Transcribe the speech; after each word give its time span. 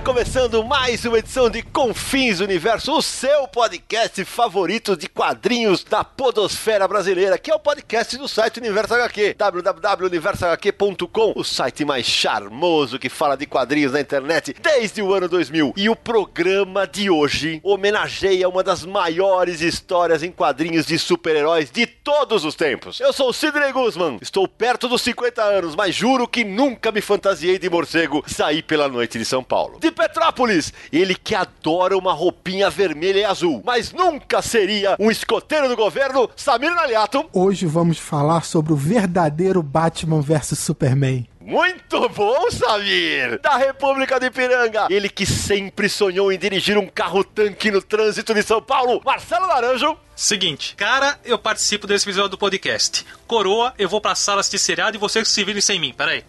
comenzado 0.00 0.29
Começando 0.32 0.62
mais 0.62 1.04
uma 1.04 1.18
edição 1.18 1.50
de 1.50 1.60
Confins 1.60 2.38
Universo, 2.38 2.92
o 2.92 3.02
seu 3.02 3.48
podcast 3.48 4.24
favorito 4.24 4.96
de 4.96 5.08
quadrinhos 5.08 5.82
da 5.82 6.04
podosfera 6.04 6.86
brasileira, 6.86 7.36
que 7.36 7.50
é 7.50 7.54
o 7.54 7.58
podcast 7.58 8.16
do 8.16 8.28
site 8.28 8.60
Universo 8.60 8.94
HQ, 8.94 9.34
www.universohq.com, 9.36 11.32
o 11.34 11.42
site 11.42 11.84
mais 11.84 12.06
charmoso 12.06 12.96
que 12.96 13.08
fala 13.08 13.36
de 13.36 13.44
quadrinhos 13.44 13.90
na 13.90 14.00
internet 14.00 14.54
desde 14.62 15.02
o 15.02 15.12
ano 15.12 15.28
2000. 15.28 15.74
E 15.76 15.88
o 15.88 15.96
programa 15.96 16.86
de 16.86 17.10
hoje 17.10 17.60
homenageia 17.64 18.48
uma 18.48 18.62
das 18.62 18.84
maiores 18.84 19.60
histórias 19.60 20.22
em 20.22 20.30
quadrinhos 20.30 20.86
de 20.86 20.96
super-heróis 20.96 21.72
de 21.72 21.88
todos 21.88 22.44
os 22.44 22.54
tempos. 22.54 23.00
Eu 23.00 23.12
sou 23.12 23.30
o 23.30 23.32
Sidney 23.32 23.72
Guzman, 23.72 24.18
estou 24.22 24.46
perto 24.46 24.86
dos 24.86 25.02
50 25.02 25.42
anos, 25.42 25.74
mas 25.74 25.92
juro 25.92 26.28
que 26.28 26.44
nunca 26.44 26.92
me 26.92 27.00
fantasiei 27.00 27.58
de 27.58 27.68
morcego 27.68 28.22
sair 28.28 28.62
pela 28.62 28.88
noite 28.88 29.18
de 29.18 29.24
São 29.24 29.42
Paulo. 29.42 29.80
De 29.80 29.90
Petrópolis, 30.20 30.70
ele 30.92 31.14
que 31.14 31.34
adora 31.34 31.96
uma 31.96 32.12
roupinha 32.12 32.68
vermelha 32.68 33.20
e 33.20 33.24
azul, 33.24 33.62
mas 33.64 33.90
nunca 33.90 34.42
seria 34.42 34.94
um 35.00 35.10
escoteiro 35.10 35.66
do 35.66 35.74
governo, 35.74 36.28
Samir 36.36 36.74
Naliato. 36.74 37.24
Hoje 37.32 37.64
vamos 37.64 37.98
falar 37.98 38.44
sobre 38.44 38.70
o 38.70 38.76
verdadeiro 38.76 39.62
Batman 39.62 40.20
vs 40.20 40.58
Superman. 40.58 41.26
Muito 41.40 42.06
bom, 42.10 42.50
Samir! 42.50 43.40
Da 43.40 43.56
República 43.56 44.20
de 44.20 44.30
Piranga, 44.30 44.88
ele 44.90 45.08
que 45.08 45.24
sempre 45.24 45.88
sonhou 45.88 46.30
em 46.30 46.38
dirigir 46.38 46.76
um 46.76 46.86
carro-tanque 46.86 47.70
no 47.70 47.80
trânsito 47.80 48.34
de 48.34 48.42
São 48.42 48.60
Paulo, 48.60 49.00
Marcelo 49.02 49.46
Laranjo. 49.46 49.96
Seguinte, 50.14 50.74
cara, 50.76 51.18
eu 51.24 51.38
participo 51.38 51.86
desse 51.86 52.04
episódio 52.04 52.32
do 52.32 52.38
podcast. 52.38 53.06
Coroa, 53.26 53.72
eu 53.78 53.88
vou 53.88 54.02
pra 54.02 54.14
sala 54.14 54.40
assistir 54.40 54.58
seriado 54.58 54.98
e 54.98 55.00
vocês 55.00 55.26
se 55.26 55.42
virem 55.42 55.62
sem 55.62 55.80
mim, 55.80 55.94
peraí. 55.96 56.22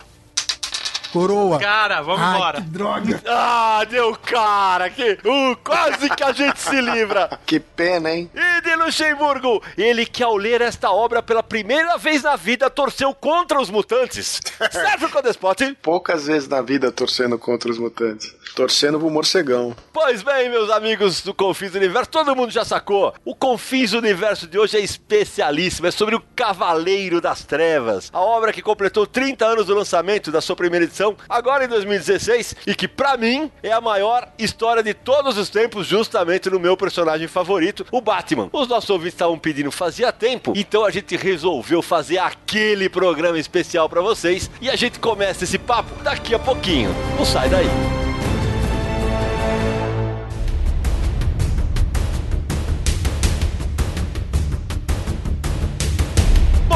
Coroa. 1.12 1.60
Cara, 1.60 2.02
vamos 2.02 2.22
Ai, 2.22 2.36
embora. 2.36 2.62
que 2.62 2.68
droga. 2.68 3.22
Ah, 3.28 3.84
deu 3.90 4.16
cara, 4.16 4.90
que 4.90 5.14
uh, 5.26 5.56
quase 5.64 6.10
que 6.10 6.24
a 6.24 6.32
gente 6.32 6.60
se 6.60 6.80
livra. 6.82 7.30
Que 7.46 7.60
pena, 7.60 8.10
hein? 8.12 8.30
E 8.34 8.62
de 8.62 8.76
Luxemburgo, 8.78 9.62
ele 9.78 10.06
que 10.06 10.24
ao 10.24 10.38
ler 10.38 10.62
esta 10.62 10.90
obra 10.92 11.22
pela 11.22 11.44
primeira 11.44 11.98
vez 11.98 12.24
na 12.24 12.36
vida 12.38 12.70
torceu 12.70 13.14
contra 13.14 13.60
os 13.60 13.70
mutantes. 13.70 14.40
Sérgio 14.72 15.10
Codespot. 15.10 15.78
Poucas 15.82 16.28
vezes 16.28 16.48
na 16.48 16.62
vida 16.62 16.92
torcendo 16.92 17.38
contra 17.38 17.70
os 17.70 17.78
mutantes. 17.78 18.34
Torcendo 18.56 19.00
pro 19.00 19.10
morcegão. 19.10 19.76
Pois 19.94 20.24
bem, 20.24 20.50
meus 20.50 20.70
amigos 20.70 21.22
do 21.22 21.34
Confins 21.34 21.74
Universo, 21.74 22.10
todo 22.10 22.36
mundo 22.36 22.52
já 22.52 22.64
sacou. 22.66 23.14
O 23.26 23.34
Confins 23.36 23.94
Universo 23.94 24.46
de 24.48 24.58
hoje 24.60 24.78
é 24.78 24.82
especialíssimo, 24.82 25.88
é 25.88 25.92
sobre 25.92 26.16
o 26.16 26.24
Cavaleiro 26.36 27.20
das 27.22 27.44
Trevas, 27.46 28.10
a 28.14 28.20
obra 28.20 28.52
que 28.52 28.62
completou 28.62 29.08
30 29.08 29.46
anos 29.46 29.66
do 29.68 29.74
lançamento 29.76 30.32
da 30.32 30.42
sua 30.42 30.56
primeira 30.56 30.86
edição, 30.86 31.01
agora 31.28 31.66
em 31.66 31.68
2016, 31.68 32.56
e 32.68 32.76
que 32.76 32.88
pra 32.88 33.18
mim 33.18 33.52
é 33.64 33.72
a 33.72 33.82
maior 33.82 34.28
história 34.38 34.84
de 34.84 34.94
todos 34.94 35.38
os 35.38 35.50
tempos, 35.50 35.88
justamente 35.88 36.50
no 36.50 36.60
meu 36.60 36.78
personagem 36.78 37.28
favorito, 37.28 37.86
o 37.92 38.02
Batman. 38.02 38.50
Os 38.52 38.68
nossos 38.68 38.90
ouvintes 38.90 39.14
estavam 39.14 39.38
pedindo 39.38 39.72
fazia 39.72 40.12
tempo, 40.12 40.54
então 40.56 40.86
a 40.86 40.92
gente 40.92 41.16
resolveu 41.16 41.82
fazer 41.82 42.18
aquele 42.18 42.90
programa 42.90 43.40
especial 43.40 43.90
pra 43.90 44.02
vocês, 44.02 44.50
e 44.62 44.70
a 44.70 44.76
gente 44.76 45.00
começa 45.00 45.44
esse 45.44 45.58
papo 45.58 46.04
daqui 46.04 46.36
a 46.36 46.40
pouquinho. 46.40 46.94
Não 47.18 47.26
sai 47.26 47.50
daí. 47.50 48.11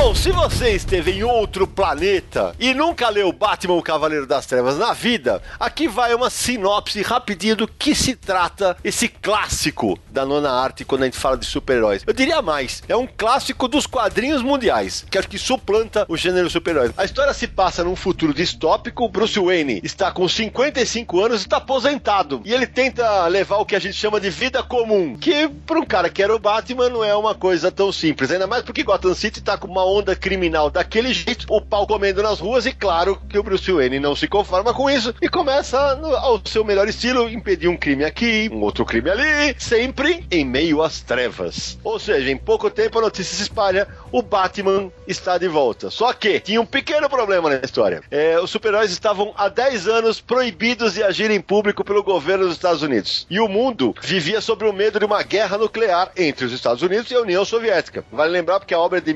Bom, 0.06 0.14
se 0.14 0.32
você 0.32 0.70
esteve 0.70 1.14
em 1.14 1.24
outro 1.24 1.66
planeta 1.66 2.56
e 2.60 2.76
nunca 2.76 3.10
leu 3.10 3.32
Batman 3.32 3.74
o 3.74 3.82
Cavaleiro 3.82 4.28
das 4.28 4.46
Trevas 4.46 4.78
na 4.78 4.94
vida, 4.94 5.42
aqui 5.60 5.88
vai 5.88 6.14
uma 6.14 6.30
sinopse 6.30 7.02
rapidinho 7.02 7.56
do 7.56 7.68
que 7.68 7.96
se 7.96 8.16
trata 8.16 8.78
esse 8.84 9.08
clássico 9.08 9.98
da 10.12 10.24
nona 10.24 10.52
arte 10.52 10.86
quando 10.86 11.02
a 11.02 11.06
gente 11.06 11.18
fala 11.18 11.36
de 11.36 11.48
super-heróis. 11.48 12.04
Eu 12.06 12.14
diria 12.14 12.40
mais, 12.40 12.84
é 12.88 12.96
um 12.96 13.08
clássico 13.08 13.68
dos 13.68 13.88
quadrinhos 13.88 14.44
mundiais, 14.44 15.04
que 15.10 15.18
acho 15.18 15.28
que 15.28 15.40
suplanta 15.40 16.06
o 16.08 16.16
gênero 16.16 16.52
super-heróis. 16.52 16.92
A 16.96 17.04
história 17.04 17.34
se 17.34 17.48
passa 17.48 17.84
num 17.84 17.96
futuro 17.96 18.32
distópico, 18.32 19.10
Bruce 19.10 19.40
Wayne 19.40 19.82
está 19.84 20.12
com 20.12 20.30
55 20.30 21.20
anos 21.20 21.42
e 21.42 21.46
está 21.46 21.58
aposentado. 21.58 22.44
E 22.46 22.54
ele 22.54 22.68
tenta 22.68 23.26
levar 23.26 23.58
o 23.58 23.66
que 23.66 23.76
a 23.76 23.80
gente 23.80 23.96
chama 23.96 24.22
de 24.22 24.30
vida 24.30 24.62
comum, 24.62 25.18
que 25.18 25.50
para 25.66 25.80
um 25.80 25.86
cara 25.86 26.12
que 26.12 26.22
era 26.22 26.36
o 26.36 26.38
Batman 26.38 26.90
não 26.90 27.04
é 27.04 27.16
uma 27.16 27.34
coisa 27.34 27.72
tão 27.72 27.92
simples, 27.92 28.30
ainda 28.30 28.46
mais 28.46 28.62
porque 28.62 28.84
Gotham 28.84 29.16
City 29.16 29.42
tá 29.42 29.58
com 29.58 29.68
uma 29.68 29.95
onda 29.96 30.16
criminal 30.16 30.70
daquele 30.70 31.14
jeito, 31.14 31.46
o 31.50 31.62
pau 31.62 31.88
comendo 31.88 32.22
nas 32.22 32.40
ruas, 32.40 32.66
e 32.66 32.74
claro 32.74 33.20
que 33.30 33.38
o 33.38 33.44
Bruce 33.44 33.72
Wayne 33.72 34.00
não 34.00 34.16
se 34.16 34.28
conforma 34.28 34.74
com 34.74 34.90
isso 34.90 35.14
e 35.22 35.30
começa, 35.30 35.96
no- 35.96 36.16
ao 36.16 36.42
seu 36.46 36.64
melhor 36.64 36.88
estilo, 36.88 37.30
impedir 37.30 37.68
um 37.68 37.78
crime 37.78 38.04
aqui, 38.04 38.50
um 38.52 38.62
outro 38.62 38.86
crime 38.86 39.10
ali, 39.10 39.56
sempre 39.58 40.26
em 40.30 40.44
meio 40.46 40.82
às 40.82 41.02
trevas. 41.02 41.78
Ou 41.84 42.00
seja, 42.00 42.30
em 42.30 42.38
pouco 42.38 42.70
tempo 42.70 43.00
a 43.00 43.02
notícia 43.02 43.36
se 43.36 43.42
espalha, 43.44 43.88
o 44.12 44.22
Batman 44.22 44.92
está 45.08 45.38
de 45.38 45.48
volta. 45.48 45.90
Só 45.90 46.12
que 46.14 46.40
tinha 46.40 46.60
um 46.62 46.66
pequeno 46.66 47.10
problema 47.10 47.50
na 47.50 47.56
história. 47.64 48.02
É, 48.12 48.40
os 48.40 48.50
super-heróis 48.50 48.92
estavam 48.92 49.34
há 49.38 49.48
10 49.50 49.88
anos 49.88 50.20
proibidos 50.22 50.94
de 50.94 51.04
agir 51.04 51.32
em 51.32 51.42
público 51.42 51.84
pelo 51.84 52.04
governo 52.04 52.46
dos 52.46 52.54
Estados 52.56 52.82
Unidos. 52.82 53.26
E 53.30 53.40
o 53.40 53.48
mundo 53.48 53.96
vivia 54.02 54.42
sob 54.42 54.66
o 54.66 54.74
medo 54.74 55.00
de 55.00 55.06
uma 55.06 55.22
guerra 55.24 55.58
nuclear 55.58 56.12
entre 56.18 56.46
os 56.46 56.52
Estados 56.52 56.82
Unidos 56.82 57.10
e 57.12 57.16
a 57.16 57.22
União 57.22 57.46
Soviética. 57.46 58.04
Vale 58.12 58.32
lembrar 58.32 58.60
porque 58.60 58.74
a 58.74 58.80
obra 58.80 58.98
é 59.00 59.02
de 59.02 59.14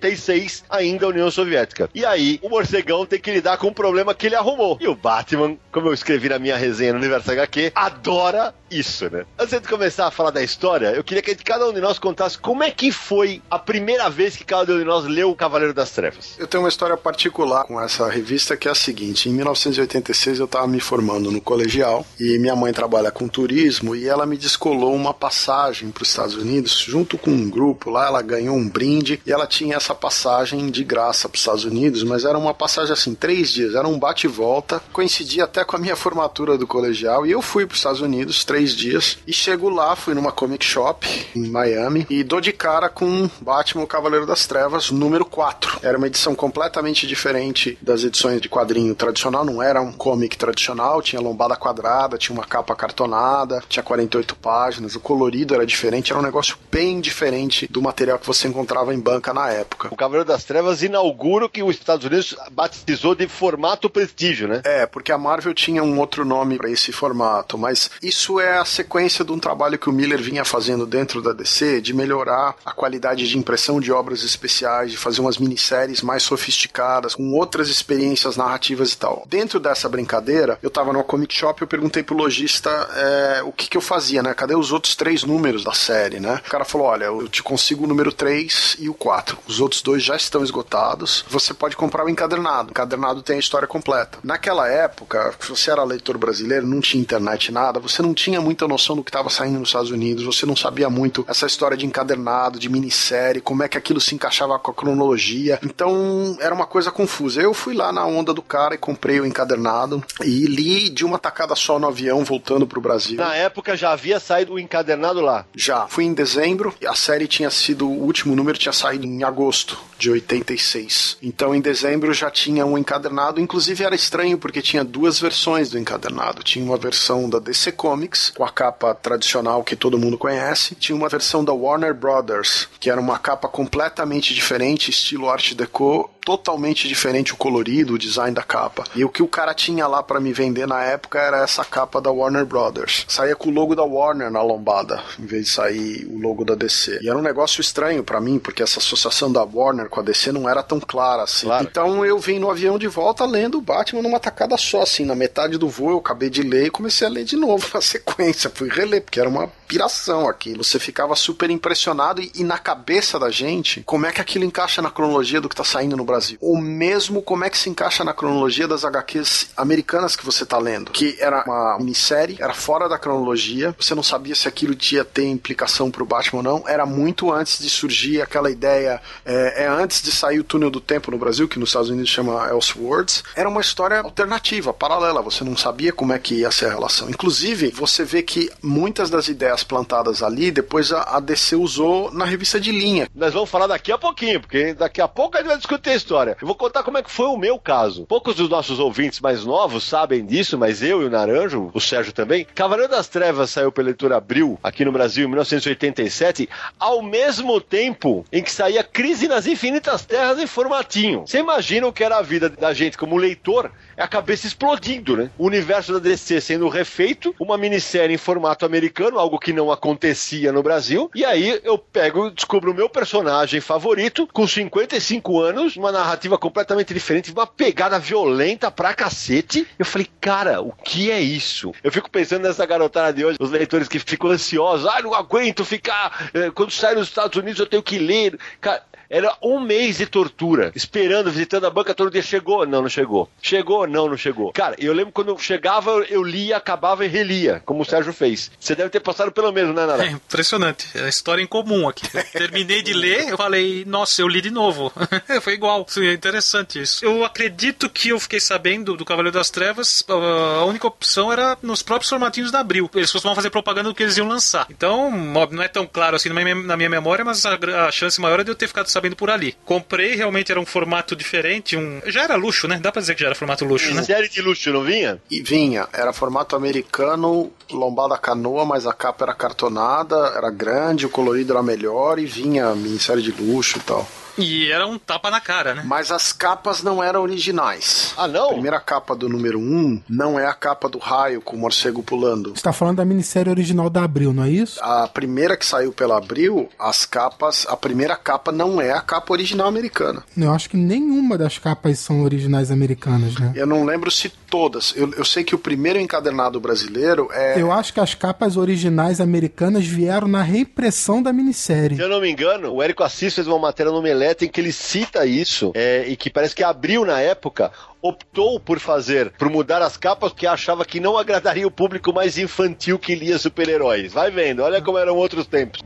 1986, 0.00 0.64
ainda 0.68 1.06
a 1.06 1.08
União 1.10 1.30
Soviética. 1.30 1.88
E 1.94 2.04
aí, 2.04 2.40
o 2.42 2.48
morcegão 2.48 3.04
tem 3.04 3.20
que 3.20 3.30
lidar 3.30 3.58
com 3.58 3.68
um 3.68 3.72
problema 3.72 4.14
que 4.14 4.26
ele 4.26 4.34
arrumou. 4.34 4.78
E 4.80 4.88
o 4.88 4.94
Batman, 4.94 5.56
como 5.70 5.88
eu 5.88 5.94
escrevi 5.94 6.28
na 6.28 6.38
minha 6.38 6.56
resenha 6.56 6.92
no 6.92 6.98
Universo 6.98 7.30
HQ, 7.30 7.72
adora 7.74 8.54
isso, 8.70 9.10
né? 9.10 9.24
Antes 9.38 9.60
de 9.60 9.68
começar 9.68 10.06
a 10.06 10.10
falar 10.10 10.30
da 10.30 10.42
história, 10.42 10.88
eu 10.88 11.02
queria 11.02 11.22
que 11.22 11.34
cada 11.36 11.68
um 11.68 11.72
de 11.72 11.80
nós 11.80 11.98
contasse 11.98 12.38
como 12.38 12.62
é 12.62 12.70
que 12.70 12.92
foi 12.92 13.42
a 13.50 13.58
primeira 13.58 14.08
vez 14.08 14.36
que 14.36 14.44
cada 14.44 14.72
um 14.72 14.78
de 14.78 14.84
nós 14.84 15.04
leu 15.04 15.30
o 15.30 15.34
Cavaleiro 15.34 15.74
das 15.74 15.90
Trevas. 15.90 16.36
Eu 16.38 16.46
tenho 16.46 16.62
uma 16.62 16.68
história 16.68 16.96
particular 16.96 17.64
com 17.64 17.80
essa 17.80 18.08
revista 18.08 18.56
que 18.56 18.68
é 18.68 18.70
a 18.70 18.74
seguinte: 18.74 19.28
em 19.28 19.32
1986 19.32 20.38
eu 20.38 20.44
estava 20.44 20.66
me 20.68 20.78
formando 20.78 21.32
no 21.32 21.40
colegial 21.40 22.06
e 22.18 22.38
minha 22.38 22.54
mãe 22.54 22.72
trabalha 22.72 23.10
com 23.10 23.26
turismo 23.26 23.96
e 23.96 24.06
ela 24.06 24.24
me 24.24 24.36
descolou 24.36 24.94
uma 24.94 25.12
passagem 25.12 25.90
para 25.90 26.02
os 26.02 26.08
Estados 26.08 26.36
Unidos 26.36 26.78
junto 26.78 27.18
com 27.18 27.30
um 27.30 27.50
grupo 27.50 27.90
lá. 27.90 28.06
Ela 28.06 28.22
ganhou 28.22 28.56
um 28.56 28.68
brinde 28.68 29.20
e 29.26 29.32
ela 29.32 29.46
tinha 29.46 29.79
essa 29.80 29.94
passagem 29.94 30.70
de 30.70 30.84
graça 30.84 31.28
para 31.28 31.36
os 31.36 31.40
Estados 31.40 31.64
Unidos, 31.64 32.02
mas 32.04 32.24
era 32.24 32.38
uma 32.38 32.54
passagem 32.54 32.92
assim, 32.92 33.14
três 33.14 33.50
dias, 33.50 33.74
era 33.74 33.88
um 33.88 33.98
bate 33.98 34.26
e 34.26 34.30
volta. 34.30 34.80
Coincidia 34.92 35.44
até 35.44 35.64
com 35.64 35.76
a 35.76 35.78
minha 35.78 35.96
formatura 35.96 36.56
do 36.56 36.66
colegial 36.66 37.26
e 37.26 37.32
eu 37.32 37.42
fui 37.42 37.66
para 37.66 37.74
os 37.74 37.80
Estados 37.80 38.00
Unidos 38.00 38.44
três 38.44 38.74
dias 38.74 39.18
e 39.26 39.32
chego 39.32 39.68
lá, 39.68 39.96
fui 39.96 40.14
numa 40.14 40.30
comic 40.30 40.64
shop 40.64 41.06
em 41.34 41.48
Miami 41.48 42.06
e 42.10 42.22
dou 42.22 42.40
de 42.40 42.52
cara 42.52 42.88
com 42.88 43.28
Batman 43.40 43.82
o 43.82 43.86
Cavaleiro 43.86 44.26
das 44.26 44.46
Trevas 44.46 44.90
número 44.90 45.24
4. 45.24 45.80
Era 45.82 45.96
uma 45.96 46.06
edição 46.06 46.34
completamente 46.34 47.06
diferente 47.06 47.78
das 47.80 48.04
edições 48.04 48.40
de 48.40 48.48
quadrinho 48.48 48.94
tradicional, 48.94 49.44
não 49.44 49.62
era 49.62 49.80
um 49.80 49.92
comic 49.92 50.36
tradicional, 50.36 51.00
tinha 51.00 51.20
lombada 51.20 51.56
quadrada, 51.56 52.18
tinha 52.18 52.36
uma 52.36 52.44
capa 52.44 52.74
cartonada, 52.76 53.62
tinha 53.68 53.82
48 53.82 54.36
páginas, 54.36 54.94
o 54.94 55.00
colorido 55.00 55.54
era 55.54 55.64
diferente, 55.64 56.12
era 56.12 56.20
um 56.20 56.24
negócio 56.24 56.56
bem 56.70 57.00
diferente 57.00 57.66
do 57.70 57.80
material 57.80 58.18
que 58.18 58.26
você 58.26 58.46
encontrava 58.46 58.94
em 58.94 59.00
banca 59.00 59.32
na 59.32 59.48
época. 59.50 59.69
O 59.90 59.96
Cavaleiro 59.96 60.26
das 60.26 60.44
Trevas 60.44 60.82
inaugura 60.82 61.46
o 61.46 61.48
que 61.48 61.62
os 61.62 61.76
Estados 61.76 62.04
Unidos 62.04 62.36
batizou 62.52 63.14
de 63.14 63.26
formato 63.28 63.88
prestígio, 63.88 64.46
né? 64.48 64.60
É, 64.64 64.86
porque 64.86 65.12
a 65.12 65.18
Marvel 65.18 65.54
tinha 65.54 65.82
um 65.82 65.98
outro 65.98 66.24
nome 66.24 66.56
para 66.56 66.70
esse 66.70 66.92
formato, 66.92 67.56
mas 67.56 67.90
isso 68.02 68.38
é 68.38 68.58
a 68.58 68.64
sequência 68.64 69.24
de 69.24 69.32
um 69.32 69.38
trabalho 69.38 69.78
que 69.78 69.88
o 69.88 69.92
Miller 69.92 70.20
vinha 70.20 70.44
fazendo 70.44 70.86
dentro 70.86 71.22
da 71.22 71.32
DC 71.32 71.80
de 71.80 71.94
melhorar 71.94 72.56
a 72.64 72.72
qualidade 72.72 73.28
de 73.28 73.38
impressão 73.38 73.80
de 73.80 73.92
obras 73.92 74.22
especiais, 74.22 74.90
de 74.90 74.96
fazer 74.96 75.20
umas 75.20 75.38
minisséries 75.38 76.02
mais 76.02 76.22
sofisticadas, 76.22 77.14
com 77.14 77.32
outras 77.32 77.68
experiências 77.68 78.36
narrativas 78.36 78.92
e 78.92 78.98
tal. 78.98 79.24
Dentro 79.28 79.58
dessa 79.58 79.88
brincadeira, 79.88 80.58
eu 80.62 80.70
tava 80.70 80.92
numa 80.92 81.04
comic 81.04 81.34
shop 81.34 81.60
e 81.60 81.64
eu 81.64 81.68
perguntei 81.68 82.02
pro 82.02 82.16
lojista 82.16 82.70
é, 82.94 83.42
o 83.42 83.52
que, 83.52 83.68
que 83.68 83.76
eu 83.76 83.80
fazia, 83.80 84.22
né? 84.22 84.34
Cadê 84.34 84.54
os 84.54 84.72
outros 84.72 84.94
três 84.94 85.24
números 85.24 85.64
da 85.64 85.72
série, 85.72 86.20
né? 86.20 86.40
O 86.46 86.50
cara 86.50 86.64
falou: 86.64 86.86
olha, 86.86 87.04
eu 87.04 87.28
te 87.28 87.42
consigo 87.42 87.84
o 87.84 87.86
número 87.86 88.12
3 88.12 88.76
e 88.78 88.88
o 88.88 88.94
4. 88.94 89.38
Os 89.46 89.59
outros 89.60 89.82
dois 89.82 90.02
já 90.02 90.16
estão 90.16 90.42
esgotados. 90.42 91.24
Você 91.28 91.52
pode 91.54 91.76
comprar 91.76 92.04
o 92.04 92.08
encadernado. 92.08 92.68
O 92.68 92.70
encadernado 92.70 93.22
tem 93.22 93.36
a 93.36 93.40
história 93.40 93.68
completa. 93.68 94.18
Naquela 94.22 94.68
época, 94.68 95.34
se 95.40 95.48
você 95.48 95.70
era 95.70 95.84
leitor 95.84 96.16
brasileiro, 96.18 96.66
não 96.66 96.80
tinha 96.80 97.00
internet 97.00 97.52
nada, 97.52 97.80
você 97.80 98.02
não 98.02 98.14
tinha 98.14 98.40
muita 98.40 98.66
noção 98.66 98.96
do 98.96 99.04
que 99.04 99.10
estava 99.10 99.30
saindo 99.30 99.58
nos 99.58 99.68
Estados 99.68 99.90
Unidos, 99.90 100.24
você 100.24 100.46
não 100.46 100.56
sabia 100.56 100.88
muito 100.88 101.24
essa 101.28 101.46
história 101.46 101.76
de 101.76 101.86
encadernado, 101.86 102.58
de 102.58 102.68
minissérie, 102.68 103.40
como 103.40 103.62
é 103.62 103.68
que 103.68 103.78
aquilo 103.78 104.00
se 104.00 104.14
encaixava 104.14 104.58
com 104.58 104.70
a 104.70 104.74
cronologia. 104.74 105.58
Então 105.62 106.36
era 106.40 106.54
uma 106.54 106.66
coisa 106.66 106.90
confusa. 106.90 107.40
Eu 107.40 107.54
fui 107.54 107.74
lá 107.74 107.92
na 107.92 108.04
onda 108.06 108.32
do 108.32 108.42
cara 108.42 108.74
e 108.74 108.78
comprei 108.78 109.20
o 109.20 109.26
encadernado 109.26 110.02
e 110.22 110.46
li 110.46 110.88
de 110.88 111.04
uma 111.04 111.18
tacada 111.18 111.54
só 111.54 111.78
no 111.78 111.88
avião 111.88 112.24
voltando 112.24 112.66
pro 112.66 112.80
Brasil. 112.80 113.16
Na 113.16 113.34
época 113.34 113.76
já 113.76 113.92
havia 113.92 114.18
saído 114.20 114.54
o 114.54 114.58
encadernado 114.58 115.20
lá. 115.20 115.44
Já. 115.54 115.86
Fui 115.88 116.04
em 116.04 116.14
dezembro 116.14 116.74
e 116.80 116.86
a 116.86 116.94
série 116.94 117.26
tinha 117.26 117.50
sido, 117.50 117.86
o 117.86 118.02
último 118.04 118.34
número 118.34 118.58
tinha 118.58 118.72
saído 118.72 119.06
em 119.06 119.22
agosto 119.22 119.49
de 119.98 120.10
86. 120.10 121.18
Então 121.22 121.54
em 121.54 121.60
dezembro 121.60 122.12
já 122.14 122.30
tinha 122.30 122.64
um 122.64 122.78
encadernado, 122.78 123.40
inclusive 123.40 123.84
era 123.84 123.94
estranho 123.94 124.38
porque 124.38 124.62
tinha 124.62 124.82
duas 124.82 125.20
versões 125.20 125.70
do 125.70 125.78
encadernado. 125.78 126.42
Tinha 126.42 126.64
uma 126.64 126.76
versão 126.76 127.28
da 127.28 127.38
DC 127.38 127.72
Comics, 127.72 128.32
com 128.34 128.44
a 128.44 128.50
capa 128.50 128.94
tradicional 128.94 129.62
que 129.62 129.76
todo 129.76 129.98
mundo 129.98 130.16
conhece, 130.16 130.74
tinha 130.74 130.96
uma 130.96 131.08
versão 131.08 131.44
da 131.44 131.52
Warner 131.52 131.94
Brothers, 131.94 132.68
que 132.78 132.90
era 132.90 133.00
uma 133.00 133.18
capa 133.18 133.48
completamente 133.48 134.34
diferente, 134.34 134.90
estilo 134.90 135.28
Art 135.28 135.52
Deco, 135.54 136.10
totalmente 136.24 136.86
diferente 136.86 137.32
o 137.32 137.36
colorido, 137.36 137.94
o 137.94 137.98
design 137.98 138.34
da 138.34 138.42
capa. 138.42 138.84
E 138.94 139.04
o 139.04 139.08
que 139.08 139.22
o 139.22 139.28
cara 139.28 139.54
tinha 139.54 139.86
lá 139.86 140.02
para 140.02 140.20
me 140.20 140.32
vender 140.32 140.66
na 140.66 140.82
época 140.82 141.18
era 141.18 141.42
essa 141.42 141.64
capa 141.64 142.00
da 142.00 142.10
Warner 142.10 142.44
Brothers. 142.44 143.04
Saía 143.08 143.34
com 143.34 143.48
o 143.48 143.52
logo 143.52 143.74
da 143.74 143.82
Warner 143.82 144.30
na 144.30 144.42
lombada, 144.42 145.02
em 145.18 145.26
vez 145.26 145.46
de 145.46 145.50
sair 145.50 146.06
o 146.06 146.18
logo 146.18 146.44
da 146.44 146.54
DC. 146.54 147.00
E 147.02 147.08
era 147.08 147.18
um 147.18 147.22
negócio 147.22 147.60
estranho 147.60 148.04
para 148.04 148.20
mim, 148.20 148.38
porque 148.38 148.62
essa 148.62 148.78
associação 148.78 149.32
da 149.32 149.39
Warner 149.44 149.88
com 149.88 150.00
a 150.00 150.02
DC 150.02 150.32
não 150.32 150.48
era 150.48 150.62
tão 150.62 150.80
clara 150.80 151.22
assim. 151.22 151.46
Claro. 151.46 151.66
Então 151.68 152.04
eu 152.04 152.18
vim 152.18 152.38
no 152.38 152.50
avião 152.50 152.78
de 152.78 152.88
volta 152.88 153.24
lendo 153.24 153.58
o 153.58 153.60
Batman 153.60 154.02
numa 154.02 154.20
tacada 154.20 154.56
só, 154.56 154.82
assim, 154.82 155.04
na 155.04 155.14
metade 155.14 155.58
do 155.58 155.68
voo 155.68 155.90
eu 155.90 155.98
acabei 155.98 156.30
de 156.30 156.42
ler 156.42 156.66
e 156.66 156.70
comecei 156.70 157.06
a 157.06 157.10
ler 157.10 157.24
de 157.24 157.36
novo 157.36 157.66
na 157.72 157.80
sequência. 157.82 158.50
Fui 158.52 158.68
reler, 158.68 159.02
porque 159.02 159.20
era 159.20 159.28
uma 159.28 159.50
piração 159.70 160.28
aquilo. 160.28 160.64
Você 160.64 160.80
ficava 160.80 161.14
super 161.14 161.48
impressionado 161.48 162.20
e, 162.20 162.32
e 162.34 162.42
na 162.42 162.58
cabeça 162.58 163.20
da 163.20 163.30
gente, 163.30 163.84
como 163.86 164.04
é 164.04 164.10
que 164.10 164.20
aquilo 164.20 164.44
encaixa 164.44 164.82
na 164.82 164.90
cronologia 164.90 165.40
do 165.40 165.48
que 165.48 165.54
tá 165.54 165.62
saindo 165.62 165.96
no 165.96 166.04
Brasil. 166.04 166.36
Ou 166.40 166.58
mesmo 166.60 167.22
como 167.22 167.44
é 167.44 167.50
que 167.50 167.56
se 167.56 167.70
encaixa 167.70 168.02
na 168.02 168.12
cronologia 168.12 168.66
das 168.66 168.84
HQs 168.84 169.50
americanas 169.56 170.16
que 170.16 170.26
você 170.26 170.44
tá 170.44 170.58
lendo. 170.58 170.90
Que 170.90 171.16
era 171.20 171.44
uma 171.46 171.78
minissérie, 171.78 172.36
era 172.40 172.52
fora 172.52 172.88
da 172.88 172.98
cronologia, 172.98 173.72
você 173.78 173.94
não 173.94 174.02
sabia 174.02 174.34
se 174.34 174.48
aquilo 174.48 174.74
tinha 174.74 175.04
ter 175.04 175.26
implicação 175.26 175.88
pro 175.88 176.04
Batman 176.04 176.38
ou 176.38 176.42
não. 176.42 176.68
Era 176.68 176.84
muito 176.84 177.32
antes 177.32 177.60
de 177.60 177.70
surgir 177.70 178.20
aquela 178.20 178.50
ideia, 178.50 179.00
é, 179.24 179.64
é 179.64 179.68
antes 179.68 180.02
de 180.02 180.10
sair 180.10 180.40
o 180.40 180.44
Túnel 180.44 180.70
do 180.70 180.80
Tempo 180.80 181.12
no 181.12 181.18
Brasil, 181.18 181.46
que 181.46 181.60
nos 181.60 181.68
Estados 181.68 181.90
Unidos 181.90 182.10
chama 182.10 182.48
Elseworlds. 182.50 183.22
Era 183.36 183.48
uma 183.48 183.60
história 183.60 184.00
alternativa, 184.00 184.72
paralela, 184.72 185.22
você 185.22 185.44
não 185.44 185.56
sabia 185.56 185.92
como 185.92 186.12
é 186.12 186.18
que 186.18 186.34
ia 186.34 186.50
ser 186.50 186.66
a 186.66 186.70
relação. 186.70 187.08
Inclusive, 187.08 187.70
você 187.70 188.02
vê 188.02 188.20
que 188.20 188.50
muitas 188.60 189.08
das 189.08 189.28
ideias 189.28 189.59
plantadas 189.62 190.22
ali, 190.22 190.50
depois 190.50 190.92
a, 190.92 191.16
a 191.16 191.20
DC 191.20 191.56
usou 191.56 192.12
na 192.12 192.24
revista 192.24 192.60
de 192.60 192.72
linha. 192.72 193.08
Nós 193.14 193.32
vamos 193.32 193.50
falar 193.50 193.66
daqui 193.66 193.92
a 193.92 193.98
pouquinho, 193.98 194.40
porque 194.40 194.74
daqui 194.74 195.00
a 195.00 195.08
pouco 195.08 195.36
a 195.36 195.40
gente 195.40 195.48
vai 195.48 195.56
discutir 195.56 195.90
a 195.90 195.94
história. 195.94 196.36
Eu 196.40 196.46
vou 196.46 196.56
contar 196.56 196.82
como 196.82 196.98
é 196.98 197.02
que 197.02 197.10
foi 197.10 197.26
o 197.26 197.36
meu 197.36 197.58
caso. 197.58 198.06
Poucos 198.06 198.34
dos 198.34 198.48
nossos 198.48 198.78
ouvintes 198.78 199.20
mais 199.20 199.44
novos 199.44 199.84
sabem 199.84 200.24
disso, 200.24 200.58
mas 200.58 200.82
eu 200.82 201.02
e 201.02 201.06
o 201.06 201.10
Naranjo, 201.10 201.70
o 201.72 201.80
Sérgio 201.80 202.12
também. 202.12 202.46
Cavaleiro 202.54 202.90
das 202.90 203.08
Trevas 203.08 203.50
saiu 203.50 203.72
pela 203.72 203.90
editora 203.90 204.16
Abril, 204.16 204.58
aqui 204.62 204.84
no 204.84 204.92
Brasil, 204.92 205.24
em 205.24 205.28
1987, 205.28 206.48
ao 206.78 207.02
mesmo 207.02 207.60
tempo 207.60 208.24
em 208.32 208.42
que 208.42 208.50
saía 208.50 208.82
Crise 208.82 209.28
nas 209.28 209.46
Infinitas 209.46 210.04
Terras 210.04 210.38
em 210.38 210.46
formatinho. 210.46 211.22
Você 211.26 211.38
imagina 211.38 211.86
o 211.86 211.92
que 211.92 212.04
era 212.04 212.18
a 212.18 212.22
vida 212.22 212.48
da 212.48 212.72
gente 212.72 212.98
como 212.98 213.16
leitor? 213.16 213.70
A 214.00 214.08
cabeça 214.08 214.46
explodindo, 214.46 215.16
né? 215.16 215.30
O 215.38 215.46
universo 215.46 215.92
da 215.92 215.98
DC 215.98 216.40
sendo 216.40 216.68
refeito, 216.68 217.34
uma 217.38 217.58
minissérie 217.58 218.14
em 218.14 218.18
formato 218.18 218.64
americano, 218.64 219.18
algo 219.18 219.38
que 219.38 219.52
não 219.52 219.70
acontecia 219.70 220.52
no 220.52 220.62
Brasil. 220.62 221.10
E 221.14 221.24
aí 221.24 221.60
eu 221.62 221.76
pego, 221.76 222.30
descubro 222.30 222.72
o 222.72 222.74
meu 222.74 222.88
personagem 222.88 223.60
favorito, 223.60 224.26
com 224.32 224.46
55 224.46 225.40
anos, 225.40 225.76
uma 225.76 225.92
narrativa 225.92 226.38
completamente 226.38 226.94
diferente, 226.94 227.30
uma 227.32 227.46
pegada 227.46 227.98
violenta 227.98 228.70
pra 228.70 228.94
cacete. 228.94 229.66
Eu 229.78 229.84
falei, 229.84 230.08
cara, 230.20 230.62
o 230.62 230.72
que 230.72 231.10
é 231.10 231.20
isso? 231.20 231.72
Eu 231.84 231.92
fico 231.92 232.10
pensando 232.10 232.42
nessa 232.42 232.64
garotada 232.64 233.12
de 233.12 233.24
hoje, 233.24 233.36
os 233.40 233.50
leitores 233.50 233.86
que 233.86 233.98
ficam 233.98 234.30
ansiosos, 234.30 234.86
ah, 234.86 235.00
não 235.02 235.14
aguento 235.14 235.64
ficar, 235.64 236.30
eh, 236.32 236.50
quando 236.54 236.70
sai 236.70 236.94
nos 236.94 237.08
Estados 237.08 237.36
Unidos 237.36 237.60
eu 237.60 237.66
tenho 237.66 237.82
que 237.82 237.98
ler. 237.98 238.38
Cara, 238.60 238.82
era 239.10 239.36
um 239.42 239.58
mês 239.58 239.98
de 239.98 240.06
tortura, 240.06 240.70
esperando, 240.76 241.32
visitando 241.32 241.66
a 241.66 241.70
banca 241.70 241.92
todo 241.92 242.12
dia. 242.12 242.22
Chegou? 242.22 242.64
Não, 242.64 242.82
não 242.82 242.88
chegou. 242.88 243.28
Chegou? 243.42 243.84
Não, 243.88 244.08
não 244.08 244.16
chegou. 244.16 244.52
Cara, 244.52 244.76
eu 244.78 244.92
lembro 244.92 245.12
quando 245.12 245.28
eu 245.28 245.38
chegava, 245.38 245.90
eu 246.08 246.22
lia, 246.22 246.56
acabava 246.56 247.04
e 247.04 247.08
relia, 247.08 247.60
como 247.66 247.82
o 247.82 247.84
Sérgio 247.84 248.12
fez. 248.12 248.52
Você 248.60 248.76
deve 248.76 248.88
ter 248.88 249.00
passado 249.00 249.32
pelo 249.32 249.50
menos, 249.50 249.74
né, 249.74 249.84
Nara? 249.84 250.06
É 250.06 250.10
impressionante. 250.10 250.86
É 250.94 251.02
a 251.02 251.08
história 251.08 251.42
em 251.42 251.46
comum 251.46 251.88
aqui. 251.88 252.06
Eu 252.14 252.24
terminei 252.30 252.82
de 252.82 252.92
ler, 252.92 253.30
eu 253.30 253.36
falei, 253.36 253.84
nossa, 253.84 254.22
eu 254.22 254.28
li 254.28 254.40
de 254.40 254.50
novo. 254.50 254.92
Foi 255.42 255.54
igual. 255.54 255.84
É 255.98 256.12
interessante 256.12 256.80
isso. 256.80 257.04
Eu 257.04 257.24
acredito 257.24 257.90
que 257.90 258.10
eu 258.10 258.20
fiquei 258.20 258.38
sabendo 258.38 258.96
do 258.96 259.04
Cavaleiro 259.04 259.36
das 259.36 259.50
Trevas, 259.50 260.04
a 260.08 260.64
única 260.64 260.86
opção 260.86 261.32
era 261.32 261.58
nos 261.62 261.82
próprios 261.82 262.08
formatinhos 262.08 262.52
da 262.52 262.60
Abril. 262.60 262.88
Eles 262.94 263.10
costumavam 263.10 263.36
fazer 263.36 263.50
propaganda 263.50 263.88
do 263.88 263.94
que 263.94 264.04
eles 264.04 264.16
iam 264.16 264.28
lançar. 264.28 264.66
Então, 264.70 265.10
não 265.50 265.62
é 265.62 265.68
tão 265.68 265.84
claro 265.84 266.14
assim 266.14 266.28
na 266.28 266.44
minha, 266.44 266.54
na 266.54 266.76
minha 266.76 266.88
memória, 266.88 267.24
mas 267.24 267.44
a, 267.44 267.58
a 267.86 267.90
chance 267.90 268.20
maior 268.20 268.38
é 268.38 268.44
de 268.44 268.50
eu 268.50 268.54
ter 268.54 268.68
ficado 268.68 268.86
sabendo 268.86 268.99
por 269.16 269.30
ali. 269.30 269.56
Comprei, 269.64 270.14
realmente 270.14 270.50
era 270.50 270.60
um 270.60 270.66
formato 270.66 271.14
diferente, 271.16 271.76
um... 271.76 272.00
já 272.06 272.24
era 272.24 272.36
luxo, 272.36 272.66
né? 272.68 272.78
Dá 272.80 272.92
pra 272.92 273.00
dizer 273.00 273.14
que 273.14 273.20
já 273.20 273.26
era 273.26 273.34
formato 273.34 273.64
luxo, 273.64 273.94
né? 273.94 274.02
Série 274.02 274.28
de 274.28 274.40
luxo, 274.42 274.70
não 274.72 274.82
vinha? 274.82 275.20
E 275.30 275.40
vinha, 275.40 275.88
era 275.92 276.12
formato 276.12 276.56
americano, 276.56 277.52
lombada 277.70 278.16
canoa, 278.18 278.64
mas 278.64 278.86
a 278.86 278.92
capa 278.92 279.24
era 279.24 279.34
cartonada, 279.34 280.32
era 280.36 280.50
grande, 280.50 281.06
o 281.06 281.10
colorido 281.10 281.52
era 281.52 281.62
melhor 281.62 282.18
e 282.18 282.26
vinha 282.26 282.74
minissérie 282.74 283.22
de 283.22 283.32
luxo 283.32 283.78
e 283.78 283.80
tal. 283.80 284.06
E 284.42 284.70
era 284.70 284.86
um 284.86 284.98
tapa 284.98 285.30
na 285.30 285.40
cara, 285.40 285.74
né? 285.74 285.82
Mas 285.84 286.10
as 286.10 286.32
capas 286.32 286.82
não 286.82 287.02
eram 287.02 287.22
originais. 287.22 288.14
Ah, 288.16 288.28
não? 288.28 288.50
A 288.50 288.52
primeira 288.52 288.80
capa 288.80 289.14
do 289.14 289.28
número 289.28 289.58
1 289.58 289.62
um 289.62 290.02
não 290.08 290.38
é 290.38 290.46
a 290.46 290.54
capa 290.54 290.88
do 290.88 290.98
raio 290.98 291.40
com 291.40 291.56
o 291.56 291.58
morcego 291.58 292.02
pulando. 292.02 292.50
Você 292.50 292.62
tá 292.62 292.72
falando 292.72 292.98
da 292.98 293.04
minissérie 293.04 293.50
original 293.50 293.90
da 293.90 294.04
Abril, 294.04 294.32
não 294.32 294.44
é 294.44 294.50
isso? 294.50 294.82
A 294.82 295.08
primeira 295.08 295.56
que 295.56 295.66
saiu 295.66 295.92
pela 295.92 296.18
Abril, 296.18 296.68
as 296.78 297.04
capas, 297.04 297.66
a 297.68 297.76
primeira 297.76 298.16
capa 298.16 298.52
não 298.52 298.80
é 298.80 298.92
a 298.92 299.00
capa 299.00 299.32
original 299.32 299.66
americana. 299.66 300.22
Eu 300.36 300.52
acho 300.52 300.70
que 300.70 300.76
nenhuma 300.76 301.36
das 301.36 301.58
capas 301.58 301.98
são 301.98 302.22
originais 302.22 302.70
americanas, 302.70 303.38
né? 303.38 303.52
Eu 303.54 303.66
não 303.66 303.84
lembro 303.84 304.10
se 304.10 304.28
todas. 304.50 304.92
Eu, 304.96 305.12
eu 305.14 305.24
sei 305.24 305.44
que 305.44 305.54
o 305.54 305.58
primeiro 305.58 305.98
encadernado 305.98 306.60
brasileiro 306.60 307.28
é. 307.32 307.60
Eu 307.60 307.72
acho 307.72 307.94
que 307.94 308.00
as 308.00 308.14
capas 308.14 308.56
originais 308.56 309.20
americanas 309.20 309.86
vieram 309.86 310.26
na 310.26 310.42
reimpressão 310.42 311.22
da 311.22 311.32
minissérie. 311.32 311.96
Se 311.96 312.02
eu 312.02 312.08
não 312.08 312.20
me 312.20 312.30
engano, 312.30 312.72
o 312.72 312.82
Érico 312.82 313.04
Assis 313.04 313.34
fez 313.34 313.46
uma 313.46 313.58
matéria 313.58 313.92
no 313.92 314.02
Melete 314.30 314.44
em 314.44 314.48
que 314.48 314.60
ele 314.60 314.72
cita 314.72 315.26
isso, 315.26 315.72
é, 315.74 316.04
e 316.06 316.16
que 316.16 316.30
parece 316.30 316.54
que 316.54 316.62
abriu 316.62 317.04
na 317.04 317.20
época, 317.20 317.72
optou 318.00 318.60
por 318.60 318.78
fazer, 318.78 319.32
por 319.32 319.50
mudar 319.50 319.82
as 319.82 319.96
capas, 319.96 320.30
porque 320.30 320.46
achava 320.46 320.84
que 320.84 321.00
não 321.00 321.18
agradaria 321.18 321.66
o 321.66 321.70
público 321.70 322.12
mais 322.12 322.38
infantil 322.38 322.96
que 322.96 323.14
lia 323.16 323.38
super-heróis. 323.38 324.12
Vai 324.12 324.30
vendo, 324.30 324.62
olha 324.62 324.80
como 324.80 324.98
eram 324.98 325.16
outros 325.16 325.48
tempos. 325.48 325.80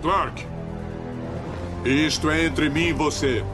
Clark, 0.00 0.42
isto 1.84 2.30
é 2.30 2.46
entre 2.46 2.70
mim 2.70 2.88
e 2.88 2.92
você. 2.94 3.44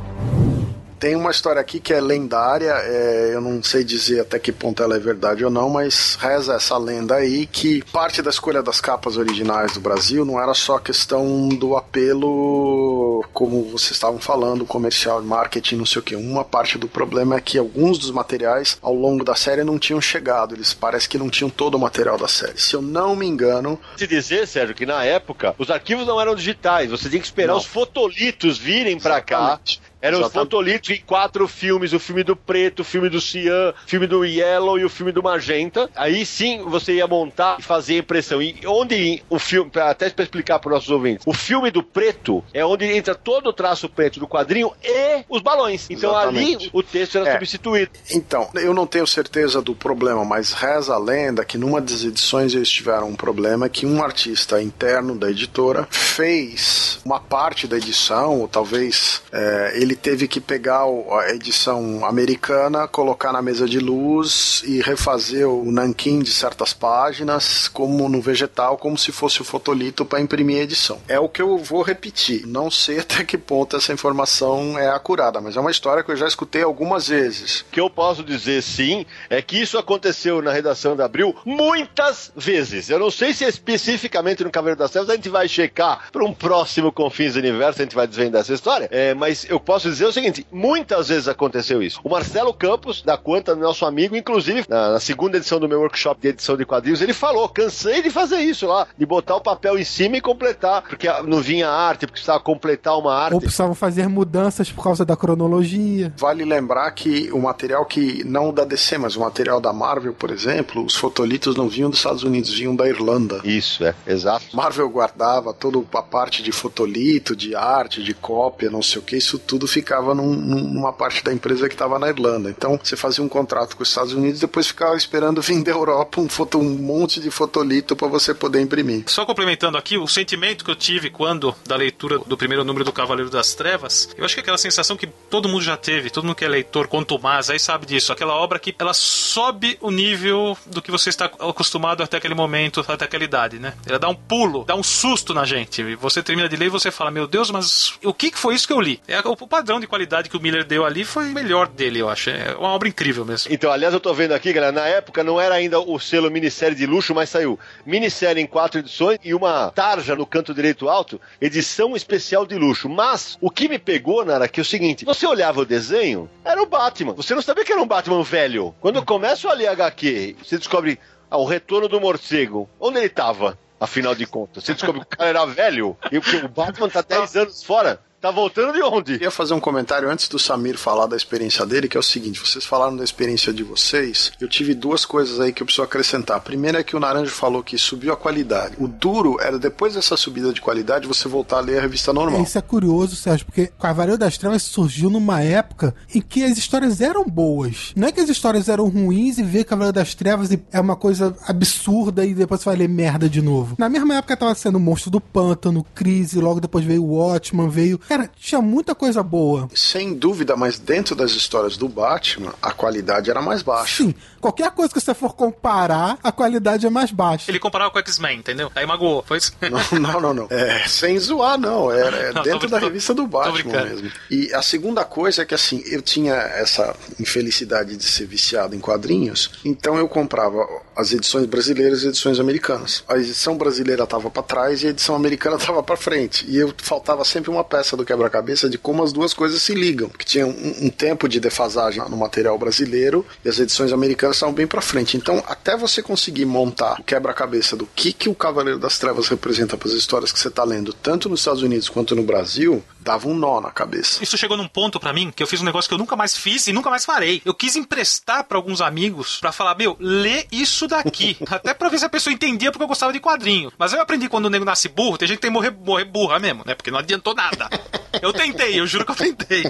Tem 1.02 1.16
uma 1.16 1.32
história 1.32 1.61
aqui 1.61 1.80
que 1.80 1.92
é 1.92 2.00
lendária, 2.00 2.75
é, 2.75 3.32
eu 3.35 3.40
não 3.40 3.61
sei 3.61 3.82
dizer 3.82 4.21
até 4.21 4.38
que 4.38 4.52
ponto 4.52 4.85
ela 4.85 4.94
é 4.94 5.00
verdade 5.00 5.44
ou 5.44 5.50
não, 5.50 5.68
mas 5.68 6.14
reza 6.14 6.54
essa 6.54 6.78
lenda 6.78 7.16
aí 7.16 7.44
que 7.44 7.82
parte 7.90 8.23
da 8.23 8.30
escolha 8.30 8.62
das 8.62 8.80
capas 8.80 9.16
originais 9.16 9.73
do 9.73 9.80
Brasil 9.80 10.25
não 10.25 10.40
era 10.40 10.54
só 10.54 10.78
questão 10.78 11.49
do 11.49 11.76
apelo, 11.76 13.25
como 13.32 13.64
vocês 13.64 13.90
estavam 13.90 14.21
falando, 14.21 14.64
comercial, 14.64 15.21
marketing, 15.23 15.75
não 15.75 15.87
sei 15.87 15.99
o 15.99 16.04
que. 16.04 16.14
Uma 16.14 16.44
parte 16.44 16.78
do 16.78 16.87
problema 16.87 17.35
é 17.35 17.40
que 17.40 17.59
alguns 17.59 17.99
dos 17.99 18.12
materiais 18.12 18.78
ao 18.80 18.94
longo 18.94 19.25
da 19.25 19.35
série 19.35 19.64
não 19.64 19.80
tinham 19.80 20.00
chegado, 20.00 20.54
eles 20.54 20.73
parece 20.73 21.09
que 21.09 21.18
não 21.18 21.28
tinham 21.28 21.50
todo 21.50 21.75
o 21.75 21.80
material 21.80 22.16
da 22.16 22.28
série. 22.28 22.61
Se 22.61 22.75
eu 22.75 22.80
não 22.80 23.16
me 23.16 23.26
engano. 23.26 23.76
Se 23.97 24.06
dizer, 24.06 24.47
Sérgio, 24.47 24.73
que 24.73 24.87
na 24.87 25.04
época 25.04 25.52
os 25.59 25.68
arquivos 25.68 26.06
não 26.06 26.21
eram 26.21 26.37
digitais, 26.37 26.92
você 26.92 27.09
tinha 27.09 27.21
que 27.21 27.26
esperar 27.26 27.54
não. 27.54 27.59
os 27.59 27.66
fotolitos 27.66 28.56
virem 28.56 29.00
para 29.00 29.21
cá 29.21 29.59
eram 30.02 30.21
os 30.21 30.32
fotolitos 30.32 30.90
em 30.90 31.00
quatro 31.00 31.47
filmes: 31.47 31.92
o 31.92 32.00
filme 32.00 32.25
do 32.25 32.35
preto, 32.35 32.80
o 32.80 32.85
filme 32.85 33.09
do 33.09 33.21
cian, 33.21 33.71
o 33.71 33.88
filme 33.88 34.06
do 34.06 34.25
yellow 34.25 34.78
e 34.78 34.85
o 34.85 34.90
filme 34.90 35.12
do 35.12 35.23
magenta. 35.23 35.88
Aí 35.94 36.26
sim 36.26 36.62
você 36.64 36.94
ia 36.94 37.06
montar 37.06 37.56
e 37.61 37.62
fazer 37.62 37.94
a 37.94 37.99
impressão. 37.99 38.42
E 38.42 38.61
onde 38.66 39.23
o 39.30 39.38
filme, 39.38 39.71
até 39.76 40.11
para 40.11 40.25
explicar 40.25 40.59
para 40.59 40.68
os 40.68 40.75
nossos 40.75 40.90
ouvintes, 40.90 41.25
o 41.26 41.32
filme 41.32 41.71
do 41.71 41.82
preto 41.82 42.42
é 42.52 42.64
onde 42.64 42.85
entra 42.85 43.14
todo 43.14 43.49
o 43.49 43.52
traço 43.52 43.88
preto 43.88 44.18
do 44.18 44.26
quadrinho 44.26 44.73
e 44.82 45.25
os 45.28 45.40
balões. 45.40 45.87
Então 45.88 46.11
Exatamente. 46.11 46.64
ali 46.64 46.71
o 46.73 46.82
texto 46.82 47.18
era 47.18 47.28
é. 47.28 47.32
substituído. 47.32 47.92
Então, 48.11 48.50
eu 48.54 48.75
não 48.75 48.87
tenho 48.87 49.06
certeza 49.06 49.62
do 49.62 49.75
problema, 49.75 50.25
mas 50.25 50.52
reza 50.52 50.94
a 50.94 50.99
lenda 50.99 51.44
que 51.44 51.56
numa 51.56 51.80
das 51.80 52.02
edições 52.04 52.54
eles 52.54 52.68
tiveram 52.68 53.09
um 53.09 53.14
problema 53.14 53.68
que 53.68 53.87
um 53.87 54.02
artista 54.02 54.61
interno 54.61 55.16
da 55.16 55.30
editora 55.30 55.87
fez 55.90 56.99
uma 57.04 57.21
parte 57.21 57.66
da 57.66 57.76
edição, 57.76 58.40
ou 58.40 58.49
talvez 58.49 59.23
é, 59.32 59.73
ele 59.76 59.91
ele 59.92 59.96
teve 59.96 60.26
que 60.26 60.40
pegar 60.40 60.84
a 60.84 61.34
edição 61.34 62.04
americana, 62.04 62.88
colocar 62.88 63.30
na 63.30 63.42
mesa 63.42 63.68
de 63.68 63.78
luz 63.78 64.62
e 64.64 64.80
refazer 64.80 65.46
o 65.46 65.70
nanquim 65.70 66.20
de 66.20 66.32
certas 66.32 66.72
páginas, 66.72 67.68
como 67.68 68.08
no 68.08 68.20
vegetal, 68.20 68.78
como 68.78 68.96
se 68.96 69.12
fosse 69.12 69.42
o 69.42 69.44
fotolito 69.44 70.04
para 70.04 70.20
imprimir 70.20 70.61
a 70.61 70.62
edição. 70.62 70.99
É 71.06 71.20
o 71.20 71.28
que 71.28 71.42
eu 71.42 71.58
vou 71.58 71.82
repetir. 71.82 72.46
Não 72.46 72.70
sei 72.70 73.00
até 73.00 73.22
que 73.22 73.37
ponto 73.37 73.76
essa 73.76 73.92
informação 73.92 74.78
é 74.78 74.88
acurada, 74.88 75.40
mas 75.40 75.56
é 75.56 75.61
uma 75.61 75.70
história 75.70 76.02
que 76.02 76.11
eu 76.11 76.16
já 76.16 76.26
escutei 76.26 76.62
algumas 76.62 77.08
vezes. 77.08 77.61
O 77.61 77.64
que 77.72 77.80
eu 77.80 77.90
posso 77.90 78.25
dizer 78.25 78.62
sim 78.62 79.04
é 79.28 79.42
que 79.42 79.61
isso 79.61 79.76
aconteceu 79.76 80.40
na 80.40 80.52
redação 80.52 80.96
da 80.96 81.04
Abril 81.04 81.37
muitas 81.44 82.32
vezes. 82.34 82.88
Eu 82.88 82.99
não 82.99 83.11
sei 83.11 83.34
se 83.34 83.44
é 83.44 83.49
especificamente 83.49 84.42
no 84.42 84.50
Cavaleiro 84.50 84.78
das 84.78 84.90
Trevas, 84.90 85.11
a 85.11 85.14
gente 85.16 85.28
vai 85.28 85.46
checar 85.49 86.11
para 86.11 86.25
um 86.25 86.32
próximo 86.32 86.90
Confins 86.90 87.37
Universo, 87.37 87.82
a 87.82 87.84
gente 87.84 87.94
vai 87.94 88.06
desvendar 88.06 88.40
essa 88.40 88.54
história. 88.54 88.88
É, 88.90 89.12
mas 89.12 89.44
eu 89.49 89.61
posso 89.61 89.81
posso 89.82 89.90
dizer 89.90 90.06
o 90.06 90.12
seguinte: 90.12 90.46
muitas 90.52 91.08
vezes 91.08 91.28
aconteceu 91.28 91.82
isso. 91.82 92.00
O 92.04 92.10
Marcelo 92.10 92.54
Campos, 92.54 93.02
da 93.02 93.16
Quanta, 93.16 93.54
nosso 93.54 93.84
amigo, 93.84 94.16
inclusive, 94.16 94.64
na, 94.68 94.92
na, 94.92 95.00
segunda 95.00 95.36
edição 95.36 95.58
do 95.58 95.68
meu 95.68 95.80
workshop 95.80 96.20
de 96.20 96.28
edição 96.28 96.56
de 96.56 96.64
quadrinhos, 96.64 97.02
ele 97.02 97.12
falou: 97.12 97.48
cansei 97.48 98.02
de 98.02 98.10
fazer 98.10 98.40
isso 98.40 98.66
lá, 98.66 98.86
de 98.96 99.04
botar 99.04 99.36
o 99.36 99.40
papel 99.40 99.78
em 99.78 99.84
cima 99.84 100.16
e 100.16 100.20
completar, 100.20 100.82
porque 100.82 101.08
não 101.24 101.40
vinha 101.40 101.68
arte, 101.68 102.00
porque 102.00 102.12
precisava 102.12 102.40
completar 102.40 102.96
uma 102.96 103.14
arte. 103.14 103.34
Ou 103.34 103.40
precisavam 103.40 103.74
fazer 103.74 104.08
mudanças 104.08 104.70
por 104.70 104.84
causa 104.84 105.04
da 105.04 105.16
cronologia. 105.16 106.12
Vale 106.16 106.44
lembrar 106.44 106.90
que 106.92 107.30
o 107.32 107.40
material 107.40 107.84
que, 107.84 108.22
não 108.24 108.52
da 108.52 108.64
DC, 108.64 108.98
mas 108.98 109.16
o 109.16 109.20
material 109.20 109.60
da 109.60 109.72
Marvel, 109.72 110.12
por 110.12 110.30
exemplo, 110.30 110.84
os 110.84 110.94
fotolitos 110.94 111.56
não 111.56 111.68
vinham 111.68 111.90
dos 111.90 111.98
Estados 111.98 112.22
Unidos, 112.22 112.52
vinham 112.52 112.76
da 112.76 112.88
Irlanda. 112.88 113.40
Isso, 113.44 113.84
é, 113.84 113.94
exato. 114.06 114.44
Marvel 114.54 114.88
guardava 114.88 115.52
toda 115.52 115.82
a 115.92 116.02
parte 116.02 116.42
de 116.42 116.52
fotolito, 116.52 117.34
de 117.34 117.54
arte, 117.54 118.02
de 118.02 118.14
cópia, 118.14 118.70
não 118.70 118.82
sei 118.82 119.00
o 119.00 119.02
que, 119.02 119.16
isso 119.16 119.38
tudo 119.38 119.66
ficava 119.73 120.14
num, 120.14 120.35
numa 120.35 120.93
parte 120.93 121.25
da 121.25 121.33
empresa 121.33 121.69
que 121.69 121.75
estava 121.75 121.99
na 121.99 122.09
Irlanda. 122.09 122.50
Então 122.50 122.79
você 122.83 122.97
fazia 122.97 123.25
um 123.25 123.29
contrato 123.29 123.76
com 123.76 123.83
os 123.83 123.88
Estados 123.88 124.12
Unidos 124.12 124.41
depois 124.41 124.67
ficava 124.67 124.97
esperando 124.97 125.41
vir 125.41 125.62
da 125.62 125.71
Europa 125.71 126.21
um, 126.21 126.29
foto, 126.29 126.59
um 126.59 126.76
monte 126.76 127.21
de 127.21 127.31
fotolito 127.31 127.97
para 127.97 128.09
você 128.09 128.35
poder 128.35 128.61
imprimir. 128.61 129.05
Só 129.07 129.25
complementando 129.25 129.79
aqui, 129.79 129.97
o 129.97 130.07
sentimento 130.07 130.64
que 130.64 130.71
eu 130.71 130.76
tive 130.76 131.11
quando 131.11 131.55
da 131.67 131.76
leitura 131.76 132.19
do 132.19 132.37
primeiro 132.37 132.64
número 132.64 132.85
do 132.85 132.93
Cavaleiro 132.93 133.31
das 133.31 133.55
Trevas, 133.55 134.09
eu 134.17 134.25
acho 134.25 134.35
que 134.35 134.41
é 134.41 134.43
aquela 134.43 134.59
sensação 134.59 134.97
que 134.97 135.07
todo 135.07 135.49
mundo 135.49 135.62
já 135.62 135.76
teve, 135.76 136.11
todo 136.11 136.25
mundo 136.25 136.35
que 136.35 136.45
é 136.45 136.49
leitor, 136.49 136.88
quanto 136.88 137.19
mais, 137.19 137.50
aí 137.50 137.59
sabe 137.59 137.87
disso. 137.87 138.12
Aquela 138.12 138.35
obra 138.35 138.59
que 138.59 138.75
ela 138.79 138.93
sobe 138.93 139.79
o 139.81 139.91
nível 139.91 140.57
do 140.67 140.83
que 140.83 140.91
você 140.91 141.09
está 141.09 141.26
acostumado 141.26 142.02
até 142.02 142.17
aquele 142.17 142.35
momento, 142.35 142.85
até 142.87 143.05
aquela 143.05 143.25
idade, 143.25 143.59
né? 143.59 143.75
Ela 143.87 143.99
dá 143.99 144.09
um 144.09 144.14
pulo, 144.14 144.64
dá 144.64 144.75
um 144.75 144.83
susto 144.83 145.33
na 145.33 145.45
gente. 145.45 145.95
Você 145.97 146.23
termina 146.23 146.49
de 146.49 146.57
ler 146.57 146.67
e 146.67 146.71
você 146.71 146.91
fala, 146.91 147.11
meu 147.11 147.26
Deus, 147.26 147.50
mas 147.50 147.95
o 148.05 148.12
que 148.12 148.33
foi 148.35 148.55
isso 148.55 148.67
que 148.67 148.73
eu 148.73 148.81
li? 148.81 149.00
É 149.07 149.21
o 149.21 149.37
padrão 149.62 149.78
de 149.78 149.87
qualidade 149.87 150.28
que 150.28 150.37
o 150.37 150.40
Miller 150.40 150.64
deu 150.64 150.85
ali 150.85 151.04
foi 151.04 151.31
o 151.31 151.33
melhor 151.33 151.69
dele, 151.69 152.00
eu 152.00 152.09
acho. 152.09 152.31
É 152.31 152.52
uma 152.57 152.71
obra 152.71 152.88
incrível 152.88 153.25
mesmo. 153.25 153.52
Então, 153.52 153.71
aliás, 153.71 153.95
eu 153.95 154.00
tô 154.00 154.12
vendo 154.12 154.33
aqui, 154.33 154.52
galera, 154.52 154.73
na 154.73 154.88
época 154.88 155.23
não 155.23 155.40
era 155.40 155.54
ainda 155.54 155.78
o 155.78 156.00
selo 156.00 156.28
minissérie 156.28 156.76
de 156.76 156.85
luxo, 156.85 157.14
mas 157.14 157.31
saiu 157.31 157.57
minissérie 157.87 158.42
em 158.42 158.47
quatro 158.47 158.81
edições 158.81 159.21
e 159.23 159.33
uma 159.33 159.71
tarja 159.71 160.16
no 160.16 160.26
canto 160.26 160.52
direito 160.52 160.88
alto, 160.88 161.21
edição 161.40 161.95
especial 161.95 162.45
de 162.45 162.57
luxo. 162.57 162.88
Mas 162.88 163.38
o 163.40 163.49
que 163.49 163.69
me 163.69 163.78
pegou, 163.78 164.25
Nara, 164.25 164.49
que 164.49 164.59
é 164.59 164.62
o 164.62 164.64
seguinte: 164.64 165.04
você 165.04 165.25
olhava 165.28 165.61
o 165.61 165.64
desenho, 165.64 166.28
era 166.45 166.61
o 166.61 166.66
Batman. 166.66 167.12
Você 167.12 167.33
não 167.33 167.40
sabia 167.40 167.64
que 167.64 167.71
era 167.71 167.81
um 167.81 167.87
Batman 167.87 168.21
velho. 168.25 168.75
Quando 168.81 168.97
eu 168.97 169.04
começo 169.04 169.49
a 169.49 169.52
ler 169.52 169.69
HQ, 169.69 170.38
você 170.42 170.59
descobre 170.59 170.99
ah, 171.31 171.37
o 171.37 171.45
retorno 171.45 171.87
do 171.87 172.00
morcego. 172.00 172.69
Onde 172.81 172.99
ele 172.99 173.09
tava? 173.09 173.57
Afinal 173.78 174.14
de 174.14 174.26
contas, 174.26 174.64
você 174.64 174.75
descobre 174.75 175.00
que 175.00 175.07
o 175.14 175.19
cara 175.19 175.31
era 175.31 175.45
velho 175.45 175.97
e 176.11 176.19
o 176.19 176.49
Batman 176.49 176.88
tá 176.88 177.00
10 177.00 177.37
anos 177.37 177.62
fora. 177.62 178.00
Tá 178.23 178.31
voltando 178.31 178.73
de 178.73 178.81
onde? 178.81 179.14
Eu 179.14 179.23
ia 179.23 179.31
fazer 179.33 179.52
um 179.52 179.59
comentário 179.59 180.09
antes 180.09 180.29
do 180.29 180.38
Samir 180.38 180.79
falar 180.79 181.09
da 181.09 181.17
experiência 181.17 181.67
dele, 181.67 181.88
que 181.88 181.97
é 181.97 182.00
o 182.00 182.05
seguinte: 182.05 182.38
vocês 182.38 182.64
falaram 182.64 182.97
da 182.97 183.02
experiência 183.02 183.52
de 183.52 183.64
vocês. 183.64 184.31
Eu 184.41 184.49
tive 184.49 184.75
duas 184.75 185.05
coisas 185.05 185.41
aí 185.41 185.52
que 185.52 185.61
eu 185.61 185.67
preciso 185.67 185.83
acrescentar. 185.83 186.37
A 186.37 186.41
primeira 186.41 186.79
é 186.79 186.85
que 186.85 186.95
o 186.95 187.00
Naranjo 187.00 187.33
falou 187.33 187.64
que 187.64 187.76
subiu 187.76 188.12
a 188.12 188.17
qualidade. 188.17 188.76
O 188.79 188.87
duro 188.87 189.38
era 189.41 189.59
depois 189.59 189.95
dessa 189.95 190.17
subida 190.17 190.52
de 190.52 190.61
qualidade 190.61 191.09
você 191.09 191.26
voltar 191.26 191.57
a 191.57 191.61
ler 191.62 191.79
a 191.79 191.81
revista 191.83 192.12
normal. 192.12 192.41
Isso 192.41 192.57
é 192.57 192.62
curioso, 192.62 193.17
Sérgio, 193.17 193.45
porque 193.45 193.73
Cavaleiro 193.81 194.17
das 194.17 194.38
Trevas 194.38 194.62
surgiu 194.62 195.11
numa 195.11 195.43
época 195.43 195.93
em 196.14 196.21
que 196.21 196.45
as 196.45 196.57
histórias 196.57 197.00
eram 197.00 197.25
boas. 197.25 197.93
Não 197.97 198.07
é 198.07 198.12
que 198.12 198.21
as 198.21 198.29
histórias 198.29 198.69
eram 198.69 198.88
ruins 198.88 199.38
e 199.38 199.43
ver 199.43 199.64
Cavaleiro 199.64 199.97
das 199.97 200.14
Trevas 200.14 200.49
é 200.71 200.81
uma 200.81 200.95
coisa 200.95 201.37
absurda 201.45 202.25
e 202.25 202.35
depois 202.35 202.61
você 202.61 202.67
vai 202.67 202.76
ler 202.76 202.88
merda 202.88 203.29
de 203.29 203.43
novo. 203.43 203.75
Na 203.76 203.88
mesma 203.88 204.14
época 204.14 204.37
tava 204.37 204.55
sendo 204.55 204.79
Monstro 204.79 205.11
do 205.11 205.21
Pântano, 205.21 205.85
Crise, 205.93 206.38
logo 206.38 206.61
depois 206.61 206.85
veio 206.85 207.02
o 207.02 207.17
Watchman, 207.17 207.69
veio 207.69 208.00
Cara, 208.12 208.31
tinha 208.38 208.61
muita 208.61 208.95
coisa 208.95 209.23
boa. 209.23 209.71
Sem 209.75 210.12
dúvida, 210.12 210.54
mas 210.54 210.78
dentro 210.78 211.16
das 211.16 211.31
histórias 211.31 211.78
do 211.78 211.88
Batman, 211.88 212.52
a 212.61 212.71
qualidade 212.71 213.31
era 213.31 213.40
mais 213.40 213.62
baixa. 213.62 214.04
Sim, 214.04 214.14
qualquer 214.38 214.71
coisa 214.73 214.92
que 214.92 215.00
você 215.00 215.14
for 215.14 215.35
comparar, 215.35 216.19
a 216.23 216.31
qualidade 216.31 216.87
é 216.87 216.90
mais 216.90 217.11
baixa. 217.11 217.50
Ele 217.50 217.59
comparava 217.59 217.90
com 217.90 217.97
o 217.97 218.00
X-Men, 218.00 218.40
entendeu? 218.40 218.71
Aí 218.75 218.85
magoou, 218.85 219.25
foi 219.26 219.38
isso? 219.38 219.54
Não, 219.62 219.99
não, 219.99 220.21
não. 220.21 220.35
não. 220.35 220.47
É, 220.50 220.87
sem 220.87 221.19
zoar, 221.19 221.57
não. 221.57 221.90
Era 221.90 222.14
é 222.19 222.33
não, 222.37 222.42
dentro 222.42 222.69
tô, 222.69 222.76
da 222.76 222.78
revista 222.78 223.14
do 223.14 223.26
Batman 223.26 223.85
mesmo. 223.85 224.12
E 224.31 224.52
a 224.52 224.61
segunda 224.61 225.07
coisa 225.07 225.40
é 225.40 225.47
que, 225.47 225.54
assim, 225.54 225.83
eu 225.87 226.02
tinha 226.02 226.35
essa 226.35 226.95
infelicidade 227.19 227.97
de 227.97 228.04
ser 228.04 228.26
viciado 228.26 228.76
em 228.76 228.78
quadrinhos, 228.78 229.52
então 229.64 229.97
eu 229.97 230.07
comprava 230.07 230.59
as 230.95 231.12
edições 231.12 231.47
brasileiras 231.47 232.02
e 232.02 232.09
edições 232.09 232.38
americanas. 232.38 233.02
A 233.09 233.16
edição 233.16 233.57
brasileira 233.57 234.04
estava 234.04 234.31
para 234.31 234.42
trás 234.42 234.83
e 234.83 234.88
a 234.88 234.90
edição 234.90 235.14
americana 235.14 235.57
estava 235.62 235.83
para 235.83 235.97
frente. 235.97 236.45
E 236.47 236.59
eu 236.59 236.75
faltava 236.76 237.25
sempre 237.25 237.50
uma 237.50 237.64
peça 237.64 237.97
do 237.97 238.01
quebra-cabeça 238.04 238.68
de 238.68 238.78
como 238.78 239.02
as 239.02 239.12
duas 239.12 239.35
coisas 239.35 239.62
se 239.62 239.75
ligam. 239.75 240.09
Que 240.09 240.25
tinha 240.25 240.47
um, 240.47 240.87
um, 240.87 240.90
tempo 240.90 241.28
de 241.28 241.40
defasagem 241.40 242.02
no 242.09 242.16
material 242.16 242.59
brasileiro 242.59 243.26
e 243.44 243.49
as 243.49 243.59
edições 243.59 243.92
americanas 243.92 244.37
estavam 244.37 244.54
bem 244.54 244.66
para 244.66 244.80
frente. 244.80 245.16
Então, 245.16 245.42
até 245.47 245.76
você 245.76 246.02
conseguir 246.02 246.44
montar 246.44 247.00
o 247.00 247.04
quebra-cabeça 247.04 247.76
do 247.76 247.87
que, 247.87 248.12
que 248.12 248.28
o 248.28 248.35
Cavaleiro 248.35 248.78
das 248.78 248.99
Trevas 248.99 249.28
representa 249.28 249.76
para 249.76 249.88
as 249.88 249.94
histórias 249.94 250.32
que 250.32 250.38
você 250.38 250.49
está 250.49 250.64
lendo, 250.64 250.92
tanto 250.92 251.28
nos 251.28 251.40
Estados 251.40 251.62
Unidos 251.62 251.88
quanto 251.88 252.14
no 252.14 252.23
Brasil, 252.23 252.82
dava 253.02 253.28
um 253.28 253.35
nó 253.35 253.61
na 253.61 253.71
cabeça. 253.71 254.23
Isso 254.23 254.38
chegou 254.38 254.56
num 254.56 254.68
ponto 254.68 254.99
para 254.99 255.12
mim 255.12 255.32
que 255.35 255.42
eu 255.42 255.47
fiz 255.47 255.61
um 255.61 255.64
negócio 255.64 255.88
que 255.88 255.94
eu 255.94 255.99
nunca 255.99 256.16
mais 256.16 256.37
fiz 256.37 256.66
e 256.66 256.73
nunca 256.73 256.88
mais 256.88 257.04
farei. 257.04 257.42
Eu 257.44 257.54
quis 257.54 257.76
emprestar 257.76 258.44
para 258.44 258.56
alguns 258.56 258.80
amigos 258.80 259.38
para 259.40 259.52
falar: 259.52 259.76
meu, 259.76 259.97
lê 259.99 260.47
isso 260.50 260.87
daqui. 260.87 261.37
Até 261.50 261.75
pra 261.75 261.88
ver 261.88 261.99
se 261.99 262.04
a 262.04 262.09
pessoa 262.09 262.32
entendia 262.32 262.71
porque 262.71 262.82
eu 262.82 262.88
gostava 262.88 263.12
de 263.12 263.21
quadrinho. 263.21 263.73
Mas 263.78 263.92
eu 263.92 264.00
aprendi 264.00 264.28
quando 264.28 264.47
o 264.47 264.50
nego 264.50 264.64
nasce 264.64 264.88
burro, 264.88 265.18
tem 265.18 265.28
gente 265.28 265.38
que 265.38 265.42
tem 265.42 265.50
que 265.50 265.54
morrer, 265.54 265.71
morrer 265.71 266.04
burra 266.04 266.38
mesmo, 266.38 266.62
né? 266.66 266.75
Porque 266.75 266.90
não 266.90 266.99
adiantou 266.99 267.35
nada. 267.35 267.68
Eu 268.20 268.32
tentei, 268.32 268.78
eu 268.78 268.87
juro 268.87 269.04
que 269.04 269.12
eu 269.12 269.16
tentei. 269.16 269.64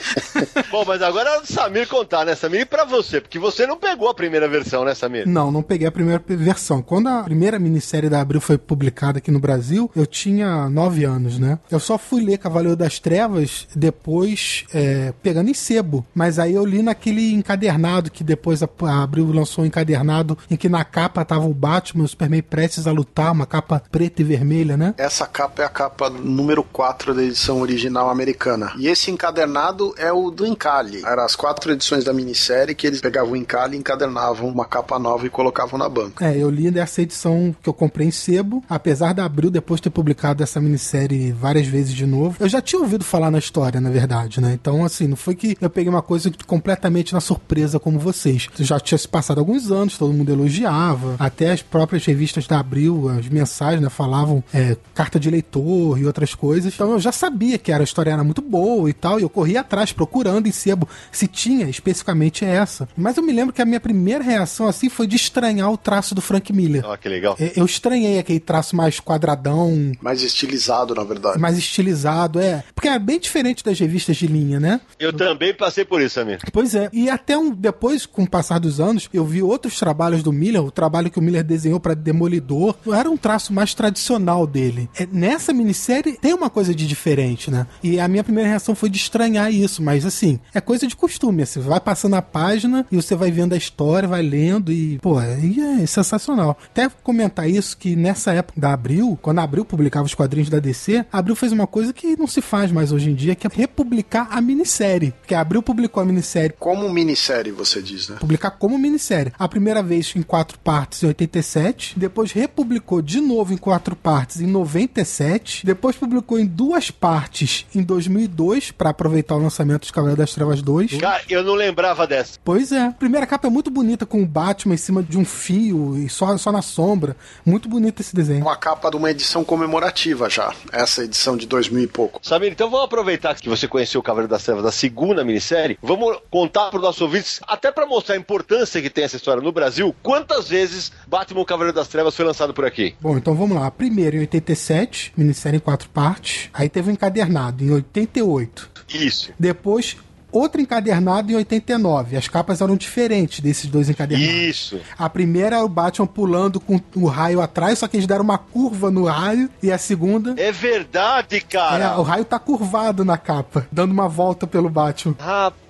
Bom, 0.70 0.84
mas 0.86 1.00
agora 1.00 1.30
é 1.30 1.40
o 1.40 1.46
Samir 1.46 1.88
contar, 1.88 2.24
né, 2.24 2.34
Samir? 2.34 2.60
E 2.60 2.64
pra 2.64 2.84
você? 2.84 3.20
Porque 3.20 3.38
você 3.38 3.66
não 3.66 3.78
pegou 3.78 4.08
a 4.08 4.14
primeira 4.14 4.48
versão, 4.48 4.84
né, 4.84 4.94
Samir? 4.94 5.26
Não, 5.26 5.50
não 5.50 5.62
peguei 5.62 5.86
a 5.86 5.92
primeira 5.92 6.22
versão. 6.26 6.82
Quando 6.82 7.08
a 7.08 7.22
primeira 7.22 7.58
minissérie 7.58 8.10
da 8.10 8.20
Abril 8.20 8.40
foi 8.40 8.58
publicada 8.58 9.18
aqui 9.18 9.30
no 9.30 9.40
Brasil, 9.40 9.90
eu 9.94 10.06
tinha 10.06 10.68
nove 10.68 11.04
anos, 11.04 11.38
né? 11.38 11.58
Eu 11.70 11.80
só 11.80 11.96
fui 11.96 12.22
ler 12.22 12.38
Cavaleiro 12.38 12.76
das 12.76 12.98
Trevas 12.98 13.66
depois, 13.74 14.64
é, 14.74 15.12
pegando 15.22 15.50
em 15.50 15.54
sebo. 15.54 16.04
Mas 16.14 16.38
aí 16.38 16.54
eu 16.54 16.64
li 16.64 16.82
naquele 16.82 17.32
encadernado 17.32 18.10
que 18.10 18.24
depois 18.24 18.62
a, 18.62 18.68
a 18.82 19.02
Abril 19.02 19.30
lançou 19.32 19.64
um 19.64 19.66
encadernado 19.66 20.36
em 20.50 20.56
que 20.56 20.68
na 20.68 20.84
capa 20.84 21.24
tava 21.24 21.46
o 21.46 21.54
Batman, 21.54 22.04
o 22.04 22.08
Superman 22.08 22.42
prestes 22.42 22.86
a 22.86 22.92
lutar, 22.92 23.32
uma 23.32 23.46
capa 23.46 23.82
preta 23.90 24.20
e 24.20 24.24
vermelha, 24.24 24.76
né? 24.76 24.94
Essa 24.98 25.26
capa 25.26 25.62
é 25.62 25.64
a 25.64 25.68
capa 25.68 26.10
número 26.10 26.62
4 26.62 27.14
da 27.14 27.22
edição 27.22 27.60
original 27.60 28.10
americana. 28.12 28.72
E 28.76 28.86
esse 28.86 29.10
encadernado 29.10 29.94
é 29.96 30.12
o 30.12 30.30
do 30.30 30.46
Encalhe. 30.46 31.02
Eram 31.04 31.24
as 31.24 31.34
quatro 31.34 31.72
edições 31.72 32.04
da 32.04 32.12
minissérie 32.12 32.74
que 32.74 32.86
eles 32.86 33.00
pegavam 33.00 33.32
o 33.32 33.36
Encalhe, 33.36 33.76
encadernavam 33.76 34.48
uma 34.48 34.64
capa 34.64 34.98
nova 34.98 35.26
e 35.26 35.30
colocavam 35.30 35.78
na 35.78 35.88
banca. 35.88 36.24
É, 36.24 36.36
eu 36.36 36.50
li 36.50 36.70
dessa 36.70 37.02
edição 37.02 37.54
que 37.62 37.68
eu 37.68 37.74
comprei 37.74 38.06
em 38.06 38.10
sebo, 38.10 38.62
apesar 38.68 39.12
da 39.12 39.24
Abril 39.24 39.50
depois 39.50 39.80
ter 39.80 39.90
publicado 39.90 40.42
essa 40.42 40.60
minissérie 40.60 41.32
várias 41.32 41.66
vezes 41.66 41.92
de 41.92 42.06
novo. 42.06 42.36
Eu 42.38 42.48
já 42.48 42.60
tinha 42.60 42.80
ouvido 42.80 43.04
falar 43.04 43.30
na 43.30 43.38
história, 43.38 43.80
na 43.80 43.90
verdade, 43.90 44.40
né? 44.40 44.52
Então, 44.52 44.84
assim, 44.84 45.06
não 45.06 45.16
foi 45.16 45.34
que 45.34 45.56
eu 45.60 45.70
peguei 45.70 45.90
uma 45.90 46.02
coisa 46.02 46.30
completamente 46.46 47.12
na 47.12 47.20
surpresa 47.20 47.78
como 47.78 47.98
vocês. 47.98 48.48
Já 48.58 48.78
tinha 48.78 48.98
se 48.98 49.08
passado 49.08 49.38
alguns 49.38 49.70
anos, 49.70 49.98
todo 49.98 50.12
mundo 50.12 50.30
elogiava, 50.30 51.16
até 51.18 51.52
as 51.52 51.62
próprias 51.62 52.04
revistas 52.04 52.46
da 52.46 52.60
Abril, 52.60 53.08
as 53.08 53.28
mensagens, 53.28 53.82
né, 53.82 53.88
falavam 53.88 54.42
é, 54.52 54.76
carta 54.94 55.18
de 55.18 55.30
leitor 55.30 55.98
e 55.98 56.06
outras 56.06 56.34
coisas. 56.34 56.72
Então 56.74 56.92
eu 56.92 57.00
já 57.00 57.12
sabia 57.12 57.58
que 57.58 57.72
era, 57.72 57.82
história 57.92 58.10
era 58.10 58.24
muito 58.24 58.40
boa 58.42 58.88
e 58.88 58.92
tal, 58.92 59.20
e 59.20 59.22
eu 59.22 59.28
corri 59.28 59.56
atrás 59.56 59.92
procurando 59.92 60.46
em 60.48 60.52
sebo 60.52 60.88
se 61.10 61.26
tinha 61.26 61.68
especificamente 61.68 62.44
essa. 62.44 62.88
Mas 62.96 63.16
eu 63.16 63.22
me 63.22 63.32
lembro 63.32 63.52
que 63.54 63.60
a 63.62 63.64
minha 63.66 63.80
primeira 63.80 64.24
reação 64.24 64.66
assim 64.66 64.88
foi 64.88 65.06
de 65.06 65.16
estranhar 65.16 65.70
o 65.70 65.76
traço 65.76 66.14
do 66.14 66.20
Frank 66.20 66.52
Miller. 66.52 66.84
Ah, 66.86 66.96
que 66.96 67.08
legal. 67.08 67.36
É, 67.38 67.52
Eu 67.56 67.64
estranhei 67.66 68.18
aquele 68.18 68.40
traço 68.40 68.74
mais 68.74 68.98
quadradão, 68.98 69.92
Mais 70.00 70.22
estilizado, 70.22 70.94
na 70.94 71.04
verdade. 71.04 71.38
mais 71.38 71.56
estilizado, 71.58 72.40
é. 72.40 72.64
Porque 72.74 72.88
é 72.88 72.98
bem 72.98 73.20
diferente 73.20 73.62
das 73.62 73.78
revistas 73.78 74.16
de 74.16 74.26
linha, 74.26 74.58
né? 74.58 74.80
Eu 74.98 75.12
também 75.12 75.54
passei 75.54 75.84
por 75.84 76.00
isso, 76.00 76.14
Samir. 76.14 76.40
Pois 76.52 76.74
é. 76.74 76.88
E 76.92 77.10
até 77.10 77.36
um, 77.36 77.50
depois, 77.50 78.06
com 78.06 78.22
o 78.22 78.28
passar 78.28 78.58
dos 78.58 78.80
anos, 78.80 79.08
eu 79.12 79.24
vi 79.24 79.42
outros 79.42 79.78
trabalhos 79.78 80.22
do 80.22 80.32
Miller, 80.32 80.64
o 80.64 80.70
trabalho 80.70 81.10
que 81.10 81.18
o 81.18 81.22
Miller 81.22 81.44
desenhou 81.44 81.78
para 81.78 81.94
Demolidor, 81.94 82.74
era 82.92 83.10
um 83.10 83.16
traço 83.16 83.52
mais 83.52 83.74
tradicional 83.74 84.46
dele. 84.46 84.88
É, 84.98 85.06
nessa 85.10 85.52
minissérie 85.52 86.16
tem 86.20 86.32
uma 86.34 86.48
coisa 86.50 86.74
de 86.74 86.86
diferente, 86.86 87.50
né? 87.50 87.66
E 87.82 87.98
a 87.98 88.08
minha 88.08 88.24
primeira 88.24 88.48
reação 88.48 88.74
foi 88.74 88.88
de 88.88 88.96
estranhar 88.96 89.52
isso, 89.52 89.82
mas 89.82 90.04
assim, 90.06 90.38
é 90.54 90.60
coisa 90.60 90.86
de 90.86 90.94
costume. 90.94 91.44
Você 91.44 91.60
vai 91.60 91.80
passando 91.80 92.14
a 92.14 92.22
página 92.22 92.86
e 92.90 92.96
você 92.96 93.14
vai 93.14 93.30
vendo 93.30 93.52
a 93.54 93.56
história, 93.56 94.08
vai 94.08 94.22
lendo 94.22 94.72
e, 94.72 94.98
pô, 94.98 95.20
é 95.20 95.86
sensacional. 95.86 96.58
Até 96.64 96.88
comentar 97.02 97.48
isso 97.48 97.76
que 97.76 97.96
nessa 97.96 98.32
época 98.32 98.60
da 98.60 98.72
Abril, 98.72 99.18
quando 99.20 99.40
a 99.40 99.42
Abril 99.42 99.64
publicava 99.64 100.06
os 100.06 100.14
quadrinhos 100.14 100.48
da 100.48 100.58
DC, 100.58 101.04
a 101.12 101.18
Abril 101.18 101.34
fez 101.34 101.52
uma 101.52 101.66
coisa 101.66 101.92
que 101.92 102.16
não 102.16 102.26
se 102.26 102.40
faz 102.40 102.70
mais 102.70 102.92
hoje 102.92 103.10
em 103.10 103.14
dia, 103.14 103.34
que 103.34 103.46
é 103.46 103.50
republicar 103.52 104.28
a 104.30 104.40
minissérie. 104.40 105.12
Porque 105.20 105.34
a 105.34 105.40
Abril 105.40 105.62
publicou 105.62 106.02
a 106.02 106.06
minissérie 106.06 106.54
Como 106.58 106.88
minissérie, 106.88 107.52
você 107.52 107.82
diz, 107.82 108.08
né? 108.08 108.16
publicar 108.20 108.52
como 108.52 108.78
minissérie. 108.78 109.32
A 109.38 109.48
primeira 109.48 109.82
vez 109.82 110.12
em 110.14 110.22
quatro 110.22 110.58
partes 110.58 111.02
em 111.02 111.06
87, 111.06 111.98
depois 111.98 112.32
republicou 112.32 113.02
de 113.02 113.20
novo 113.20 113.52
em 113.52 113.56
quatro 113.56 113.96
partes 113.96 114.40
em 114.40 114.46
97, 114.46 115.66
depois 115.66 115.96
publicou 115.96 116.38
em 116.38 116.46
duas 116.46 116.90
partes 116.90 117.66
em 117.74 117.82
2002 117.82 118.70
para 118.70 118.90
aproveitar 118.90 119.34
o 119.34 119.38
lançamento 119.38 119.86
de 119.86 119.92
Cavaleiro 119.92 120.20
das 120.20 120.32
Trevas 120.32 120.62
2. 120.62 120.98
Cara, 120.98 121.22
eu 121.28 121.42
não 121.42 121.54
lembrava 121.54 122.06
dessa. 122.06 122.38
Pois 122.44 122.72
é. 122.72 122.86
A 122.86 122.92
primeira 122.92 123.26
capa 123.26 123.48
é 123.48 123.50
muito 123.50 123.70
bonita 123.70 124.06
com 124.06 124.22
o 124.22 124.26
Batman 124.26 124.74
em 124.74 124.78
cima 124.78 125.02
de 125.02 125.18
um 125.18 125.24
fio 125.24 125.96
e 125.96 126.08
só, 126.08 126.36
só 126.36 126.52
na 126.52 126.62
sombra. 126.62 127.16
Muito 127.44 127.68
bonito 127.68 128.00
esse 128.00 128.14
desenho. 128.14 128.42
Uma 128.42 128.56
capa 128.56 128.90
de 128.90 128.96
uma 128.96 129.10
edição 129.10 129.44
comemorativa 129.44 130.28
já. 130.28 130.52
Essa 130.72 131.04
edição 131.04 131.36
de 131.36 131.46
2000 131.46 131.84
e 131.84 131.86
pouco. 131.86 132.20
Samir, 132.22 132.52
então 132.52 132.70
vamos 132.70 132.86
aproveitar 132.86 133.34
que 133.34 133.48
você 133.48 133.66
conheceu 133.66 134.00
o 134.00 134.04
Cavaleiro 134.04 134.30
das 134.30 134.44
Trevas 134.44 134.62
da 134.62 134.72
segunda 134.72 135.24
minissérie. 135.24 135.78
Vamos 135.82 136.18
contar 136.30 136.70
para 136.70 136.78
os 136.78 136.82
nossos 136.82 137.00
ouvintes, 137.00 137.40
até 137.46 137.70
para 137.72 137.86
mostrar 137.86 138.14
a 138.14 138.18
importância 138.18 138.80
que 138.80 138.90
tem 138.90 139.04
essa 139.04 139.16
história 139.16 139.42
no 139.42 139.52
Brasil, 139.52 139.94
quantas 140.02 140.48
vezes 140.48 140.92
Batman 141.06 141.40
o 141.40 141.44
Cavaleiro 141.44 141.74
das 141.74 141.88
Trevas 141.88 142.14
foi 142.14 142.24
lançado 142.24 142.54
por 142.54 142.64
aqui. 142.64 142.94
Bom, 143.00 143.16
então 143.16 143.34
vamos 143.34 143.56
lá. 143.56 143.70
Primeiro 143.70 144.16
em 144.16 144.20
87, 144.20 145.12
minissérie 145.16 145.56
em 145.56 145.60
quatro 145.60 145.88
partes. 145.88 146.50
Aí 146.52 146.68
teve 146.68 146.90
um 146.90 146.92
encadernado 146.92 147.61
em 147.62 147.70
88. 147.70 148.70
Isso. 148.94 149.32
Depois, 149.38 149.96
outro 150.30 150.60
encadernado 150.60 151.30
em 151.30 151.36
89. 151.36 152.16
As 152.16 152.26
capas 152.28 152.60
eram 152.60 152.76
diferentes 152.76 153.40
desses 153.40 153.66
dois 153.66 153.88
encadernados. 153.88 154.34
Isso. 154.34 154.80
A 154.98 155.08
primeira 155.08 155.56
é 155.56 155.62
o 155.62 155.68
Batman 155.68 156.06
pulando 156.06 156.58
com 156.60 156.80
o 156.96 157.06
raio 157.06 157.40
atrás, 157.40 157.78
só 157.78 157.86
que 157.88 157.96
eles 157.96 158.06
deram 158.06 158.24
uma 158.24 158.38
curva 158.38 158.90
no 158.90 159.04
raio. 159.04 159.48
E 159.62 159.70
a 159.70 159.78
segunda. 159.78 160.34
É 160.36 160.50
verdade, 160.50 161.36
É, 161.36 161.40
cara. 161.40 161.98
o 161.98 162.02
raio 162.02 162.24
tá 162.24 162.38
curvado 162.38 163.04
na 163.04 163.16
capa, 163.16 163.66
dando 163.70 163.92
uma 163.92 164.08
volta 164.08 164.46
pelo 164.46 164.68
Batman. 164.68 165.14
Rapaz, 165.18 165.61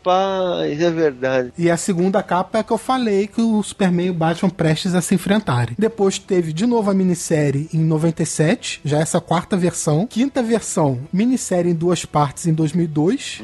é 0.85 0.91
verdade. 0.91 1.53
E 1.57 1.71
a 1.71 1.77
segunda 1.77 2.23
capa 2.23 2.59
é 2.59 2.63
que 2.63 2.73
eu 2.73 2.79
falei 2.79 3.27
que 3.27 3.41
o 3.41 3.63
Superman 3.63 4.07
e 4.07 4.11
o 4.11 4.15
Batman 4.15 4.51
prestes 4.51 4.95
a 4.95 5.01
se 5.01 5.15
enfrentarem. 5.15 5.77
Depois 5.79 6.19
teve 6.19 6.53
de 6.53 6.67
novo 6.67 6.91
a 6.91 6.95
minissérie 6.95 7.69
em 7.73 7.81
97, 7.81 8.81
já 8.85 8.99
essa 8.99 9.21
quarta 9.21 9.57
versão. 9.57 10.07
Quinta 10.07 10.43
versão, 10.43 11.01
minissérie 11.13 11.71
em 11.71 11.75
duas 11.75 12.05
partes 12.05 12.47
em 12.47 12.53
2002. 12.53 13.43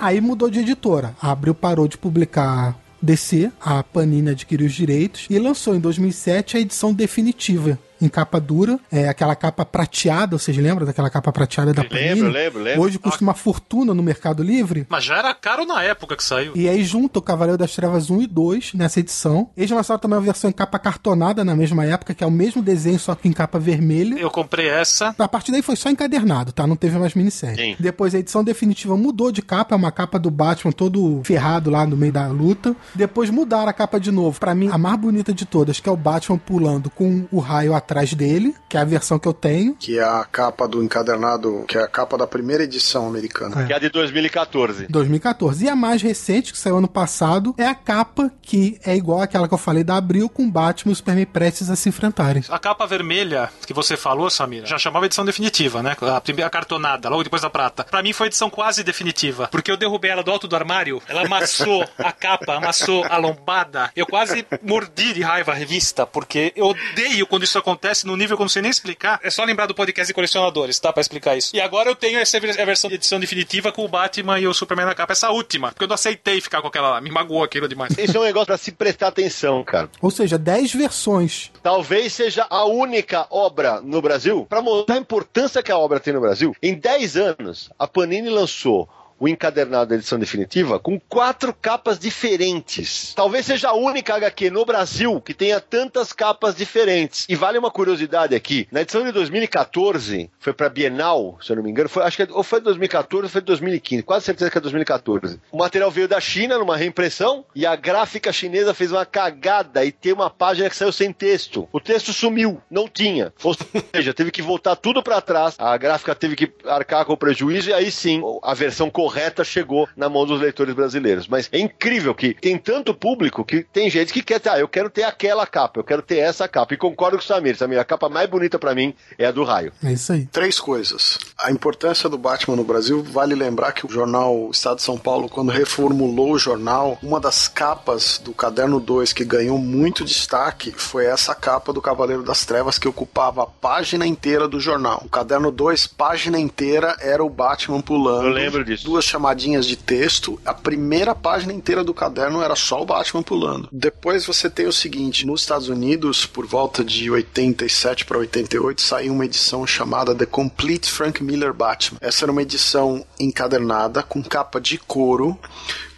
Aí 0.00 0.20
mudou 0.20 0.50
de 0.50 0.60
editora. 0.60 1.14
A 1.20 1.30
Abril 1.30 1.54
parou 1.54 1.86
de 1.86 1.98
publicar 1.98 2.76
DC, 3.02 3.50
a 3.60 3.82
Panini 3.82 4.30
adquiriu 4.30 4.66
os 4.66 4.74
direitos 4.74 5.26
e 5.30 5.38
lançou 5.38 5.74
em 5.74 5.80
2007 5.80 6.56
a 6.56 6.60
edição 6.60 6.92
definitiva. 6.92 7.78
Em 8.00 8.08
capa 8.08 8.40
dura, 8.40 8.78
é 8.90 9.08
aquela 9.08 9.36
capa 9.36 9.64
prateada, 9.64 10.38
vocês 10.38 10.56
lembram 10.56 10.86
daquela 10.86 11.10
capa 11.10 11.30
prateada 11.32 11.72
da 11.72 11.84
Panini? 11.84 12.08
Lembro, 12.14 12.30
lembro, 12.30 12.62
lembro. 12.62 12.82
Hoje 12.82 12.98
custa 12.98 13.22
uma 13.22 13.34
fortuna 13.34 13.92
no 13.92 14.02
Mercado 14.02 14.42
Livre. 14.42 14.86
Mas 14.88 15.04
já 15.04 15.18
era 15.18 15.34
caro 15.34 15.66
na 15.66 15.82
época 15.82 16.16
que 16.16 16.24
saiu. 16.24 16.52
E 16.54 16.68
aí 16.68 16.82
junta 16.82 17.18
o 17.18 17.22
Cavaleiro 17.22 17.58
das 17.58 17.74
Trevas 17.74 18.08
1 18.08 18.22
e 18.22 18.26
2 18.26 18.74
nessa 18.74 19.00
edição. 19.00 19.50
Eles 19.56 19.70
lançaram 19.70 20.00
também 20.00 20.16
uma 20.16 20.24
versão 20.24 20.48
em 20.48 20.52
capa 20.52 20.78
cartonada 20.78 21.44
na 21.44 21.54
mesma 21.54 21.84
época, 21.84 22.14
que 22.14 22.24
é 22.24 22.26
o 22.26 22.30
mesmo 22.30 22.62
desenho, 22.62 22.98
só 22.98 23.14
que 23.14 23.28
em 23.28 23.32
capa 23.32 23.58
vermelha. 23.58 24.18
Eu 24.18 24.30
comprei 24.30 24.68
essa. 24.68 25.14
A 25.18 25.28
partir 25.28 25.52
daí 25.52 25.60
foi 25.60 25.76
só 25.76 25.90
encadernado, 25.90 26.52
tá? 26.52 26.66
Não 26.66 26.76
teve 26.76 26.98
mais 26.98 27.14
minissérie. 27.14 27.56
Sim. 27.56 27.76
Depois 27.78 28.14
a 28.14 28.18
edição 28.18 28.42
definitiva 28.42 28.96
mudou 28.96 29.30
de 29.30 29.42
capa, 29.42 29.74
é 29.74 29.76
uma 29.76 29.92
capa 29.92 30.18
do 30.18 30.30
Batman 30.30 30.72
todo 30.72 31.20
ferrado 31.24 31.70
lá 31.70 31.86
no 31.86 31.96
meio 31.96 32.12
da 32.12 32.26
luta. 32.28 32.74
Depois 32.94 33.28
mudaram 33.28 33.68
a 33.68 33.74
capa 33.74 34.00
de 34.00 34.10
novo. 34.10 34.40
Pra 34.40 34.54
mim, 34.54 34.70
a 34.72 34.78
mais 34.78 34.98
bonita 34.98 35.34
de 35.34 35.44
todas, 35.44 35.80
que 35.80 35.88
é 35.88 35.92
o 35.92 35.96
Batman 35.96 36.38
pulando 36.38 36.88
com 36.88 37.26
o 37.30 37.40
raio 37.40 37.74
atrás 37.74 37.89
dele, 38.14 38.54
que 38.68 38.76
é 38.76 38.80
a 38.80 38.84
versão 38.84 39.18
que 39.18 39.26
eu 39.26 39.32
tenho. 39.32 39.74
Que 39.74 39.98
é 39.98 40.02
a 40.02 40.24
capa 40.24 40.68
do 40.68 40.82
encadernado, 40.82 41.64
que 41.66 41.76
é 41.76 41.82
a 41.82 41.88
capa 41.88 42.16
da 42.16 42.26
primeira 42.26 42.64
edição 42.64 43.06
americana. 43.06 43.66
Que 43.66 43.72
é 43.72 43.76
a 43.76 43.78
de 43.78 43.88
2014. 43.88 44.86
2014. 44.88 45.64
E 45.64 45.68
a 45.68 45.76
mais 45.76 46.00
recente, 46.00 46.52
que 46.52 46.58
saiu 46.58 46.78
ano 46.78 46.88
passado, 46.88 47.54
é 47.58 47.66
a 47.66 47.74
capa 47.74 48.30
que 48.40 48.78
é 48.84 48.96
igual 48.96 49.20
àquela 49.20 49.48
que 49.48 49.54
eu 49.54 49.58
falei 49.58 49.82
da 49.82 49.96
Abril, 49.96 50.28
com 50.28 50.48
Batman 50.48 50.90
e 50.90 50.92
o 50.92 50.96
Superman 50.96 51.26
prestes 51.26 51.68
a 51.70 51.76
se 51.76 51.88
enfrentarem. 51.88 52.44
A 52.48 52.58
capa 52.58 52.86
vermelha 52.86 53.50
que 53.66 53.74
você 53.74 53.96
falou, 53.96 54.30
Samira, 54.30 54.66
já 54.66 54.78
chamava 54.78 55.06
edição 55.06 55.24
definitiva, 55.24 55.82
né? 55.82 55.96
A 56.00 56.20
primeira 56.20 56.50
cartonada, 56.50 57.08
logo 57.08 57.24
depois 57.24 57.42
da 57.42 57.50
prata. 57.50 57.84
Pra 57.84 58.02
mim 58.02 58.12
foi 58.12 58.28
edição 58.28 58.48
quase 58.48 58.82
definitiva, 58.82 59.48
porque 59.50 59.70
eu 59.70 59.76
derrubei 59.76 60.10
ela 60.10 60.22
do 60.22 60.30
alto 60.30 60.46
do 60.46 60.56
armário, 60.56 61.02
ela 61.08 61.24
amassou 61.24 61.86
a 61.98 62.12
capa, 62.12 62.54
amassou 62.56 63.04
a 63.04 63.16
lombada. 63.16 63.90
Eu 63.96 64.06
quase 64.06 64.46
mordi 64.62 65.12
de 65.12 65.22
raiva 65.22 65.52
a 65.52 65.54
revista, 65.54 66.06
porque 66.06 66.52
eu 66.56 66.66
odeio 66.66 67.26
quando 67.26 67.44
isso 67.44 67.58
acontece 67.58 67.79
no 68.06 68.16
nível 68.16 68.36
que 68.36 68.42
eu 68.42 68.44
não 68.44 68.48
sei 68.48 68.62
nem 68.62 68.70
explicar. 68.70 69.20
É 69.22 69.30
só 69.30 69.44
lembrar 69.44 69.66
do 69.66 69.74
podcast 69.74 70.08
de 70.08 70.14
colecionadores, 70.14 70.78
tá? 70.78 70.92
Pra 70.92 71.00
explicar 71.00 71.36
isso. 71.36 71.54
E 71.54 71.60
agora 71.60 71.88
eu 71.88 71.94
tenho 71.96 72.18
essa 72.18 72.36
a 72.36 72.64
versão 72.64 72.88
de 72.88 72.96
edição 72.96 73.20
definitiva 73.20 73.72
com 73.72 73.84
o 73.84 73.88
Batman 73.88 74.38
e 74.38 74.46
o 74.46 74.54
Superman 74.54 74.86
na 74.86 74.94
capa, 74.94 75.12
essa 75.12 75.30
última, 75.30 75.70
porque 75.70 75.84
eu 75.84 75.88
não 75.88 75.94
aceitei 75.94 76.40
ficar 76.40 76.62
com 76.62 76.68
aquela 76.68 76.90
lá, 76.90 77.00
me 77.00 77.10
magoou 77.10 77.42
aquilo 77.42 77.68
demais. 77.68 77.96
Esse 77.98 78.16
é 78.16 78.20
um 78.20 78.24
negócio 78.24 78.46
pra 78.46 78.58
se 78.58 78.72
prestar 78.72 79.08
atenção, 79.08 79.62
cara. 79.64 79.90
Ou 80.00 80.10
seja, 80.10 80.38
10 80.38 80.72
versões. 80.74 81.50
Talvez 81.62 82.12
seja 82.12 82.46
a 82.48 82.64
única 82.64 83.26
obra 83.30 83.80
no 83.80 84.00
Brasil, 84.00 84.46
para 84.48 84.62
mostrar 84.62 84.96
a 84.96 84.98
importância 84.98 85.62
que 85.62 85.72
a 85.72 85.78
obra 85.78 86.00
tem 86.00 86.12
no 86.12 86.20
Brasil. 86.20 86.54
Em 86.62 86.74
10 86.74 87.16
anos, 87.16 87.70
a 87.78 87.86
Panini 87.86 88.28
lançou 88.30 88.88
o 89.20 89.28
encadernado 89.28 89.90
da 89.90 89.96
edição 89.96 90.18
definitiva 90.18 90.78
com 90.80 90.98
quatro 90.98 91.52
capas 91.54 91.98
diferentes. 91.98 93.12
Talvez 93.14 93.44
seja 93.44 93.68
a 93.68 93.74
única 93.74 94.14
HQ 94.14 94.50
no 94.50 94.64
Brasil 94.64 95.20
que 95.20 95.34
tenha 95.34 95.60
tantas 95.60 96.12
capas 96.12 96.56
diferentes. 96.56 97.26
E 97.28 97.36
vale 97.36 97.58
uma 97.58 97.70
curiosidade 97.70 98.34
aqui: 98.34 98.66
na 98.72 98.80
edição 98.80 99.04
de 99.04 99.12
2014, 99.12 100.30
foi 100.40 100.52
para 100.54 100.68
Bienal, 100.70 101.38
se 101.42 101.52
eu 101.52 101.56
não 101.56 101.62
me 101.62 101.70
engano, 101.70 101.88
foi, 101.88 102.02
acho 102.02 102.16
que 102.16 102.22
é- 102.22 102.28
ou 102.30 102.42
foi 102.42 102.60
2014 102.62 103.24
ou 103.24 103.28
foi 103.30 103.40
2015, 103.42 104.02
quase 104.02 104.24
certeza 104.24 104.50
que 104.50 104.56
é 104.56 104.60
2014. 104.60 105.38
O 105.52 105.58
material 105.58 105.90
veio 105.90 106.08
da 106.08 106.20
China 106.20 106.56
numa 106.58 106.76
reimpressão 106.76 107.44
e 107.54 107.66
a 107.66 107.76
gráfica 107.76 108.32
chinesa 108.32 108.72
fez 108.72 108.90
uma 108.90 109.04
cagada 109.04 109.84
e 109.84 109.92
tem 109.92 110.12
uma 110.14 110.30
página 110.30 110.70
que 110.70 110.76
saiu 110.76 110.92
sem 110.92 111.12
texto. 111.12 111.68
O 111.70 111.78
texto 111.78 112.12
sumiu, 112.12 112.60
não 112.70 112.88
tinha. 112.88 113.32
Ou 113.44 113.54
seja, 113.94 114.14
teve 114.14 114.30
que 114.30 114.40
voltar 114.40 114.76
tudo 114.76 115.02
para 115.02 115.20
trás, 115.20 115.54
a 115.58 115.76
gráfica 115.76 116.14
teve 116.14 116.34
que 116.36 116.50
arcar 116.66 117.04
com 117.04 117.12
o 117.12 117.16
prejuízo 117.18 117.68
e 117.68 117.74
aí 117.74 117.90
sim 117.90 118.22
a 118.42 118.54
versão 118.54 118.88
correta 118.88 119.09
correta 119.10 119.42
chegou 119.42 119.88
na 119.96 120.08
mão 120.08 120.24
dos 120.24 120.40
leitores 120.40 120.72
brasileiros. 120.72 121.26
Mas 121.26 121.48
é 121.50 121.58
incrível 121.58 122.14
que 122.14 122.34
tem 122.34 122.56
tanto 122.56 122.94
público 122.94 123.44
que 123.44 123.64
tem 123.72 123.90
gente 123.90 124.12
que 124.12 124.22
quer, 124.22 124.40
ah, 124.48 124.58
eu 124.58 124.68
quero 124.68 124.88
ter 124.88 125.02
aquela 125.02 125.44
capa, 125.46 125.80
eu 125.80 125.84
quero 125.84 126.00
ter 126.00 126.18
essa 126.18 126.46
capa. 126.46 126.74
E 126.74 126.76
concordo 126.76 127.18
com 127.18 127.24
o 127.24 127.26
Samir, 127.26 127.56
Samir, 127.56 127.80
a 127.80 127.84
capa 127.84 128.08
mais 128.08 128.30
bonita 128.30 128.58
para 128.58 128.72
mim 128.74 128.94
é 129.18 129.26
a 129.26 129.32
do 129.32 129.42
raio. 129.42 129.72
É 129.82 129.92
isso 129.92 130.12
aí. 130.12 130.26
Três 130.26 130.60
coisas. 130.60 131.18
A 131.36 131.50
importância 131.50 132.08
do 132.08 132.16
Batman 132.16 132.56
no 132.56 132.62
Brasil, 132.62 133.02
vale 133.02 133.34
lembrar 133.34 133.72
que 133.72 133.84
o 133.84 133.90
jornal 133.90 134.48
Estado 134.52 134.76
de 134.76 134.82
São 134.82 134.96
Paulo, 134.96 135.28
quando 135.28 135.50
reformulou 135.50 136.32
o 136.32 136.38
jornal, 136.38 136.96
uma 137.02 137.18
das 137.18 137.48
capas 137.48 138.20
do 138.22 138.32
caderno 138.32 138.78
2 138.78 139.12
que 139.12 139.24
ganhou 139.24 139.58
muito 139.58 140.04
destaque 140.04 140.72
foi 140.76 141.06
essa 141.06 141.34
capa 141.34 141.72
do 141.72 141.82
Cavaleiro 141.82 142.22
das 142.22 142.44
Trevas 142.44 142.78
que 142.78 142.86
ocupava 142.86 143.42
a 143.42 143.46
página 143.46 144.06
inteira 144.06 144.46
do 144.46 144.60
jornal. 144.60 145.02
O 145.04 145.08
caderno 145.08 145.50
2, 145.50 145.88
página 145.88 146.38
inteira, 146.38 146.96
era 147.00 147.24
o 147.24 147.28
Batman 147.28 147.80
pulando. 147.80 148.28
Eu 148.28 148.32
lembro 148.32 148.64
disso. 148.64 148.84
Duas 149.00 149.08
chamadinhas 149.08 149.64
de 149.64 149.76
texto. 149.76 150.38
A 150.44 150.52
primeira 150.52 151.14
página 151.14 151.54
inteira 151.54 151.82
do 151.82 151.94
caderno 151.94 152.42
era 152.42 152.54
só 152.54 152.82
o 152.82 152.84
Batman 152.84 153.22
pulando. 153.22 153.66
Depois 153.72 154.26
você 154.26 154.50
tem 154.50 154.66
o 154.66 154.72
seguinte: 154.72 155.26
nos 155.26 155.40
Estados 155.40 155.70
Unidos, 155.70 156.26
por 156.26 156.46
volta 156.46 156.84
de 156.84 157.10
87 157.10 158.04
para 158.04 158.18
88, 158.18 158.78
saiu 158.78 159.14
uma 159.14 159.24
edição 159.24 159.66
chamada 159.66 160.14
The 160.14 160.26
Complete 160.26 160.90
Frank 160.90 161.24
Miller 161.24 161.54
Batman. 161.54 161.96
Essa 161.98 162.26
era 162.26 162.32
uma 162.32 162.42
edição 162.42 163.02
encadernada 163.18 164.02
com 164.02 164.22
capa 164.22 164.60
de 164.60 164.76
couro 164.76 165.38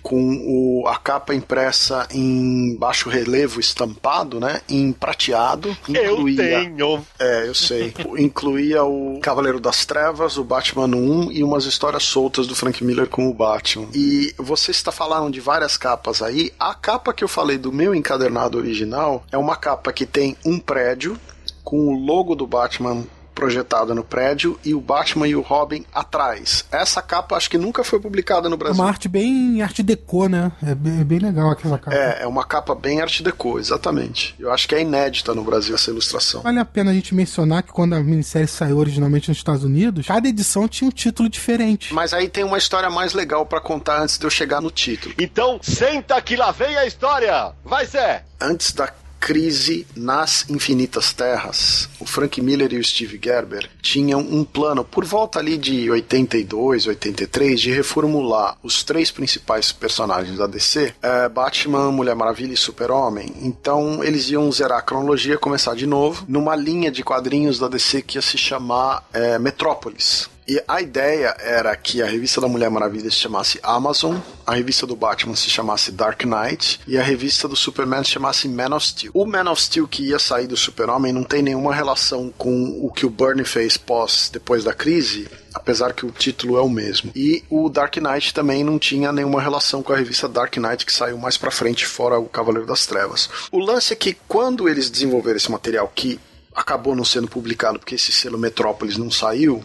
com 0.02 0.34
o, 0.44 0.86
a 0.88 0.96
capa 0.96 1.34
impressa 1.34 2.06
em 2.10 2.76
baixo 2.76 3.08
relevo 3.08 3.60
estampado, 3.60 4.40
né? 4.40 4.60
Em 4.68 4.92
prateado. 4.92 5.76
Incluía, 5.88 6.42
eu 6.42 6.64
tenho. 6.64 7.06
É, 7.18 7.48
eu 7.48 7.54
sei. 7.54 7.94
incluía 8.18 8.84
o 8.84 9.20
Cavaleiro 9.22 9.60
das 9.60 9.86
Trevas, 9.86 10.36
o 10.36 10.44
Batman 10.44 10.86
1 10.86 11.32
e 11.32 11.44
umas 11.44 11.64
histórias 11.64 12.02
soltas 12.02 12.46
do 12.46 12.56
Frank 12.56 12.82
Miller 12.84 13.08
com 13.08 13.28
o 13.28 13.34
Batman. 13.34 13.88
E 13.94 14.34
vocês 14.36 14.76
está 14.76 14.90
falando 14.90 15.32
de 15.32 15.40
várias 15.40 15.76
capas 15.76 16.20
aí. 16.20 16.52
A 16.58 16.74
capa 16.74 17.12
que 17.12 17.22
eu 17.22 17.28
falei 17.28 17.56
do 17.56 17.72
meu 17.72 17.94
encadernado 17.94 18.58
original 18.58 19.24
é 19.30 19.38
uma 19.38 19.56
capa 19.56 19.92
que 19.92 20.04
tem 20.04 20.36
um 20.44 20.58
prédio 20.58 21.18
com 21.62 21.88
o 21.88 22.04
logo 22.04 22.34
do 22.34 22.46
Batman 22.46 23.04
projetada 23.34 23.94
no 23.94 24.04
prédio 24.04 24.58
e 24.64 24.74
o 24.74 24.80
Batman 24.80 25.28
e 25.28 25.34
o 25.34 25.40
Robin 25.40 25.84
atrás. 25.92 26.64
Essa 26.70 27.02
capa 27.02 27.36
acho 27.36 27.50
que 27.50 27.58
nunca 27.58 27.84
foi 27.84 28.00
publicada 28.00 28.48
no 28.48 28.56
Brasil. 28.56 28.80
É 28.80 28.84
uma 28.84 28.90
arte 28.90 29.08
bem 29.08 29.62
arte 29.62 29.82
deco, 29.82 30.28
né? 30.28 30.52
É 30.62 30.74
bem, 30.74 31.00
é 31.00 31.04
bem, 31.04 31.18
legal 31.18 31.50
aquela 31.50 31.78
capa. 31.78 31.96
É, 31.96 32.22
é 32.22 32.26
uma 32.26 32.44
capa 32.44 32.74
bem 32.74 33.00
arte 33.00 33.22
deco, 33.22 33.58
exatamente. 33.58 34.34
Eu 34.38 34.52
acho 34.52 34.68
que 34.68 34.74
é 34.74 34.82
inédita 34.82 35.34
no 35.34 35.42
Brasil 35.42 35.74
essa 35.74 35.90
ilustração. 35.90 36.42
Vale 36.42 36.58
a 36.58 36.64
pena 36.64 36.90
a 36.90 36.94
gente 36.94 37.14
mencionar 37.14 37.62
que 37.62 37.72
quando 37.72 37.94
a 37.94 38.00
minissérie 38.00 38.48
saiu 38.48 38.78
originalmente 38.78 39.28
nos 39.28 39.38
Estados 39.38 39.64
Unidos, 39.64 40.06
cada 40.06 40.28
edição 40.28 40.68
tinha 40.68 40.88
um 40.88 40.92
título 40.92 41.28
diferente. 41.28 41.92
Mas 41.94 42.12
aí 42.12 42.28
tem 42.28 42.44
uma 42.44 42.58
história 42.58 42.90
mais 42.90 43.12
legal 43.12 43.46
para 43.46 43.60
contar 43.60 44.00
antes 44.02 44.18
de 44.18 44.24
eu 44.24 44.30
chegar 44.30 44.60
no 44.60 44.70
título. 44.70 45.14
Então, 45.18 45.58
senta 45.62 46.20
que 46.20 46.36
lá 46.36 46.50
vem 46.50 46.76
a 46.76 46.86
história. 46.86 47.52
Vai, 47.64 47.86
Zé! 47.86 48.24
Antes 48.40 48.72
da 48.72 48.92
Crise 49.22 49.86
nas 49.94 50.50
Infinitas 50.50 51.12
Terras, 51.12 51.88
o 52.00 52.04
Frank 52.04 52.42
Miller 52.42 52.72
e 52.72 52.78
o 52.78 52.82
Steve 52.82 53.20
Gerber 53.22 53.70
tinham 53.80 54.18
um 54.18 54.42
plano 54.42 54.82
por 54.84 55.04
volta 55.04 55.38
ali 55.38 55.56
de 55.56 55.88
82, 55.88 56.88
83 56.88 57.60
de 57.60 57.70
reformular 57.70 58.56
os 58.64 58.82
três 58.82 59.12
principais 59.12 59.70
personagens 59.70 60.38
da 60.38 60.48
DC, 60.48 60.92
é, 61.00 61.28
Batman, 61.28 61.92
Mulher 61.92 62.16
Maravilha 62.16 62.52
e 62.52 62.56
Super-Homem. 62.56 63.32
Então 63.42 64.02
eles 64.02 64.28
iam 64.28 64.50
zerar 64.50 64.80
a 64.80 64.82
cronologia, 64.82 65.38
começar 65.38 65.76
de 65.76 65.86
novo, 65.86 66.24
numa 66.26 66.56
linha 66.56 66.90
de 66.90 67.04
quadrinhos 67.04 67.60
da 67.60 67.68
DC 67.68 68.02
que 68.02 68.18
ia 68.18 68.22
se 68.22 68.36
chamar 68.36 69.08
é, 69.12 69.38
Metrópolis. 69.38 70.31
E 70.46 70.62
a 70.66 70.80
ideia 70.80 71.36
era 71.38 71.74
que 71.76 72.02
a 72.02 72.06
revista 72.06 72.40
da 72.40 72.48
Mulher 72.48 72.68
Maravilha 72.68 73.10
se 73.10 73.16
chamasse 73.16 73.60
Amazon, 73.62 74.16
a 74.44 74.54
revista 74.54 74.84
do 74.86 74.96
Batman 74.96 75.36
se 75.36 75.48
chamasse 75.48 75.92
Dark 75.92 76.24
Knight 76.24 76.80
e 76.86 76.98
a 76.98 77.02
revista 77.02 77.46
do 77.46 77.54
Superman 77.54 78.02
se 78.02 78.10
chamasse 78.10 78.48
Man 78.48 78.74
of 78.74 78.84
Steel. 78.84 79.12
O 79.14 79.24
Man 79.24 79.48
of 79.48 79.62
Steel 79.62 79.86
que 79.86 80.08
ia 80.08 80.18
sair 80.18 80.48
do 80.48 80.56
Super-Homem 80.56 81.12
não 81.12 81.22
tem 81.22 81.42
nenhuma 81.42 81.72
relação 81.72 82.32
com 82.36 82.80
o 82.84 82.90
que 82.90 83.06
o 83.06 83.10
Bernie 83.10 83.44
fez 83.44 83.76
pós 83.76 84.28
depois 84.32 84.64
da 84.64 84.74
crise, 84.74 85.28
apesar 85.54 85.92
que 85.92 86.04
o 86.04 86.10
título 86.10 86.58
é 86.58 86.60
o 86.60 86.68
mesmo. 86.68 87.12
E 87.14 87.44
o 87.48 87.68
Dark 87.68 87.96
Knight 87.98 88.34
também 88.34 88.64
não 88.64 88.80
tinha 88.80 89.12
nenhuma 89.12 89.40
relação 89.40 89.80
com 89.80 89.92
a 89.92 89.96
revista 89.96 90.28
Dark 90.28 90.56
Knight 90.56 90.84
que 90.84 90.92
saiu 90.92 91.18
mais 91.18 91.36
para 91.36 91.52
frente 91.52 91.86
fora 91.86 92.18
o 92.18 92.26
Cavaleiro 92.26 92.66
das 92.66 92.84
Trevas. 92.84 93.28
O 93.52 93.60
lance 93.60 93.92
é 93.92 93.96
que 93.96 94.16
quando 94.26 94.68
eles 94.68 94.90
desenvolveram 94.90 95.36
esse 95.36 95.50
material 95.50 95.90
que 95.94 96.18
acabou 96.54 96.96
não 96.96 97.04
sendo 97.04 97.28
publicado 97.28 97.78
porque 97.78 97.94
esse 97.94 98.12
selo 98.12 98.36
Metrópolis 98.36 98.96
não 98.96 99.10
saiu, 99.10 99.64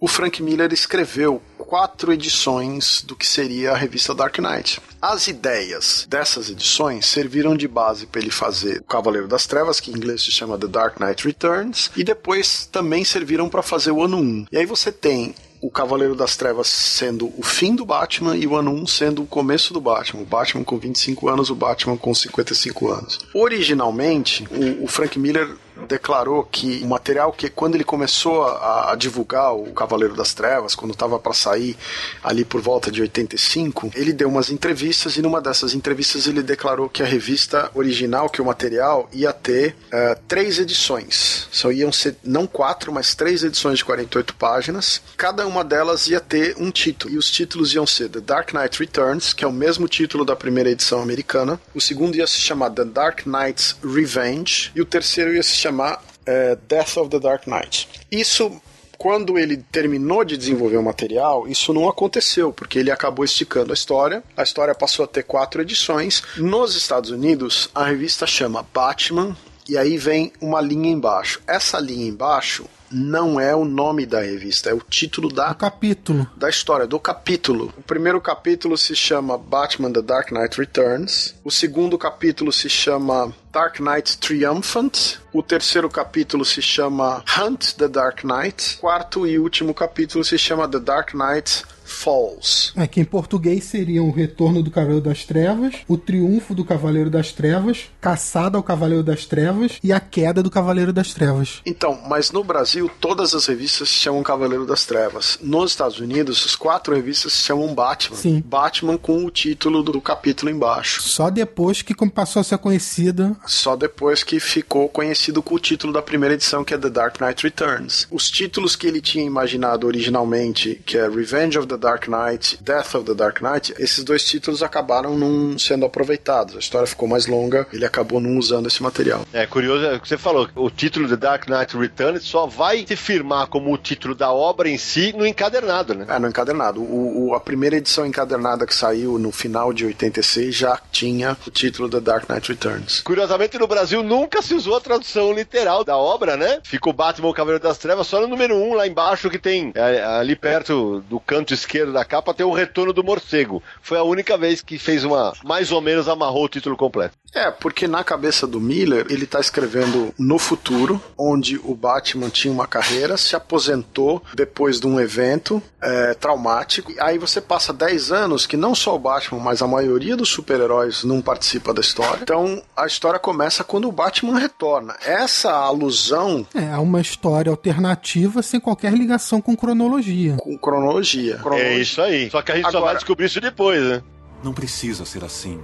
o 0.00 0.06
Frank 0.06 0.42
Miller 0.42 0.72
escreveu 0.72 1.42
quatro 1.56 2.12
edições 2.12 3.02
do 3.02 3.14
que 3.14 3.26
seria 3.26 3.72
a 3.72 3.76
revista 3.76 4.14
Dark 4.14 4.38
Knight. 4.38 4.80
As 5.02 5.28
ideias 5.28 6.06
dessas 6.08 6.48
edições 6.48 7.06
serviram 7.06 7.56
de 7.56 7.68
base 7.68 8.06
para 8.06 8.20
ele 8.20 8.30
fazer 8.30 8.78
o 8.78 8.84
Cavaleiro 8.84 9.28
das 9.28 9.46
Trevas, 9.46 9.80
que 9.80 9.90
em 9.90 9.94
inglês 9.94 10.22
se 10.22 10.30
chama 10.30 10.56
The 10.56 10.66
Dark 10.66 10.98
Knight 10.98 11.26
Returns, 11.26 11.90
e 11.96 12.02
depois 12.02 12.66
também 12.66 13.04
serviram 13.04 13.48
para 13.48 13.62
fazer 13.62 13.90
o 13.90 14.02
ano 14.02 14.16
1. 14.16 14.46
E 14.50 14.58
aí 14.58 14.66
você 14.66 14.90
tem 14.90 15.34
o 15.60 15.70
Cavaleiro 15.70 16.14
das 16.14 16.36
Trevas 16.36 16.68
sendo 16.68 17.32
o 17.36 17.42
fim 17.42 17.74
do 17.74 17.84
Batman 17.84 18.36
e 18.36 18.46
o 18.46 18.56
ano 18.56 18.72
1 18.72 18.86
sendo 18.86 19.22
o 19.22 19.26
começo 19.26 19.74
do 19.74 19.80
Batman. 19.80 20.22
O 20.22 20.26
Batman 20.26 20.64
com 20.64 20.78
25 20.78 21.28
anos, 21.28 21.50
o 21.50 21.54
Batman 21.54 21.96
com 21.96 22.14
55 22.14 22.88
anos. 22.88 23.18
Originalmente, 23.34 24.46
o, 24.50 24.84
o 24.84 24.86
Frank 24.86 25.18
Miller 25.18 25.56
declarou 25.86 26.44
que 26.44 26.80
o 26.82 26.86
material 26.86 27.32
que 27.32 27.48
quando 27.48 27.74
ele 27.74 27.84
começou 27.84 28.44
a, 28.44 28.92
a 28.92 28.96
divulgar 28.96 29.54
o 29.54 29.72
Cavaleiro 29.72 30.14
das 30.14 30.34
Trevas, 30.34 30.74
quando 30.74 30.92
estava 30.92 31.18
para 31.18 31.32
sair 31.32 31.76
ali 32.22 32.44
por 32.44 32.60
volta 32.60 32.90
de 32.90 33.00
85, 33.00 33.92
ele 33.94 34.12
deu 34.12 34.28
umas 34.28 34.50
entrevistas 34.50 35.16
e 35.16 35.22
numa 35.22 35.40
dessas 35.40 35.74
entrevistas 35.74 36.26
ele 36.26 36.42
declarou 36.42 36.88
que 36.88 37.02
a 37.02 37.06
revista 37.06 37.70
original, 37.74 38.28
que 38.28 38.42
o 38.42 38.44
material 38.44 39.08
ia 39.12 39.32
ter 39.32 39.76
uh, 39.86 40.18
três 40.26 40.58
edições. 40.58 41.48
Só 41.50 41.70
iam 41.70 41.92
ser 41.92 42.16
não 42.24 42.46
quatro, 42.46 42.92
mas 42.92 43.14
três 43.14 43.42
edições 43.42 43.78
de 43.78 43.84
48 43.84 44.34
páginas. 44.34 45.00
Cada 45.16 45.46
uma 45.46 45.64
delas 45.64 46.08
ia 46.08 46.20
ter 46.20 46.56
um 46.58 46.70
título. 46.70 47.14
E 47.14 47.18
os 47.18 47.30
títulos 47.30 47.74
iam 47.74 47.86
ser 47.86 48.08
The 48.08 48.20
Dark 48.20 48.52
Knight 48.52 48.78
Returns, 48.78 49.32
que 49.32 49.44
é 49.44 49.48
o 49.48 49.52
mesmo 49.52 49.88
título 49.88 50.24
da 50.24 50.36
primeira 50.36 50.70
edição 50.70 51.02
americana. 51.02 51.60
O 51.74 51.80
segundo 51.80 52.16
ia 52.16 52.26
se 52.26 52.38
chamar 52.38 52.70
The 52.70 52.84
Dark 52.84 53.26
Knight's 53.26 53.76
Revenge. 53.82 54.70
E 54.74 54.80
o 54.80 54.84
terceiro 54.84 55.34
ia 55.34 55.42
se 55.42 55.56
chamar 55.56 55.67
chamar 55.68 56.02
é, 56.24 56.56
Death 56.68 56.96
of 56.96 57.10
the 57.10 57.18
Dark 57.18 57.46
Knight. 57.46 57.88
Isso 58.10 58.60
quando 58.96 59.38
ele 59.38 59.58
terminou 59.70 60.24
de 60.24 60.36
desenvolver 60.36 60.76
o 60.76 60.82
material, 60.82 61.46
isso 61.46 61.72
não 61.72 61.88
aconteceu, 61.88 62.52
porque 62.52 62.80
ele 62.80 62.90
acabou 62.90 63.24
esticando 63.24 63.70
a 63.70 63.74
história. 63.74 64.24
A 64.36 64.42
história 64.42 64.74
passou 64.74 65.04
a 65.04 65.08
ter 65.08 65.22
quatro 65.22 65.62
edições. 65.62 66.20
Nos 66.36 66.74
Estados 66.74 67.10
Unidos, 67.10 67.70
a 67.72 67.84
revista 67.84 68.26
chama 68.26 68.66
Batman, 68.74 69.36
e 69.68 69.76
aí 69.76 69.98
vem 69.98 70.32
uma 70.40 70.60
linha 70.60 70.90
embaixo. 70.90 71.40
Essa 71.46 71.78
linha 71.78 72.08
embaixo 72.08 72.64
não 72.90 73.38
é 73.38 73.54
o 73.54 73.64
nome 73.64 74.06
da 74.06 74.20
revista, 74.20 74.70
é 74.70 74.74
o 74.74 74.80
título 74.80 75.30
da 75.30 75.54
capítulo 75.54 76.26
da 76.34 76.48
história, 76.48 76.86
do 76.86 76.98
capítulo. 76.98 77.72
O 77.76 77.82
primeiro 77.82 78.20
capítulo 78.20 78.78
se 78.78 78.96
chama 78.96 79.36
Batman 79.36 79.92
The 79.92 80.02
Dark 80.02 80.30
Knight 80.30 80.58
Returns. 80.58 81.34
O 81.44 81.50
segundo 81.50 81.98
capítulo 81.98 82.50
se 82.50 82.68
chama 82.68 83.32
Dark 83.52 83.78
Knight 83.78 84.16
Triumphant. 84.18 85.18
O 85.32 85.42
terceiro 85.42 85.90
capítulo 85.90 86.44
se 86.44 86.62
chama 86.62 87.22
Hunt 87.38 87.74
the 87.74 87.88
Dark 87.88 88.22
Knight. 88.24 88.78
Quarto 88.78 89.26
e 89.26 89.38
último 89.38 89.74
capítulo 89.74 90.24
se 90.24 90.38
chama 90.38 90.66
The 90.66 90.80
Dark 90.80 91.12
Knight 91.12 91.64
Falls. 91.88 92.72
É, 92.76 92.86
que 92.86 93.00
em 93.00 93.04
português 93.04 93.64
seria 93.64 94.02
o 94.02 94.10
Retorno 94.10 94.62
do 94.62 94.70
Cavaleiro 94.70 95.02
das 95.02 95.24
Trevas, 95.24 95.74
o 95.88 95.96
Triunfo 95.96 96.54
do 96.54 96.64
Cavaleiro 96.64 97.08
das 97.08 97.32
Trevas, 97.32 97.86
Caçada 98.00 98.58
ao 98.58 98.62
Cavaleiro 98.62 99.02
das 99.02 99.24
Trevas 99.24 99.78
e 99.82 99.92
a 99.92 99.98
Queda 99.98 100.42
do 100.42 100.50
Cavaleiro 100.50 100.92
das 100.92 101.14
Trevas. 101.14 101.62
Então, 101.64 101.98
mas 102.06 102.30
no 102.30 102.44
Brasil 102.44 102.90
todas 103.00 103.34
as 103.34 103.46
revistas 103.46 103.88
se 103.88 103.94
chamam 103.94 104.22
Cavaleiro 104.22 104.66
das 104.66 104.84
Trevas. 104.84 105.38
Nos 105.42 105.70
Estados 105.70 105.98
Unidos, 105.98 106.44
as 106.46 106.54
quatro 106.54 106.94
revistas 106.94 107.32
se 107.32 107.44
chamam 107.44 107.74
Batman. 107.74 108.16
Sim. 108.16 108.42
Batman 108.44 108.98
com 108.98 109.24
o 109.24 109.30
título 109.30 109.82
do 109.82 110.00
capítulo 110.00 110.52
embaixo. 110.52 111.02
Só 111.02 111.30
depois 111.30 111.80
que 111.80 111.94
passou 112.10 112.40
a 112.40 112.44
ser 112.44 112.58
conhecida. 112.58 113.34
Só 113.46 113.76
depois 113.76 114.22
que 114.22 114.38
ficou 114.38 114.88
conhecido 114.88 115.42
com 115.42 115.54
o 115.54 115.58
título 115.58 115.92
da 115.92 116.02
primeira 116.02 116.34
edição, 116.34 116.62
que 116.62 116.74
é 116.74 116.78
The 116.78 116.90
Dark 116.90 117.20
Knight 117.20 117.42
Returns. 117.42 118.06
Os 118.10 118.30
títulos 118.30 118.76
que 118.76 118.86
ele 118.86 119.00
tinha 119.00 119.24
imaginado 119.24 119.86
originalmente, 119.86 120.80
que 120.84 120.98
é 120.98 121.08
Revenge 121.08 121.58
of 121.58 121.66
the 121.66 121.77
Dark 121.78 122.08
Knight, 122.08 122.58
Death 122.62 122.94
of 122.94 123.06
the 123.06 123.14
Dark 123.14 123.40
Knight, 123.40 123.74
esses 123.78 124.04
dois 124.04 124.24
títulos 124.24 124.62
acabaram 124.62 125.16
não 125.16 125.58
sendo 125.58 125.86
aproveitados. 125.86 126.56
A 126.56 126.58
história 126.58 126.86
ficou 126.86 127.08
mais 127.08 127.26
longa, 127.26 127.66
ele 127.72 127.84
acabou 127.84 128.20
não 128.20 128.36
usando 128.38 128.66
esse 128.66 128.82
material. 128.82 129.24
É 129.32 129.46
curioso, 129.46 129.84
é 129.84 129.96
o 129.96 130.00
que 130.00 130.08
você 130.08 130.18
falou, 130.18 130.48
o 130.54 130.70
título 130.70 131.08
The 131.08 131.16
Dark 131.16 131.48
Knight 131.48 131.76
Returns 131.76 132.24
só 132.24 132.46
vai 132.46 132.84
se 132.86 132.96
firmar 132.96 133.46
como 133.46 133.72
o 133.72 133.78
título 133.78 134.14
da 134.14 134.32
obra 134.32 134.68
em 134.68 134.78
si 134.78 135.14
no 135.16 135.26
encadernado, 135.26 135.94
né? 135.94 136.06
É, 136.08 136.18
no 136.18 136.28
encadernado. 136.28 136.80
O, 136.82 137.28
o, 137.28 137.34
a 137.34 137.40
primeira 137.40 137.76
edição 137.76 138.06
encadernada 138.06 138.66
que 138.66 138.74
saiu 138.74 139.18
no 139.18 139.32
final 139.32 139.72
de 139.72 139.86
86 139.86 140.54
já 140.54 140.80
tinha 140.90 141.36
o 141.46 141.50
título 141.50 141.88
The 141.88 142.00
Dark 142.00 142.28
Knight 142.28 142.48
Returns. 142.48 143.00
Curiosamente, 143.00 143.58
no 143.58 143.66
Brasil 143.66 144.02
nunca 144.02 144.42
se 144.42 144.54
usou 144.54 144.76
a 144.76 144.80
tradução 144.80 145.32
literal 145.32 145.84
da 145.84 145.96
obra, 145.96 146.36
né? 146.36 146.60
Ficou 146.64 146.92
Batman 146.92 147.28
o 147.28 147.34
Cavaleiro 147.34 147.62
das 147.62 147.78
Trevas 147.78 148.06
só 148.06 148.20
no 148.20 148.26
número 148.26 148.54
1 148.54 148.70
um, 148.70 148.74
lá 148.74 148.86
embaixo 148.86 149.30
que 149.30 149.38
tem 149.38 149.72
é, 149.74 150.02
ali 150.02 150.34
perto 150.34 151.00
do 151.08 151.20
canto 151.20 151.54
esquerdo 151.54 151.67
esquerdo 151.68 151.92
da 151.92 152.04
capa 152.04 152.32
tem 152.32 152.46
o 152.46 152.52
retorno 152.52 152.94
do 152.94 153.04
morcego. 153.04 153.62
Foi 153.82 153.98
a 153.98 154.02
única 154.02 154.38
vez 154.38 154.62
que 154.62 154.78
fez 154.78 155.04
uma. 155.04 155.34
Mais 155.44 155.70
ou 155.70 155.82
menos 155.82 156.08
amarrou 156.08 156.44
o 156.44 156.48
título 156.48 156.76
completo. 156.76 157.14
É, 157.34 157.50
porque 157.50 157.86
na 157.86 158.02
cabeça 158.02 158.46
do 158.46 158.60
Miller, 158.60 159.06
ele 159.10 159.26
tá 159.26 159.40
escrevendo 159.40 160.12
no 160.18 160.38
futuro, 160.38 161.00
onde 161.16 161.60
o 161.62 161.74
Batman 161.74 162.28
tinha 162.30 162.52
uma 162.52 162.66
carreira, 162.66 163.16
se 163.16 163.36
aposentou 163.36 164.22
depois 164.34 164.80
de 164.80 164.86
um 164.86 164.98
evento 164.98 165.62
é, 165.80 166.14
traumático. 166.14 166.92
Aí 166.98 167.18
você 167.18 167.40
passa 167.40 167.72
10 167.72 168.12
anos 168.12 168.46
que 168.46 168.56
não 168.56 168.74
só 168.74 168.94
o 168.94 168.98
Batman, 168.98 169.40
mas 169.40 169.62
a 169.62 169.66
maioria 169.66 170.16
dos 170.16 170.28
super-heróis 170.28 171.04
não 171.04 171.20
participa 171.20 171.72
da 171.72 171.80
história. 171.80 172.22
Então 172.22 172.62
a 172.76 172.86
história 172.86 173.18
começa 173.18 173.62
quando 173.62 173.88
o 173.88 173.92
Batman 173.92 174.38
retorna. 174.38 174.96
Essa 175.04 175.52
alusão. 175.52 176.46
É 176.54 176.76
uma 176.78 177.00
história 177.00 177.50
alternativa 177.50 178.42
sem 178.42 178.58
qualquer 178.58 178.92
ligação 178.92 179.40
com 179.40 179.56
cronologia. 179.56 180.36
Com 180.38 180.56
cronologia. 180.56 181.36
cronologia. 181.36 181.70
É 181.70 181.78
isso 181.78 182.00
aí. 182.00 182.30
Só 182.30 182.42
que 182.42 182.52
a 182.52 182.56
gente 182.56 182.66
Agora, 182.66 182.80
só 182.80 182.86
vai 182.86 182.94
descobrir 182.94 183.26
isso 183.26 183.40
depois, 183.40 183.82
né? 183.82 184.02
Não 184.42 184.52
precisa 184.52 185.04
ser 185.04 185.24
assim. 185.24 185.60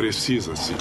Precisa 0.00 0.56
sim. 0.56 0.74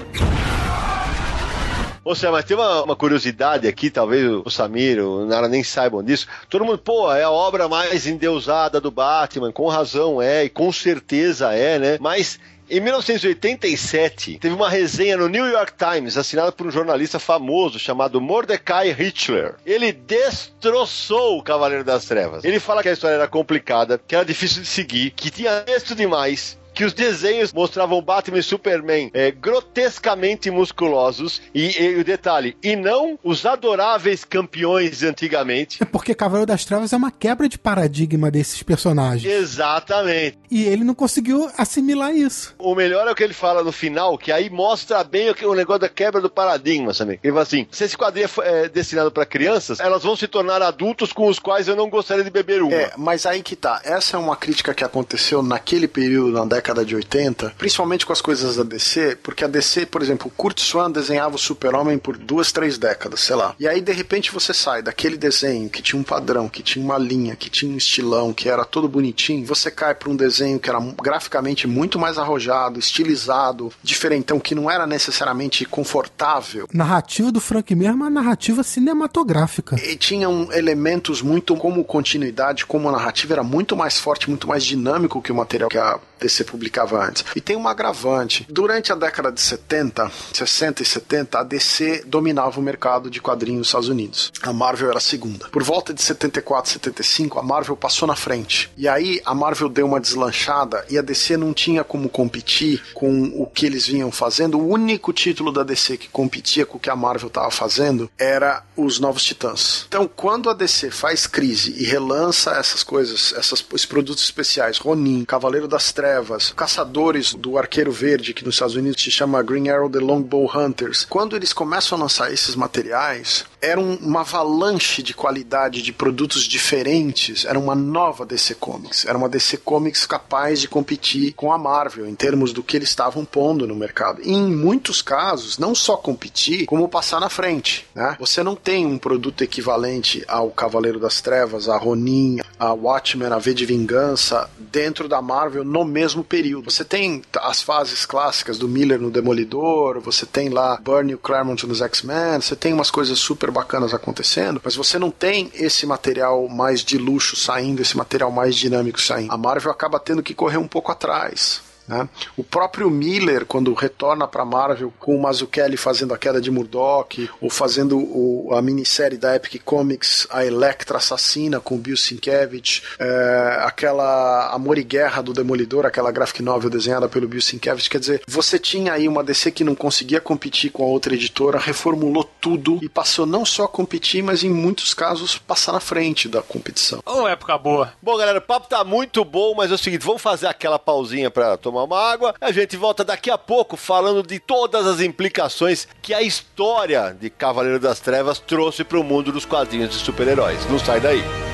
Ou 2.06 2.16
seja, 2.16 2.32
mas 2.32 2.46
tem 2.46 2.56
uma, 2.56 2.84
uma, 2.84 2.96
curiosidade 2.96 3.68
aqui, 3.68 3.90
talvez 3.90 4.26
o 4.26 4.50
Samir, 4.50 5.04
o 5.04 5.26
Nara 5.26 5.50
nem 5.50 5.62
saibam 5.62 6.02
disso. 6.02 6.26
Todo 6.50 6.64
mundo, 6.64 6.78
pô, 6.78 7.12
é 7.12 7.24
a 7.24 7.30
obra 7.30 7.68
mais 7.68 8.08
endeusada 8.08 8.80
do 8.80 8.90
Batman, 8.90 9.52
com 9.52 9.68
razão 9.68 10.22
é, 10.22 10.46
e 10.46 10.50
com 10.50 10.72
certeza 10.72 11.54
é, 11.54 11.78
né? 11.78 11.98
Mas 12.00 12.40
em 12.70 12.80
1987, 12.80 14.38
teve 14.38 14.54
uma 14.54 14.70
resenha 14.70 15.18
no 15.18 15.28
New 15.28 15.48
York 15.48 15.74
Times, 15.74 16.16
assinada 16.16 16.52
por 16.52 16.68
um 16.68 16.72
jornalista 16.72 17.18
famoso 17.18 17.80
chamado 17.80 18.22
Mordecai 18.22 18.92
Hitler. 18.92 19.56
Ele 19.66 19.92
destroçou 19.92 21.40
o 21.40 21.44
Cavaleiro 21.44 21.84
das 21.84 22.06
Trevas. 22.06 22.44
Ele 22.44 22.60
fala 22.60 22.84
que 22.84 22.90
a 22.90 22.94
história 22.94 23.16
era 23.16 23.28
complicada, 23.28 24.00
que 24.08 24.16
era 24.16 24.24
difícil 24.24 24.62
de 24.62 24.68
seguir, 24.68 25.10
que 25.12 25.32
tinha 25.32 25.62
texto 25.62 25.96
demais, 25.96 26.59
que 26.80 26.86
os 26.86 26.94
desenhos 26.94 27.52
mostravam 27.52 28.02
Batman 28.02 28.40
e 28.40 28.42
Superman 28.42 29.12
é, 29.14 29.32
grotescamente 29.32 30.50
musculosos 30.50 31.42
e, 31.54 31.78
e, 31.78 32.00
o 32.00 32.06
detalhe, 32.06 32.56
e 32.64 32.74
não 32.74 33.20
os 33.22 33.46
adoráveis 33.46 34.24
campeões 34.24 35.04
antigamente. 35.04 35.84
É 35.84 35.86
porque 35.86 36.16
Cavaleiro 36.16 36.48
das 36.48 36.64
Trevas 36.64 36.94
é 36.94 36.96
uma 36.96 37.12
quebra 37.12 37.50
de 37.50 37.58
paradigma 37.58 38.32
desses 38.32 38.64
personagens. 38.64 39.30
Exatamente. 39.30 40.40
E 40.50 40.64
ele 40.64 40.86
não 40.86 40.96
conseguiu 40.96 41.52
assimilar 41.58 42.16
isso. 42.16 42.56
O 42.58 42.74
melhor 42.74 43.06
é 43.10 43.12
o 43.12 43.16
que 43.16 43.26
ele 43.26 43.34
fala 43.34 43.62
no 43.62 43.74
final, 43.74 44.18
que 44.18 44.32
aí 44.32 44.50
mostra 44.50 45.04
bem 45.04 45.30
o, 45.30 45.36
que, 45.36 45.46
o 45.46 45.54
negócio 45.54 45.82
da 45.82 45.90
quebra 45.90 46.22
do 46.22 46.30
paradigma, 46.30 46.94
sabe? 46.94 47.20
Ele 47.22 47.34
fala 47.34 47.44
assim: 47.44 47.68
se 47.70 47.84
esse 47.84 47.98
quadrinho 47.98 48.30
é, 48.42 48.64
é 48.64 48.70
destinado 48.70 49.12
para 49.12 49.26
crianças, 49.26 49.82
elas 49.82 50.04
vão 50.04 50.16
se 50.16 50.30
tornar 50.30 50.62
adultos 50.62 51.12
com 51.12 51.28
os 51.28 51.40
quais 51.40 51.68
eu 51.68 51.76
não 51.76 51.90
gostaria 51.90 52.24
de 52.24 52.30
beber 52.30 52.62
uma. 52.62 52.74
É, 52.74 52.94
mas 52.96 53.26
aí 53.26 53.44
que 53.44 53.58
tá. 53.58 53.82
Essa 53.84 54.16
é 54.16 54.20
uma 54.20 54.38
crítica 54.38 54.74
que 54.74 54.86
aconteceu 54.86 55.44
naquele 55.44 55.86
período, 55.86 56.32
na 56.32 56.46
década 56.46 56.69
década 56.70 56.86
de 56.86 56.96
80, 56.96 57.54
principalmente 57.58 58.06
com 58.06 58.14
as 58.14 58.22
coisas 58.22 58.56
da 58.56 58.64
DC, 58.64 59.18
porque 59.24 59.44
a 59.44 59.48
DC, 59.48 59.88
por 59.88 60.02
exemplo, 60.02 60.32
Kurt 60.36 60.60
Swan 60.60 60.92
desenhava 60.92 61.36
o 61.36 61.40
Super-Homem 61.40 61.98
por 61.98 62.18
duas, 62.18 62.52
três 62.52 62.78
décadas, 62.78 63.22
sei 63.22 63.36
lá. 63.36 63.56
E 63.60 63.68
aí, 63.68 63.82
de 63.82 63.92
repente, 63.92 64.32
você 64.32 64.54
sai 64.54 64.82
daquele 64.82 65.18
desenho 65.18 65.70
que 65.70 65.82
tinha 65.82 66.00
um 66.00 66.04
padrão, 66.04 66.48
que 66.48 66.62
tinha 66.62 66.84
uma 66.84 66.98
linha, 66.98 67.36
que 67.36 67.50
tinha 67.50 67.72
um 67.72 67.78
estilão, 67.78 68.32
que 68.34 68.48
era 68.48 68.64
todo 68.64 68.88
bonitinho, 68.88 69.46
você 69.46 69.72
cai 69.72 69.96
para 69.96 70.10
um 70.10 70.16
desenho 70.16 70.60
que 70.60 70.70
era 70.70 70.80
graficamente 71.02 71.68
muito 71.68 71.98
mais 71.98 72.18
arrojado, 72.18 72.80
estilizado, 72.80 73.72
diferentão, 73.82 74.40
que 74.40 74.54
não 74.54 74.70
era 74.70 74.86
necessariamente 74.86 75.66
confortável. 75.66 76.68
Narrativa 76.72 77.32
do 77.32 77.42
Frank 77.42 77.74
mesmo 77.74 77.94
é 77.94 77.96
uma 77.96 78.10
narrativa 78.10 78.64
cinematográfica. 78.64 79.76
E 79.84 79.96
tinham 79.96 80.50
elementos 80.52 81.22
muito 81.22 81.56
como 81.56 81.84
continuidade, 81.84 82.66
como 82.66 82.92
narrativa, 82.92 83.34
era 83.34 83.44
muito 83.44 83.76
mais 83.76 83.98
forte, 83.98 84.30
muito 84.30 84.48
mais 84.48 84.64
dinâmico 84.64 85.22
que 85.22 85.32
o 85.32 85.36
material 85.36 85.70
que 85.70 85.78
a 85.78 86.00
DC 86.20 86.44
publicava 86.44 87.04
antes. 87.04 87.26
E 87.36 87.42
tem 87.42 87.56
um 87.56 87.68
agravante. 87.68 88.46
Durante 88.50 88.92
a 88.92 88.96
década 88.96 89.32
de 89.32 89.42
70, 89.42 90.12
60 90.34 90.84
e 90.84 90.86
70, 90.86 91.40
a 91.40 91.44
DC 91.44 92.04
dominava 92.06 92.60
o 92.60 92.64
mercado 92.64 93.10
de 93.10 93.22
quadrinhos 93.22 93.60
nos 93.60 93.68
Estados 93.68 93.90
Unidos. 93.90 94.32
A 94.42 94.54
Marvel 94.54 94.90
era 94.90 94.98
a 94.98 95.02
segunda. 95.02 95.48
Por 95.50 95.64
volta 95.64 95.94
de 95.94 96.02
74, 96.02 96.72
75, 96.72 97.40
a 97.40 97.44
Marvel 97.44 97.76
passou 97.76 98.08
na 98.08 98.16
frente. 98.16 98.72
E 98.78 98.88
aí 98.88 99.22
a 99.26 99.34
Marvel 99.34 99.70
deu 99.70 99.86
uma 99.86 100.00
deslanchada 100.00 100.86
e 100.90 100.98
a 100.98 101.02
DC 101.02 101.38
não 101.38 101.54
tinha 101.54 101.84
como 101.84 102.10
competir 102.10 102.84
com 102.94 103.32
o 103.36 103.46
que 103.46 103.66
eles 103.66 103.88
vinham 103.88 104.12
fazendo. 104.12 104.60
O 104.60 104.68
único 104.68 105.14
título 105.14 105.52
da 105.52 105.64
DC 105.64 105.98
que 105.98 106.10
competia 106.10 106.66
com 106.66 106.78
o 106.78 106.80
que 106.80 106.90
a 106.90 106.96
Marvel 106.96 107.28
estava 107.28 107.52
fazendo 107.52 108.10
era 108.18 108.64
os 108.76 109.00
Novos 109.00 109.24
Titãs. 109.24 109.86
Então, 109.88 110.08
quando 110.08 110.50
a 110.50 110.54
DC 110.54 110.92
faz 110.92 111.28
crise 111.28 111.74
e 111.78 111.86
relança 111.86 112.52
essas 112.52 112.84
coisas, 112.84 113.34
esses 113.34 113.86
produtos 113.86 114.24
especiais, 114.24 114.78
Ronin, 114.78 115.26
Cavaleiro 115.26 115.68
das 115.68 115.92
Trevas, 115.92 116.09
trevas, 116.10 116.52
caçadores 116.56 117.36
do 117.36 117.56
Arqueiro 117.56 117.92
Verde, 117.92 118.34
que 118.34 118.44
nos 118.44 118.56
Estados 118.56 118.76
Unidos 118.76 119.02
se 119.02 119.12
chama 119.12 119.44
Green 119.44 119.70
Arrow 119.70 119.90
The 119.90 120.00
Longbow 120.00 120.50
Hunters. 120.56 121.06
Quando 121.08 121.36
eles 121.36 121.54
começam 121.54 121.98
a 121.98 122.02
lançar 122.02 122.34
esses 122.34 122.56
materiais, 122.56 123.46
era 123.62 123.80
uma 123.80 124.22
avalanche 124.22 125.04
de 125.04 125.14
qualidade 125.14 125.82
de 125.82 125.92
produtos 125.92 126.44
diferentes, 126.44 127.46
era 127.46 127.60
uma 127.60 127.76
nova 127.76 128.26
DC 128.26 128.56
Comics, 128.56 129.06
era 129.06 129.18
uma 129.18 129.28
DC 129.28 129.58
Comics 129.58 130.06
capaz 130.06 130.62
de 130.62 130.68
competir 130.68 131.34
com 131.34 131.52
a 131.52 131.58
Marvel 131.58 132.08
em 132.08 132.16
termos 132.16 132.54
do 132.54 132.64
que 132.64 132.78
eles 132.78 132.90
estavam 132.90 133.26
pondo 133.26 133.68
no 133.68 133.76
mercado. 133.76 134.22
E 134.24 134.32
em 134.32 134.50
muitos 134.50 135.02
casos, 135.02 135.58
não 135.58 135.76
só 135.76 135.98
competir, 135.98 136.66
como 136.66 136.88
passar 136.88 137.20
na 137.20 137.30
frente. 137.30 137.86
Né? 137.94 138.16
Você 138.20 138.42
não 138.44 138.56
tem 138.56 138.86
um 138.86 138.98
produto 138.98 139.44
equivalente 139.44 140.24
ao 140.28 140.50
Cavaleiro 140.52 141.00
das 141.00 141.22
Trevas, 141.22 141.68
a 141.68 141.78
Ronin, 141.78 142.40
a 142.58 142.74
Watchmen, 142.74 143.32
a 143.32 143.38
V 143.38 143.54
de 143.54 143.66
Vingança 143.66 144.50
dentro 144.58 145.08
da 145.08 145.22
Marvel 145.22 145.64
no 145.64 145.84
mesmo 145.84 146.24
período. 146.24 146.72
Você 146.72 146.86
tem 146.86 147.22
as 147.42 147.62
fases 147.62 148.06
clássicas 148.06 148.58
do 148.58 148.68
Miller 148.68 149.00
no 149.00 149.12
Demolidor, 149.12 150.00
você 150.00 150.26
tem 150.26 150.50
lá 150.50 150.80
Bernie 150.82 151.18
Claremont 151.18 151.66
nos 151.68 151.82
X-Men, 151.82 152.42
você 152.42 152.56
tem 152.56 152.74
umas 152.74 152.92
coisas 152.92 153.20
super 153.20 153.49
bacanas 153.52 153.94
acontecendo, 153.94 154.62
mas 154.64 154.76
você 154.76 155.00
não 155.00 155.12
tem 155.12 155.52
esse 155.54 155.86
material 155.86 156.48
mais 156.48 156.82
de 156.82 156.98
luxo 156.98 157.36
saindo, 157.36 157.82
esse 157.82 157.98
material 157.98 158.32
mais 158.32 158.56
dinâmico 158.56 159.00
saindo. 159.00 159.32
A 159.32 159.38
Marvel 159.38 159.72
acaba 159.72 160.00
tendo 160.00 160.24
que 160.24 160.34
correr 160.34 160.58
um 160.58 160.68
pouco 160.68 160.92
atrás. 160.92 161.62
Né? 161.90 162.08
O 162.38 162.44
próprio 162.44 162.88
Miller, 162.88 163.48
quando 163.48 163.74
retorna 163.74 164.28
para 164.28 164.46
Marvel 164.46 164.94
com 165.00 165.16
o 165.16 165.22
Mazzucchelli 165.22 165.76
fazendo 165.76 166.14
a 166.14 166.18
queda 166.20 166.40
de 166.40 166.52
Murdoch, 166.52 167.28
ou 167.42 167.50
fazendo 167.50 167.98
o, 167.98 168.54
a 168.54 168.62
minissérie 168.62 169.18
da 169.18 169.36
Epic 169.36 169.60
Comics, 169.66 170.28
a 170.30 170.46
Electra 170.46 171.00
Assassina 171.00 171.60
com 171.60 171.76
o 171.76 171.78
Bill 171.80 171.98
Sienkiewicz, 171.98 172.84
é, 173.00 173.62
aquela 173.64 174.54
Amor 174.54 174.78
e 174.78 174.84
Guerra 174.84 175.24
do 175.24 175.34
Demolidor, 175.34 175.84
aquela 175.84 176.12
graphic 176.12 176.44
novel 176.44 176.70
desenhada 176.70 177.10
pelo 177.10 177.28
Bill 177.28 177.42
Sienkiewicz, 177.42 177.88
quer 177.88 178.00
dizer, 178.00 178.22
você 178.28 178.60
tinha 178.60 178.94
aí 178.94 179.08
uma 179.08 179.24
DC 179.24 179.50
que 179.50 179.64
não 179.64 179.74
conseguia 179.74 180.22
competir 180.22 180.72
com 180.72 180.84
a 180.84 180.88
outra 180.88 181.16
editora, 181.16 181.58
reformulou 181.58 182.24
tudo 182.40 182.78
e 182.84 182.88
passou 182.88 183.26
não 183.26 183.44
só 183.44 183.64
a 183.64 183.68
competir, 183.68 184.22
mas 184.22 184.44
em 184.44 184.50
muitos 184.50 184.94
casos 184.94 185.40
passar 185.40 185.72
na 185.72 185.80
frente 185.80 186.30
da 186.30 186.44
competição. 186.44 187.02
Oh, 187.04 187.28
época 187.28 187.58
boa. 187.58 187.94
Bom, 188.00 188.16
galera, 188.16 188.38
o 188.38 188.42
papo 188.42 188.68
tá 188.70 188.84
muito 188.84 189.26
bom, 189.26 189.56
mas 189.56 189.72
é 189.72 189.74
o 189.74 189.78
seguinte, 189.78 190.06
vamos 190.06 190.22
fazer 190.22 190.46
aquela 190.46 190.78
pausinha 190.78 191.32
para 191.32 191.58
tomar 191.58 191.79
tomar 191.80 191.84
uma 191.84 192.12
água. 192.12 192.36
A 192.42 192.52
gente 192.52 192.76
volta 192.76 193.04
daqui 193.04 193.30
a 193.30 193.38
pouco 193.38 193.78
falando 193.78 194.24
de 194.24 194.40
todas 194.40 194.86
as 194.86 195.00
implicações 195.00 195.88
que 196.02 196.14
a 196.14 196.22
história 196.22 197.16
de 197.20 197.30
Cavaleiro 197.30 197.80
das 197.80 198.00
Trevas 198.00 198.40
trouxe 198.40 198.84
para 198.84 199.00
o 199.00 199.04
mundo 199.04 199.32
dos 199.32 199.46
quadrinhos 199.46 199.92
de 199.92 199.96
super-heróis. 199.96 200.66
Não 200.70 200.80
sai 200.80 201.00
daí. 201.00 201.49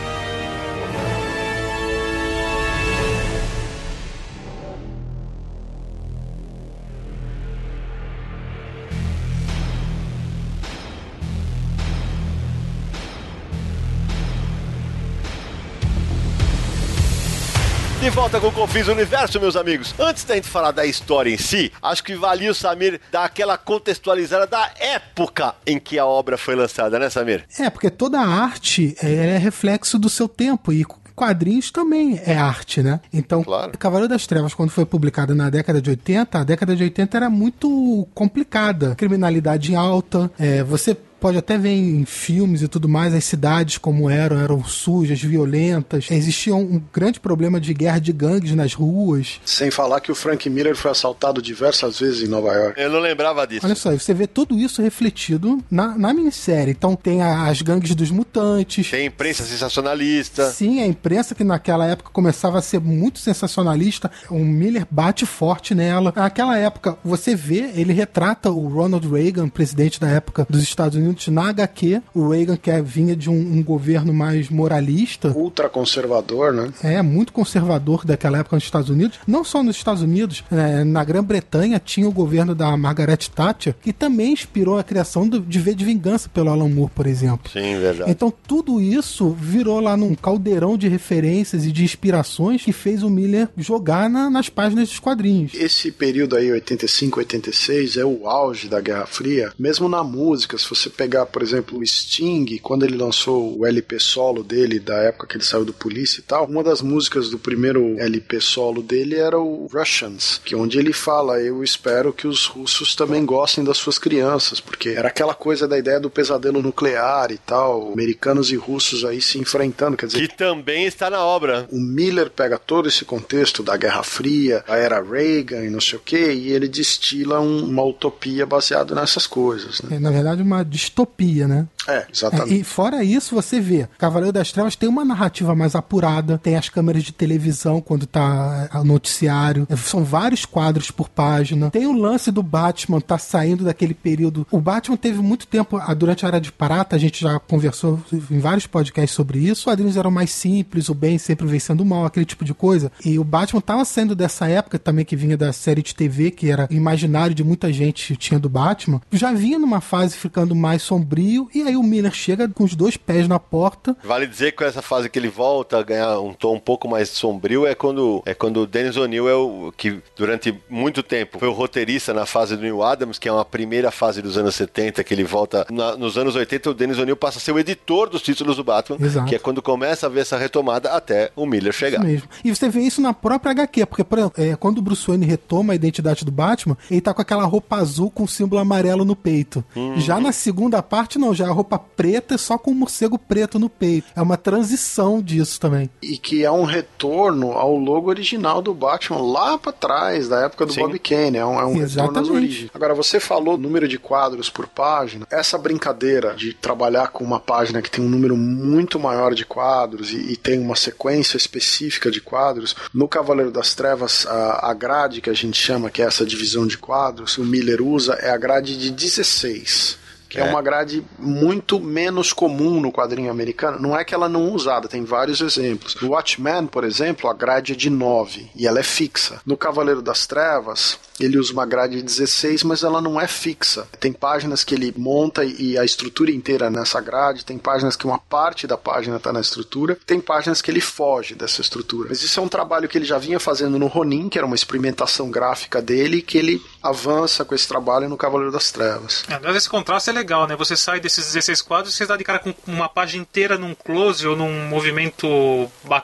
De 18.05 18.11
volta 18.11 18.39
com 18.39 18.49
o 18.49 18.51
Confins 18.51 18.87
Universo, 18.87 19.39
meus 19.39 19.55
amigos. 19.55 19.95
Antes 19.97 20.23
da 20.25 20.35
gente 20.35 20.47
falar 20.47 20.69
da 20.69 20.85
história 20.85 21.31
em 21.31 21.39
si, 21.39 21.71
acho 21.81 22.03
que 22.03 22.13
valia 22.13 22.51
o 22.51 22.53
Samir 22.53 23.01
dar 23.11 23.25
aquela 23.25 23.57
contextualizada 23.57 24.45
da 24.45 24.69
época 24.79 25.55
em 25.65 25.79
que 25.79 25.97
a 25.97 26.05
obra 26.05 26.37
foi 26.37 26.53
lançada, 26.53 26.99
né, 26.99 27.09
Samir? 27.09 27.45
É, 27.57 27.67
porque 27.67 27.89
toda 27.89 28.19
a 28.19 28.27
arte 28.27 28.95
é 29.01 29.39
reflexo 29.39 29.97
do 29.97 30.07
seu 30.07 30.27
tempo 30.27 30.71
e 30.71 30.85
quadrinhos 31.15 31.71
também 31.71 32.21
é 32.23 32.37
arte, 32.37 32.83
né? 32.83 32.99
Então, 33.11 33.43
claro. 33.43 33.75
Cavaleiro 33.75 34.07
das 34.07 34.27
Trevas, 34.27 34.53
quando 34.53 34.69
foi 34.69 34.85
publicado 34.85 35.33
na 35.33 35.49
década 35.49 35.81
de 35.81 35.89
80, 35.89 36.39
a 36.39 36.43
década 36.43 36.75
de 36.75 36.83
80 36.83 37.17
era 37.17 37.29
muito 37.29 38.07
complicada. 38.13 38.93
Criminalidade 38.93 39.75
alta, 39.75 40.29
é, 40.37 40.61
você 40.61 40.95
pode 41.25 41.39
até 41.39 41.57
ver 41.57 41.71
em 41.71 42.05
filmes 42.05 42.61
e 42.61 42.67
tudo 42.67 42.87
mais, 42.87 43.11
as 43.11 43.25
cidades 43.25 43.79
como 43.79 44.07
eram, 44.11 44.39
eram 44.39 44.63
sujas, 44.63 45.19
violentas. 45.19 46.05
Existia 46.11 46.55
um 46.55 46.79
grande 46.93 47.19
problema 47.19 47.59
de 47.59 47.73
guerra 47.73 47.97
de 47.97 48.13
gangues 48.13 48.51
nas 48.53 48.75
ruas. 48.75 49.41
Sem 49.43 49.71
falar 49.71 50.01
que 50.01 50.11
o 50.11 50.15
Frank 50.15 50.47
Miller 50.47 50.75
foi 50.75 50.91
assaltado 50.91 51.41
diversas 51.41 51.99
vezes 51.99 52.21
em 52.21 52.27
Nova 52.27 52.53
York. 52.53 52.79
Eu 52.79 52.91
não 52.91 52.99
lembrava 52.99 53.47
disso. 53.47 53.65
Olha 53.65 53.73
só, 53.73 53.91
você 53.91 54.13
vê 54.13 54.27
tudo 54.27 54.55
isso 54.55 54.83
refletido 54.83 55.63
na, 55.71 55.97
na 55.97 56.13
minissérie. 56.13 56.75
Então 56.77 56.95
tem 56.95 57.23
a, 57.23 57.47
as 57.47 57.59
gangues 57.59 57.95
dos 57.95 58.11
mutantes. 58.11 58.91
Tem 58.91 59.07
imprensa 59.07 59.43
sensacionalista. 59.43 60.51
Sim, 60.51 60.79
a 60.79 60.85
imprensa 60.85 61.33
que 61.33 61.43
naquela 61.43 61.87
época 61.87 62.11
começava 62.13 62.59
a 62.59 62.61
ser 62.61 62.79
muito 62.79 63.17
sensacionalista. 63.17 64.11
O 64.29 64.37
Miller 64.37 64.85
bate 64.91 65.25
forte 65.25 65.73
nela. 65.73 66.13
Naquela 66.15 66.55
época, 66.55 66.95
você 67.03 67.33
vê, 67.33 67.71
ele 67.73 67.93
retrata 67.93 68.51
o 68.51 68.67
Ronald 68.67 69.07
Reagan, 69.09 69.49
presidente 69.49 69.99
da 69.99 70.07
época 70.07 70.45
dos 70.47 70.61
Estados 70.61 70.95
Unidos, 70.95 71.14
na 71.27 71.49
HQ. 71.49 72.01
O 72.13 72.29
Reagan, 72.29 72.57
que 72.57 72.71
vinha 72.81 73.15
de 73.15 73.29
um, 73.29 73.33
um 73.33 73.63
governo 73.63 74.13
mais 74.13 74.49
moralista. 74.49 75.29
Ultra 75.29 75.69
conservador, 75.69 76.53
né? 76.53 76.71
É, 76.83 77.01
muito 77.01 77.33
conservador 77.33 78.05
daquela 78.05 78.39
época 78.39 78.55
nos 78.55 78.63
Estados 78.63 78.89
Unidos. 78.89 79.19
Não 79.27 79.43
só 79.43 79.63
nos 79.63 79.75
Estados 79.75 80.01
Unidos, 80.01 80.43
é, 80.51 80.83
na 80.83 81.03
Grã-Bretanha 81.03 81.79
tinha 81.83 82.07
o 82.07 82.11
governo 82.11 82.55
da 82.55 82.75
Margaret 82.77 83.17
Thatcher, 83.33 83.75
que 83.81 83.93
também 83.93 84.33
inspirou 84.33 84.77
a 84.77 84.83
criação 84.83 85.27
do, 85.27 85.39
de 85.39 85.59
V 85.59 85.73
de 85.73 85.85
Vingança 85.85 86.29
pelo 86.29 86.49
Alan 86.49 86.69
Moore, 86.69 86.91
por 86.93 87.07
exemplo. 87.07 87.51
Sim, 87.51 87.79
verdade. 87.79 88.11
Então 88.11 88.33
tudo 88.47 88.81
isso 88.81 89.29
virou 89.31 89.79
lá 89.79 89.95
num 89.95 90.15
caldeirão 90.15 90.77
de 90.77 90.87
referências 90.87 91.65
e 91.65 91.71
de 91.71 91.83
inspirações 91.83 92.63
que 92.63 92.71
fez 92.71 93.03
o 93.03 93.09
Miller 93.09 93.49
jogar 93.57 94.09
na, 94.09 94.29
nas 94.29 94.49
páginas 94.49 94.89
dos 94.89 94.99
quadrinhos. 94.99 95.53
Esse 95.53 95.91
período 95.91 96.35
aí, 96.35 96.51
85, 96.51 97.19
86, 97.19 97.97
é 97.97 98.05
o 98.05 98.27
auge 98.27 98.67
da 98.67 98.81
Guerra 98.81 99.05
Fria. 99.05 99.51
Mesmo 99.57 99.87
na 99.87 100.03
música, 100.03 100.57
se 100.57 100.69
você 100.69 100.89
pegar, 100.89 101.04
por 101.31 101.41
exemplo, 101.41 101.79
o 101.79 101.85
Sting, 101.85 102.57
quando 102.61 102.83
ele 102.83 102.97
lançou 102.97 103.57
o 103.57 103.65
LP 103.65 103.99
solo 103.99 104.43
dele, 104.43 104.79
da 104.79 104.95
época 104.97 105.27
que 105.27 105.37
ele 105.37 105.43
saiu 105.43 105.65
do 105.65 105.73
Police 105.73 106.19
e 106.19 106.23
tal, 106.23 106.45
uma 106.45 106.63
das 106.63 106.81
músicas 106.81 107.29
do 107.29 107.39
primeiro 107.39 107.99
LP 107.99 108.39
solo 108.41 108.81
dele 108.81 109.15
era 109.15 109.39
o 109.39 109.67
Russians, 109.71 110.39
que 110.43 110.53
é 110.53 110.57
onde 110.57 110.77
ele 110.77 110.93
fala, 110.93 111.39
eu 111.39 111.63
espero 111.63 112.13
que 112.13 112.27
os 112.27 112.45
russos 112.45 112.95
também 112.95 113.25
gostem 113.25 113.63
das 113.63 113.77
suas 113.77 113.97
crianças, 113.97 114.59
porque 114.59 114.89
era 114.89 115.07
aquela 115.07 115.33
coisa 115.33 115.67
da 115.67 115.77
ideia 115.77 115.99
do 115.99 116.09
pesadelo 116.09 116.61
nuclear 116.61 117.31
e 117.31 117.37
tal, 117.37 117.91
americanos 117.93 118.51
e 118.51 118.55
russos 118.55 119.05
aí 119.05 119.21
se 119.21 119.37
enfrentando, 119.37 119.97
quer 119.97 120.07
dizer... 120.07 120.27
Que 120.27 120.35
também 120.35 120.85
está 120.85 121.09
na 121.09 121.23
obra. 121.23 121.67
O 121.71 121.79
Miller 121.79 122.29
pega 122.29 122.57
todo 122.57 122.87
esse 122.87 123.05
contexto 123.05 123.63
da 123.63 123.77
Guerra 123.77 124.03
Fria, 124.03 124.63
a 124.67 124.77
era 124.77 125.01
Reagan 125.01 125.63
e 125.63 125.69
não 125.69 125.81
sei 125.81 125.97
o 125.97 126.01
que, 126.01 126.31
e 126.31 126.51
ele 126.51 126.67
destila 126.67 127.39
um, 127.39 127.65
uma 127.65 127.83
utopia 127.83 128.45
baseada 128.45 128.95
nessas 128.95 129.27
coisas. 129.27 129.81
Né? 129.81 129.97
É, 129.97 129.99
na 129.99 130.11
verdade, 130.11 130.41
uma 130.41 130.63
distopia, 130.85 131.47
né? 131.47 131.67
É, 131.87 132.05
exatamente. 132.11 132.53
É, 132.53 132.57
e 132.57 132.63
fora 132.63 133.03
isso, 133.03 133.35
você 133.35 133.59
vê, 133.59 133.87
Cavaleiro 133.97 134.33
das 134.33 134.51
Trevas 134.51 134.75
tem 134.75 134.89
uma 134.89 135.05
narrativa 135.05 135.55
mais 135.55 135.75
apurada, 135.75 136.37
tem 136.37 136.55
as 136.55 136.69
câmeras 136.69 137.03
de 137.03 137.11
televisão 137.11 137.81
quando 137.81 138.05
tá 138.05 138.69
o 138.73 138.83
noticiário, 138.83 139.67
são 139.77 140.03
vários 140.03 140.45
quadros 140.45 140.91
por 140.91 141.09
página. 141.09 141.69
Tem 141.69 141.85
o 141.85 141.93
lance 141.93 142.31
do 142.31 142.43
Batman 142.43 142.99
tá 142.99 143.17
saindo 143.17 143.63
daquele 143.63 143.93
período. 143.93 144.47
O 144.51 144.59
Batman 144.59 144.97
teve 144.97 145.19
muito 145.19 145.47
tempo 145.47 145.79
durante 145.95 146.25
a 146.25 146.27
Era 146.27 146.39
de 146.39 146.51
Parata, 146.51 146.95
a 146.95 146.99
gente 146.99 147.21
já 147.21 147.39
conversou 147.39 147.99
em 148.11 148.39
vários 148.39 148.67
podcasts 148.67 149.15
sobre 149.15 149.39
isso. 149.39 149.61
Os 149.61 149.63
quadrinhos 149.63 149.97
eram 149.97 150.11
mais 150.11 150.31
simples, 150.31 150.89
o 150.89 150.93
bem 150.93 151.17
sempre 151.17 151.45
vencendo 151.47 151.81
o 151.81 151.85
mal, 151.85 152.05
aquele 152.05 152.25
tipo 152.25 152.43
de 152.43 152.53
coisa. 152.53 152.91
E 153.03 153.17
o 153.19 153.23
Batman 153.23 153.61
tava 153.61 153.85
saindo 153.85 154.15
dessa 154.15 154.47
época 154.47 154.79
também 154.79 155.05
que 155.05 155.15
vinha 155.15 155.37
da 155.37 155.53
série 155.53 155.81
de 155.81 155.93
TV, 155.95 156.31
que 156.31 156.49
era 156.49 156.67
imaginário 156.69 157.35
de 157.35 157.43
muita 157.43 157.71
gente 157.71 158.15
tinha 158.15 158.39
do 158.39 158.49
Batman. 158.49 159.01
Já 159.11 159.31
vinha 159.31 159.59
numa 159.59 159.81
fase 159.81 160.15
ficando 160.15 160.55
mais 160.55 160.81
sombrio 160.81 161.49
e 161.53 161.61
aí 161.61 161.74
o 161.75 161.83
Miller 161.83 162.13
chega 162.13 162.47
com 162.47 162.63
os 162.63 162.75
dois 162.75 162.97
pés 162.97 163.27
na 163.27 163.39
porta. 163.39 163.95
Vale 164.03 164.27
dizer 164.27 164.51
que 164.51 164.57
com 164.57 164.63
essa 164.65 164.81
fase 164.81 165.09
que 165.09 165.17
ele 165.17 165.29
volta 165.29 165.77
a 165.77 165.83
ganhar 165.83 166.19
um 166.19 166.33
tom 166.33 166.55
um 166.55 166.59
pouco 166.59 166.87
mais 166.87 167.09
sombrio 167.09 167.65
é 167.65 167.75
quando 167.75 168.21
é 168.25 168.33
quando 168.33 168.61
o 168.61 168.67
Dennis 168.67 168.97
O'Neill 168.97 169.29
é 169.29 169.35
o 169.35 169.73
que 169.75 170.01
durante 170.15 170.57
muito 170.69 171.03
tempo 171.03 171.39
foi 171.39 171.47
o 171.47 171.53
roteirista 171.53 172.13
na 172.13 172.25
fase 172.25 172.55
do 172.55 172.61
Neil 172.61 172.81
Adams, 172.83 173.19
que 173.19 173.27
é 173.27 173.31
uma 173.31 173.45
primeira 173.45 173.91
fase 173.91 174.21
dos 174.21 174.37
anos 174.37 174.55
70 174.55 175.03
que 175.03 175.13
ele 175.13 175.23
volta 175.23 175.65
na, 175.69 175.95
nos 175.95 176.17
anos 176.17 176.35
80 176.35 176.69
o 176.69 176.73
Dennis 176.73 176.97
O'Neill 176.97 177.15
passa 177.15 177.37
a 177.37 177.41
ser 177.41 177.51
o 177.51 177.59
editor 177.59 178.09
dos 178.09 178.21
títulos 178.21 178.57
do 178.57 178.63
Batman, 178.63 178.97
Exato. 178.99 179.27
que 179.27 179.35
é 179.35 179.39
quando 179.39 179.61
começa 179.61 180.05
a 180.05 180.09
ver 180.09 180.21
essa 180.21 180.37
retomada 180.37 180.91
até 180.91 181.31
o 181.35 181.45
Miller 181.45 181.73
chegar. 181.73 181.99
Isso 181.99 182.07
mesmo. 182.07 182.29
E 182.43 182.55
você 182.55 182.69
vê 182.69 182.81
isso 182.81 183.01
na 183.01 183.13
própria 183.13 183.51
HQ, 183.51 183.85
porque, 183.85 184.03
por 184.03 184.19
exemplo, 184.19 184.43
é, 184.43 184.55
quando 184.55 184.79
o 184.79 184.81
Bruce 184.81 185.05
Wayne 185.07 185.25
retoma 185.25 185.73
a 185.73 185.75
identidade 185.75 186.25
do 186.25 186.31
Batman, 186.31 186.77
ele 186.89 187.01
tá 187.01 187.13
com 187.13 187.21
aquela 187.21 187.43
roupa 187.43 187.77
azul 187.77 188.09
com 188.09 188.27
símbolo 188.27 188.61
amarelo 188.61 189.05
no 189.05 189.15
peito. 189.15 189.63
Já 189.97 190.19
na 190.19 190.31
segunda 190.31 190.81
parte, 190.81 191.17
não, 191.17 191.33
já 191.33 191.47
a 191.47 191.51
roupa 191.65 191.79
preta 191.79 192.37
só 192.37 192.57
com 192.57 192.71
um 192.71 192.75
morcego 192.75 193.17
preto 193.17 193.57
no 193.57 193.69
peito. 193.69 194.07
É 194.15 194.21
uma 194.21 194.37
transição 194.37 195.21
disso 195.21 195.59
também. 195.59 195.89
E 196.01 196.17
que 196.17 196.45
é 196.45 196.51
um 196.51 196.63
retorno 196.63 197.53
ao 197.53 197.75
logo 197.75 198.09
original 198.09 198.61
do 198.61 198.73
Batman 198.73 199.19
lá 199.19 199.57
pra 199.57 199.71
trás, 199.71 200.29
da 200.29 200.41
época 200.41 200.65
do 200.67 200.73
Sim. 200.73 200.81
Bob 200.81 200.99
Kane. 200.99 201.37
É 201.37 201.45
um, 201.45 201.59
é 201.59 201.65
um 201.65 201.77
retorno 201.79 202.19
às 202.19 202.29
origens. 202.29 202.69
Agora, 202.73 202.93
você 202.93 203.19
falou 203.19 203.57
número 203.57 203.87
de 203.87 203.97
quadros 203.97 204.49
por 204.49 204.67
página. 204.67 205.25
Essa 205.31 205.57
brincadeira 205.57 206.35
de 206.35 206.53
trabalhar 206.53 207.07
com 207.07 207.23
uma 207.23 207.39
página 207.39 207.81
que 207.81 207.89
tem 207.89 208.05
um 208.05 208.09
número 208.09 208.37
muito 208.37 208.99
maior 208.99 209.33
de 209.33 209.45
quadros 209.45 210.11
e, 210.11 210.33
e 210.33 210.37
tem 210.37 210.59
uma 210.59 210.75
sequência 210.75 211.37
específica 211.37 212.11
de 212.11 212.21
quadros, 212.21 212.75
no 212.93 213.07
Cavaleiro 213.07 213.51
das 213.51 213.73
Trevas, 213.73 214.27
a, 214.27 214.69
a 214.69 214.73
grade 214.73 215.21
que 215.21 215.29
a 215.29 215.33
gente 215.33 215.57
chama, 215.57 215.89
que 215.89 216.01
é 216.01 216.05
essa 216.05 216.25
divisão 216.25 216.67
de 216.67 216.77
quadros, 216.77 217.37
o 217.37 217.43
Miller 217.43 217.81
usa, 217.81 218.13
é 218.15 218.29
a 218.29 218.37
grade 218.37 218.77
de 218.77 218.91
16. 218.91 220.04
Que 220.35 220.41
é. 220.41 220.47
É. 220.47 220.49
uma 220.49 220.61
grade 220.61 221.01
muito 221.17 221.79
menos 221.79 222.33
comum 222.33 222.81
no 222.81 222.91
quadrinho 222.91 223.31
americano. 223.31 223.79
Não 223.79 223.97
é 223.97 224.03
que 224.03 224.13
ela 224.13 224.27
não 224.27 224.47
é 224.47 224.51
usada, 224.51 224.87
tem 224.87 225.05
vários 225.05 225.39
exemplos. 225.39 225.95
No 226.01 226.09
Watchmen, 226.09 226.67
por 226.67 226.83
exemplo, 226.83 227.29
a 227.29 227.33
grade 227.33 227.71
é 227.71 227.75
de 227.75 227.89
9 227.89 228.51
e 228.53 228.67
ela 228.67 228.79
é 228.79 228.83
fixa. 228.83 229.39
No 229.45 229.55
Cavaleiro 229.55 230.01
das 230.01 230.27
Trevas, 230.27 230.99
ele 231.19 231.37
usa 231.37 231.53
uma 231.53 231.65
grade 231.65 231.97
de 231.97 232.03
16, 232.03 232.63
mas 232.63 232.83
ela 232.83 233.01
não 233.01 233.19
é 233.19 233.27
fixa. 233.27 233.87
Tem 233.99 234.11
páginas 234.11 234.63
que 234.63 234.75
ele 234.75 234.93
monta 234.97 235.43
e 235.43 235.77
a 235.77 235.85
estrutura 235.85 236.31
inteira 236.31 236.67
é 236.67 236.69
nessa 236.69 236.99
grade, 236.99 237.45
tem 237.45 237.57
páginas 237.57 237.95
que 237.95 238.05
uma 238.05 238.19
parte 238.19 238.67
da 238.67 238.77
página 238.77 239.17
está 239.17 239.31
na 239.31 239.39
estrutura, 239.41 239.97
tem 240.05 240.19
páginas 240.19 240.61
que 240.61 240.69
ele 240.69 240.81
foge 240.81 241.35
dessa 241.35 241.61
estrutura. 241.61 242.09
Mas 242.09 242.21
isso 242.21 242.39
é 242.39 242.43
um 242.43 242.47
trabalho 242.49 242.87
que 242.87 242.97
ele 242.97 243.05
já 243.05 243.17
vinha 243.17 243.39
fazendo 243.39 243.79
no 243.79 243.87
Ronin, 243.87 244.29
que 244.29 244.37
era 244.37 244.45
uma 244.47 244.55
experimentação 244.55 245.29
gráfica 245.29 245.81
dele, 245.81 246.21
que 246.21 246.37
ele 246.37 246.61
avança 246.81 247.45
com 247.45 247.55
esse 247.55 247.67
trabalho 247.67 248.09
no 248.09 248.17
Cavaleiro 248.17 248.51
das 248.51 248.71
Trevas. 248.71 249.23
Aliás, 249.29 249.55
esse 249.55 249.69
contraste 249.69 250.09
é 250.09 250.13
legal, 250.13 250.47
né? 250.47 250.55
Você 250.55 250.75
sai 250.75 250.99
desses 250.99 251.25
16 251.27 251.61
quadros 251.61 251.93
e 251.93 251.97
você 251.97 252.05
dá 252.05 252.17
de 252.17 252.23
cara 252.23 252.39
com 252.39 252.53
uma 252.67 252.89
página 252.89 253.21
inteira 253.21 253.57
num 253.57 253.73
close 253.73 254.27
ou 254.27 254.35
num 254.35 254.67
movimento 254.67 255.27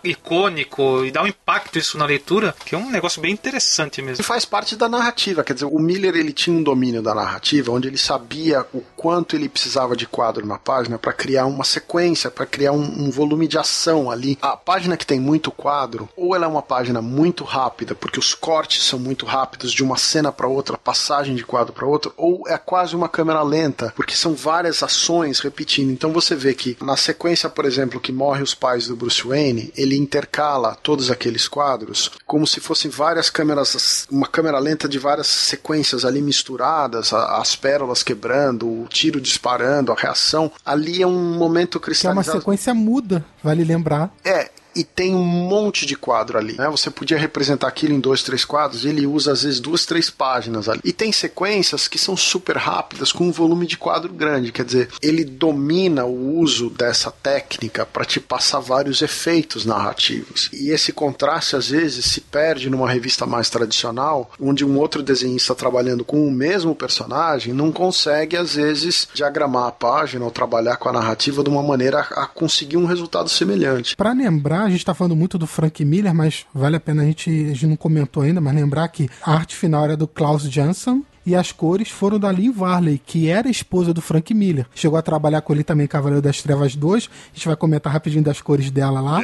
icônico 0.04 1.04
e 1.06 1.12
dá 1.12 1.24
um 1.24 1.28
impacto 1.28 1.78
isso 1.78 1.97
na 1.97 2.06
leitura, 2.06 2.56
que 2.65 2.76
é 2.76 2.78
um 2.78 2.89
negócio 2.89 3.21
bem 3.21 3.32
interessante 3.32 4.00
E 4.00 4.04
mesmo. 4.04 4.24
faz 4.24 4.45
parte 4.45 4.76
da 4.76 4.88
narrativa, 5.01 5.43
quer 5.43 5.53
dizer, 5.53 5.65
o 5.65 5.79
Miller 5.79 6.15
ele 6.15 6.31
tinha 6.31 6.55
um 6.55 6.61
domínio 6.61 7.01
da 7.01 7.15
narrativa, 7.15 7.71
onde 7.71 7.87
ele 7.87 7.97
sabia 7.97 8.65
o 8.73 8.81
quanto 8.95 9.35
ele 9.35 9.49
precisava 9.49 9.95
de 9.95 10.05
quadro 10.05 10.45
na 10.45 10.57
página 10.57 10.97
para 10.97 11.11
criar 11.11 11.45
uma 11.47 11.63
sequência, 11.63 12.29
para 12.29 12.45
criar 12.45 12.71
um, 12.71 13.05
um 13.05 13.09
volume 13.09 13.47
de 13.47 13.57
ação 13.57 14.11
ali. 14.11 14.37
A 14.41 14.55
página 14.55 14.95
que 14.95 15.05
tem 15.05 15.19
muito 15.19 15.51
quadro, 15.51 16.07
ou 16.15 16.35
ela 16.35 16.45
é 16.45 16.47
uma 16.47 16.61
página 16.61 17.01
muito 17.01 17.43
rápida, 17.43 17.95
porque 17.95 18.19
os 18.19 18.35
cortes 18.35 18.83
são 18.83 18.99
muito 18.99 19.25
rápidos 19.25 19.71
de 19.71 19.83
uma 19.83 19.97
cena 19.97 20.31
para 20.31 20.47
outra, 20.47 20.77
passagem 20.77 21.35
de 21.35 21.43
quadro 21.43 21.73
para 21.73 21.87
outra, 21.87 22.11
ou 22.15 22.47
é 22.47 22.57
quase 22.57 22.95
uma 22.95 23.09
câmera 23.09 23.41
lenta, 23.41 23.91
porque 23.95 24.15
são 24.15 24.35
várias 24.35 24.83
ações 24.83 25.39
repetindo. 25.39 25.91
Então 25.91 26.13
você 26.13 26.35
vê 26.35 26.53
que 26.53 26.77
na 26.81 26.95
sequência, 26.95 27.49
por 27.49 27.65
exemplo, 27.65 27.99
que 27.99 28.11
morre 28.11 28.43
os 28.43 28.53
pais 28.53 28.87
do 28.87 28.95
Bruce 28.95 29.27
Wayne, 29.27 29.73
ele 29.75 29.97
intercala 29.97 30.77
todos 30.83 31.09
aqueles 31.09 31.47
quadros 31.47 32.11
como 32.25 32.45
se 32.45 32.59
fossem 32.59 32.89
várias 32.89 33.29
câmeras, 33.29 34.07
uma 34.09 34.27
câmera 34.27 34.59
lenta 34.59 34.87
de 34.91 34.99
várias 34.99 35.25
sequências 35.27 36.06
ali 36.06 36.21
misturadas, 36.21 37.12
as 37.13 37.56
pérolas 37.56 38.04
quebrando, 38.04 38.67
o 38.67 38.88
tiro 38.88 39.19
disparando, 39.19 39.91
a 39.91 39.95
reação. 39.95 40.51
Ali 40.65 41.01
é 41.01 41.08
um 41.08 41.34
momento 41.38 41.71
Que 41.71 41.75
é 41.77 41.80
uma 41.80 41.86
cristalizado. 41.86 42.38
sequência 42.39 42.73
muda, 42.73 43.25
vale 43.43 43.63
lembrar. 43.63 44.12
É, 44.23 44.51
e 44.75 44.84
tem 44.84 45.15
um 45.15 45.23
monte 45.23 45.86
de 45.86 45.95
quadro 45.95 46.38
ali. 46.38 46.53
Né? 46.57 46.69
Você 46.69 46.89
podia 46.89 47.17
representar 47.17 47.67
aquilo 47.67 47.93
em 47.93 47.99
dois, 47.99 48.23
três 48.23 48.45
quadros, 48.45 48.86
ele 48.86 49.05
usa 49.05 49.31
às 49.31 49.43
vezes 49.43 49.60
duas, 49.60 49.86
três 49.86 50.10
páginas 50.10 50.69
ali. 50.69 50.81
E 50.84 50.93
tem 50.93 51.12
sequências 51.12 51.88
que 51.88 51.97
são 51.97 52.15
super 52.15 52.57
rápidas, 52.57 53.12
com 53.12 53.27
um 53.27 53.31
volume 53.31 53.65
de 53.65 53.77
quadro 53.77 54.13
grande. 54.13 54.51
Quer 54.51 54.65
dizer, 54.65 54.89
ele 55.01 55.23
domina 55.23 56.05
o 56.05 56.38
uso 56.39 56.69
dessa 56.69 57.12
técnica 57.12 57.86
para 57.86 58.05
te 58.05 58.19
passar 58.19 58.60
vários 58.60 59.01
efeitos 59.01 59.65
narrativos. 59.65 60.49
E 60.53 60.69
esse 60.69 60.91
contraste 60.91 61.55
às 61.55 61.69
vezes 61.69 62.05
se 62.05 62.21
perde 62.21 62.69
numa 62.69 62.89
revista 62.89 63.25
mais 63.25 63.49
tradicional, 63.49 64.31
onde 64.39 64.65
um 64.65 64.77
outro 64.77 65.03
desenhista 65.03 65.55
trabalhando 65.55 66.03
com 66.03 66.27
o 66.27 66.31
mesmo 66.31 66.75
personagem 66.75 67.53
não 67.53 67.71
consegue 67.71 68.38
às 68.38 68.55
vezes 68.55 69.07
diagramar 69.13 69.67
a 69.67 69.71
página 69.71 70.25
ou 70.25 70.31
trabalhar 70.31 70.77
com 70.77 70.89
a 70.89 70.93
narrativa 70.93 71.43
de 71.43 71.49
uma 71.49 71.63
maneira 71.63 71.99
a 71.99 72.25
conseguir 72.25 72.77
um 72.77 72.86
resultado 72.86 73.29
semelhante. 73.29 73.95
Pra 73.95 74.13
lembrar, 74.13 74.61
a 74.65 74.69
gente 74.69 74.86
tá 74.86 74.93
falando 74.93 75.15
muito 75.15 75.38
do 75.38 75.47
Frank 75.47 75.84
Miller, 75.84 76.13
mas 76.13 76.45
vale 76.54 76.76
a 76.76 76.80
pena 76.80 77.04
a 77.04 77.06
gente, 77.06 77.30
a 77.30 77.54
gente 77.54 77.67
não 77.67 77.76
comentou 77.76 78.24
ainda, 78.24 78.41
mas 78.41 78.56
lembrar 78.56 78.88
que 78.88 79.10
a 79.21 79.34
arte 79.34 79.56
final 79.56 79.84
era 79.84 79.97
do 79.97 80.08
Klaus 80.08 80.43
Janson 80.43 81.04
e 81.25 81.36
as 81.36 81.51
cores 81.51 81.89
foram 81.89 82.19
da 82.19 82.31
Lynn 82.31 82.51
Varley, 82.51 83.01
que 83.05 83.29
era 83.29 83.49
esposa 83.49 83.93
do 83.93 84.01
Frank 84.01 84.34
Miller. 84.34 84.65
Chegou 84.73 84.97
a 84.97 85.01
trabalhar 85.01 85.41
com 85.41 85.53
ele 85.53 85.63
também 85.63 85.86
em 85.86 85.88
Cavaleiro 85.88 86.21
das 86.21 86.41
Trevas 86.41 86.75
2, 86.75 87.10
a 87.34 87.36
gente 87.36 87.47
vai 87.47 87.55
comentar 87.55 87.91
rapidinho 87.91 88.23
das 88.23 88.41
cores 88.41 88.71
dela 88.71 89.01
lá, 89.01 89.21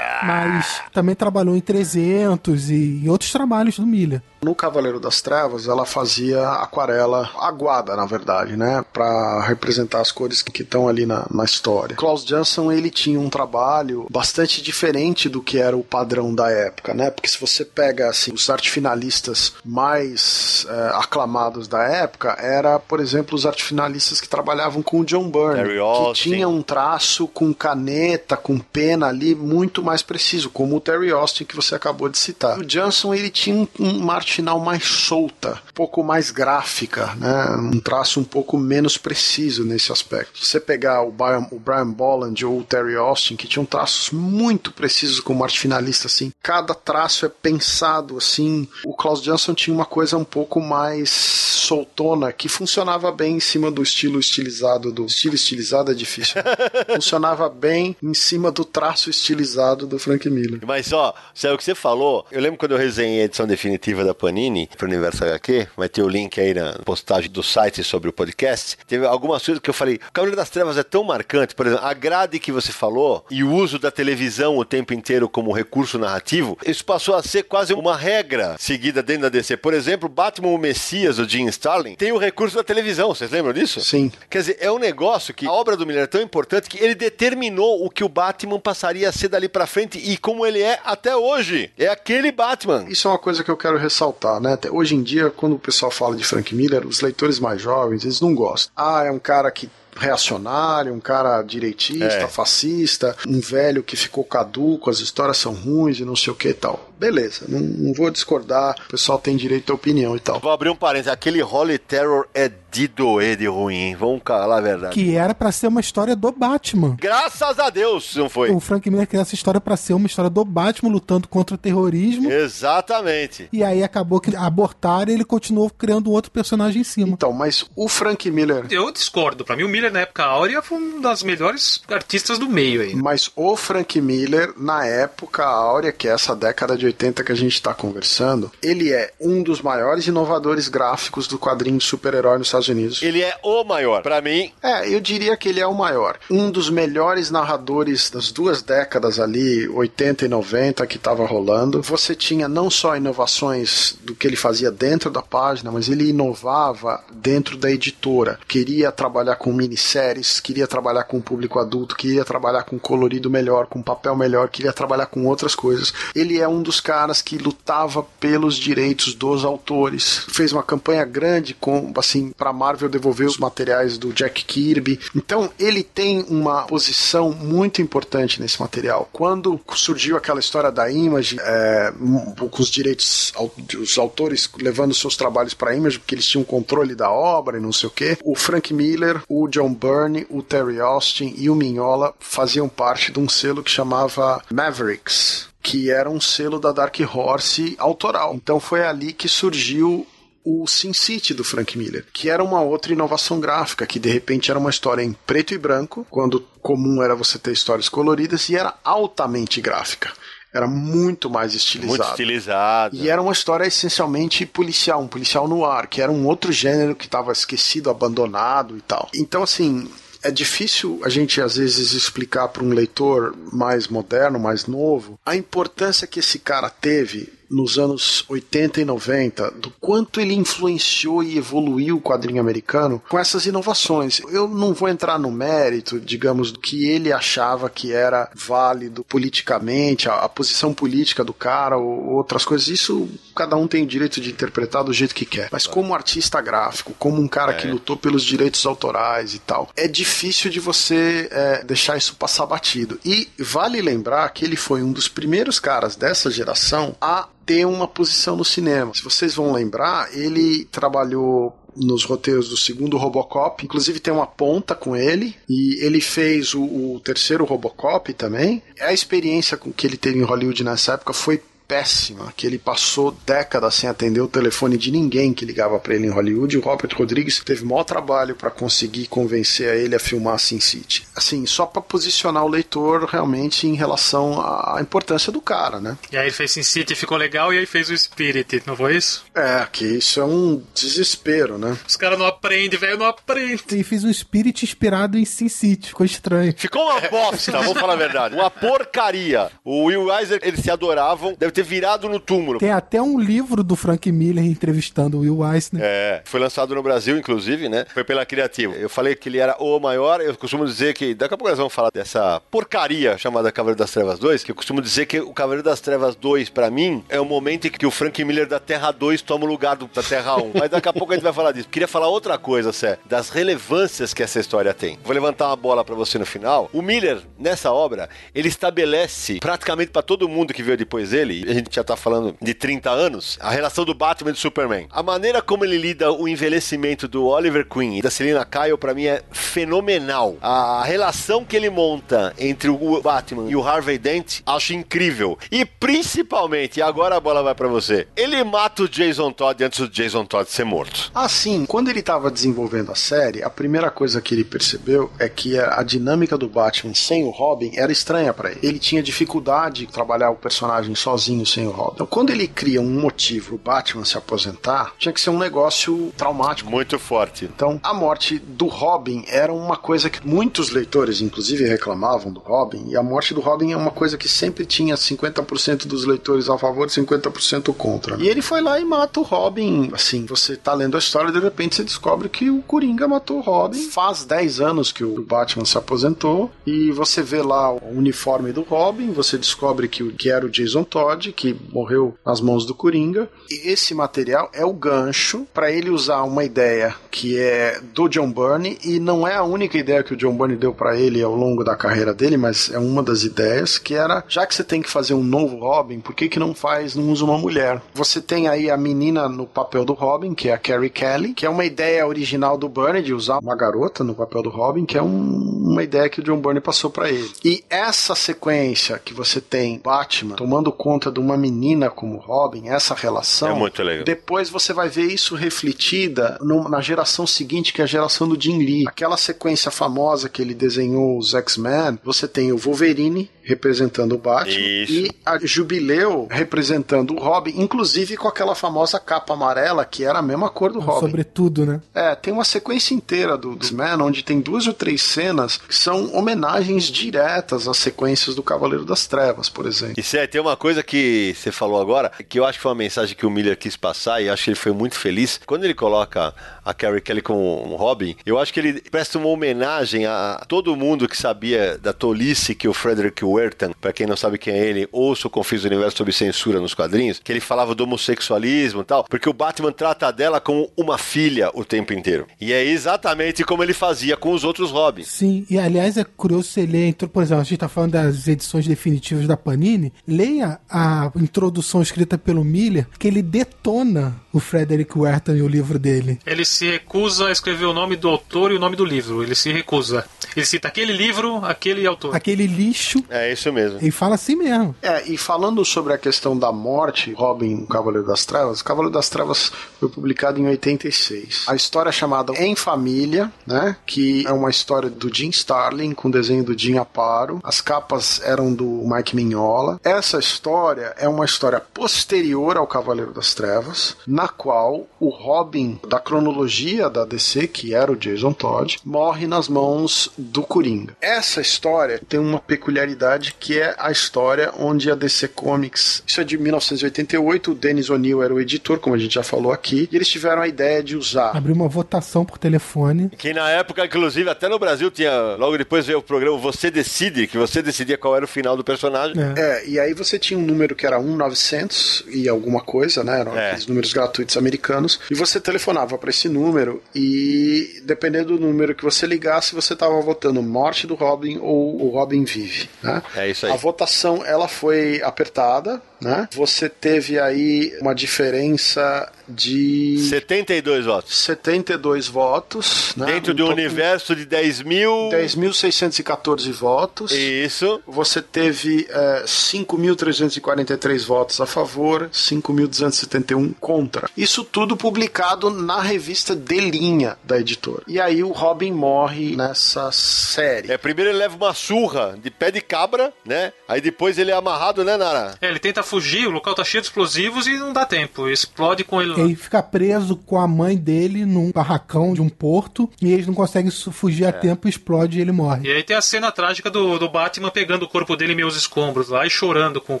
mas 0.22 0.80
também 0.92 1.14
trabalhou 1.14 1.56
em 1.56 1.60
300 1.60 2.70
e 2.70 3.02
em 3.04 3.08
outros 3.08 3.32
trabalhos 3.32 3.78
do 3.78 3.86
Miller. 3.86 4.22
No 4.42 4.54
Cavaleiro 4.54 5.00
das 5.00 5.20
Trevas, 5.20 5.66
ela 5.66 5.84
fazia 5.84 6.48
aquarela 6.48 7.28
aguada, 7.40 7.96
na 7.96 8.06
verdade, 8.06 8.56
né? 8.56 8.84
Pra 8.92 9.42
representar 9.44 10.00
as 10.00 10.12
cores 10.12 10.42
que 10.42 10.62
estão 10.62 10.88
ali 10.88 11.04
na, 11.04 11.26
na 11.30 11.44
história. 11.44 11.96
Klaus 11.96 12.24
Jansson, 12.24 12.70
ele 12.70 12.90
tinha 12.90 13.18
um 13.18 13.30
trabalho 13.30 14.06
bastante 14.10 14.62
diferente 14.62 15.28
do 15.28 15.42
que 15.42 15.58
era 15.58 15.76
o 15.76 15.82
padrão 15.82 16.34
da 16.34 16.50
época, 16.50 16.94
né? 16.94 17.10
Porque 17.10 17.28
se 17.28 17.40
você 17.40 17.64
pega, 17.64 18.08
assim, 18.08 18.32
os 18.32 18.48
arte 18.48 18.70
finalistas 18.70 19.54
mais 19.64 20.66
é, 20.68 20.90
aclamados 20.94 21.55
da 21.64 21.82
época, 21.84 22.36
era, 22.40 22.78
por 22.78 23.00
exemplo, 23.00 23.34
os 23.34 23.46
arte 23.46 23.64
finalistas 23.64 24.20
que 24.20 24.28
trabalhavam 24.28 24.82
com 24.82 25.00
o 25.00 25.04
John 25.04 25.28
Byrne, 25.30 25.54
Terry 25.56 25.74
que 25.74 25.78
Austin. 25.78 26.30
tinha 26.30 26.48
um 26.48 26.62
traço 26.62 27.26
com 27.28 27.52
caneta, 27.52 28.36
com 28.36 28.58
pena 28.58 29.06
ali, 29.06 29.34
muito 29.34 29.82
mais 29.82 30.02
preciso, 30.02 30.50
como 30.50 30.76
o 30.76 30.80
Terry 30.80 31.10
Austin 31.10 31.44
que 31.44 31.56
você 31.56 31.74
acabou 31.74 32.08
de 32.08 32.18
citar. 32.18 32.58
O 32.58 32.64
Johnson, 32.64 33.14
ele 33.14 33.30
tinha 33.30 33.56
um, 33.56 33.68
uma 33.78 34.14
arte 34.14 34.32
final 34.32 34.58
mais 34.60 34.84
solta, 34.84 35.62
um 35.70 35.74
pouco 35.74 36.02
mais 36.02 36.30
gráfica, 36.30 37.14
né? 37.16 37.56
Um 37.72 37.80
traço 37.80 38.20
um 38.20 38.24
pouco 38.24 38.58
menos 38.58 38.98
preciso 38.98 39.64
nesse 39.64 39.92
aspecto. 39.92 40.38
Se 40.38 40.46
você 40.46 40.60
pegar 40.60 41.02
o 41.02 41.10
Brian, 41.10 41.46
o 41.50 41.58
Brian 41.58 41.90
Bolland 41.90 42.44
ou 42.44 42.58
o 42.60 42.64
Terry 42.64 42.96
Austin, 42.96 43.36
que 43.36 43.46
tinham 43.46 43.64
traços 43.64 44.10
muito 44.10 44.72
precisos 44.72 45.20
como 45.20 45.44
arte 45.44 45.60
finalista, 45.60 46.06
assim, 46.06 46.32
cada 46.42 46.74
traço 46.74 47.24
é 47.24 47.28
pensado 47.28 48.16
assim. 48.16 48.68
O 48.84 48.94
Klaus 48.94 49.22
Johnson 49.22 49.54
tinha 49.54 49.74
uma 49.74 49.84
coisa 49.84 50.16
um 50.16 50.24
pouco 50.24 50.60
mais 50.60 51.45
soltona 51.46 52.32
que 52.32 52.48
funcionava 52.48 53.10
bem 53.12 53.36
em 53.36 53.40
cima 53.40 53.70
do 53.70 53.82
estilo 53.82 54.18
estilizado 54.18 54.92
do 54.92 55.06
estilo 55.06 55.34
estilizado 55.34 55.90
é 55.90 55.94
difícil. 55.94 56.40
funcionava 56.94 57.48
bem 57.48 57.96
em 58.02 58.14
cima 58.14 58.50
do 58.50 58.64
traço 58.64 59.10
estilizado 59.10 59.86
do 59.86 59.98
Frank 59.98 60.28
Miller. 60.28 60.60
Mas 60.66 60.92
ó, 60.92 61.14
sabe 61.34 61.54
o 61.54 61.58
que 61.58 61.64
você 61.64 61.74
falou? 61.74 62.26
Eu 62.30 62.40
lembro 62.40 62.58
quando 62.58 62.72
eu 62.72 62.78
resenhei 62.78 63.22
a 63.22 63.24
edição 63.24 63.46
definitiva 63.46 64.04
da 64.04 64.14
Panini 64.14 64.68
pro 64.76 64.86
Universo 64.86 65.24
HQ, 65.24 65.68
vai 65.76 65.88
ter 65.88 66.02
o 66.02 66.08
link 66.08 66.40
aí 66.40 66.54
na 66.54 66.74
postagem 66.84 67.30
do 67.30 67.42
site 67.42 67.82
sobre 67.84 68.08
o 68.08 68.12
podcast. 68.12 68.76
Teve 68.86 69.06
algumas 69.06 69.44
coisas 69.44 69.60
que 69.60 69.70
eu 69.70 69.74
falei, 69.74 69.96
o 69.96 70.12
Cavaleiro 70.12 70.36
das 70.36 70.50
Trevas 70.50 70.76
é 70.76 70.82
tão 70.82 71.04
marcante, 71.04 71.54
por 71.54 71.66
exemplo, 71.66 71.84
a 71.84 71.92
grade 71.92 72.38
que 72.38 72.52
você 72.52 72.72
falou 72.72 73.24
e 73.30 73.42
o 73.42 73.52
uso 73.52 73.78
da 73.78 73.90
televisão 73.90 74.56
o 74.56 74.64
tempo 74.64 74.94
inteiro 74.94 75.28
como 75.28 75.52
recurso 75.52 75.98
narrativo, 75.98 76.58
isso 76.64 76.84
passou 76.84 77.14
a 77.14 77.22
ser 77.22 77.44
quase 77.44 77.74
uma 77.74 77.96
regra 77.96 78.56
seguida 78.58 79.02
dentro 79.02 79.22
da 79.22 79.28
DC. 79.28 79.56
Por 79.56 79.74
exemplo, 79.74 80.08
Batman 80.08 80.48
o 80.48 80.58
Messias, 80.58 81.18
o 81.18 81.26
Jim 81.36 81.46
Starlin, 81.48 81.94
tem 81.94 82.12
o 82.12 82.18
recurso 82.18 82.56
da 82.56 82.64
televisão, 82.64 83.08
vocês 83.08 83.30
lembram 83.30 83.52
disso? 83.52 83.80
Sim. 83.80 84.10
Quer 84.30 84.38
dizer, 84.38 84.58
é 84.60 84.70
um 84.70 84.78
negócio 84.78 85.34
que 85.34 85.46
a 85.46 85.52
obra 85.52 85.76
do 85.76 85.86
Miller 85.86 86.04
é 86.04 86.06
tão 86.06 86.20
importante 86.20 86.68
que 86.68 86.82
ele 86.82 86.94
determinou 86.94 87.84
o 87.84 87.90
que 87.90 88.04
o 88.04 88.08
Batman 88.08 88.58
passaria 88.58 89.08
a 89.08 89.12
ser 89.12 89.28
dali 89.28 89.48
pra 89.48 89.66
frente 89.66 89.98
e 89.98 90.16
como 90.16 90.46
ele 90.46 90.62
é 90.62 90.80
até 90.84 91.16
hoje. 91.16 91.70
É 91.76 91.88
aquele 91.88 92.32
Batman. 92.32 92.86
Isso 92.88 93.08
é 93.08 93.10
uma 93.10 93.18
coisa 93.18 93.44
que 93.44 93.50
eu 93.50 93.56
quero 93.56 93.78
ressaltar, 93.78 94.40
né? 94.40 94.54
Até 94.54 94.70
Hoje 94.70 94.94
em 94.94 95.02
dia, 95.02 95.30
quando 95.30 95.54
o 95.54 95.58
pessoal 95.58 95.90
fala 95.90 96.16
de 96.16 96.24
Frank 96.24 96.54
Miller, 96.54 96.86
os 96.86 97.00
leitores 97.00 97.40
mais 97.40 97.62
jovens, 97.62 98.04
eles 98.04 98.20
não 98.20 98.34
gostam. 98.34 98.70
Ah, 98.76 99.04
é 99.04 99.10
um 99.10 99.18
cara 99.18 99.50
que 99.50 99.70
reacionário, 99.96 100.92
um 100.92 101.00
cara 101.00 101.42
direitista, 101.42 102.04
É. 102.04 102.28
fascista, 102.28 103.16
um 103.26 103.40
velho 103.40 103.82
que 103.82 103.96
ficou 103.96 104.24
caduco, 104.24 104.90
as 104.90 105.00
histórias 105.00 105.36
são 105.38 105.52
ruins 105.52 105.98
e 105.98 106.04
não 106.04 106.16
sei 106.16 106.32
o 106.32 106.36
que 106.36 106.48
e 106.48 106.54
tal. 106.54 106.90
Beleza, 106.98 107.44
não, 107.48 107.60
não 107.60 107.92
vou 107.92 108.10
discordar, 108.10 108.74
o 108.86 108.90
pessoal 108.90 109.18
tem 109.18 109.36
direito 109.36 109.70
à 109.70 109.74
opinião 109.74 110.16
e 110.16 110.20
tal. 110.20 110.40
Vou 110.40 110.50
abrir 110.50 110.70
um 110.70 110.76
parênteses. 110.76 111.12
Aquele 111.12 111.42
Holy 111.42 111.78
Terror 111.78 112.26
é 112.34 112.50
de 112.76 112.88
doer 112.88 113.36
de 113.38 113.46
ruim, 113.46 113.74
hein? 113.74 113.96
Vamos 113.96 114.20
falar 114.22 114.58
a 114.58 114.60
verdade. 114.60 114.92
Que 114.92 115.16
era 115.16 115.34
pra 115.34 115.50
ser 115.50 115.66
uma 115.66 115.80
história 115.80 116.14
do 116.14 116.30
Batman. 116.30 116.94
Graças 117.00 117.58
a 117.58 117.70
Deus 117.70 118.14
não 118.16 118.28
foi. 118.28 118.50
O 118.50 118.60
Frank 118.60 118.90
Miller 118.90 119.06
criou 119.06 119.22
essa 119.22 119.34
história 119.34 119.58
pra 119.58 119.78
ser 119.78 119.94
uma 119.94 120.06
história 120.06 120.30
do 120.30 120.44
Batman 120.44 120.90
lutando 120.90 121.26
contra 121.26 121.54
o 121.54 121.58
terrorismo. 121.58 122.30
Exatamente. 122.30 123.48
E 123.50 123.64
aí 123.64 123.82
acabou 123.82 124.20
que 124.20 124.36
abortaram 124.36 125.10
e 125.10 125.14
ele 125.14 125.24
continuou 125.24 125.70
criando 125.70 126.10
um 126.10 126.12
outro 126.12 126.30
personagem 126.30 126.82
em 126.82 126.84
cima. 126.84 127.12
Então, 127.12 127.32
mas 127.32 127.64
o 127.74 127.88
Frank 127.88 128.30
Miller 128.30 128.66
Eu 128.70 128.92
discordo. 128.92 129.42
Pra 129.42 129.56
mim, 129.56 129.62
o 129.62 129.68
Miller, 129.68 129.90
na 129.90 130.00
época 130.00 130.24
áurea, 130.24 130.60
foi 130.60 130.76
um 130.76 131.00
das 131.00 131.22
melhores 131.22 131.80
artistas 131.88 132.38
do 132.38 132.46
meio 132.48 132.82
aí. 132.82 132.94
Mas 132.94 133.30
o 133.34 133.56
Frank 133.56 133.98
Miller, 134.02 134.52
na 134.58 134.84
época 134.84 135.46
áurea, 135.46 135.92
que 135.92 136.08
é 136.08 136.12
essa 136.12 136.36
década 136.36 136.76
de 136.76 136.84
80 136.84 137.24
que 137.24 137.32
a 137.32 137.36
gente 137.36 137.54
está 137.54 137.72
conversando, 137.72 138.52
ele 138.62 138.92
é 138.92 139.12
um 139.18 139.42
dos 139.42 139.62
maiores 139.62 140.06
inovadores 140.06 140.68
gráficos 140.68 141.26
do 141.26 141.38
quadrinho 141.38 141.78
de 141.78 141.84
super-herói 141.84 142.36
nos 142.36 142.48
Estados 142.48 142.65
Unidos. 142.68 143.02
Ele 143.02 143.22
é 143.22 143.36
o 143.42 143.64
maior. 143.64 144.02
Pra 144.02 144.20
mim, 144.20 144.52
É, 144.62 144.88
eu 144.92 145.00
diria 145.00 145.36
que 145.36 145.48
ele 145.48 145.60
é 145.60 145.66
o 145.66 145.74
maior. 145.74 146.18
Um 146.30 146.50
dos 146.50 146.68
melhores 146.70 147.30
narradores 147.30 148.10
das 148.10 148.32
duas 148.32 148.62
décadas 148.62 149.18
ali, 149.20 149.68
80 149.68 150.24
e 150.24 150.28
90, 150.28 150.86
que 150.86 150.96
estava 150.96 151.24
rolando. 151.26 151.82
Você 151.82 152.14
tinha 152.14 152.48
não 152.48 152.70
só 152.70 152.96
inovações 152.96 153.96
do 154.02 154.14
que 154.14 154.26
ele 154.26 154.36
fazia 154.36 154.70
dentro 154.70 155.10
da 155.10 155.22
página, 155.22 155.70
mas 155.70 155.88
ele 155.88 156.08
inovava 156.08 157.02
dentro 157.12 157.56
da 157.56 157.70
editora. 157.70 158.38
Queria 158.46 158.90
trabalhar 158.92 159.36
com 159.36 159.52
minisséries, 159.52 160.40
queria 160.40 160.66
trabalhar 160.66 161.04
com 161.04 161.20
público 161.20 161.58
adulto, 161.58 161.96
queria 161.96 162.24
trabalhar 162.24 162.62
com 162.64 162.78
colorido 162.78 163.30
melhor, 163.30 163.66
com 163.66 163.82
papel 163.82 164.16
melhor, 164.16 164.48
queria 164.48 164.72
trabalhar 164.72 165.06
com 165.06 165.26
outras 165.26 165.54
coisas. 165.54 165.92
Ele 166.14 166.40
é 166.40 166.48
um 166.48 166.62
dos 166.62 166.80
caras 166.80 167.20
que 167.22 167.38
lutava 167.38 168.02
pelos 168.18 168.56
direitos 168.56 169.14
dos 169.14 169.44
autores. 169.44 170.24
Fez 170.28 170.52
uma 170.52 170.62
campanha 170.62 171.04
grande 171.04 171.54
com 171.54 171.92
assim 171.96 172.32
para 172.46 172.52
Marvel 172.52 172.88
devolver 172.88 173.26
os 173.26 173.38
materiais 173.38 173.98
do 173.98 174.12
Jack 174.12 174.44
Kirby. 174.44 175.00
Então 175.16 175.50
ele 175.58 175.82
tem 175.82 176.24
uma 176.28 176.62
posição 176.62 177.32
muito 177.32 177.82
importante 177.82 178.40
nesse 178.40 178.60
material. 178.60 179.08
Quando 179.12 179.58
surgiu 179.74 180.16
aquela 180.16 180.38
história 180.38 180.70
da 180.70 180.88
Image, 180.88 181.38
é, 181.40 181.92
com 182.38 182.62
os 182.62 182.70
direitos, 182.70 183.32
os 183.76 183.98
autores 183.98 184.48
levando 184.60 184.94
seus 184.94 185.16
trabalhos 185.16 185.54
para 185.54 185.72
a 185.72 185.74
Image, 185.74 185.98
porque 185.98 186.14
eles 186.14 186.26
tinham 186.26 186.44
controle 186.44 186.94
da 186.94 187.10
obra 187.10 187.58
e 187.58 187.60
não 187.60 187.72
sei 187.72 187.88
o 187.88 187.92
que, 187.92 188.16
o 188.22 188.36
Frank 188.36 188.72
Miller, 188.72 189.20
o 189.28 189.48
John 189.48 189.74
Byrne, 189.74 190.24
o 190.30 190.40
Terry 190.40 190.78
Austin 190.78 191.34
e 191.36 191.50
o 191.50 191.54
Mignola 191.56 192.14
faziam 192.20 192.68
parte 192.68 193.10
de 193.10 193.18
um 193.18 193.28
selo 193.28 193.60
que 193.60 193.70
chamava 193.70 194.40
Mavericks 194.52 195.48
que 195.66 195.90
era 195.90 196.08
um 196.08 196.20
selo 196.20 196.60
da 196.60 196.70
Dark 196.70 196.96
Horse 197.12 197.74
autoral. 197.80 198.36
Então 198.36 198.60
foi 198.60 198.86
ali 198.86 199.12
que 199.12 199.28
surgiu 199.28 200.06
o 200.48 200.64
Sin 200.68 200.92
City 200.92 201.34
do 201.34 201.42
Frank 201.42 201.76
Miller, 201.76 202.06
que 202.12 202.30
era 202.30 202.42
uma 202.42 202.62
outra 202.62 202.92
inovação 202.92 203.40
gráfica, 203.40 203.84
que 203.84 203.98
de 203.98 204.08
repente 204.08 204.48
era 204.48 204.60
uma 204.60 204.70
história 204.70 205.02
em 205.02 205.12
preto 205.12 205.52
e 205.52 205.58
branco, 205.58 206.06
quando 206.08 206.40
comum 206.62 207.02
era 207.02 207.16
você 207.16 207.36
ter 207.36 207.50
histórias 207.50 207.88
coloridas, 207.88 208.48
e 208.48 208.54
era 208.54 208.72
altamente 208.84 209.60
gráfica. 209.60 210.12
Era 210.54 210.68
muito 210.68 211.28
mais 211.28 211.52
estilizado. 211.52 211.98
muito 211.98 212.10
estilizado. 212.10 212.96
E 212.96 213.08
era 213.08 213.20
uma 213.20 213.32
história 213.32 213.66
essencialmente 213.66 214.46
policial, 214.46 215.02
um 215.02 215.08
policial 215.08 215.48
no 215.48 215.64
ar, 215.64 215.88
que 215.88 216.00
era 216.00 216.12
um 216.12 216.24
outro 216.26 216.52
gênero 216.52 216.94
que 216.94 217.06
estava 217.06 217.32
esquecido, 217.32 217.90
abandonado 217.90 218.76
e 218.76 218.80
tal. 218.80 219.10
Então, 219.16 219.42
assim, 219.42 219.90
é 220.22 220.30
difícil 220.30 221.00
a 221.02 221.08
gente 221.08 221.40
às 221.40 221.56
vezes 221.56 221.92
explicar 221.92 222.48
para 222.48 222.62
um 222.62 222.70
leitor 222.70 223.34
mais 223.52 223.88
moderno, 223.88 224.38
mais 224.38 224.66
novo, 224.66 225.18
a 225.26 225.34
importância 225.34 226.06
que 226.06 226.20
esse 226.20 226.38
cara 226.38 226.70
teve 226.70 227.32
nos 227.50 227.78
anos 227.78 228.24
80 228.28 228.80
e 228.80 228.84
90, 228.84 229.50
do 229.52 229.70
quanto 229.80 230.20
ele 230.20 230.34
influenciou 230.34 231.22
e 231.22 231.38
evoluiu 231.38 231.96
o 231.96 232.00
quadrinho 232.00 232.40
americano 232.40 233.02
com 233.08 233.18
essas 233.18 233.46
inovações. 233.46 234.20
Eu 234.30 234.48
não 234.48 234.74
vou 234.74 234.88
entrar 234.88 235.18
no 235.18 235.30
mérito, 235.30 236.00
digamos, 236.00 236.52
do 236.52 236.58
que 236.58 236.88
ele 236.88 237.12
achava 237.12 237.70
que 237.70 237.92
era 237.92 238.30
válido 238.34 239.04
politicamente, 239.04 240.08
a, 240.08 240.20
a 240.20 240.28
posição 240.28 240.72
política 240.72 241.24
do 241.24 241.32
cara 241.32 241.76
ou 241.76 242.14
outras 242.14 242.44
coisas. 242.44 242.68
Isso 242.68 243.08
cada 243.34 243.56
um 243.56 243.68
tem 243.68 243.82
o 243.82 243.86
direito 243.86 244.20
de 244.20 244.30
interpretar 244.30 244.84
do 244.84 244.92
jeito 244.92 245.14
que 245.14 245.24
quer. 245.24 245.48
Mas 245.52 245.66
como 245.66 245.94
artista 245.94 246.40
gráfico, 246.40 246.94
como 246.98 247.20
um 247.20 247.28
cara 247.28 247.54
que 247.54 247.66
lutou 247.66 247.96
pelos 247.96 248.24
direitos 248.24 248.64
autorais 248.66 249.34
e 249.34 249.38
tal, 249.38 249.68
é 249.76 249.86
difícil 249.86 250.50
de 250.50 250.60
você 250.60 251.28
é, 251.30 251.64
deixar 251.64 251.96
isso 251.96 252.16
passar 252.16 252.46
batido. 252.46 252.98
E 253.04 253.28
vale 253.38 253.80
lembrar 253.80 254.28
que 254.30 254.44
ele 254.44 254.56
foi 254.56 254.82
um 254.82 254.92
dos 254.92 255.08
primeiros 255.08 255.58
caras 255.58 255.96
dessa 255.96 256.30
geração 256.30 256.96
a 257.00 257.28
ter 257.46 257.64
uma 257.64 257.86
posição 257.86 258.36
no 258.36 258.44
cinema. 258.44 258.92
Se 258.92 259.02
vocês 259.02 259.34
vão 259.34 259.52
lembrar, 259.52 260.12
ele 260.12 260.64
trabalhou 260.66 261.56
nos 261.76 262.04
roteiros 262.04 262.48
do 262.48 262.56
segundo 262.56 262.96
Robocop, 262.96 263.64
inclusive 263.64 264.00
tem 264.00 264.12
uma 264.12 264.26
ponta 264.26 264.74
com 264.74 264.96
ele, 264.96 265.36
e 265.48 265.84
ele 265.84 266.00
fez 266.00 266.54
o, 266.54 266.62
o 266.62 267.00
terceiro 267.04 267.44
Robocop 267.44 268.12
também. 268.14 268.62
A 268.80 268.92
experiência 268.92 269.58
que 269.76 269.86
ele 269.86 269.96
teve 269.96 270.18
em 270.18 270.22
Hollywood 270.22 270.64
nessa 270.64 270.94
época 270.94 271.12
foi 271.12 271.40
péssima, 271.66 272.32
que 272.36 272.46
ele 272.46 272.58
passou 272.58 273.16
décadas 273.26 273.74
sem 273.74 273.88
atender 273.88 274.20
o 274.20 274.28
telefone 274.28 274.76
de 274.76 274.90
ninguém 274.90 275.34
que 275.34 275.44
ligava 275.44 275.78
para 275.78 275.94
ele 275.94 276.06
em 276.06 276.10
Hollywood. 276.10 276.58
O 276.58 276.60
Robert 276.60 276.96
Rodrigues 276.96 277.40
teve 277.40 277.64
maior 277.64 277.84
trabalho 277.84 278.34
para 278.34 278.50
conseguir 278.50 279.06
convencer 279.06 279.68
a 279.68 279.76
ele 279.76 279.94
a 279.94 279.98
filmar 279.98 280.38
Sin 280.38 280.60
City. 280.60 281.06
Assim, 281.14 281.44
só 281.46 281.66
para 281.66 281.82
posicionar 281.82 282.44
o 282.44 282.48
leitor 282.48 283.04
realmente 283.04 283.66
em 283.66 283.74
relação 283.74 284.40
à 284.40 284.78
importância 284.80 285.32
do 285.32 285.40
cara, 285.40 285.80
né? 285.80 285.96
E 286.10 286.16
aí 286.16 286.26
ele 286.26 286.32
fez 286.32 286.52
Sin 286.52 286.62
City, 286.62 286.94
ficou 286.94 287.16
legal, 287.16 287.52
e 287.52 287.58
aí 287.58 287.66
fez 287.66 287.90
o 287.90 287.96
Spirit, 287.96 288.62
não 288.66 288.76
foi 288.76 288.96
isso? 288.96 289.24
É, 289.34 289.66
que 289.70 289.84
isso 289.84 290.20
é 290.20 290.24
um 290.24 290.62
desespero, 290.74 291.58
né? 291.58 291.76
Os 291.86 291.96
caras 291.96 292.18
não 292.18 292.26
aprendem, 292.26 292.78
velho, 292.78 292.98
não 292.98 293.06
aprendem. 293.06 293.80
E 293.80 293.82
fiz 293.82 294.04
um 294.04 294.12
Spirit 294.12 294.64
inspirado 294.64 295.18
em 295.18 295.24
Sin 295.24 295.48
City, 295.48 295.88
ficou 295.88 296.06
estranho. 296.06 296.54
Ficou 296.56 296.82
uma 296.82 297.00
bosta, 297.08 297.52
vamos 297.52 297.78
falar 297.78 297.94
a 297.94 297.96
verdade. 297.96 298.34
Uma 298.34 298.50
porcaria. 298.50 299.50
O 299.64 299.84
Will 299.84 300.12
Eisner, 300.12 300.40
eles 300.42 300.60
se 300.60 300.70
adoravam, 300.70 301.34
deve 301.38 301.52
ter 301.56 301.62
virado 301.62 302.06
no 302.06 302.20
túmulo. 302.20 302.58
Tem 302.58 302.70
até 302.70 303.00
um 303.00 303.18
livro 303.18 303.64
do 303.64 303.74
Frank 303.74 304.12
Miller 304.12 304.44
entrevistando 304.44 305.16
o 305.16 305.20
Will 305.20 305.54
Eisner. 305.54 305.82
É, 305.82 306.20
foi 306.26 306.38
lançado 306.38 306.74
no 306.74 306.82
Brasil, 306.82 307.16
inclusive, 307.16 307.66
né? 307.66 307.86
Foi 307.94 308.04
pela 308.04 308.26
Criativa. 308.26 308.74
Eu 308.74 308.90
falei 308.90 309.14
que 309.14 309.30
ele 309.30 309.38
era 309.38 309.56
o 309.58 309.80
maior, 309.80 310.20
eu 310.20 310.36
costumo 310.36 310.66
dizer 310.66 310.92
que, 310.92 311.14
daqui 311.14 311.32
a 311.32 311.38
pouco 311.38 311.48
nós 311.48 311.56
vamos 311.56 311.72
falar 311.72 311.90
dessa 311.94 312.42
porcaria 312.50 313.16
chamada 313.16 313.50
Cavaleiro 313.50 313.78
das 313.78 313.90
Trevas 313.90 314.18
2, 314.18 314.44
que 314.44 314.50
eu 314.50 314.54
costumo 314.54 314.82
dizer 314.82 315.06
que 315.06 315.18
o 315.18 315.32
Cavaleiro 315.32 315.62
das 315.62 315.80
Trevas 315.80 316.14
2, 316.14 316.50
pra 316.50 316.70
mim, 316.70 317.02
é 317.08 317.18
o 317.18 317.24
momento 317.24 317.68
em 317.68 317.70
que 317.70 317.86
o 317.86 317.90
Frank 317.90 318.22
Miller 318.22 318.46
da 318.46 318.60
Terra 318.60 318.90
2 318.90 319.22
toma 319.22 319.46
o 319.46 319.48
lugar 319.48 319.76
do, 319.76 319.86
da 319.86 320.02
Terra 320.02 320.36
1. 320.36 320.50
Mas 320.58 320.68
daqui 320.68 320.90
a 320.90 320.92
pouco 320.92 321.14
a 321.14 321.16
gente 321.16 321.24
vai 321.24 321.32
falar 321.32 321.52
disso. 321.52 321.68
Queria 321.70 321.88
falar 321.88 322.08
outra 322.08 322.36
coisa, 322.36 322.70
Sé, 322.70 322.98
das 323.06 323.30
relevâncias 323.30 324.12
que 324.12 324.22
essa 324.22 324.38
história 324.38 324.74
tem. 324.74 324.98
Vou 325.02 325.14
levantar 325.14 325.46
uma 325.46 325.56
bola 325.56 325.82
pra 325.82 325.94
você 325.94 326.18
no 326.18 326.26
final. 326.26 326.68
O 326.70 326.82
Miller, 326.82 327.22
nessa 327.38 327.72
obra, 327.72 328.10
ele 328.34 328.48
estabelece 328.48 329.38
praticamente 329.40 329.90
pra 329.90 330.02
todo 330.02 330.28
mundo 330.28 330.52
que 330.52 330.62
veio 330.62 330.76
depois 330.76 331.10
dele, 331.10 331.45
a 331.48 331.54
gente 331.54 331.74
já 331.74 331.84
tá 331.84 331.96
falando 331.96 332.34
de 332.40 332.54
30 332.54 332.90
anos, 332.90 333.38
a 333.40 333.50
relação 333.50 333.84
do 333.84 333.94
Batman 333.94 334.30
e 334.30 334.32
do 334.32 334.38
Superman. 334.38 334.86
A 334.90 335.02
maneira 335.02 335.42
como 335.42 335.64
ele 335.64 335.78
lida 335.78 336.12
o 336.12 336.28
envelhecimento 336.28 337.06
do 337.08 337.26
Oliver 337.26 337.66
Queen 337.66 337.98
e 337.98 338.02
da 338.02 338.10
Selina 338.10 338.44
Kyle, 338.44 338.76
pra 338.78 338.94
mim, 338.94 339.06
é 339.06 339.22
fenomenal. 339.30 340.36
A 340.40 340.82
relação 340.84 341.44
que 341.44 341.56
ele 341.56 341.70
monta 341.70 342.34
entre 342.38 342.68
o 342.68 343.00
Batman 343.00 343.50
e 343.50 343.56
o 343.56 343.66
Harvey 343.66 343.98
Dent, 343.98 344.40
acho 344.46 344.74
incrível. 344.74 345.38
E 345.50 345.64
principalmente, 345.64 346.78
e 346.78 346.82
agora 346.82 347.16
a 347.16 347.20
bola 347.20 347.42
vai 347.42 347.54
pra 347.54 347.68
você, 347.68 348.06
ele 348.16 348.42
mata 348.44 348.82
o 348.82 348.88
Jason 348.88 349.30
Todd 349.32 349.62
antes 349.62 349.80
do 349.80 349.88
Jason 349.88 350.24
Todd 350.24 350.50
ser 350.50 350.64
morto. 350.64 351.10
Assim, 351.14 351.66
quando 351.66 351.88
ele 351.88 352.00
estava 352.00 352.30
desenvolvendo 352.30 352.92
a 352.92 352.94
série, 352.94 353.42
a 353.42 353.50
primeira 353.50 353.90
coisa 353.90 354.20
que 354.20 354.34
ele 354.34 354.44
percebeu 354.44 355.10
é 355.18 355.28
que 355.28 355.58
a 355.58 355.82
dinâmica 355.82 356.36
do 356.36 356.48
Batman 356.48 356.94
sem 356.94 357.24
o 357.24 357.30
Robin 357.30 357.72
era 357.76 357.92
estranha 357.92 358.32
para 358.32 358.50
ele. 358.50 358.60
Ele 358.62 358.78
tinha 358.78 359.02
dificuldade 359.02 359.86
de 359.86 359.86
trabalhar 359.92 360.30
o 360.30 360.36
personagem 360.36 360.94
sozinho 360.94 361.35
sem 361.44 361.66
o 361.66 361.70
Robin. 361.70 361.92
Então, 361.94 362.06
quando 362.06 362.30
ele 362.30 362.46
cria 362.46 362.80
um 362.80 363.00
motivo 363.00 363.56
o 363.56 363.58
Batman 363.58 364.04
se 364.04 364.16
aposentar, 364.16 364.94
tinha 364.98 365.12
que 365.12 365.20
ser 365.20 365.30
um 365.30 365.38
negócio 365.38 366.12
traumático. 366.16 366.70
Muito 366.70 366.98
forte. 366.98 367.44
Então, 367.44 367.80
a 367.82 367.92
morte 367.92 368.38
do 368.38 368.66
Robin 368.66 369.24
era 369.26 369.52
uma 369.52 369.76
coisa 369.76 370.08
que 370.08 370.26
muitos 370.26 370.70
leitores, 370.70 371.20
inclusive, 371.20 371.64
reclamavam 371.64 372.32
do 372.32 372.40
Robin, 372.40 372.86
e 372.88 372.96
a 372.96 373.02
morte 373.02 373.34
do 373.34 373.40
Robin 373.40 373.72
é 373.72 373.76
uma 373.76 373.90
coisa 373.90 374.16
que 374.16 374.28
sempre 374.28 374.64
tinha 374.64 374.94
50% 374.94 375.86
dos 375.86 376.04
leitores 376.04 376.48
a 376.48 376.58
favor 376.58 376.86
e 376.86 376.90
50% 376.90 377.74
contra. 377.74 378.16
E 378.16 378.28
ele 378.28 378.42
foi 378.42 378.60
lá 378.60 378.78
e 378.78 378.84
mata 378.84 379.20
o 379.20 379.22
Robin. 379.22 379.90
Assim, 379.92 380.24
você 380.26 380.56
tá 380.56 380.74
lendo 380.74 380.96
a 380.96 380.98
história, 380.98 381.32
de 381.32 381.38
repente 381.38 381.76
você 381.76 381.84
descobre 381.84 382.28
que 382.28 382.50
o 382.50 382.62
Coringa 382.62 383.08
matou 383.08 383.38
o 383.38 383.42
Robin. 383.42 383.82
Faz 383.90 384.24
10 384.24 384.60
anos 384.60 384.92
que 384.92 385.04
o 385.04 385.22
Batman 385.22 385.64
se 385.64 385.78
aposentou, 385.78 386.50
e 386.66 386.90
você 386.92 387.22
vê 387.22 387.42
lá 387.42 387.72
o 387.72 387.96
uniforme 387.96 388.52
do 388.52 388.62
Robin, 388.62 389.12
você 389.12 389.38
descobre 389.38 389.88
que, 389.88 390.12
que 390.12 390.30
era 390.30 390.46
o 390.46 390.50
Jason 390.50 390.84
Todd, 390.84 391.25
que 391.32 391.56
morreu 391.72 392.14
nas 392.24 392.40
mãos 392.40 392.64
do 392.64 392.74
Coringa. 392.74 393.28
E 393.50 393.70
esse 393.70 393.94
material 393.94 394.50
é 394.52 394.64
o 394.64 394.72
gancho 394.72 395.46
para 395.52 395.70
ele 395.70 395.90
usar 395.90 396.22
uma 396.22 396.44
ideia 396.44 396.94
que 397.10 397.38
é 397.38 397.80
do 397.94 398.08
John 398.08 398.30
Byrne, 398.30 398.78
e 398.84 399.00
não 399.00 399.26
é 399.26 399.34
a 399.34 399.42
única 399.42 399.78
ideia 399.78 400.02
que 400.02 400.12
o 400.12 400.16
John 400.16 400.36
Byrne 400.36 400.56
deu 400.56 400.74
para 400.74 400.96
ele 400.98 401.22
ao 401.22 401.34
longo 401.34 401.64
da 401.64 401.74
carreira 401.74 402.12
dele, 402.12 402.36
mas 402.36 402.70
é 402.70 402.78
uma 402.78 403.02
das 403.02 403.22
ideias, 403.22 403.78
que 403.78 403.94
era, 403.94 404.22
já 404.28 404.46
que 404.46 404.54
você 404.54 404.62
tem 404.62 404.82
que 404.82 404.90
fazer 404.90 405.14
um 405.14 405.22
novo 405.22 405.58
Robin, 405.58 406.00
por 406.00 406.14
que 406.14 406.28
que 406.28 406.38
não 406.38 406.54
faz, 406.54 406.94
não 406.94 407.10
usa 407.10 407.24
uma 407.24 407.38
mulher? 407.38 407.80
Você 407.94 408.20
tem 408.20 408.48
aí 408.48 408.70
a 408.70 408.76
menina 408.76 409.28
no 409.28 409.46
papel 409.46 409.84
do 409.84 409.94
Robin, 409.94 410.34
que 410.34 410.48
é 410.48 410.52
a 410.52 410.58
Carrie 410.58 410.90
Kelly, 410.90 411.32
que 411.32 411.46
é 411.46 411.50
uma 411.50 411.64
ideia 411.64 412.06
original 412.06 412.58
do 412.58 412.68
Byrne 412.68 413.02
de 413.02 413.14
usar 413.14 413.38
uma 413.38 413.56
garota 413.56 414.04
no 414.04 414.14
papel 414.14 414.42
do 414.42 414.50
Robin, 414.50 414.84
que 414.84 414.98
é 414.98 415.02
um, 415.02 415.70
uma 415.72 415.82
ideia 415.82 416.08
que 416.08 416.20
o 416.20 416.22
John 416.22 416.40
Byrne 416.40 416.60
passou 416.60 416.90
para 416.90 417.08
ele. 417.08 417.30
E 417.44 417.64
essa 417.70 418.14
sequência 418.14 418.98
que 418.98 419.14
você 419.14 419.40
tem 419.40 419.80
Batman 419.82 420.36
tomando 420.36 420.70
conta 420.70 421.10
de 421.16 421.20
uma 421.20 421.36
menina 421.36 421.88
como 421.88 422.18
Robin, 422.18 422.68
essa 422.68 422.94
relação, 422.94 423.48
É 423.48 423.54
muito 423.54 423.82
legal. 423.82 424.04
depois 424.04 424.50
você 424.50 424.72
vai 424.74 424.88
ver 424.90 425.06
isso 425.06 425.34
refletida 425.34 426.38
no- 426.42 426.68
na 426.68 426.80
geração 426.80 427.26
seguinte, 427.26 427.72
que 427.72 427.80
é 427.80 427.84
a 427.84 427.86
geração 427.86 428.28
do 428.28 428.40
Jim 428.40 428.58
Lee. 428.58 428.84
Aquela 428.86 429.16
sequência 429.16 429.70
famosa 429.70 430.28
que 430.28 430.42
ele 430.42 430.54
desenhou 430.54 431.18
os 431.18 431.34
X-Men, 431.34 431.98
você 432.04 432.28
tem 432.28 432.52
o 432.52 432.58
Wolverine 432.58 433.30
representando 433.46 434.12
o 434.12 434.18
Batman 434.18 434.58
Isso. 434.58 434.92
e 434.92 435.10
a 435.24 435.38
Jubileu 435.40 436.26
representando 436.28 437.14
o 437.14 437.18
Robin, 437.20 437.54
inclusive 437.56 438.16
com 438.16 438.26
aquela 438.26 438.56
famosa 438.56 438.98
capa 438.98 439.34
amarela 439.34 439.84
que 439.84 440.04
era 440.04 440.18
a 440.18 440.22
mesma 440.22 440.50
cor 440.50 440.72
do 440.72 440.80
Robin. 440.80 441.06
Sobretudo, 441.06 441.64
né? 441.64 441.80
É, 441.94 442.16
tem 442.16 442.32
uma 442.32 442.44
sequência 442.44 442.92
inteira 442.92 443.38
do 443.38 443.52
X-Men 443.52 444.02
onde 444.02 444.24
tem 444.24 444.40
duas 444.40 444.66
ou 444.66 444.74
três 444.74 445.00
cenas 445.00 445.58
que 445.58 445.74
são 445.74 446.12
homenagens 446.12 446.84
diretas 446.84 447.68
às 447.68 447.76
sequências 447.76 448.34
do 448.34 448.42
Cavaleiro 448.42 448.84
das 448.84 449.06
Trevas, 449.06 449.48
por 449.48 449.64
exemplo. 449.64 449.94
E 449.96 450.02
Cé, 450.02 450.26
tem 450.26 450.40
uma 450.40 450.56
coisa 450.56 450.82
que 450.82 451.32
você 451.36 451.52
falou 451.52 451.80
agora, 451.80 452.10
que 452.28 452.40
eu 452.40 452.44
acho 452.44 452.58
que 452.58 452.62
foi 452.62 452.72
uma 452.72 452.78
mensagem 452.78 453.14
que 453.14 453.24
o 453.24 453.30
Miller 453.30 453.56
quis 453.56 453.76
passar 453.76 454.20
e 454.20 454.28
acho 454.28 454.42
que 454.42 454.50
ele 454.50 454.56
foi 454.56 454.72
muito 454.72 454.96
feliz. 454.96 455.40
Quando 455.46 455.62
ele 455.62 455.74
coloca 455.74 456.34
a 456.66 456.74
Carrie 456.74 457.00
Kelly 457.00 457.22
com 457.22 457.34
o 457.34 457.76
Robin, 457.76 458.16
eu 458.26 458.38
acho 458.38 458.52
que 458.52 458.58
ele 458.58 458.82
presta 458.90 459.18
uma 459.18 459.28
homenagem 459.28 460.04
a 460.04 460.44
todo 460.48 460.74
mundo 460.74 461.08
que 461.08 461.16
sabia 461.16 461.78
da 461.78 461.92
tolice 461.92 462.54
que 462.54 462.66
o 462.66 462.74
Frederick 462.74 463.24
Wertan, 463.24 463.70
pra 463.80 463.92
quem 463.92 464.06
não 464.06 464.16
sabe 464.16 464.36
quem 464.36 464.54
é 464.54 464.66
ele, 464.66 464.88
ouça 464.90 465.28
o 465.28 465.30
Confis 465.30 465.62
do 465.62 465.68
Universo 465.68 465.98
sobre 465.98 466.12
censura 466.12 466.60
nos 466.60 466.74
quadrinhos, 466.74 467.20
que 467.22 467.30
ele 467.30 467.40
falava 467.40 467.74
do 467.74 467.84
homossexualismo 467.84 468.80
e 468.80 468.84
tal, 468.84 469.04
porque 469.04 469.28
o 469.28 469.32
Batman 469.32 469.70
trata 469.70 470.10
dela 470.12 470.40
como 470.40 470.68
uma 470.76 470.98
filha 470.98 471.50
o 471.54 471.64
tempo 471.64 471.92
inteiro. 471.92 472.26
E 472.40 472.52
é 472.52 472.64
exatamente 472.64 473.44
como 473.44 473.62
ele 473.62 473.72
fazia 473.72 474.16
com 474.16 474.32
os 474.32 474.42
outros 474.42 474.72
Robins. 474.72 475.06
Sim, 475.06 475.46
e 475.48 475.58
aliás 475.58 475.96
é 475.96 476.04
curioso 476.04 476.48
você 476.48 476.66
ler, 476.66 476.88
então, 476.88 477.08
por 477.08 477.22
exemplo, 477.22 477.42
a 477.42 477.44
gente 477.44 477.58
tá 477.58 477.68
falando 477.68 477.92
das 477.92 478.26
edições 478.26 478.66
definitivas 478.66 479.26
da 479.26 479.36
Panini, 479.36 479.92
leia 480.06 480.58
a 480.68 481.12
introdução 481.16 481.80
escrita 481.80 482.18
pelo 482.18 482.44
Miller, 482.44 482.88
que 482.98 483.06
ele 483.06 483.22
detona 483.22 484.16
o 484.36 484.40
Frederick 484.40 484.98
Werton 484.98 485.34
e 485.34 485.40
o 485.40 485.48
livro 485.48 485.78
dele. 485.78 486.18
Ele 486.26 486.44
se 486.44 486.70
recusa 486.70 487.28
a 487.28 487.32
escrever 487.32 487.64
o 487.64 487.72
nome 487.72 487.96
do 487.96 488.06
autor 488.06 488.52
e 488.52 488.54
o 488.54 488.58
nome 488.58 488.76
do 488.76 488.84
livro. 488.84 489.22
Ele 489.22 489.34
se 489.34 489.50
recusa. 489.50 490.06
Ele 490.36 490.44
cita 490.46 490.68
aquele 490.68 490.92
livro, 490.92 491.44
aquele 491.44 491.86
autor. 491.86 492.14
Aquele 492.14 492.46
lixo, 492.46 493.02
É 493.08 493.32
isso 493.32 493.50
mesmo. 493.52 493.78
ele 493.80 493.90
fala 493.90 494.14
assim 494.16 494.36
mesmo. 494.36 494.74
É, 494.82 495.02
e 495.08 495.16
falando 495.16 495.64
sobre 495.64 495.92
a 495.94 495.98
questão 495.98 496.38
da 496.38 496.52
morte, 496.52 497.12
Robin, 497.14 497.62
o 497.62 497.66
Cavaleiro 497.66 498.06
das 498.06 498.24
Trevas, 498.26 498.60
o 498.60 498.64
Cavaleiro 498.64 498.92
das 498.94 499.08
Trevas 499.08 499.50
foi 499.80 499.88
publicado 499.88 500.38
em 500.40 500.46
86. 500.46 501.44
A 501.48 501.54
história 501.54 501.88
é 501.88 501.92
chamada 501.92 502.32
Em 502.34 502.54
Família, 502.54 503.32
né, 503.46 503.76
que 503.86 504.26
é 504.26 504.32
uma 504.32 504.50
história 504.50 504.90
do 504.90 505.12
Jim 505.14 505.30
Starlin 505.30 505.92
com 505.94 506.10
desenho 506.10 506.44
do 506.44 506.58
Jim 506.58 506.76
Aparo. 506.76 507.40
As 507.42 507.60
capas 507.60 508.20
eram 508.22 508.52
do 508.52 508.66
Mike 508.84 509.16
Mignola. 509.16 509.80
Essa 509.82 510.18
história 510.18 510.94
é 510.98 511.08
uma 511.08 511.24
história 511.24 511.60
posterior 511.60 512.56
ao 512.56 512.66
Cavaleiro 512.66 513.12
das 513.12 513.34
Trevas, 513.34 513.96
na 514.06 514.28
qual 514.28 514.86
o 515.00 515.08
Robin 515.08 515.80
da 515.88 515.98
cronologia 515.98 516.90
da 516.90 517.04
DC, 517.04 517.46
que 517.48 517.74
era 517.74 517.90
o 517.90 517.96
Jason 517.96 518.32
Todd, 518.32 518.78
morre 518.84 519.26
nas 519.26 519.48
mãos 519.48 520.10
do 520.26 520.42
Coringa. 520.42 520.96
Essa 521.00 521.40
história 521.40 522.00
tem 522.08 522.18
uma 522.20 522.38
peculiaridade 522.38 523.34
que 523.38 523.58
é 523.58 523.74
a 523.78 523.90
história 523.90 524.52
onde 524.58 524.90
a 524.90 524.94
DC 524.94 525.28
Comics, 525.28 526.02
isso 526.06 526.20
é 526.20 526.24
de 526.24 526.36
1988, 526.38 527.50
o 527.50 527.54
Dennis 527.54 527.90
O'Neill 527.90 528.22
era 528.22 528.34
o 528.34 528.40
editor, 528.40 528.78
como 528.78 528.94
a 528.94 528.98
gente 528.98 529.14
já 529.14 529.22
falou 529.22 529.52
aqui, 529.52 529.88
e 529.90 529.96
eles 529.96 530.08
tiveram 530.08 530.42
a 530.42 530.48
ideia 530.48 530.82
de 530.82 530.96
usar 530.96 531.30
Abriu 531.36 531.54
uma 531.54 531.68
votação 531.68 532.24
por 532.24 532.38
telefone. 532.38 533.10
Que 533.16 533.32
na 533.32 533.48
época, 533.50 533.84
inclusive, 533.84 534.28
até 534.28 534.48
no 534.48 534.58
Brasil 534.58 534.90
tinha. 534.90 535.36
Logo 535.36 535.56
depois 535.56 535.86
veio 535.86 535.98
o 535.98 536.02
programa 536.02 536.36
Você 536.38 536.70
Decide, 536.70 537.26
que 537.26 537.38
você 537.38 537.62
decidia 537.62 537.96
qual 537.98 538.16
era 538.16 538.24
o 538.24 538.28
final 538.28 538.56
do 538.56 538.64
personagem. 538.64 539.16
É. 539.36 539.40
É, 539.40 539.68
e 539.68 539.78
aí 539.80 539.94
você 539.94 540.18
tinha 540.18 540.38
um 540.38 540.42
número 540.42 540.74
que 540.74 540.86
era 540.86 540.98
1900 541.00 542.04
e 542.08 542.28
alguma 542.28 542.60
coisa, 542.60 543.02
né? 543.04 543.20
Eram 543.20 543.36
É. 543.36 543.46
aqueles 543.48 543.66
números 543.66 543.92
gratuitos 543.92 544.36
americanos. 544.36 545.00
E 545.10 545.14
você 545.14 545.40
telefonava 545.40 545.96
para 545.98 546.10
esse 546.10 546.28
número 546.28 546.82
e, 546.94 547.80
dependendo 547.84 548.36
do 548.36 548.46
número 548.46 548.74
que 548.74 548.84
você 548.84 549.06
ligasse, 549.06 549.54
você 549.54 549.72
estava 549.74 549.94
votando 550.06 550.42
morte 550.42 550.86
do 550.86 550.94
Robin 550.94 551.38
ou 551.38 551.82
o 551.84 551.90
Robin 551.90 552.24
vive, 552.24 552.70
né? 552.82 553.02
É 553.14 553.28
isso 553.28 553.44
aí. 553.44 553.52
A 553.52 553.56
votação, 553.56 554.24
ela 554.24 554.46
foi 554.46 555.02
apertada, 555.02 555.82
né? 556.00 556.28
Você 556.32 556.68
teve 556.68 557.18
aí 557.18 557.76
uma 557.80 557.94
diferença 557.94 559.10
de 559.28 559.98
72 560.08 560.84
votos. 560.86 561.16
72 561.16 562.08
votos. 562.08 562.92
Né? 562.96 563.06
Dentro 563.06 563.34
de 563.34 563.42
um 563.42 563.46
pouco- 563.46 563.60
universo 563.60 564.14
de 564.16 564.24
10 564.24 564.62
mil. 564.62 565.08
10.614 565.10 566.50
votos. 566.52 567.12
Isso. 567.12 567.80
Você 567.86 568.20
teve 568.22 568.86
é, 568.90 569.24
5.343 569.26 571.04
votos 571.04 571.40
a 571.40 571.46
favor, 571.46 572.08
5.271 572.12 573.54
contra. 573.60 574.08
Isso 574.16 574.44
tudo 574.44 574.76
publicado 574.76 575.50
na 575.50 575.80
revista 575.80 576.34
de 576.34 576.60
linha 576.60 577.16
da 577.24 577.38
editora. 577.38 577.82
E 577.86 578.00
aí 578.00 578.22
o 578.22 578.32
Robin 578.32 578.72
morre 578.72 579.36
nessa 579.36 579.90
série. 579.92 580.70
É, 580.70 580.78
primeiro 580.78 581.10
ele 581.10 581.18
leva 581.18 581.36
uma 581.36 581.54
surra 581.54 582.16
de 582.22 582.30
pé 582.30 582.50
de 582.50 582.60
cabra, 582.60 583.12
né? 583.24 583.52
Aí 583.68 583.80
depois 583.80 584.18
ele 584.18 584.30
é 584.30 584.34
amarrado, 584.34 584.84
né, 584.84 584.96
Nara? 584.96 585.36
É, 585.40 585.48
ele 585.48 585.58
tenta 585.58 585.82
fugir, 585.82 586.26
o 586.26 586.30
local 586.30 586.54
tá 586.54 586.64
cheio 586.64 586.80
de 586.82 586.88
explosivos 586.88 587.46
e 587.46 587.56
não 587.56 587.72
dá 587.72 587.84
tempo. 587.84 588.28
Explode 588.28 588.84
com 588.84 589.00
ele 589.00 589.15
lá. 589.20 589.26
Ele 589.26 589.36
fica 589.36 589.62
preso 589.62 590.16
com 590.16 590.38
a 590.38 590.46
mãe 590.46 590.76
dele 590.76 591.24
num 591.24 591.50
barracão 591.50 592.14
de 592.14 592.20
um 592.20 592.28
porto 592.28 592.90
e 593.00 593.12
eles 593.12 593.26
não 593.26 593.34
conseguem 593.34 593.70
fugir 593.70 594.26
a 594.26 594.32
tempo, 594.32 594.68
explode 594.68 595.18
e 595.18 595.20
ele 595.20 595.32
morre. 595.32 595.68
E 595.68 595.72
aí 595.72 595.82
tem 595.82 595.96
a 595.96 596.00
cena 596.00 596.30
trágica 596.30 596.70
do, 596.70 596.98
do 596.98 597.08
Batman 597.08 597.50
pegando 597.50 597.84
o 597.84 597.88
corpo 597.88 598.16
dele 598.16 598.32
em 598.32 598.36
meus 598.36 598.56
escombros 598.56 599.08
lá 599.08 599.26
e 599.26 599.30
chorando 599.30 599.80
com 599.80 599.94
o 599.94 600.00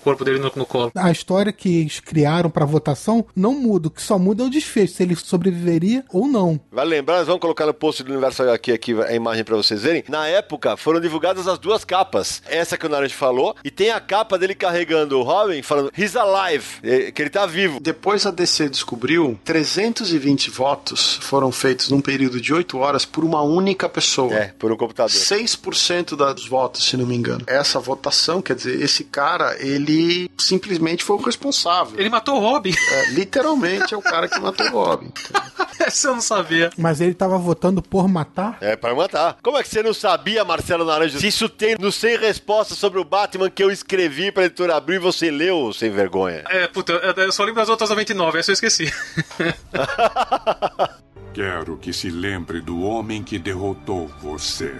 corpo 0.00 0.24
dele 0.24 0.38
no, 0.38 0.52
no 0.54 0.66
colo. 0.66 0.92
A 0.94 1.10
história 1.10 1.52
que 1.52 1.80
eles 1.80 2.00
criaram 2.00 2.50
pra 2.50 2.64
votação 2.64 3.26
não 3.34 3.54
muda, 3.54 3.88
o 3.88 3.90
que 3.90 4.02
só 4.02 4.18
muda 4.18 4.42
é 4.42 4.46
o 4.46 4.50
desfecho, 4.50 4.94
se 4.94 5.02
ele 5.02 5.16
sobreviveria 5.16 6.04
ou 6.12 6.26
não. 6.26 6.60
Vale 6.70 6.90
lembrar, 6.90 7.18
nós 7.18 7.26
vamos 7.26 7.40
colocar 7.40 7.66
no 7.66 7.74
post 7.74 8.02
do 8.02 8.12
Universo 8.12 8.42
HQ 8.42 8.72
aqui 8.72 9.02
a 9.02 9.14
imagem 9.14 9.44
pra 9.44 9.56
vocês 9.56 9.82
verem. 9.82 10.04
Na 10.08 10.26
época, 10.26 10.76
foram 10.76 11.00
divulgadas 11.00 11.48
as 11.48 11.58
duas 11.58 11.84
capas. 11.84 12.42
Essa 12.48 12.76
que 12.76 12.86
o 12.86 12.88
Naranjo 12.88 13.14
falou, 13.14 13.54
e 13.64 13.70
tem 13.70 13.90
a 13.90 14.00
capa 14.00 14.38
dele 14.38 14.54
carregando 14.54 15.18
o 15.18 15.22
Robin, 15.22 15.62
falando 15.62 15.92
He's 15.96 16.16
alive, 16.16 16.64
eh, 16.82 17.10
que 17.10 17.22
ele 17.22 17.30
tá 17.30 17.46
vivo. 17.46 17.80
Depois 17.80 18.26
a 18.26 18.30
DC 18.30 18.68
descobriu 18.68 19.05
320 19.44 20.50
votos 20.50 21.18
foram 21.22 21.52
feitos 21.52 21.88
num 21.88 22.00
período 22.00 22.40
de 22.40 22.52
8 22.52 22.78
horas 22.78 23.04
por 23.04 23.24
uma 23.24 23.42
única 23.42 23.88
pessoa. 23.88 24.34
É, 24.34 24.54
por 24.58 24.72
um 24.72 24.76
computador. 24.76 25.10
6% 25.10 26.16
dos 26.34 26.46
votos, 26.46 26.84
se 26.84 26.96
não 26.96 27.06
me 27.06 27.16
engano. 27.16 27.44
Essa 27.46 27.78
votação, 27.78 28.42
quer 28.42 28.56
dizer, 28.56 28.80
esse 28.80 29.04
cara, 29.04 29.56
ele 29.60 30.30
simplesmente 30.38 31.04
foi 31.04 31.16
o 31.16 31.20
responsável. 31.20 31.98
Ele 31.98 32.08
matou 32.08 32.36
o 32.36 32.40
Robin. 32.40 32.72
É, 32.72 33.10
literalmente 33.12 33.94
é 33.94 33.96
o 33.96 34.02
cara 34.02 34.28
que 34.28 34.38
matou 34.38 34.66
o 34.66 34.70
Robin. 34.70 35.12
Essa 35.86 36.08
eu 36.08 36.14
não 36.14 36.20
sabia. 36.20 36.70
Mas 36.76 37.00
ele 37.00 37.14
tava 37.14 37.38
votando 37.38 37.82
por 37.82 38.08
matar? 38.08 38.58
É, 38.60 38.76
para 38.76 38.94
matar. 38.94 39.36
Como 39.42 39.56
é 39.56 39.62
que 39.62 39.68
você 39.68 39.82
não 39.82 39.94
sabia, 39.94 40.44
Marcelo 40.44 40.84
Naranjo, 40.84 41.18
se 41.18 41.26
isso 41.26 41.48
tem 41.48 41.76
no 41.78 41.92
100 41.92 42.18
respostas 42.18 42.78
sobre 42.78 42.98
o 42.98 43.04
Batman 43.04 43.50
que 43.50 43.62
eu 43.62 43.70
escrevi 43.70 44.30
pra 44.30 44.44
editora 44.44 44.76
Abril 44.76 44.96
e 44.96 45.02
você 45.02 45.30
leu, 45.30 45.72
sem 45.72 45.90
vergonha? 45.90 46.44
É, 46.48 46.66
puta, 46.66 46.92
eu, 46.92 47.12
eu 47.12 47.32
só 47.32 47.42
lembro 47.42 47.60
das 47.60 47.68
outras 47.68 47.90
99, 47.90 48.38
essa 48.38 48.50
eu 48.50 48.54
esqueci. 48.54 48.92
Quero 51.34 51.76
que 51.76 51.92
se 51.92 52.08
lembre 52.08 52.60
do 52.62 52.80
homem 52.80 53.22
que 53.22 53.38
derrotou 53.38 54.08
você. 54.20 54.74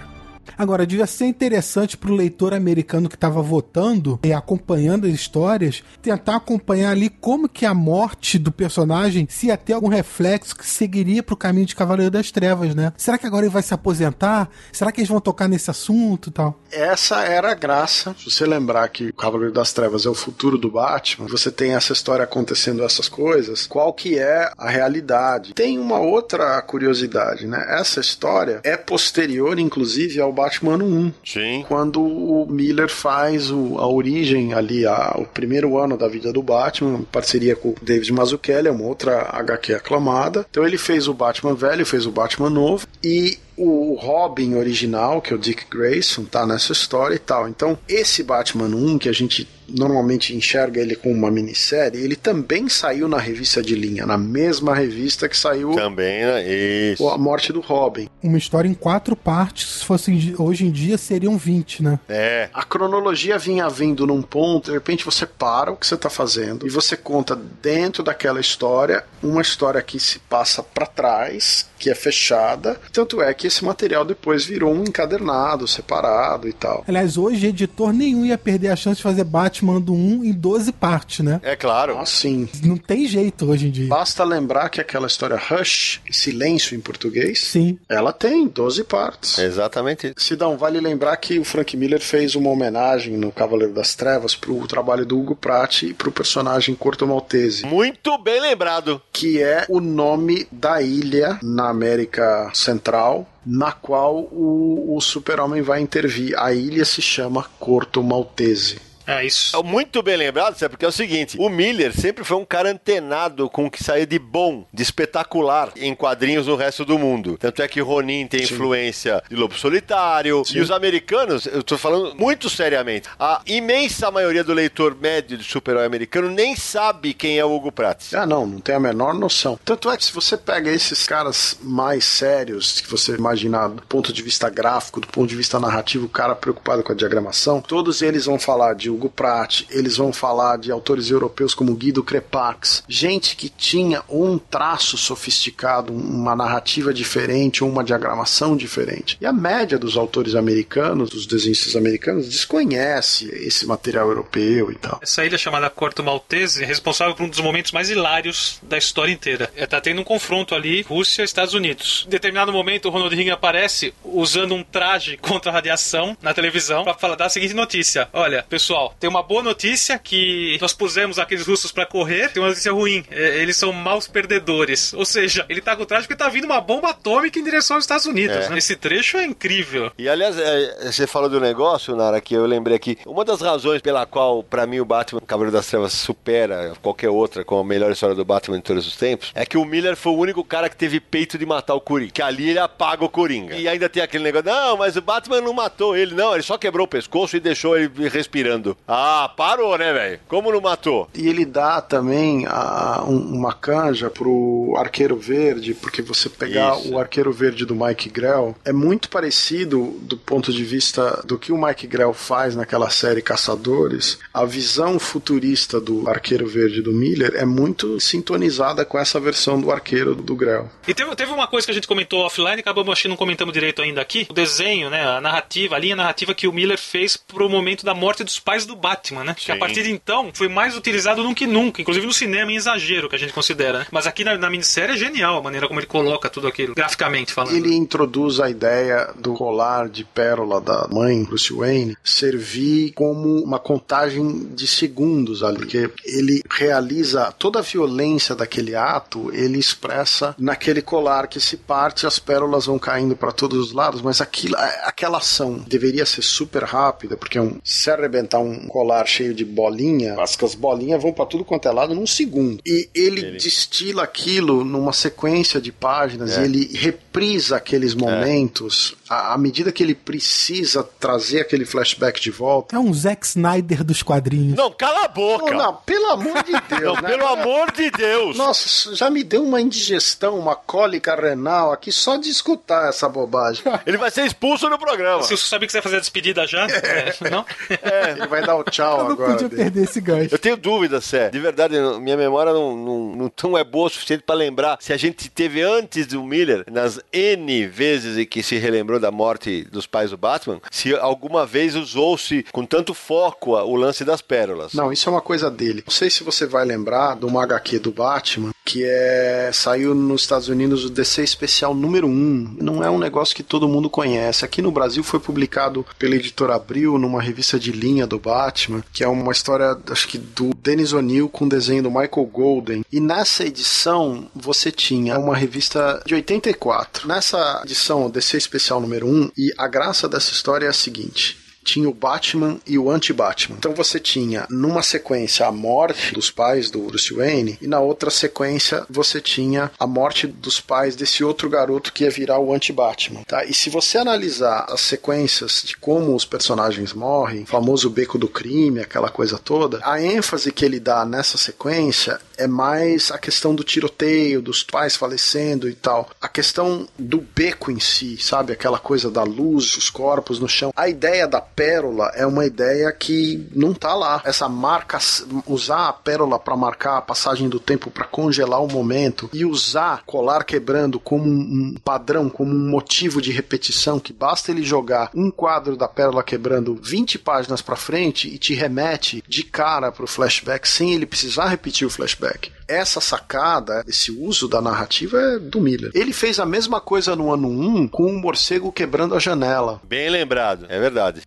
Agora, 0.57 0.87
devia 0.87 1.05
ser 1.05 1.25
interessante 1.25 1.95
pro 1.95 2.15
leitor 2.15 2.51
americano 2.53 3.07
que 3.07 3.17
tava 3.17 3.41
votando 3.43 4.19
e 4.23 4.33
acompanhando 4.33 5.05
as 5.05 5.13
histórias, 5.13 5.83
tentar 6.01 6.37
acompanhar 6.37 6.91
ali 6.91 7.09
como 7.09 7.47
que 7.47 7.63
a 7.63 7.75
morte 7.75 8.39
do 8.39 8.51
personagem 8.51 9.27
se 9.29 9.47
ia 9.47 9.57
ter 9.57 9.73
algum 9.73 9.87
reflexo 9.87 10.55
que 10.55 10.65
seguiria 10.65 11.21
pro 11.21 11.37
caminho 11.37 11.67
de 11.67 11.75
Cavaleiro 11.75 12.09
das 12.09 12.31
Trevas, 12.31 12.73
né? 12.73 12.91
Será 12.97 13.19
que 13.19 13.27
agora 13.27 13.45
ele 13.45 13.53
vai 13.53 13.61
se 13.61 13.73
aposentar? 13.73 14.49
Será 14.71 14.91
que 14.91 14.99
eles 14.99 15.09
vão 15.09 15.21
tocar 15.21 15.47
nesse 15.47 15.69
assunto 15.69 16.29
e 16.29 16.31
tal? 16.31 16.59
Essa 16.71 17.21
era 17.21 17.51
a 17.51 17.55
graça. 17.55 18.15
Se 18.17 18.31
você 18.31 18.45
lembrar 18.45 18.87
que 18.89 19.09
o 19.09 19.13
Cavaleiro 19.13 19.53
das 19.53 19.71
Trevas 19.73 20.07
é 20.07 20.09
o 20.09 20.15
futuro 20.15 20.57
do 20.57 20.71
Batman, 20.71 21.27
você 21.27 21.51
tem 21.51 21.75
essa 21.75 21.93
história 21.93 22.23
acontecendo 22.23 22.83
essas 22.83 23.07
coisas, 23.07 23.67
qual 23.67 23.93
que 23.93 24.17
é 24.17 24.51
a 24.57 24.69
realidade? 24.69 25.53
Tem 25.53 25.77
uma 25.77 25.99
outra 25.99 26.59
curiosidade, 26.63 27.45
né? 27.45 27.63
Essa 27.79 27.99
história 27.99 28.59
é 28.63 28.75
posterior, 28.75 29.59
inclusive, 29.59 30.19
ao 30.19 30.33
Batman 30.33 30.46
1. 30.85 31.11
Sim. 31.25 31.63
Quando 31.67 32.01
o 32.01 32.45
Miller 32.49 32.89
faz 32.89 33.51
o- 33.51 33.77
a 33.77 33.87
origem 33.87 34.53
ali, 34.53 34.85
a- 34.85 35.15
o 35.17 35.25
primeiro 35.25 35.77
ano 35.77 35.97
da 35.97 36.07
vida 36.07 36.31
do 36.33 36.41
Batman, 36.41 36.99
em 36.99 37.03
parceria 37.03 37.55
com 37.55 37.69
o 37.69 37.75
David 37.81 38.11
Mazzucchelli, 38.13 38.67
é 38.67 38.71
uma 38.71 38.85
outra 38.85 39.27
HQ 39.31 39.73
aclamada. 39.73 40.45
Então 40.49 40.65
ele 40.65 40.77
fez 40.77 41.07
o 41.07 41.13
Batman 41.13 41.53
velho, 41.53 41.85
fez 41.85 42.05
o 42.05 42.11
Batman 42.11 42.49
novo 42.49 42.87
e 43.03 43.37
o 43.57 43.95
Robin 43.99 44.53
original, 44.55 45.21
que 45.21 45.33
é 45.33 45.35
o 45.35 45.39
Dick 45.39 45.65
Grayson, 45.69 46.23
tá 46.23 46.45
nessa 46.45 46.71
história 46.71 47.15
e 47.15 47.19
tal. 47.19 47.49
Então 47.49 47.77
esse 47.87 48.23
Batman 48.23 48.67
1, 48.67 48.99
que 48.99 49.09
a 49.09 49.13
gente 49.13 49.47
normalmente 49.67 50.35
enxerga 50.35 50.79
ele 50.79 50.95
como 50.95 51.13
uma 51.13 51.31
minissérie, 51.31 52.01
ele 52.01 52.15
também 52.15 52.69
saiu 52.69 53.07
na 53.07 53.17
revista 53.17 53.61
de 53.61 53.75
linha, 53.75 54.05
na 54.05 54.17
mesma 54.17 54.73
revista 54.73 55.27
que 55.27 55.35
saiu 55.35 55.71
Também, 55.71 56.23
né? 56.23 56.47
Isso. 56.47 57.07
a 57.09 57.17
morte 57.17 57.51
do 57.51 57.59
Robin. 57.59 58.07
Uma 58.23 58.37
história 58.37 58.67
em 58.67 58.73
quatro 58.73 59.15
partes, 59.15 59.79
se 59.79 59.85
fosse 59.85 60.35
hoje 60.37 60.65
em 60.65 60.71
dia 60.71 60.97
seriam 60.97 61.37
20, 61.37 61.83
né? 61.83 61.99
É. 62.07 62.49
A 62.53 62.63
cronologia 62.63 63.37
vinha 63.37 63.67
vindo 63.69 64.05
num 64.07 64.21
ponto, 64.21 64.67
de 64.67 64.71
repente 64.71 65.03
você 65.03 65.25
para 65.25 65.71
o 65.71 65.75
que 65.75 65.85
você 65.85 65.95
está 65.95 66.09
fazendo 66.09 66.65
e 66.65 66.69
você 66.69 66.95
conta 66.95 67.37
dentro 67.61 68.03
daquela 68.03 68.39
história 68.39 69.03
uma 69.21 69.41
história 69.41 69.81
que 69.81 69.99
se 69.99 70.19
passa 70.19 70.63
para 70.63 70.85
trás, 70.85 71.69
que 71.77 71.89
é 71.89 71.95
fechada. 71.95 72.79
Tanto 72.91 73.21
é 73.21 73.33
que 73.33 73.46
esse 73.47 73.63
material 73.65 74.05
depois 74.05 74.45
virou 74.45 74.73
um 74.73 74.83
encadernado, 74.83 75.67
separado 75.67 76.47
e 76.47 76.53
tal. 76.53 76.83
Aliás, 76.87 77.17
hoje 77.17 77.47
editor 77.47 77.91
nenhum 77.93 78.25
ia 78.25 78.37
perder 78.37 78.69
a 78.69 78.75
chance 78.75 78.97
de 78.97 79.03
fazer 79.03 79.23
Batman 79.23 79.79
do 79.81 79.93
1 79.93 80.23
em 80.25 80.31
12 80.31 80.71
partes, 80.73 81.19
né? 81.25 81.39
É 81.43 81.55
claro. 81.55 81.97
Assim, 81.97 82.47
Não 82.63 82.77
tem 82.77 83.07
jeito 83.07 83.49
hoje 83.49 83.67
em 83.67 83.71
dia. 83.71 83.87
basta 83.87 84.23
lembrar 84.23 84.69
que 84.69 84.79
aquela 84.81 85.07
história 85.07 85.37
Hush, 85.37 86.01
Silêncio 86.11 86.75
em 86.75 86.79
português, 86.79 87.39
Sim. 87.41 87.79
ela 87.89 88.11
tem 88.13 88.47
12 88.47 88.83
partes. 88.83 89.37
Exatamente 89.37 90.07
isso. 90.07 90.15
Sidão, 90.17 90.57
vale 90.57 90.79
lembrar 90.79 91.15
que 91.17 91.39
o 91.39 91.43
Frank 91.43 91.75
Miller 91.77 92.01
fez 92.01 92.35
uma 92.35 92.49
homenagem 92.49 93.15
no 93.17 93.31
Cavaleiro 93.31 93.73
das 93.73 93.95
Trevas 93.95 94.35
pro 94.35 94.67
trabalho 94.67 95.05
do 95.05 95.17
Hugo 95.19 95.35
Pratt 95.35 95.83
e 95.83 95.93
pro 95.93 96.11
personagem 96.11 96.75
Corto 96.75 97.07
Maltese. 97.07 97.65
Muito 97.65 98.17
bem 98.21 98.39
lembrado. 98.41 99.01
que 99.13 99.41
é 99.41 99.65
o 99.69 99.79
nome 99.79 100.47
da 100.51 100.81
ilha 100.81 101.39
na 101.41 101.69
América 101.69 102.51
Central, 102.53 103.27
na 103.47 103.71
qual 103.71 104.27
o, 104.31 104.97
o 104.97 104.99
Super-Homem 104.99 105.61
vai 105.61 105.79
intervir. 105.79 106.37
A 106.37 106.51
ilha 106.51 106.83
se 106.83 107.01
chama 107.01 107.45
Corto 107.57 108.03
Maltese. 108.03 108.86
É 109.07 109.25
isso. 109.25 109.55
É 109.55 109.63
Muito 109.63 110.03
bem 110.03 110.17
lembrado, 110.17 110.57
sabe? 110.57 110.71
Porque 110.71 110.83
é 110.83 110.89
o 110.89 110.91
seguinte: 110.91 111.37
o 111.39 111.47
Miller 111.47 111.93
sempre 111.93 112.25
foi 112.25 112.35
um 112.35 112.43
cara 112.43 112.69
antenado 112.69 113.49
com 113.49 113.65
o 113.65 113.71
que 113.71 113.81
saía 113.81 114.05
de 114.05 114.19
bom, 114.19 114.65
de 114.73 114.83
espetacular 114.83 115.71
em 115.77 115.95
quadrinhos 115.95 116.47
no 116.47 116.57
resto 116.57 116.83
do 116.83 116.99
mundo. 116.99 117.37
Tanto 117.39 117.61
é 117.61 117.67
que 117.67 117.79
Ronin 117.79 118.27
tem 118.27 118.43
influência 118.43 119.23
de 119.29 119.35
Lobo 119.35 119.55
Solitário. 119.55 120.43
E 120.53 120.59
os 120.59 120.69
americanos, 120.69 121.45
eu 121.45 121.63
tô 121.63 121.77
falando 121.77 122.15
muito 122.15 122.49
seriamente, 122.49 123.07
a 123.17 123.41
imensa 123.45 124.11
maioria 124.11 124.43
do 124.43 124.53
leitor 124.53 124.95
médio 124.99 125.37
de 125.37 125.43
super-herói 125.43 125.85
americano 125.85 126.29
nem 126.29 126.55
sabe 126.55 127.13
quem 127.13 127.39
é 127.39 127.45
o 127.45 127.51
Hugo 127.55 127.71
Pratt. 127.71 128.13
Ah, 128.13 128.25
não, 128.25 128.45
não 128.45 128.59
tem 128.59 128.75
a 128.75 128.79
menor 128.79 129.13
noção. 129.13 129.57
Tanto 129.63 129.89
é 129.89 129.95
que 129.95 130.03
se 130.03 130.11
você 130.11 130.35
pega 130.35 130.69
esses 130.69 131.05
caras 131.05 131.57
mais 131.61 132.03
sérios, 132.03 132.81
que 132.81 132.89
você 132.89 133.13
imaginar 133.13 133.69
do 133.69 133.81
ponto 133.83 134.11
de 134.11 134.21
vista 134.21 134.49
gráfico, 134.49 134.99
do 134.99 135.07
ponto 135.07 135.29
de 135.29 135.35
vista 135.35 135.59
narrativo, 135.59 136.07
o 136.07 136.09
cara 136.09 136.35
preocupado 136.35 136.83
com 136.83 136.91
a 136.91 136.95
diagramação, 136.95 137.61
todos 137.61 138.01
eles 138.01 138.25
vão 138.25 138.37
falar 138.37 138.73
de 138.73 138.89
Hugo 138.97 139.09
Pratt, 139.09 139.63
eles 139.69 139.95
vão 139.95 140.11
falar 140.11 140.57
de 140.57 140.71
autores 140.71 141.09
europeus 141.09 141.53
como 141.53 141.75
Guido 141.75 142.03
Crepax, 142.03 142.83
gente 142.87 143.35
que 143.35 143.47
tinha 143.47 144.03
um 144.09 144.37
traço 144.37 144.97
sofisticado, 144.97 145.93
uma 145.93 146.35
narrativa 146.35 146.93
diferente, 146.93 147.63
uma 147.63 147.83
diagramação 147.83 148.57
diferente. 148.57 149.17
E 149.21 149.25
a 149.25 149.31
média 149.31 149.77
dos 149.77 149.95
autores 149.95 150.35
americanos, 150.35 151.09
dos 151.09 151.25
desenhistas 151.25 151.75
americanos, 151.75 152.27
desconhece 152.27 153.27
esse 153.33 153.65
material 153.65 154.09
europeu 154.09 154.71
e 154.71 154.75
tal. 154.75 154.99
Essa 155.01 155.25
ilha 155.25 155.37
chamada 155.37 155.69
Corto 155.69 156.03
Maltese 156.03 156.63
é 156.63 156.65
responsável 156.65 157.13
por 157.13 157.23
um 157.23 157.29
dos 157.29 157.39
momentos 157.39 157.71
mais 157.71 157.89
hilários 157.89 158.59
da 158.63 158.77
história 158.77 159.11
inteira. 159.11 159.51
É, 159.55 159.65
tá 159.65 159.79
tendo 159.79 160.01
um 160.01 160.03
confronto 160.03 160.55
ali, 160.55 160.81
Rússia 160.81 161.21
e 161.21 161.25
Estados 161.25 161.53
Unidos. 161.53 162.05
Em 162.07 162.09
determinado 162.09 162.51
momento, 162.51 162.87
o 162.87 162.91
Ronald 162.91 163.15
Reagan 163.15 163.33
aparece 163.33 163.93
usando 164.03 164.55
um 164.55 164.63
traje 164.63 165.17
contra 165.21 165.51
a 165.51 165.53
radiação 165.53 166.17
na 166.21 166.33
televisão 166.33 166.83
pra 166.83 166.93
falar 166.93 167.15
dar 167.15 167.25
a 167.25 167.29
seguinte 167.29 167.53
notícia: 167.53 168.09
Olha, 168.13 168.43
pessoal, 168.43 168.86
tem 168.99 169.09
uma 169.09 169.23
boa 169.23 169.43
notícia 169.43 169.97
que 169.99 170.57
nós 170.61 170.73
pusemos 170.73 171.19
aqueles 171.19 171.45
russos 171.45 171.71
pra 171.71 171.85
correr, 171.85 172.29
tem 172.31 172.41
uma 172.41 172.49
notícia 172.49 172.71
ruim. 172.71 173.03
É, 173.09 173.37
eles 173.37 173.57
são 173.57 173.71
maus 173.71 174.07
perdedores. 174.07 174.93
Ou 174.93 175.05
seja, 175.05 175.45
ele 175.49 175.61
tá 175.61 175.75
com 175.75 175.83
o 175.83 175.85
traje 175.85 176.07
porque 176.07 176.15
tá 176.15 176.29
vindo 176.29 176.45
uma 176.45 176.61
bomba 176.61 176.89
atômica 176.89 177.39
em 177.39 177.43
direção 177.43 177.77
aos 177.77 177.83
Estados 177.83 178.05
Unidos. 178.05 178.35
É. 178.35 178.49
né? 178.49 178.57
Esse 178.57 178.75
trecho 178.75 179.17
é 179.17 179.25
incrível. 179.25 179.91
E 179.97 180.07
aliás, 180.07 180.37
é, 180.37 180.91
você 180.91 181.07
falou 181.07 181.29
do 181.29 181.39
negócio, 181.39 181.95
Nara, 181.95 182.21
que 182.21 182.33
eu 182.33 182.45
lembrei 182.45 182.75
aqui. 182.75 182.97
Uma 183.05 183.23
das 183.23 183.41
razões 183.41 183.81
pela 183.81 184.05
qual, 184.05 184.43
pra 184.43 184.65
mim, 184.65 184.79
o 184.79 184.85
Batman 184.85 185.21
Cavaleiro 185.21 185.55
das 185.55 185.67
Trevas 185.67 185.93
supera 185.93 186.73
qualquer 186.81 187.09
outra 187.09 187.43
como 187.43 187.61
a 187.61 187.63
melhor 187.63 187.91
história 187.91 188.15
do 188.15 188.25
Batman 188.25 188.57
de 188.57 188.63
todos 188.63 188.87
os 188.87 188.95
tempos, 188.95 189.31
é 189.33 189.45
que 189.45 189.57
o 189.57 189.65
Miller 189.65 189.95
foi 189.95 190.11
o 190.11 190.17
único 190.17 190.43
cara 190.43 190.69
que 190.69 190.75
teve 190.75 190.99
peito 190.99 191.37
de 191.37 191.45
matar 191.45 191.75
o 191.75 191.81
Coringa. 191.81 192.11
Que 192.11 192.21
ali 192.21 192.49
ele 192.49 192.59
apaga 192.59 193.03
o 193.03 193.09
Coringa. 193.09 193.55
E 193.55 193.67
ainda 193.67 193.89
tem 193.89 194.03
aquele 194.03 194.23
negócio, 194.23 194.49
não, 194.49 194.77
mas 194.77 194.95
o 194.95 195.01
Batman 195.01 195.41
não 195.41 195.53
matou 195.53 195.95
ele, 195.95 196.13
não, 196.13 196.33
ele 196.33 196.43
só 196.43 196.57
quebrou 196.57 196.85
o 196.85 196.89
pescoço 196.89 197.35
e 197.35 197.39
deixou 197.39 197.77
ele 197.77 198.09
respirando. 198.09 198.76
Ah, 198.87 199.31
parou, 199.35 199.77
né, 199.77 199.91
velho? 199.93 200.19
Como 200.27 200.51
não 200.51 200.61
matou? 200.61 201.09
E 201.13 201.27
ele 201.27 201.45
dá 201.45 201.81
também 201.81 202.45
a- 202.47 203.03
um- 203.05 203.35
uma 203.35 203.53
canja 203.53 204.09
pro 204.09 204.73
Arqueiro 204.77 205.17
Verde, 205.17 205.73
porque 205.73 206.01
você 206.01 206.29
pegar 206.29 206.77
Isso. 206.77 206.93
o 206.93 206.99
Arqueiro 206.99 207.31
Verde 207.33 207.65
do 207.65 207.75
Mike 207.75 208.09
Grell 208.09 208.55
é 208.63 208.71
muito 208.71 209.09
parecido 209.09 209.93
do 210.01 210.17
ponto 210.17 210.53
de 210.53 210.63
vista 210.63 211.21
do 211.25 211.37
que 211.37 211.51
o 211.51 211.57
Mike 211.61 211.85
Grell 211.87 212.13
faz 212.13 212.55
naquela 212.55 212.89
série 212.89 213.21
Caçadores. 213.21 214.19
A 214.33 214.45
visão 214.45 214.99
futurista 214.99 215.79
do 215.81 216.07
Arqueiro 216.09 216.47
Verde 216.47 216.81
do 216.81 216.93
Miller 216.93 217.33
é 217.35 217.45
muito 217.45 217.99
sintonizada 217.99 218.85
com 218.85 218.97
essa 218.99 219.19
versão 219.19 219.59
do 219.59 219.71
Arqueiro 219.71 220.15
do 220.15 220.35
Grell. 220.35 220.69
E 220.87 220.93
teve, 220.93 221.15
teve 221.15 221.31
uma 221.31 221.47
coisa 221.47 221.65
que 221.65 221.71
a 221.71 221.73
gente 221.73 221.87
comentou 221.87 222.21
offline, 222.25 222.59
acabamos 222.59 222.91
acho 222.93 223.01
que 223.03 223.07
não 223.07 223.15
comentamos 223.17 223.53
direito 223.53 223.81
ainda 223.81 223.99
aqui. 224.01 224.27
O 224.29 224.33
desenho, 224.33 224.89
né? 224.89 225.03
A 225.05 225.19
narrativa, 225.19 225.75
a 225.75 225.79
linha 225.79 225.95
narrativa 225.95 226.33
que 226.33 226.47
o 226.47 226.53
Miller 226.53 226.77
fez 226.77 227.17
pro 227.17 227.49
momento 227.49 227.83
da 227.85 227.93
morte 227.93 228.23
dos 228.23 228.39
pais 228.39 228.65
do 228.67 228.75
Batman, 228.75 229.23
né? 229.23 229.35
Que 229.37 229.51
a 229.51 229.57
partir 229.57 229.83
de 229.83 229.91
então 229.91 230.31
foi 230.33 230.47
mais 230.47 230.75
utilizado 230.75 231.23
do 231.23 231.33
que 231.33 231.47
nunca, 231.47 231.81
inclusive 231.81 232.05
no 232.05 232.13
cinema, 232.13 232.51
em 232.51 232.55
exagero 232.55 233.09
que 233.09 233.15
a 233.15 233.19
gente 233.19 233.33
considera, 233.33 233.79
né? 233.79 233.87
Mas 233.91 234.07
aqui 234.07 234.23
na, 234.23 234.37
na 234.37 234.49
minissérie 234.49 234.95
é 234.95 234.97
genial 234.97 235.37
a 235.37 235.41
maneira 235.41 235.67
como 235.67 235.79
ele 235.79 235.87
coloca 235.87 236.29
tudo 236.29 236.47
aquilo, 236.47 236.75
graficamente 236.75 237.33
falando. 237.33 237.55
Ele 237.55 237.73
introduz 237.73 238.39
a 238.39 238.49
ideia 238.49 239.13
do 239.17 239.33
colar 239.33 239.89
de 239.89 240.03
pérola 240.03 240.59
da 240.61 240.87
mãe 240.91 241.23
Bruce 241.23 241.53
Wayne 241.53 241.97
servir 242.03 242.91
como 242.93 243.43
uma 243.43 243.59
contagem 243.59 244.49
de 244.53 244.67
segundos 244.67 245.43
ali, 245.43 245.57
porque 245.57 245.89
ele 246.03 246.41
realiza 246.49 247.31
toda 247.37 247.59
a 247.59 247.61
violência 247.61 248.35
daquele 248.35 248.75
ato, 248.75 249.31
ele 249.33 249.59
expressa 249.59 250.35
naquele 250.37 250.81
colar 250.81 251.27
que 251.27 251.39
se 251.39 251.57
parte, 251.57 252.05
as 252.05 252.19
pérolas 252.19 252.65
vão 252.65 252.79
caindo 252.79 253.15
para 253.15 253.31
todos 253.31 253.57
os 253.59 253.71
lados, 253.71 254.01
mas 254.01 254.21
aquilo, 254.21 254.55
aquela 254.83 255.17
ação 255.17 255.63
deveria 255.67 256.05
ser 256.05 256.21
super 256.21 256.63
rápida, 256.63 257.17
porque 257.17 257.39
um, 257.39 257.59
se 257.63 257.89
arrebentar 257.89 258.39
um 258.39 258.46
colar 258.67 259.05
cheio 259.05 259.33
de 259.33 259.43
bolinha, 259.45 260.15
as, 260.21 260.37
as 260.41 260.55
bolinhas 260.55 261.01
vão 261.01 261.11
para 261.13 261.25
tudo 261.25 261.43
quanto 261.45 261.67
é 261.67 261.71
lado 261.71 261.93
num 261.95 262.07
segundo. 262.07 262.61
E 262.65 262.89
ele, 262.93 263.21
destila 263.31 264.03
aquilo 264.03 264.63
numa 264.63 264.93
sequência 264.93 265.59
de 265.59 265.71
páginas, 265.71 266.37
É. 266.37 266.41
e 266.41 266.45
ele 266.45 266.77
reprisa 266.77 267.57
aqueles 267.57 267.93
momentos 267.93 268.95
à, 269.09 269.37
medida 269.37 269.71
que 269.71 269.83
ele 269.83 269.95
precisa 269.95 270.83
trazer 270.83 271.41
aquele 271.41 271.65
flashback 271.65 272.19
de 272.21 272.31
volta. 272.31 272.75
É 272.75 272.79
um 272.79 272.93
Zack 272.93 273.25
Snyder 273.25 273.83
dos 273.83 274.01
quadrinhos. 274.03 274.55
Não, 274.57 274.71
cala 274.71 275.05
a 275.05 275.07
boca! 275.07 275.51
Não, 275.51 275.57
não, 275.57 275.73
pelo 275.75 276.07
amor 276.11 276.43
de 276.43 276.51
Deus, 276.79 276.95
Não, 276.95 277.01
né? 277.01 277.09
pelo 277.09 277.27
amor 277.27 277.71
de 277.71 277.89
Deus! 277.91 278.37
Nossa, 278.37 278.95
já 278.95 279.09
me 279.09 279.23
deu 279.23 279.43
uma 279.43 279.61
indigestão, 279.61 280.37
uma 280.37 280.55
cólica 280.55 281.15
renal 281.15 281.71
aqui 281.71 281.91
só 281.91 282.17
de 282.17 282.29
escutar 282.29 282.89
essa 282.89 283.07
bobagem. 283.07 283.63
Ele 283.85 283.97
vai 283.97 284.11
ser 284.11 284.25
expulso 284.25 284.69
no 284.69 284.77
programa. 284.77 285.23
Se 285.23 285.35
você 285.37 285.47
sabia 285.47 285.65
que 285.67 285.71
você 285.71 285.77
ia 285.79 285.81
fazer 285.83 285.97
a 285.97 285.99
despedida 285.99 286.45
já? 286.47 286.65
É, 286.67 287.13
não? 287.29 287.45
Ele 288.17 288.27
vai 288.27 288.45
dar 288.45 288.55
o 288.55 288.63
tchau 288.63 288.99
Eu 288.99 289.03
não 289.05 289.11
agora. 289.11 289.33
podia 289.33 289.49
dele. 289.49 289.61
perder 289.63 289.83
esse 289.83 290.01
gancho. 290.01 290.33
Eu 290.35 290.39
tenho 290.39 290.57
dúvida, 290.57 290.99
Sé. 291.01 291.29
De 291.29 291.39
verdade, 291.39 291.75
minha 292.01 292.17
memória 292.17 292.51
não, 292.53 292.75
não, 292.75 293.15
não 293.15 293.29
tão 293.29 293.57
é 293.57 293.63
boa 293.63 293.87
o 293.87 293.89
suficiente 293.89 294.23
pra 294.25 294.35
lembrar 294.35 294.77
se 294.79 294.91
a 294.93 294.97
gente 294.97 295.29
teve 295.29 295.61
antes 295.61 296.05
do 296.07 296.23
Miller, 296.23 296.65
nas 296.71 296.99
N 297.13 297.67
vezes 297.67 298.17
em 298.17 298.25
que 298.25 298.41
se 298.43 298.57
relembrou 298.57 298.96
da 298.99 299.11
morte 299.11 299.63
dos 299.71 299.85
pais 299.85 300.11
do 300.11 300.17
Batman, 300.17 300.59
se 300.71 300.95
alguma 300.95 301.45
vez 301.45 301.75
usou-se 301.75 302.45
com 302.51 302.65
tanto 302.65 302.93
foco 302.93 303.51
o 303.51 303.75
lance 303.75 304.03
das 304.03 304.21
pérolas. 304.21 304.73
Não, 304.73 304.91
isso 304.91 305.09
é 305.09 305.11
uma 305.11 305.21
coisa 305.21 305.49
dele. 305.49 305.83
Não 305.85 305.93
sei 305.93 306.09
se 306.09 306.23
você 306.23 306.45
vai 306.45 306.65
lembrar 306.65 307.15
de 307.15 307.25
uma 307.25 307.43
HQ 307.43 307.79
do 307.79 307.91
Batman, 307.91 308.51
que 308.67 308.83
é 308.83 309.49
saiu 309.53 309.95
nos 309.95 310.23
Estados 310.23 310.49
Unidos 310.49 310.83
o 310.83 310.89
DC 310.89 311.23
Especial 311.23 311.73
número 311.73 312.05
1. 312.05 312.57
Não 312.59 312.83
é 312.83 312.89
um 312.89 312.99
negócio 312.99 313.33
que 313.33 313.41
todo 313.41 313.67
mundo 313.67 313.89
conhece. 313.89 314.43
Aqui 314.43 314.61
no 314.61 314.73
Brasil 314.73 315.01
foi 315.03 315.21
publicado 315.21 315.85
pela 315.97 316.15
editora 316.15 316.55
Abril 316.55 316.97
numa 316.97 317.21
revista 317.21 317.57
de 317.57 317.71
linha 317.71 318.05
do 318.05 318.19
Batman, 318.19 318.83
que 318.91 319.05
é 319.05 319.07
uma 319.07 319.31
história, 319.31 319.77
acho 319.89 320.09
que 320.09 320.17
do 320.17 320.53
Dennis 320.53 320.91
O'Neill 320.91 321.29
com 321.29 321.47
desenho 321.47 321.83
do 321.83 321.89
Michael 321.89 322.25
Golden. 322.25 322.83
E 322.91 322.99
nessa 322.99 323.45
edição 323.45 324.27
você 324.35 324.69
tinha 324.69 325.17
uma 325.17 325.35
revista 325.35 326.03
de 326.05 326.13
84. 326.13 327.07
Nessa 327.07 327.61
edição 327.63 328.09
DC 328.09 328.35
Especial 328.35 328.81
número 328.81 329.07
1, 329.07 329.31
e 329.37 329.53
a 329.57 329.67
graça 329.69 330.09
dessa 330.09 330.33
história 330.33 330.65
é 330.65 330.69
a 330.69 330.73
seguinte: 330.73 331.46
tinha 331.67 331.89
o 331.89 331.93
Batman 331.93 332.59
e 332.65 332.79
o 332.79 332.89
anti-Batman. 332.89 333.57
Então 333.59 333.73
você 333.73 333.99
tinha 333.99 334.47
numa 334.49 334.81
sequência 334.81 335.45
a 335.45 335.51
morte 335.51 336.13
dos 336.13 336.31
pais 336.31 336.71
do 336.71 336.79
Bruce 336.83 337.13
Wayne 337.13 337.57
e 337.61 337.67
na 337.67 337.81
outra 337.81 338.09
sequência 338.09 338.85
você 338.89 339.19
tinha 339.19 339.69
a 339.77 339.85
morte 339.85 340.25
dos 340.25 340.61
pais 340.61 340.95
desse 340.95 341.25
outro 341.25 341.49
garoto 341.49 341.91
que 341.91 342.05
ia 342.05 342.09
virar 342.09 342.39
o 342.39 342.53
anti-Batman, 342.53 343.23
tá? 343.27 343.43
E 343.43 343.53
se 343.53 343.69
você 343.69 343.97
analisar 343.97 344.65
as 344.69 344.79
sequências 344.79 345.61
de 345.65 345.75
como 345.75 346.15
os 346.15 346.23
personagens 346.23 346.93
morrem, 346.93 347.43
o 347.43 347.47
famoso 347.47 347.89
beco 347.89 348.17
do 348.17 348.29
crime, 348.29 348.79
aquela 348.79 349.09
coisa 349.09 349.37
toda, 349.37 349.81
a 349.83 350.01
ênfase 350.01 350.53
que 350.53 350.63
ele 350.63 350.79
dá 350.79 351.05
nessa 351.05 351.37
sequência 351.37 352.19
é 352.37 352.47
mais 352.47 353.11
a 353.11 353.17
questão 353.17 353.53
do 353.53 353.63
tiroteio, 353.63 354.41
dos 354.41 354.63
pais 354.63 354.95
falecendo 354.95 355.67
e 355.67 355.73
tal. 355.73 356.09
A 356.21 356.29
questão 356.29 356.87
do 356.97 357.19
beco 357.19 357.71
em 357.71 357.79
si, 357.79 358.17
sabe? 358.17 358.53
Aquela 358.53 358.79
coisa 358.79 359.09
da 359.09 359.23
luz, 359.23 359.75
os 359.75 359.89
corpos 359.89 360.39
no 360.39 360.47
chão. 360.47 360.71
A 360.75 360.87
ideia 360.87 361.27
da 361.27 361.41
pérola 361.57 362.11
é 362.13 362.23
uma 362.23 362.45
ideia 362.45 362.91
que 362.91 363.49
não 363.55 363.73
tá 363.73 363.95
lá. 363.95 364.21
Essa 364.23 364.47
marca, 364.47 364.99
usar 365.47 365.89
a 365.89 365.93
pérola 365.93 366.37
para 366.37 366.55
marcar 366.55 366.97
a 366.99 367.01
passagem 367.01 367.49
do 367.49 367.59
tempo, 367.59 367.89
para 367.89 368.05
congelar 368.05 368.63
o 368.63 368.71
momento 368.71 369.27
e 369.33 369.43
usar 369.43 370.03
colar 370.05 370.43
quebrando 370.43 370.99
como 370.99 371.25
um, 371.25 371.75
padrão, 371.83 372.29
como 372.29 372.53
um 372.53 372.69
motivo 372.69 373.19
de 373.19 373.31
repetição, 373.31 373.99
que 373.99 374.13
basta 374.13 374.51
ele 374.51 374.61
jogar 374.61 375.09
um 375.15 375.31
quadro 375.31 375.75
da 375.75 375.87
pérola 375.87 376.23
quebrando 376.23 376.75
20 376.75 377.17
páginas 377.17 377.59
para 377.59 377.75
frente 377.75 378.27
e 378.27 378.37
te 378.37 378.53
remete 378.53 379.23
de 379.27 379.43
cara 379.43 379.91
pro 379.91 380.05
flashback 380.05 380.69
sem 380.69 380.93
ele 380.93 381.07
precisar 381.07 381.47
repetir 381.47 381.87
o 381.87 381.89
flashback. 381.89 382.51
Essa 382.67 383.01
sacada, 383.01 383.83
esse 383.87 384.11
uso 384.11 384.47
da 384.47 384.61
narrativa 384.61 385.19
é 385.19 385.39
do 385.39 385.59
Miller. 385.59 385.89
Ele 385.95 386.13
fez 386.13 386.39
a 386.39 386.45
mesma 386.45 386.79
coisa 386.79 387.15
no 387.15 387.33
ano 387.33 387.47
1 387.47 387.87
com 387.87 388.11
um 388.11 388.19
morcego 388.19 388.71
quebrando 388.71 389.15
a 389.15 389.19
janela. 389.19 389.81
Bem 389.85 390.09
lembrado, 390.09 390.67
é 390.69 390.79
verdade. 390.79 391.21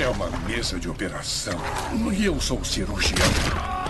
É 0.00 0.08
uma 0.08 0.28
mesa 0.40 0.78
de 0.78 0.88
operação. 0.88 1.58
E 2.12 2.24
eu 2.24 2.40
sou 2.40 2.58
o 2.58 2.64
cirurgião. 2.64 3.83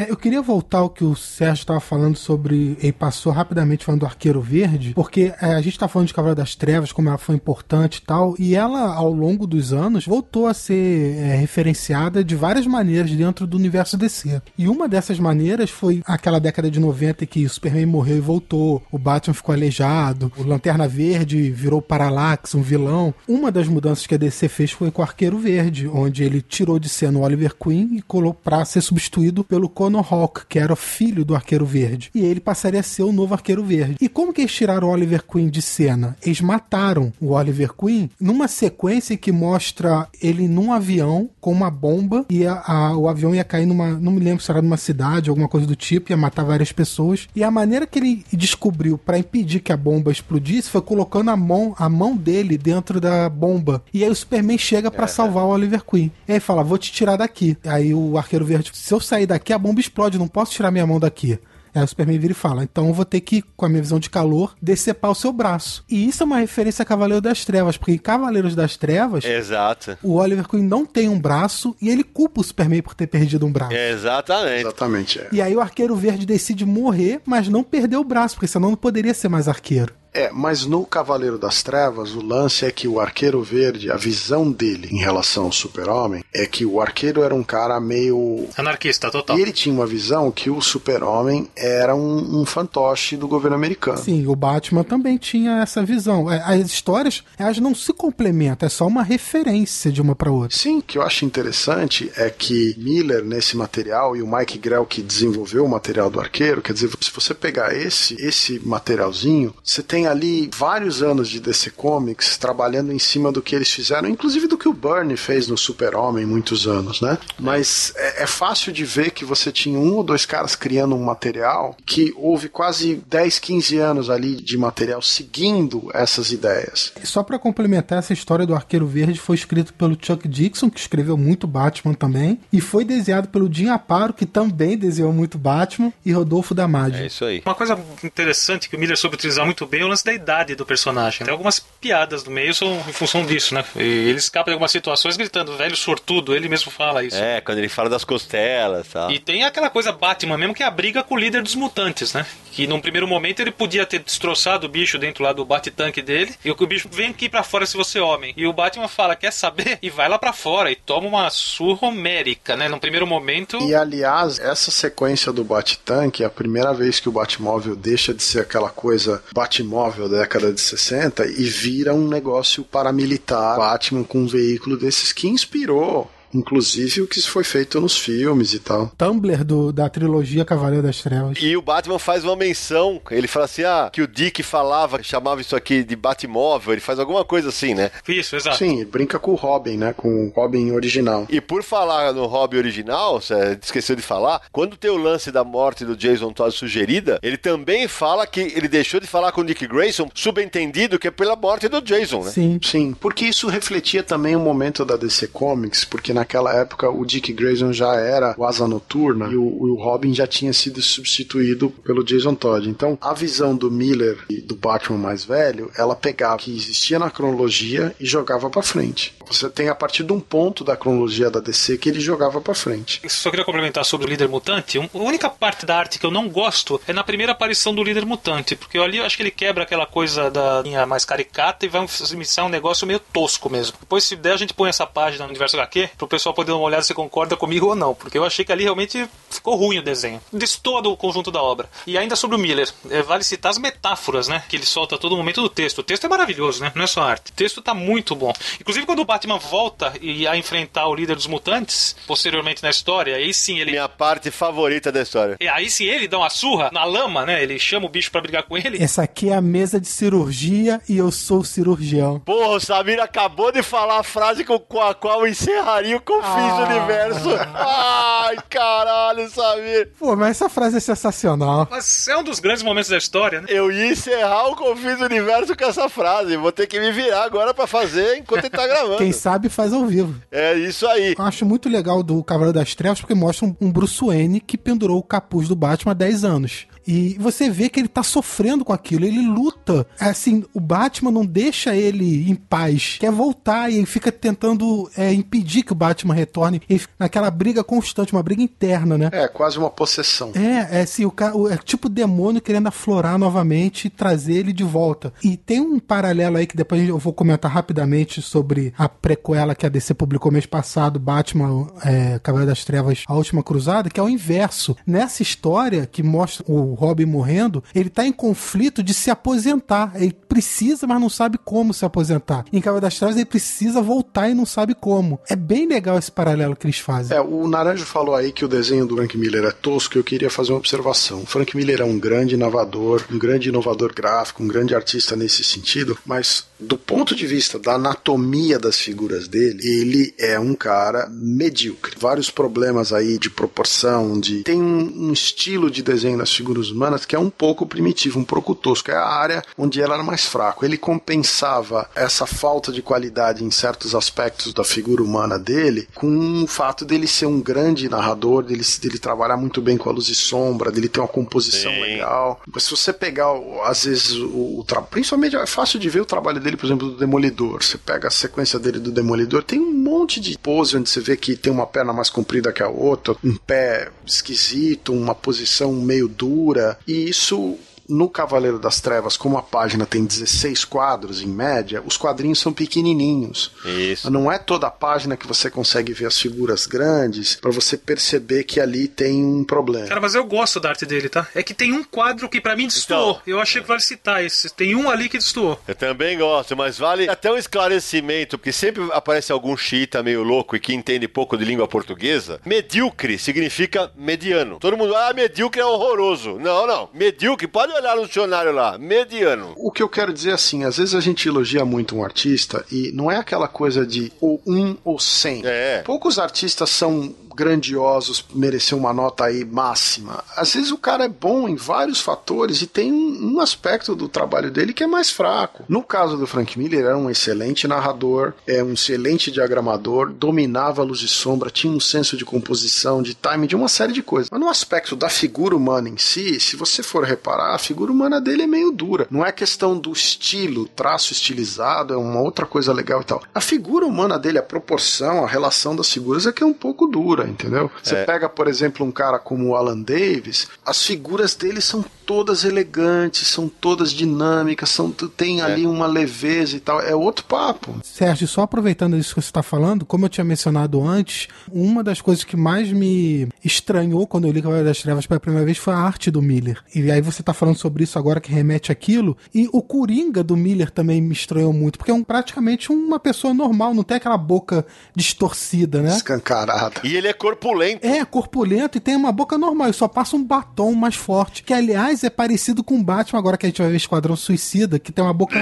É, 0.00 0.10
eu 0.10 0.16
queria 0.16 0.40
voltar 0.40 0.78
ao 0.78 0.88
que 0.88 1.04
o 1.04 1.14
Sérgio 1.14 1.60
estava 1.60 1.78
falando 1.78 2.16
sobre. 2.16 2.74
Ele 2.80 2.90
passou 2.90 3.30
rapidamente 3.30 3.84
falando 3.84 4.00
do 4.00 4.06
Arqueiro 4.06 4.40
Verde, 4.40 4.94
porque 4.94 5.34
é, 5.42 5.52
a 5.52 5.60
gente 5.60 5.74
está 5.74 5.86
falando 5.86 6.08
de 6.08 6.14
Cavaleiro 6.14 6.40
das 6.40 6.54
Trevas, 6.54 6.90
como 6.90 7.10
ela 7.10 7.18
foi 7.18 7.34
importante 7.34 7.98
e 7.98 8.02
tal, 8.02 8.34
e 8.38 8.54
ela, 8.54 8.94
ao 8.94 9.12
longo 9.12 9.46
dos 9.46 9.74
anos, 9.74 10.06
voltou 10.06 10.46
a 10.46 10.54
ser 10.54 11.18
é, 11.18 11.36
referenciada 11.36 12.24
de 12.24 12.34
várias 12.34 12.66
maneiras 12.66 13.10
dentro 13.10 13.46
do 13.46 13.58
universo 13.58 13.98
DC. 13.98 14.40
E 14.56 14.68
uma 14.68 14.88
dessas 14.88 15.18
maneiras 15.18 15.68
foi 15.68 16.00
aquela 16.06 16.40
década 16.40 16.70
de 16.70 16.80
90 16.80 17.26
que 17.26 17.44
o 17.44 17.50
Superman 17.50 17.84
morreu 17.84 18.16
e 18.16 18.20
voltou, 18.20 18.82
o 18.90 18.98
Batman 18.98 19.34
ficou 19.34 19.54
aleijado, 19.54 20.32
o 20.38 20.42
Lanterna 20.44 20.88
Verde 20.88 21.50
virou 21.50 21.82
Parallax, 21.82 22.54
um 22.54 22.62
vilão. 22.62 23.12
Uma 23.28 23.52
das 23.52 23.68
mudanças 23.68 24.06
que 24.06 24.14
a 24.14 24.18
DC 24.18 24.48
fez 24.48 24.70
foi 24.70 24.90
com 24.90 25.02
o 25.02 25.04
Arqueiro 25.04 25.38
Verde, 25.38 25.86
onde 25.86 26.24
ele 26.24 26.40
tirou 26.40 26.78
de 26.78 26.88
cena 26.88 27.18
o 27.18 27.22
Oliver 27.22 27.54
Queen 27.54 27.96
e 27.96 28.00
colocou 28.00 28.30
para 28.42 28.64
ser 28.64 28.80
substituído 28.80 29.44
pelo 29.44 29.68
Conor 29.68 29.89
Hawk, 29.98 30.42
que 30.48 30.58
era 30.58 30.72
o 30.72 30.76
filho 30.76 31.24
do 31.24 31.34
Arqueiro 31.34 31.66
Verde. 31.66 32.10
E 32.14 32.20
ele 32.20 32.40
passaria 32.40 32.80
a 32.80 32.82
ser 32.82 33.02
o 33.02 33.12
novo 33.12 33.34
Arqueiro 33.34 33.64
Verde. 33.64 33.96
E 34.00 34.08
como 34.08 34.32
que 34.32 34.40
eles 34.42 34.52
tiraram 34.52 34.88
o 34.88 34.90
Oliver 34.90 35.22
Queen 35.26 35.48
de 35.48 35.60
cena? 35.60 36.16
Eles 36.24 36.40
mataram 36.40 37.12
o 37.20 37.32
Oliver 37.32 37.72
Queen 37.74 38.08
numa 38.20 38.46
sequência 38.48 39.16
que 39.16 39.32
mostra 39.32 40.06
ele 40.22 40.46
num 40.48 40.72
avião 40.72 41.28
com 41.40 41.52
uma 41.52 41.70
bomba 41.70 42.24
e 42.30 42.46
a- 42.46 42.62
a- 42.66 42.96
o 42.96 43.08
avião 43.08 43.34
ia 43.34 43.44
cair 43.44 43.66
numa. 43.66 43.88
Não 43.98 44.12
me 44.12 44.20
lembro 44.20 44.42
se 44.42 44.50
era 44.50 44.62
numa 44.62 44.76
cidade, 44.76 45.28
alguma 45.30 45.48
coisa 45.48 45.66
do 45.66 45.76
tipo, 45.76 46.10
ia 46.12 46.16
matar 46.16 46.44
várias 46.44 46.72
pessoas. 46.72 47.28
E 47.34 47.42
a 47.44 47.50
maneira 47.50 47.86
que 47.86 47.98
ele 47.98 48.24
descobriu 48.32 48.98
para 48.98 49.18
impedir 49.18 49.60
que 49.60 49.72
a 49.72 49.76
bomba 49.76 50.10
explodisse 50.10 50.68
foi 50.70 50.80
colocando 50.82 51.30
a 51.30 51.36
mão, 51.36 51.74
a 51.78 51.88
mão 51.88 52.16
dele 52.16 52.56
dentro 52.58 53.00
da 53.00 53.28
bomba. 53.28 53.82
E 53.92 54.02
aí 54.02 54.10
o 54.10 54.14
Superman 54.14 54.58
chega 54.58 54.90
para 54.90 55.06
salvar 55.06 55.44
o 55.44 55.48
Oliver 55.48 55.84
Queen. 55.84 56.10
E 56.26 56.32
aí 56.32 56.40
fala: 56.40 56.64
Vou 56.64 56.78
te 56.78 56.90
tirar 56.92 57.16
daqui. 57.16 57.56
Aí 57.64 57.94
o 57.94 58.18
Arqueiro 58.18 58.44
Verde, 58.44 58.70
se 58.74 58.92
eu 58.92 59.00
sair 59.00 59.26
daqui, 59.26 59.52
a 59.52 59.58
bomba 59.58 59.69
explode, 59.78 60.18
não 60.18 60.26
posso 60.26 60.52
tirar 60.52 60.70
minha 60.70 60.86
mão 60.86 60.98
daqui. 60.98 61.38
Aí 61.74 61.84
o 61.84 61.86
Superman 61.86 62.18
vira 62.18 62.32
e 62.32 62.34
fala: 62.34 62.64
Então 62.64 62.88
eu 62.88 62.94
vou 62.94 63.04
ter 63.04 63.20
que, 63.20 63.42
com 63.56 63.64
a 63.64 63.68
minha 63.68 63.80
visão 63.80 63.98
de 63.98 64.10
calor, 64.10 64.54
decepar 64.60 65.10
o 65.10 65.14
seu 65.14 65.32
braço. 65.32 65.84
E 65.88 66.08
isso 66.08 66.22
é 66.22 66.26
uma 66.26 66.38
referência 66.38 66.82
a 66.82 66.86
Cavaleiro 66.86 67.20
das 67.20 67.44
Trevas, 67.44 67.76
porque 67.76 67.92
em 67.92 67.98
Cavaleiros 67.98 68.54
das 68.54 68.76
Trevas, 68.76 69.24
Exato. 69.24 69.96
o 70.02 70.14
Oliver 70.16 70.48
Queen 70.48 70.64
não 70.64 70.84
tem 70.84 71.08
um 71.08 71.18
braço 71.18 71.76
e 71.80 71.88
ele 71.88 72.02
culpa 72.02 72.40
o 72.40 72.44
Superman 72.44 72.82
por 72.82 72.94
ter 72.94 73.06
perdido 73.06 73.46
um 73.46 73.52
braço. 73.52 73.72
Exatamente. 73.72 74.62
Exatamente, 74.62 75.20
é. 75.20 75.28
E 75.32 75.40
aí 75.40 75.54
o 75.54 75.60
Arqueiro 75.60 75.94
Verde 75.94 76.26
decide 76.26 76.66
morrer, 76.66 77.20
mas 77.24 77.48
não 77.48 77.62
perder 77.62 77.96
o 77.96 78.04
braço, 78.04 78.34
porque 78.34 78.48
senão 78.48 78.70
não 78.70 78.76
poderia 78.76 79.14
ser 79.14 79.28
mais 79.28 79.46
arqueiro. 79.46 79.94
É, 80.12 80.30
mas 80.32 80.66
no 80.66 80.84
Cavaleiro 80.84 81.38
das 81.38 81.62
Trevas, 81.62 82.14
o 82.14 82.24
lance 82.24 82.64
é 82.64 82.70
que 82.70 82.88
o 82.88 83.00
Arqueiro 83.00 83.42
Verde, 83.42 83.90
a 83.90 83.96
visão 83.96 84.50
dele 84.50 84.88
em 84.90 84.98
relação 84.98 85.44
ao 85.44 85.52
Super-Homem, 85.52 86.24
é 86.34 86.46
que 86.46 86.64
o 86.64 86.80
Arqueiro 86.80 87.22
era 87.22 87.34
um 87.34 87.44
cara 87.44 87.78
meio. 87.80 88.48
Anarquista, 88.56 89.10
total. 89.10 89.38
E 89.38 89.42
ele 89.42 89.52
tinha 89.52 89.74
uma 89.74 89.86
visão 89.86 90.30
que 90.30 90.50
o 90.50 90.60
Super-Homem 90.60 91.48
era 91.56 91.94
um, 91.94 92.40
um 92.40 92.44
fantoche 92.44 93.16
do 93.16 93.28
governo 93.28 93.56
americano. 93.56 93.98
Sim, 93.98 94.26
o 94.26 94.34
Batman 94.34 94.82
também 94.82 95.16
tinha 95.16 95.62
essa 95.62 95.82
visão. 95.82 96.30
É, 96.30 96.42
As 96.44 96.66
histórias, 96.66 97.22
elas 97.38 97.58
não 97.58 97.74
se 97.74 97.92
complementam, 97.92 98.66
é 98.66 98.70
só 98.70 98.86
uma 98.86 99.02
referência 99.02 99.92
de 99.92 100.02
uma 100.02 100.14
para 100.14 100.30
outra. 100.30 100.56
Sim, 100.56 100.78
o 100.78 100.82
que 100.82 100.98
eu 100.98 101.02
acho 101.02 101.24
interessante 101.24 102.10
é 102.16 102.30
que 102.30 102.74
Miller, 102.78 103.24
nesse 103.24 103.56
material, 103.56 104.16
e 104.16 104.22
o 104.22 104.26
Mike 104.26 104.58
Grell, 104.58 104.84
que 104.84 105.02
desenvolveu 105.02 105.64
o 105.64 105.68
material 105.68 106.10
do 106.10 106.20
arqueiro, 106.20 106.62
quer 106.62 106.72
dizer, 106.72 106.90
se 107.00 107.10
você 107.12 107.32
pegar 107.34 107.74
esse, 107.76 108.14
esse 108.20 108.60
materialzinho, 108.64 109.54
você 109.62 109.82
tem 109.82 109.99
ali 110.06 110.50
vários 110.54 111.02
anos 111.02 111.28
de 111.28 111.40
DC 111.40 111.70
Comics 111.70 112.36
trabalhando 112.36 112.92
em 112.92 112.98
cima 112.98 113.32
do 113.32 113.42
que 113.42 113.54
eles 113.54 113.70
fizeram, 113.70 114.08
inclusive 114.08 114.46
do 114.46 114.58
que 114.58 114.68
o 114.68 114.72
Byrne 114.72 115.16
fez 115.16 115.48
no 115.48 115.56
Super-Homem 115.56 116.26
muitos 116.26 116.66
anos, 116.66 117.00
né? 117.00 117.18
Mas 117.38 117.92
é, 117.96 118.24
é 118.24 118.26
fácil 118.26 118.72
de 118.72 118.84
ver 118.84 119.10
que 119.10 119.24
você 119.24 119.50
tinha 119.50 119.78
um 119.78 119.94
ou 119.94 120.02
dois 120.02 120.26
caras 120.26 120.54
criando 120.54 120.94
um 120.94 121.04
material 121.04 121.76
que 121.84 122.12
houve 122.16 122.48
quase 122.48 123.02
10, 123.08 123.38
15 123.38 123.78
anos 123.78 124.10
ali 124.10 124.36
de 124.36 124.56
material 124.56 125.02
seguindo 125.02 125.90
essas 125.94 126.32
ideias. 126.32 126.92
E 127.02 127.06
Só 127.06 127.22
pra 127.22 127.38
complementar 127.38 127.98
essa 127.98 128.12
história 128.12 128.46
do 128.46 128.54
Arqueiro 128.54 128.86
Verde, 128.86 129.18
foi 129.18 129.36
escrito 129.36 129.72
pelo 129.74 129.96
Chuck 130.00 130.26
Dixon, 130.28 130.70
que 130.70 130.80
escreveu 130.80 131.16
muito 131.16 131.46
Batman 131.46 131.94
também, 131.94 132.40
e 132.52 132.60
foi 132.60 132.84
desenhado 132.84 133.28
pelo 133.28 133.52
Jim 133.52 133.68
Aparo, 133.68 134.12
que 134.12 134.26
também 134.26 134.76
desenhou 134.76 135.12
muito 135.12 135.38
Batman, 135.38 135.92
e 136.04 136.12
Rodolfo 136.12 136.54
Damadi. 136.54 136.96
É 136.96 137.06
isso 137.06 137.24
aí. 137.24 137.42
Uma 137.44 137.54
coisa 137.54 137.78
interessante 138.02 138.68
que 138.68 138.76
o 138.76 138.78
Miller 138.78 138.96
soube 138.96 139.16
utilizar 139.16 139.44
muito 139.44 139.66
bem 139.66 139.82
é 139.82 139.84
o 139.84 139.88
lance 139.90 140.04
da 140.04 140.12
idade 140.12 140.54
do 140.54 140.64
personagem. 140.64 141.24
Tem 141.24 141.32
algumas 141.32 141.60
piadas 141.80 142.24
no 142.24 142.30
meio 142.30 142.54
são 142.54 142.74
em 142.88 142.92
função 142.92 143.24
disso, 143.24 143.54
né? 143.54 143.64
E 143.76 143.80
ele 143.80 144.18
escapa 144.18 144.50
de 144.50 144.52
algumas 144.52 144.70
situações 144.70 145.16
gritando, 145.16 145.56
velho 145.56 145.76
sortudo, 145.76 146.34
ele 146.34 146.48
mesmo 146.48 146.70
fala 146.70 147.04
isso. 147.04 147.16
É, 147.16 147.40
quando 147.40 147.58
ele 147.58 147.68
fala 147.68 147.88
das 147.88 148.04
costelas 148.04 148.86
e 148.86 148.90
tal. 148.90 149.10
E 149.10 149.18
tem 149.18 149.44
aquela 149.44 149.70
coisa 149.70 149.92
Batman 149.92 150.38
mesmo, 150.38 150.54
que 150.54 150.62
é 150.62 150.66
a 150.66 150.70
briga 150.70 151.02
com 151.02 151.14
o 151.14 151.18
líder 151.18 151.42
dos 151.42 151.54
mutantes, 151.54 152.12
né? 152.12 152.26
Que 152.52 152.66
num 152.66 152.80
primeiro 152.80 153.06
momento 153.06 153.40
ele 153.40 153.50
podia 153.50 153.86
ter 153.86 154.00
destroçado 154.00 154.66
o 154.66 154.68
bicho 154.68 154.98
dentro 154.98 155.22
lá 155.22 155.32
do 155.32 155.44
bate-tanque 155.44 156.02
dele, 156.02 156.34
e 156.44 156.50
o 156.50 156.66
bicho 156.66 156.88
vem 156.90 157.10
aqui 157.10 157.28
pra 157.28 157.42
fora 157.42 157.66
se 157.66 157.76
você 157.76 157.98
é 157.98 158.02
homem. 158.02 158.34
E 158.36 158.46
o 158.46 158.52
Batman 158.52 158.88
fala, 158.88 159.16
quer 159.16 159.32
saber? 159.32 159.78
E 159.82 159.90
vai 159.90 160.08
lá 160.08 160.18
pra 160.18 160.32
fora 160.32 160.70
e 160.70 160.76
toma 160.76 161.06
uma 161.06 161.30
surra 161.30 161.88
homérica, 161.88 162.56
né? 162.56 162.68
Num 162.68 162.78
primeiro 162.78 163.06
momento. 163.06 163.58
E 163.62 163.74
aliás, 163.74 164.38
essa 164.38 164.70
sequência 164.70 165.32
do 165.32 165.44
Bat-Tanque 165.44 166.22
é 166.22 166.26
a 166.26 166.30
primeira 166.30 166.72
vez 166.72 167.00
que 167.00 167.08
o 167.08 167.12
Batmóvel 167.12 167.74
deixa 167.74 168.12
de 168.12 168.22
ser 168.22 168.40
aquela 168.40 168.70
coisa 168.70 169.22
Batmóvel 169.32 169.79
da 169.88 170.18
década 170.18 170.52
de 170.52 170.60
60 170.60 171.26
e 171.26 171.44
vira 171.44 171.94
um 171.94 172.06
negócio 172.06 172.62
paramilitar, 172.64 173.56
Batman 173.56 174.04
com 174.04 174.18
um 174.18 174.26
veículo 174.26 174.76
desses 174.76 175.12
que 175.12 175.28
inspirou 175.28 176.10
inclusive 176.32 177.02
o 177.02 177.06
que 177.06 177.20
foi 177.20 177.44
feito 177.44 177.80
nos 177.80 177.96
filmes 177.96 178.54
e 178.54 178.58
tal. 178.58 178.92
Tumblr 178.96 179.44
do, 179.44 179.72
da 179.72 179.88
trilogia 179.88 180.44
Cavaleiro 180.44 180.82
das 180.82 181.02
Trevas. 181.02 181.38
E 181.40 181.56
o 181.56 181.62
Batman 181.62 181.98
faz 181.98 182.24
uma 182.24 182.36
menção, 182.36 183.00
ele 183.10 183.28
fala 183.28 183.44
assim, 183.44 183.64
ah, 183.64 183.90
que 183.92 184.02
o 184.02 184.08
Dick 184.08 184.42
falava, 184.42 185.02
chamava 185.02 185.40
isso 185.40 185.54
aqui 185.54 185.82
de 185.82 185.96
Batmóvel, 185.96 186.74
ele 186.74 186.80
faz 186.80 186.98
alguma 186.98 187.24
coisa 187.24 187.48
assim, 187.48 187.74
né? 187.74 187.90
Isso, 188.08 188.36
exato. 188.36 188.58
Sim, 188.58 188.84
brinca 188.84 189.18
com 189.18 189.32
o 189.32 189.34
Robin, 189.34 189.76
né? 189.76 189.92
Com 189.92 190.26
o 190.26 190.32
Robin 190.34 190.72
original. 190.72 191.26
E 191.28 191.40
por 191.40 191.62
falar 191.62 192.12
no 192.12 192.26
Robin 192.26 192.58
original, 192.58 193.20
você 193.20 193.58
esqueceu 193.62 193.96
de 193.96 194.02
falar, 194.02 194.42
quando 194.52 194.76
tem 194.76 194.90
o 194.90 194.96
lance 194.96 195.30
da 195.30 195.44
morte 195.44 195.84
do 195.84 195.96
Jason 195.96 196.32
Todd 196.32 196.54
sugerida, 196.54 197.18
ele 197.22 197.36
também 197.36 197.86
fala 197.88 198.26
que 198.26 198.40
ele 198.40 198.68
deixou 198.68 199.00
de 199.00 199.06
falar 199.06 199.32
com 199.32 199.40
o 199.40 199.44
Dick 199.44 199.66
Grayson, 199.66 200.08
subentendido 200.14 200.98
que 200.98 201.08
é 201.08 201.10
pela 201.10 201.36
morte 201.36 201.68
do 201.68 201.80
Jason, 201.80 202.22
né? 202.22 202.30
Sim. 202.30 202.60
Sim, 202.62 202.94
porque 202.98 203.26
isso 203.26 203.48
refletia 203.48 204.02
também 204.02 204.36
o 204.36 204.40
momento 204.40 204.84
da 204.84 204.96
DC 204.96 205.28
Comics, 205.28 205.84
porque 205.84 206.12
naquela 206.20 206.54
época 206.54 206.90
o 206.90 207.04
Dick 207.04 207.32
Grayson 207.32 207.72
já 207.72 207.94
era 207.94 208.34
o 208.36 208.44
Asa 208.44 208.68
Noturna 208.68 209.28
e 209.28 209.36
o, 209.36 209.42
o 209.42 209.74
Robin 209.74 210.12
já 210.12 210.26
tinha 210.26 210.52
sido 210.52 210.82
substituído 210.82 211.70
pelo 211.70 212.04
Jason 212.04 212.34
Todd. 212.34 212.68
Então, 212.68 212.98
a 213.00 213.14
visão 213.14 213.56
do 213.56 213.70
Miller 213.70 214.18
e 214.28 214.40
do 214.40 214.54
Batman 214.54 214.98
mais 214.98 215.24
velho, 215.24 215.70
ela 215.76 215.96
pegava 215.96 216.34
o 216.34 216.38
que 216.38 216.54
existia 216.54 216.98
na 216.98 217.10
cronologia 217.10 217.94
e 217.98 218.04
jogava 218.04 218.50
pra 218.50 218.62
frente. 218.62 219.14
Você 219.26 219.48
tem 219.48 219.68
a 219.68 219.74
partir 219.74 220.02
de 220.02 220.12
um 220.12 220.20
ponto 220.20 220.64
da 220.64 220.76
cronologia 220.76 221.30
da 221.30 221.40
DC 221.40 221.78
que 221.78 221.88
ele 221.88 222.00
jogava 222.00 222.40
pra 222.40 222.52
frente. 222.52 223.00
Só 223.08 223.30
queria 223.30 223.44
complementar 223.44 223.84
sobre 223.84 224.06
o 224.06 224.10
líder 224.10 224.28
mutante. 224.28 224.78
A 224.78 224.98
única 224.98 225.30
parte 225.30 225.64
da 225.64 225.78
arte 225.78 225.98
que 225.98 226.04
eu 226.04 226.10
não 226.10 226.28
gosto 226.28 226.80
é 226.86 226.92
na 226.92 227.04
primeira 227.04 227.32
aparição 227.32 227.74
do 227.74 227.82
líder 227.82 228.04
mutante, 228.04 228.56
porque 228.56 228.76
ali 228.76 228.98
eu 228.98 229.04
acho 229.04 229.16
que 229.16 229.22
ele 229.22 229.30
quebra 229.30 229.62
aquela 229.62 229.86
coisa 229.86 230.30
da 230.30 230.60
linha 230.62 230.84
mais 230.84 231.04
caricata 231.04 231.64
e 231.64 231.68
vai 231.68 231.86
iniciar 232.12 232.44
um 232.44 232.48
negócio 232.48 232.86
meio 232.86 232.98
tosco 232.98 233.48
mesmo. 233.48 233.76
Depois, 233.80 234.04
se 234.04 234.16
der, 234.16 234.32
a 234.32 234.36
gente 234.36 234.52
põe 234.52 234.68
essa 234.68 234.86
página 234.86 235.24
no 235.24 235.30
Universo 235.30 235.56
HQ 235.56 235.90
pro 235.96 236.08
pessoal 236.10 236.34
poder 236.34 236.50
dar 236.50 236.56
uma 236.56 236.66
olhada 236.66 236.82
se 236.82 236.92
concorda 236.94 237.36
comigo 237.36 237.66
ou 237.68 237.74
não, 237.74 237.94
porque 237.94 238.18
eu 238.18 238.24
achei 238.24 238.44
que 238.44 238.52
ali 238.52 238.64
realmente 238.64 239.08
ficou 239.30 239.56
ruim 239.56 239.78
o 239.78 239.82
desenho. 239.82 240.20
Destoa 240.32 240.82
do 240.82 240.96
conjunto 240.96 241.30
da 241.30 241.42
obra. 241.42 241.68
E 241.86 241.96
ainda 241.96 242.16
sobre 242.16 242.36
o 242.36 242.38
Miller, 242.38 242.68
eh, 242.90 243.02
vale 243.02 243.22
citar 243.24 243.50
as 243.50 243.58
metáforas, 243.58 244.28
né? 244.28 244.42
Que 244.48 244.56
ele 244.56 244.66
solta 244.66 244.96
a 244.96 244.98
todo 244.98 245.16
momento 245.16 245.40
do 245.40 245.48
texto. 245.48 245.78
O 245.78 245.82
texto 245.82 246.04
é 246.04 246.08
maravilhoso, 246.08 246.62
né? 246.62 246.72
Não 246.74 246.84
é 246.84 246.86
só 246.86 247.02
arte. 247.02 247.30
O 247.30 247.34
texto 247.34 247.62
tá 247.62 247.72
muito 247.74 248.14
bom. 248.14 248.32
Inclusive, 248.60 248.84
quando 248.86 249.00
o 249.00 249.04
Batman 249.04 249.38
volta 249.38 249.92
e 250.00 250.26
a 250.26 250.36
enfrentar 250.36 250.86
o 250.88 250.94
líder 250.94 251.14
dos 251.16 251.26
mutantes, 251.26 251.94
posteriormente 252.06 252.62
na 252.62 252.70
história, 252.70 253.14
aí 253.16 253.32
sim 253.32 253.58
ele 253.60 253.70
Minha 253.72 253.88
parte 253.88 254.30
favorita 254.30 254.90
da 254.90 255.02
história. 255.02 255.36
e 255.40 255.46
aí 255.48 255.70
sim 255.70 255.84
ele 255.84 256.08
dá 256.08 256.18
uma 256.18 256.30
surra 256.30 256.70
na 256.72 256.84
lama, 256.84 257.24
né? 257.24 257.42
Ele 257.42 257.58
chama 257.58 257.86
o 257.86 257.88
bicho 257.88 258.10
pra 258.10 258.20
brigar 258.20 258.42
com 258.42 258.56
ele. 258.58 258.82
Essa 258.82 259.02
aqui 259.02 259.28
é 259.30 259.34
a 259.34 259.40
mesa 259.40 259.80
de 259.80 259.86
cirurgia 259.86 260.80
e 260.88 260.96
eu 260.98 261.10
sou 261.12 261.38
o 261.40 261.44
cirurgião. 261.44 262.18
Porra, 262.20 262.56
o 262.56 262.60
Samir 262.60 263.00
acabou 263.00 263.52
de 263.52 263.62
falar 263.62 264.00
a 264.00 264.02
frase 264.02 264.44
com, 264.44 264.58
com 264.58 264.80
a 264.80 264.94
qual 264.94 265.20
eu 265.20 265.28
encerraria 265.28 265.99
o 266.00 266.02
Confins 266.02 266.54
do 266.54 266.62
Ah. 266.62 266.68
Universo. 266.68 267.28
Ai, 267.54 268.36
caralho, 268.48 269.28
Samir. 269.30 269.90
Pô, 269.98 270.16
mas 270.16 270.30
essa 270.30 270.48
frase 270.48 270.76
é 270.76 270.80
sensacional. 270.80 271.68
Mas 271.70 272.08
é 272.08 272.16
um 272.16 272.22
dos 272.24 272.40
grandes 272.40 272.62
momentos 272.62 272.90
da 272.90 272.96
história, 272.98 273.40
né? 273.40 273.46
Eu 273.50 273.70
ia 273.70 273.92
encerrar 273.92 274.48
o 274.48 274.56
Confins 274.56 274.98
do 274.98 275.04
Universo 275.04 275.56
com 275.56 275.64
essa 275.64 275.88
frase. 275.88 276.36
Vou 276.36 276.52
ter 276.52 276.66
que 276.66 276.80
me 276.80 276.90
virar 276.92 277.24
agora 277.24 277.52
pra 277.54 277.66
fazer 277.66 278.16
enquanto 278.18 278.44
ele 278.44 278.50
tá 278.50 278.66
gravando. 278.68 278.98
Quem 278.98 279.12
sabe 279.12 279.48
faz 279.48 279.72
ao 279.72 279.84
vivo. 279.86 280.14
É 280.30 280.54
isso 280.54 280.86
aí. 280.86 281.14
Eu 281.18 281.24
acho 281.24 281.44
muito 281.44 281.68
legal 281.68 282.02
do 282.02 282.22
Cavaleiro 282.24 282.58
das 282.58 282.74
Trevas 282.74 283.00
porque 283.00 283.14
mostra 283.14 283.46
um, 283.46 283.56
um 283.60 283.70
Bruce 283.70 284.04
Wayne 284.04 284.40
que 284.40 284.56
pendurou 284.58 284.98
o 284.98 285.02
capuz 285.02 285.48
do 285.48 285.56
Batman 285.56 285.92
há 285.92 285.94
10 285.94 286.24
anos. 286.24 286.66
E 286.90 287.16
você 287.18 287.48
vê 287.48 287.68
que 287.68 287.78
ele 287.78 287.88
tá 287.88 288.02
sofrendo 288.02 288.64
com 288.64 288.72
aquilo, 288.72 289.04
ele 289.04 289.20
luta. 289.26 289.86
Assim, 289.98 290.44
o 290.52 290.58
Batman 290.60 291.10
não 291.10 291.24
deixa 291.24 291.74
ele 291.76 292.28
em 292.28 292.34
paz, 292.34 292.96
quer 292.98 293.12
voltar 293.12 293.70
e 293.70 293.76
ele 293.76 293.86
fica 293.86 294.10
tentando 294.10 294.90
é, 294.96 295.12
impedir 295.12 295.62
que 295.62 295.72
o 295.72 295.74
Batman 295.76 296.14
retorne. 296.14 296.60
E 296.68 296.80
naquela 296.98 297.30
briga 297.30 297.62
constante, 297.62 298.12
uma 298.12 298.22
briga 298.22 298.42
interna, 298.42 298.98
né? 298.98 299.08
É, 299.12 299.28
quase 299.28 299.58
uma 299.58 299.70
possessão. 299.70 300.32
É, 300.34 300.78
é 300.78 300.82
assim, 300.82 301.04
o 301.04 301.10
cara, 301.10 301.36
o- 301.36 301.48
é 301.48 301.56
tipo 301.56 301.86
o 301.86 301.90
demônio 301.90 302.40
querendo 302.40 302.66
aflorar 302.66 303.18
novamente 303.18 303.86
e 303.86 303.90
trazer 303.90 304.34
ele 304.34 304.52
de 304.52 304.64
volta. 304.64 305.12
E 305.22 305.36
tem 305.36 305.60
um 305.60 305.78
paralelo 305.78 306.36
aí 306.38 306.46
que 306.46 306.56
depois 306.56 306.88
eu 306.88 306.98
vou 306.98 307.12
comentar 307.12 307.50
rapidamente 307.50 308.20
sobre 308.20 308.72
a 308.76 308.88
prequela 308.88 309.54
que 309.54 309.64
a 309.66 309.68
DC 309.68 309.94
publicou 309.94 310.32
mês 310.32 310.46
passado, 310.46 310.98
Batman, 310.98 311.68
é, 311.84 312.18
Cavaleiro 312.18 312.50
das 312.50 312.64
Trevas, 312.64 313.04
A 313.06 313.14
Última 313.14 313.42
Cruzada, 313.42 313.88
que 313.90 314.00
é 314.00 314.02
o 314.02 314.08
inverso. 314.08 314.76
Nessa 314.86 315.22
história 315.22 315.86
que 315.86 316.02
mostra 316.02 316.44
o 316.48 316.74
Robin 316.80 317.04
morrendo, 317.04 317.62
ele 317.74 317.90
tá 317.90 318.06
em 318.06 318.12
conflito 318.12 318.82
de 318.82 318.94
se 318.94 319.10
aposentar. 319.10 319.92
Ele 319.94 320.12
precisa, 320.12 320.86
mas 320.86 320.98
não 320.98 321.10
sabe 321.10 321.38
como 321.44 321.74
se 321.74 321.84
aposentar. 321.84 322.46
Em 322.50 322.60
Cavaleiro 322.60 322.86
das 322.86 322.98
Trevas 322.98 323.16
ele 323.16 323.26
precisa 323.26 323.82
voltar 323.82 324.30
e 324.30 324.34
não 324.34 324.46
sabe 324.46 324.74
como. 324.74 325.20
É 325.28 325.36
bem 325.36 325.66
legal 325.66 325.98
esse 325.98 326.10
paralelo 326.10 326.56
que 326.56 326.66
eles 326.66 326.78
fazem. 326.78 327.14
É, 327.14 327.20
o 327.20 327.46
Naranjo 327.46 327.84
falou 327.84 328.14
aí 328.14 328.32
que 328.32 328.44
o 328.44 328.48
desenho 328.48 328.86
do 328.86 328.96
Frank 328.96 329.18
Miller 329.18 329.44
é 329.44 329.50
tosco, 329.50 329.98
eu 329.98 330.04
queria 330.04 330.30
fazer 330.30 330.52
uma 330.52 330.58
observação. 330.58 331.20
O 331.20 331.26
Frank 331.26 331.54
Miller 331.54 331.82
é 331.82 331.84
um 331.84 331.98
grande 331.98 332.34
inovador, 332.34 333.04
um 333.10 333.18
grande 333.18 333.50
inovador 333.50 333.92
gráfico, 333.94 334.42
um 334.42 334.48
grande 334.48 334.74
artista 334.74 335.14
nesse 335.14 335.44
sentido, 335.44 335.98
mas 336.06 336.46
do 336.60 336.76
ponto 336.76 337.14
de 337.14 337.26
vista 337.26 337.58
da 337.58 337.74
anatomia 337.74 338.58
das 338.58 338.78
figuras 338.78 339.26
dele, 339.26 339.60
ele 339.66 340.14
é 340.18 340.38
um 340.38 340.54
cara 340.54 341.08
medíocre. 341.10 341.96
Vários 341.98 342.30
problemas 342.30 342.92
aí 342.92 343.18
de 343.18 343.30
proporção, 343.30 344.18
de 344.18 344.42
tem 344.42 344.60
um, 344.60 345.08
um 345.08 345.12
estilo 345.12 345.70
de 345.70 345.82
desenho 345.82 346.18
nas 346.18 346.32
figuras 346.32 346.70
humanas 346.70 347.04
que 347.04 347.16
é 347.16 347.18
um 347.18 347.30
pouco 347.30 347.66
primitivo, 347.66 348.18
um 348.18 348.24
pouco 348.24 348.54
tosco. 348.54 348.90
É 348.90 348.94
a 348.94 349.06
área 349.06 349.42
onde 349.56 349.80
ele 349.80 349.92
era 349.92 350.02
mais 350.02 350.24
fraco. 350.24 350.64
Ele 350.64 350.76
compensava 350.76 351.88
essa 351.94 352.26
falta 352.26 352.72
de 352.72 352.82
qualidade 352.82 353.44
em 353.44 353.50
certos 353.50 353.94
aspectos 353.94 354.52
da 354.52 354.64
figura 354.64 355.02
humana 355.02 355.38
dele 355.38 355.88
com 355.94 356.42
o 356.42 356.46
fato 356.46 356.84
dele 356.84 357.06
ser 357.06 357.26
um 357.26 357.40
grande 357.40 357.88
narrador, 357.88 358.42
dele, 358.42 358.64
dele 358.80 358.98
trabalhar 358.98 359.36
muito 359.36 359.60
bem 359.60 359.76
com 359.76 359.88
a 359.88 359.92
luz 359.92 360.08
e 360.08 360.14
sombra, 360.14 360.70
dele 360.70 360.88
ter 360.88 361.00
uma 361.00 361.08
composição 361.08 361.72
Sim. 361.72 361.80
legal. 361.80 362.40
Mas 362.52 362.64
se 362.64 362.70
você 362.70 362.92
pegar, 362.92 363.28
às 363.64 363.84
vezes, 363.84 364.12
o, 364.12 364.58
o 364.60 364.64
tra- 364.66 364.82
principalmente 364.82 365.36
é 365.36 365.46
fácil 365.46 365.78
de 365.78 365.88
ver 365.88 366.00
o 366.00 366.06
trabalho 366.06 366.40
dele, 366.40 366.49
por 366.56 366.66
exemplo, 366.66 366.90
do 366.90 366.96
Demolidor. 366.96 367.62
Você 367.62 367.78
pega 367.78 368.08
a 368.08 368.10
sequência 368.10 368.58
dele 368.58 368.78
do 368.78 368.90
Demolidor, 368.90 369.42
tem 369.42 369.60
um 369.60 369.72
monte 369.72 370.20
de 370.20 370.38
pose 370.38 370.76
onde 370.76 370.88
você 370.88 371.00
vê 371.00 371.16
que 371.16 371.36
tem 371.36 371.52
uma 371.52 371.66
perna 371.66 371.92
mais 371.92 372.10
comprida 372.10 372.52
que 372.52 372.62
a 372.62 372.68
outra, 372.68 373.16
um 373.24 373.36
pé 373.36 373.90
esquisito, 374.06 374.92
uma 374.92 375.14
posição 375.14 375.72
meio 375.72 376.08
dura, 376.08 376.78
e 376.86 377.08
isso 377.08 377.56
no 377.90 378.08
Cavaleiro 378.08 378.58
das 378.58 378.80
Trevas, 378.80 379.16
como 379.16 379.36
a 379.36 379.42
página 379.42 379.84
tem 379.84 380.04
16 380.04 380.64
quadros 380.64 381.20
em 381.22 381.26
média, 381.26 381.82
os 381.84 381.96
quadrinhos 381.96 382.38
são 382.38 382.52
pequenininhos. 382.52 383.52
Isso. 383.64 384.10
Não 384.10 384.30
é 384.30 384.38
toda 384.38 384.66
a 384.66 384.70
página 384.70 385.16
que 385.16 385.26
você 385.26 385.50
consegue 385.50 385.92
ver 385.92 386.06
as 386.06 386.18
figuras 386.18 386.66
grandes 386.66 387.36
para 387.36 387.50
você 387.50 387.76
perceber 387.76 388.44
que 388.44 388.60
ali 388.60 388.88
tem 388.88 389.24
um 389.24 389.44
problema. 389.44 389.88
Cara, 389.88 390.00
mas 390.00 390.14
eu 390.14 390.24
gosto 390.24 390.60
da 390.60 390.70
arte 390.70 390.86
dele, 390.86 391.08
tá? 391.08 391.26
É 391.34 391.42
que 391.42 391.52
tem 391.52 391.72
um 391.72 391.82
quadro 391.82 392.28
que 392.28 392.40
pra 392.40 392.56
mim 392.56 392.66
destoou. 392.66 393.10
Então. 393.10 393.22
eu 393.26 393.40
achei 393.40 393.60
que 393.60 393.68
vale 393.68 393.80
citar 393.80 394.24
esse. 394.24 394.48
Tem 394.54 394.74
um 394.74 394.88
ali 394.88 395.08
que 395.08 395.18
destoou. 395.18 395.58
Eu 395.66 395.74
também 395.74 396.18
gosto, 396.18 396.56
mas 396.56 396.78
vale 396.78 397.08
até 397.08 397.30
um 397.30 397.36
esclarecimento, 397.36 398.38
porque 398.38 398.52
sempre 398.52 398.88
aparece 398.92 399.32
algum 399.32 399.56
xiita 399.56 400.02
meio 400.02 400.22
louco 400.22 400.54
e 400.54 400.60
que 400.60 400.74
entende 400.74 401.08
pouco 401.08 401.36
de 401.36 401.44
língua 401.44 401.66
portuguesa. 401.66 402.40
Medíocre 402.44 403.18
significa 403.18 403.90
mediano. 403.96 404.58
Todo 404.58 404.76
mundo, 404.76 404.94
ah, 404.94 405.12
medíocre 405.12 405.60
é 405.60 405.64
horroroso. 405.64 406.38
Não, 406.38 406.66
não. 406.66 406.88
Medíocre, 406.94 407.46
pode 407.46 407.72
olhar 407.80 407.96
no 407.96 408.06
dicionário 408.06 408.52
lá. 408.52 408.78
Mediano. 408.78 409.54
O 409.56 409.70
que 409.70 409.82
eu 409.82 409.88
quero 409.88 410.12
dizer 410.12 410.30
é 410.30 410.34
assim, 410.34 410.64
às 410.64 410.76
vezes 410.76 410.94
a 410.94 411.00
gente 411.00 411.26
elogia 411.26 411.64
muito 411.64 411.96
um 411.96 412.04
artista 412.04 412.64
e 412.70 412.92
não 412.92 413.10
é 413.10 413.16
aquela 413.16 413.48
coisa 413.48 413.86
de 413.86 414.12
ou 414.20 414.40
um 414.46 414.76
ou 414.84 414.98
cem. 414.98 415.42
É. 415.44 415.82
Poucos 415.84 416.18
artistas 416.18 416.70
são 416.70 417.14
grandiosos, 417.40 418.22
merecer 418.34 418.76
uma 418.76 418.92
nota 418.92 419.24
aí 419.24 419.46
máxima. 419.46 420.22
Às 420.36 420.52
vezes 420.52 420.70
o 420.70 420.76
cara 420.76 421.04
é 421.04 421.08
bom 421.08 421.48
em 421.48 421.56
vários 421.56 421.98
fatores 421.98 422.60
e 422.60 422.66
tem 422.66 422.92
um, 422.92 423.40
aspecto 423.40 423.94
do 423.94 424.08
trabalho 424.08 424.50
dele 424.50 424.74
que 424.74 424.84
é 424.84 424.86
mais 424.86 425.08
fraco. 425.08 425.64
No 425.66 425.82
caso 425.82 426.18
do 426.18 426.26
Frank 426.26 426.58
Miller, 426.58 426.84
era 426.84 426.98
um 426.98 427.08
excelente 427.08 427.66
narrador, 427.66 428.34
é 428.46 428.62
um 428.62 428.74
excelente 428.74 429.30
diagramador, 429.30 430.10
dominava 430.12 430.82
a 430.82 430.84
luz 430.84 431.00
e 431.00 431.08
sombra, 431.08 431.48
tinha 431.48 431.72
um 431.72 431.80
senso 431.80 432.14
de 432.14 432.26
composição, 432.26 433.00
de 433.00 433.14
time, 433.14 433.46
de 433.46 433.56
uma 433.56 433.68
série 433.68 433.94
de 433.94 434.02
coisas. 434.02 434.28
Mas 434.30 434.40
no 434.40 434.48
aspecto 434.50 434.94
da 434.94 435.08
figura 435.08 435.56
humana 435.56 435.88
em 435.88 435.96
si, 435.96 436.38
se 436.38 436.56
você 436.56 436.82
for 436.82 437.04
reparar, 437.04 437.54
a 437.54 437.58
figura 437.58 437.90
humana 437.90 438.20
dele 438.20 438.42
é 438.42 438.46
meio 438.46 438.70
dura. 438.70 439.06
Não 439.10 439.24
é 439.24 439.32
questão 439.32 439.78
do 439.78 439.92
estilo, 439.92 440.68
traço 440.68 441.14
estilizado, 441.14 441.94
é 441.94 441.96
uma 441.96 442.20
outra 442.20 442.44
coisa 442.44 442.70
legal 442.70 443.00
e 443.00 443.04
tal. 443.04 443.22
A 443.34 443.40
figura 443.40 443.86
humana 443.86 444.18
dele, 444.18 444.38
a 444.38 444.42
proporção, 444.42 445.24
a 445.24 445.26
relação 445.26 445.74
das 445.74 445.90
figuras 445.90 446.26
é 446.26 446.32
que 446.32 446.42
é 446.42 446.46
um 446.46 446.52
pouco 446.52 446.86
dura, 446.86 447.29
entendeu? 447.30 447.70
Você 447.82 447.94
É. 447.96 448.04
pega, 448.04 448.28
por 448.28 448.48
exemplo, 448.48 448.84
um 448.84 448.90
cara 448.92 449.18
como 449.18 449.48
o 449.48 449.54
Alan 449.56 449.80
Davis, 449.80 450.48
as 450.64 450.84
figuras 450.84 451.34
dele 451.34 451.60
são 451.60 451.84
todas 452.06 452.44
elegantes, 452.44 453.28
são 453.28 453.48
todas 453.48 453.92
dinâmicas, 453.92 454.68
são, 454.70 454.90
tem 454.90 455.40
ali 455.42 455.66
uma 455.66 455.86
leveza 455.86 456.56
e 456.56 456.60
tal. 456.60 456.80
É 456.80 456.94
outro 456.94 457.24
papo. 457.24 457.80
Sérgio, 457.84 458.26
só 458.26 458.42
aproveitando 458.42 458.96
isso 458.96 459.14
que 459.14 459.20
você 459.20 459.28
está 459.28 459.42
falando, 459.42 459.86
como 459.86 460.04
eu 460.04 460.08
tinha 460.08 460.24
mencionado 460.24 460.82
antes, 460.86 461.28
uma 461.50 461.84
das 461.84 462.00
coisas 462.00 462.24
que 462.24 462.36
mais 462.36 462.72
me 462.72 463.28
estranhou 463.44 464.06
quando 464.06 464.26
eu 464.26 464.32
li 464.32 464.42
Cavaleiro 464.42 464.68
das 464.68 464.80
Trevas 464.82 465.06
pela 465.06 465.20
primeira 465.20 465.44
vez 465.46 465.56
foi 465.58 465.72
a 465.72 465.78
arte 465.78 466.10
do 466.10 466.20
Miller. 466.20 466.58
E 466.74 466.90
aí 466.90 467.00
você 467.00 467.22
está 467.22 467.32
falando 467.32 467.56
sobre 467.56 467.84
isso 467.84 467.98
agora 467.98 468.20
que 468.20 468.32
remete 468.32 468.72
àquilo. 468.72 469.16
E 469.34 469.48
o 469.52 469.62
Coringa 469.62 470.24
do 470.24 470.36
Miller 470.36 470.70
também 470.70 471.00
me 471.00 471.12
estranhou 471.12 471.52
muito, 471.52 471.78
porque 471.78 471.90
é 471.92 471.94
um, 471.94 472.02
praticamente 472.02 472.72
uma 472.72 472.98
pessoa 472.98 473.32
normal, 473.32 473.72
não 473.72 473.84
tem 473.84 473.96
aquela 473.98 474.18
boca 474.18 474.66
distorcida, 474.96 475.80
né? 475.82 475.90
Escancarada. 475.96 476.80
E 476.84 476.96
ele 476.96 477.08
é 477.08 477.12
corpulento. 477.20 477.86
É, 477.86 478.02
corpulento 478.02 478.78
e 478.78 478.80
tem 478.80 478.96
uma 478.96 479.12
boca 479.12 479.36
normal, 479.36 479.68
e 479.68 479.74
só 479.74 479.86
passa 479.86 480.16
um 480.16 480.24
batom 480.24 480.72
mais 480.72 480.96
forte. 480.96 481.42
Que, 481.42 481.52
aliás, 481.52 482.02
é 482.02 482.08
parecido 482.08 482.64
com 482.64 482.78
o 482.78 482.82
Batman, 482.82 483.18
agora 483.18 483.36
que 483.36 483.44
a 483.44 483.48
gente 483.50 483.60
vai 483.60 483.70
ver 483.70 483.76
Esquadrão 483.76 484.16
Suicida, 484.16 484.78
que 484.78 484.90
tem 484.90 485.04
uma 485.04 485.12
boca 485.12 485.38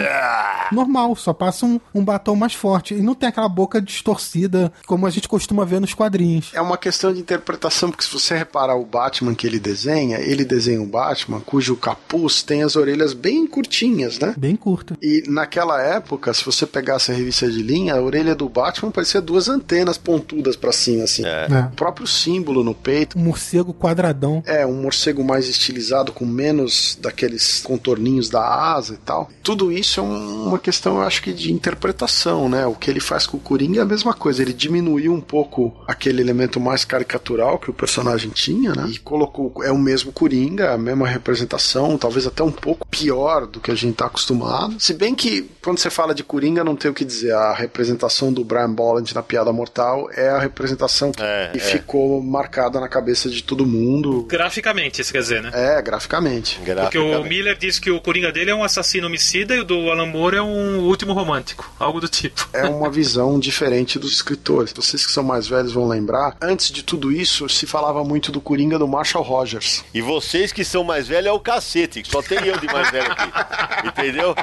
normal, 0.73 1.15
só 1.15 1.33
passa 1.33 1.65
um, 1.65 1.81
um 1.95 2.05
batom 2.05 2.35
mais 2.35 2.53
forte. 2.53 2.95
E 2.95 3.01
não 3.01 3.15
tem 3.15 3.29
aquela 3.29 3.49
boca 3.49 3.81
distorcida, 3.81 4.73
como 4.87 5.07
a 5.07 5.11
gente 5.11 5.29
costuma 5.29 5.65
ver 5.65 5.81
nos 5.81 5.95
quadrinhos. 5.95 6.51
É 6.53 6.61
uma 6.61 6.77
questão 6.77 7.13
de 7.13 7.21
interpretação, 7.21 7.91
porque 7.91 8.05
se 8.05 8.13
você 8.13 8.37
reparar 8.37 8.75
o 8.75 8.85
Batman 8.85 9.35
que 9.35 9.47
ele 9.47 9.61
desenha, 9.61 10.19
ele 10.19 10.45
desenha 10.45 10.83
um 10.83 10.89
Batman 10.89 11.41
cujo 11.41 11.77
capuz 11.77 12.43
tem 12.43 12.65
as 12.65 12.75
orelhas 12.75 13.13
bem 13.13 13.47
curtinhas, 13.47 14.19
né? 14.19 14.35
Bem 14.37 14.57
curta. 14.57 14.97
E 15.01 15.23
naquela 15.29 15.81
época, 15.81 16.35
se 16.35 16.45
você 16.45 16.67
pegasse 16.67 17.13
a 17.13 17.15
revista 17.15 17.49
de 17.49 17.63
linha, 17.63 17.95
a 17.95 18.03
orelha 18.03 18.35
do 18.35 18.49
Batman 18.49 18.91
parecia 18.91 19.21
duas 19.21 19.49
antenas 19.49 19.97
pontudas 19.97 20.57
pra 20.57 20.73
cima, 20.73 21.05
assim. 21.05 21.25
É. 21.25 21.47
O 21.67 21.77
próprio 21.77 22.07
símbolo 22.07 22.63
no 22.65 22.75
peito. 22.75 23.19
Um 23.19 23.23
morcego 23.23 23.73
quadradão. 23.75 24.43
É, 24.47 24.67
um 24.67 24.81
morcego 24.83 25.23
mais 25.25 25.49
estilizado, 25.49 26.13
com 26.13 26.25
menos 26.25 26.97
daqueles 27.01 27.61
contorninhos 27.61 28.29
da 28.29 28.43
asa 28.43 28.95
e 28.95 28.99
tal. 28.99 29.29
Tudo 29.43 29.73
isso 29.73 30.01
é 30.01 30.03
um- 30.03 30.49
uma 30.49 30.59
questão, 30.59 30.97
eu 30.97 31.03
acho 31.03 31.23
que, 31.23 31.33
de 31.33 31.53
interpretação, 31.53 32.49
né? 32.49 32.67
O 32.67 32.75
que 32.75 32.91
ele 32.91 33.01
faz 33.01 33.27
com 33.27 33.37
o 33.37 33.41
Coringa 33.41 33.81
é 33.81 33.83
a 33.83 33.87
mesma 33.87 34.13
coisa. 34.15 34.43
Ele 34.43 34.53
diminuiu 34.53 35.13
um 35.13 35.21
pouco 35.21 35.75
aquele 35.87 36.21
elemento 36.23 36.61
mais 36.61 36.85
caricatural 36.85 37.59
que 37.59 37.71
o 37.71 37.75
personagem 37.75 38.31
tinha, 38.31 38.73
né? 38.75 38.87
E 38.91 38.99
colocou. 38.99 39.53
É 39.65 39.71
o 39.73 39.79
mesmo 39.79 40.13
Coringa, 40.13 40.73
a 40.73 40.79
mesma 40.79 41.07
representação, 41.07 41.97
talvez 41.99 42.27
até 42.27 42.43
um 42.43 42.51
pouco 42.53 42.87
pior 42.89 43.47
do 43.47 43.61
que 43.61 43.71
a 43.71 43.75
gente 43.75 43.95
tá 43.97 44.07
acostumado. 44.07 44.77
Se 44.79 44.93
bem 44.95 45.15
que, 45.15 45.49
quando 45.63 45.79
você 45.79 45.91
fala 45.91 46.15
de 46.15 46.23
Coringa, 46.23 46.63
não 46.65 46.77
tem 46.77 46.91
o 46.91 46.95
que 46.95 47.05
dizer. 47.05 47.33
A 47.33 47.53
representação 47.55 48.33
do 48.33 48.45
Brian 48.45 48.73
Bolland 48.73 49.15
na 49.15 49.23
Piada 49.23 49.53
Mortal 49.53 50.09
é 50.15 50.29
a 50.31 50.39
representação 50.39 51.13
que, 51.13 51.23
É, 51.23 51.48
que 51.53 51.59
é. 51.59 51.61
ficou 51.61 52.23
marcada 52.23 52.81
na 52.81 52.89
cabeça 52.89 53.29
de 53.29 53.43
todo 53.43 53.67
mundo. 53.67 54.27
Graficamente, 54.29 55.01
isso 55.01 55.13
quer 55.13 55.21
dizer, 55.21 55.43
né? 55.43 55.51
É, 55.53 55.83
graficamente. 55.83 56.61
Porque 56.83 56.99
o 56.99 57.25
Miller 57.25 57.57
diz 57.57 57.79
que 57.79 57.91
o 57.91 58.01
Coringa 58.01 58.33
dele 58.33 58.51
é 58.51 58.55
um 58.55 58.65
assassino 58.65 59.07
homicida 59.07 59.55
e 59.55 59.61
o 59.61 59.65
do 59.65 59.91
Alan 59.91 60.07
Moore 60.07 60.37
é 60.37 60.43
um 60.43 60.81
último 60.81 61.13
romântico. 61.13 61.71
Algo 61.79 62.01
do 62.01 62.09
tipo. 62.09 62.49
É 62.53 62.65
uma 62.65 62.91
visão 62.91 63.39
diferente 63.39 63.99
dos 63.99 64.13
escritores. 64.13 64.73
Vocês 64.73 65.05
que 65.05 65.13
são 65.13 65.23
mais 65.23 65.47
velhos 65.47 65.73
vão 65.73 65.87
lembrar. 65.87 66.37
Antes 66.41 66.71
de 66.71 66.83
tudo 66.83 67.13
isso, 67.13 67.49
se 67.49 67.67
falava 67.67 68.05
muito 68.05 68.31
do 68.33 68.41
Coringa 68.41 68.79
do 68.79 68.89
Marshall 68.89 69.25
Rogers. 69.25 69.85
E 69.93 70.01
vocês 70.01 70.53
que 70.53 70.65
são 70.65 70.85
mais 70.85 71.09
velhos 71.09 71.27
é 71.27 71.33
o 71.33 71.41
cacete, 71.41 72.03
que 72.03 72.11
só 72.11 72.23
tem 72.23 72.39
eu 72.47 72.59
de 72.59 72.67
mais 72.67 72.91
velho 72.91 73.11
aqui. 73.11 73.89
Entendeu? 73.89 74.35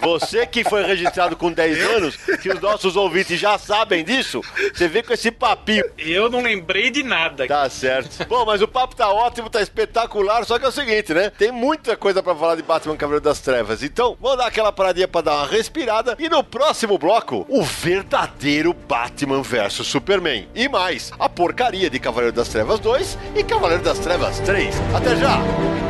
Você 0.00 0.46
que 0.46 0.64
foi 0.64 0.84
registrado 0.84 1.36
com 1.36 1.52
10 1.52 1.78
anos, 1.90 2.16
que 2.40 2.48
os 2.48 2.60
nossos 2.60 2.96
ouvintes 2.96 3.38
já 3.38 3.58
sabem 3.58 4.04
disso, 4.04 4.40
você 4.72 4.88
vê 4.88 5.02
com 5.02 5.12
esse 5.12 5.30
papinho. 5.30 5.84
Eu 5.98 6.30
não 6.30 6.39
lembrei 6.42 6.90
de 6.90 7.02
nada. 7.02 7.46
Tá 7.46 7.68
certo. 7.68 8.24
Bom, 8.28 8.44
mas 8.44 8.62
o 8.62 8.68
papo 8.68 8.94
tá 8.94 9.08
ótimo, 9.10 9.50
tá 9.50 9.60
espetacular, 9.60 10.44
só 10.44 10.58
que 10.58 10.64
é 10.64 10.68
o 10.68 10.72
seguinte, 10.72 11.12
né? 11.14 11.30
Tem 11.30 11.50
muita 11.50 11.96
coisa 11.96 12.22
pra 12.22 12.34
falar 12.34 12.56
de 12.56 12.62
Batman 12.62 12.96
Cavaleiro 12.96 13.24
das 13.24 13.40
Trevas. 13.40 13.82
Então, 13.82 14.16
vamos 14.20 14.38
dar 14.38 14.46
aquela 14.46 14.72
paradinha 14.72 15.08
pra 15.08 15.20
dar 15.20 15.34
uma 15.36 15.46
respirada 15.46 16.16
e 16.18 16.28
no 16.28 16.42
próximo 16.42 16.98
bloco, 16.98 17.46
o 17.48 17.62
verdadeiro 17.62 18.72
Batman 18.72 19.42
versus 19.42 19.86
Superman. 19.86 20.48
E 20.54 20.68
mais, 20.68 21.12
a 21.18 21.28
porcaria 21.28 21.90
de 21.90 21.98
Cavaleiro 21.98 22.34
das 22.34 22.48
Trevas 22.48 22.80
2 22.80 23.18
e 23.36 23.44
Cavaleiro 23.44 23.82
das 23.82 23.98
Trevas 23.98 24.40
3. 24.40 24.74
Até 24.94 25.16
já! 25.16 25.89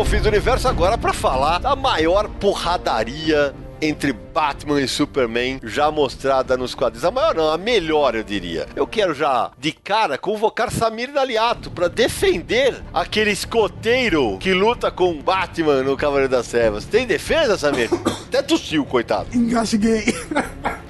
Volta 0.00 0.02
com 0.02 0.02
o 0.02 0.04
Confins 0.04 0.22
do 0.22 0.28
Universo 0.28 0.68
agora 0.68 0.96
pra 0.96 1.12
falar 1.12 1.58
da 1.58 1.76
maior 1.76 2.28
porradaria 2.28 3.54
entre 3.82 4.12
Batman 4.12 4.80
e 4.80 4.88
Superman 4.88 5.58
já 5.62 5.90
mostrada 5.90 6.56
nos 6.56 6.74
quadrinhos. 6.74 7.04
A 7.04 7.10
maior 7.10 7.34
não, 7.34 7.50
a 7.50 7.56
melhor 7.56 8.14
eu 8.14 8.22
diria. 8.22 8.66
Eu 8.76 8.86
quero 8.86 9.14
já, 9.14 9.50
de 9.58 9.72
cara, 9.72 10.18
convocar 10.18 10.70
Samir 10.70 11.12
Daliato 11.12 11.70
pra 11.70 11.88
defender 11.88 12.82
aquele 12.92 13.30
escoteiro 13.30 14.36
que 14.38 14.52
luta 14.52 14.90
com 14.90 15.20
Batman 15.20 15.82
no 15.82 15.96
Cavaleiro 15.96 16.30
das 16.30 16.48
Trevas. 16.48 16.84
Tem 16.84 17.06
defesa, 17.06 17.56
Samir? 17.56 17.88
Até 18.28 18.42
tossiu, 18.42 18.84
coitado. 18.84 19.28
Engasguei. 19.34 20.04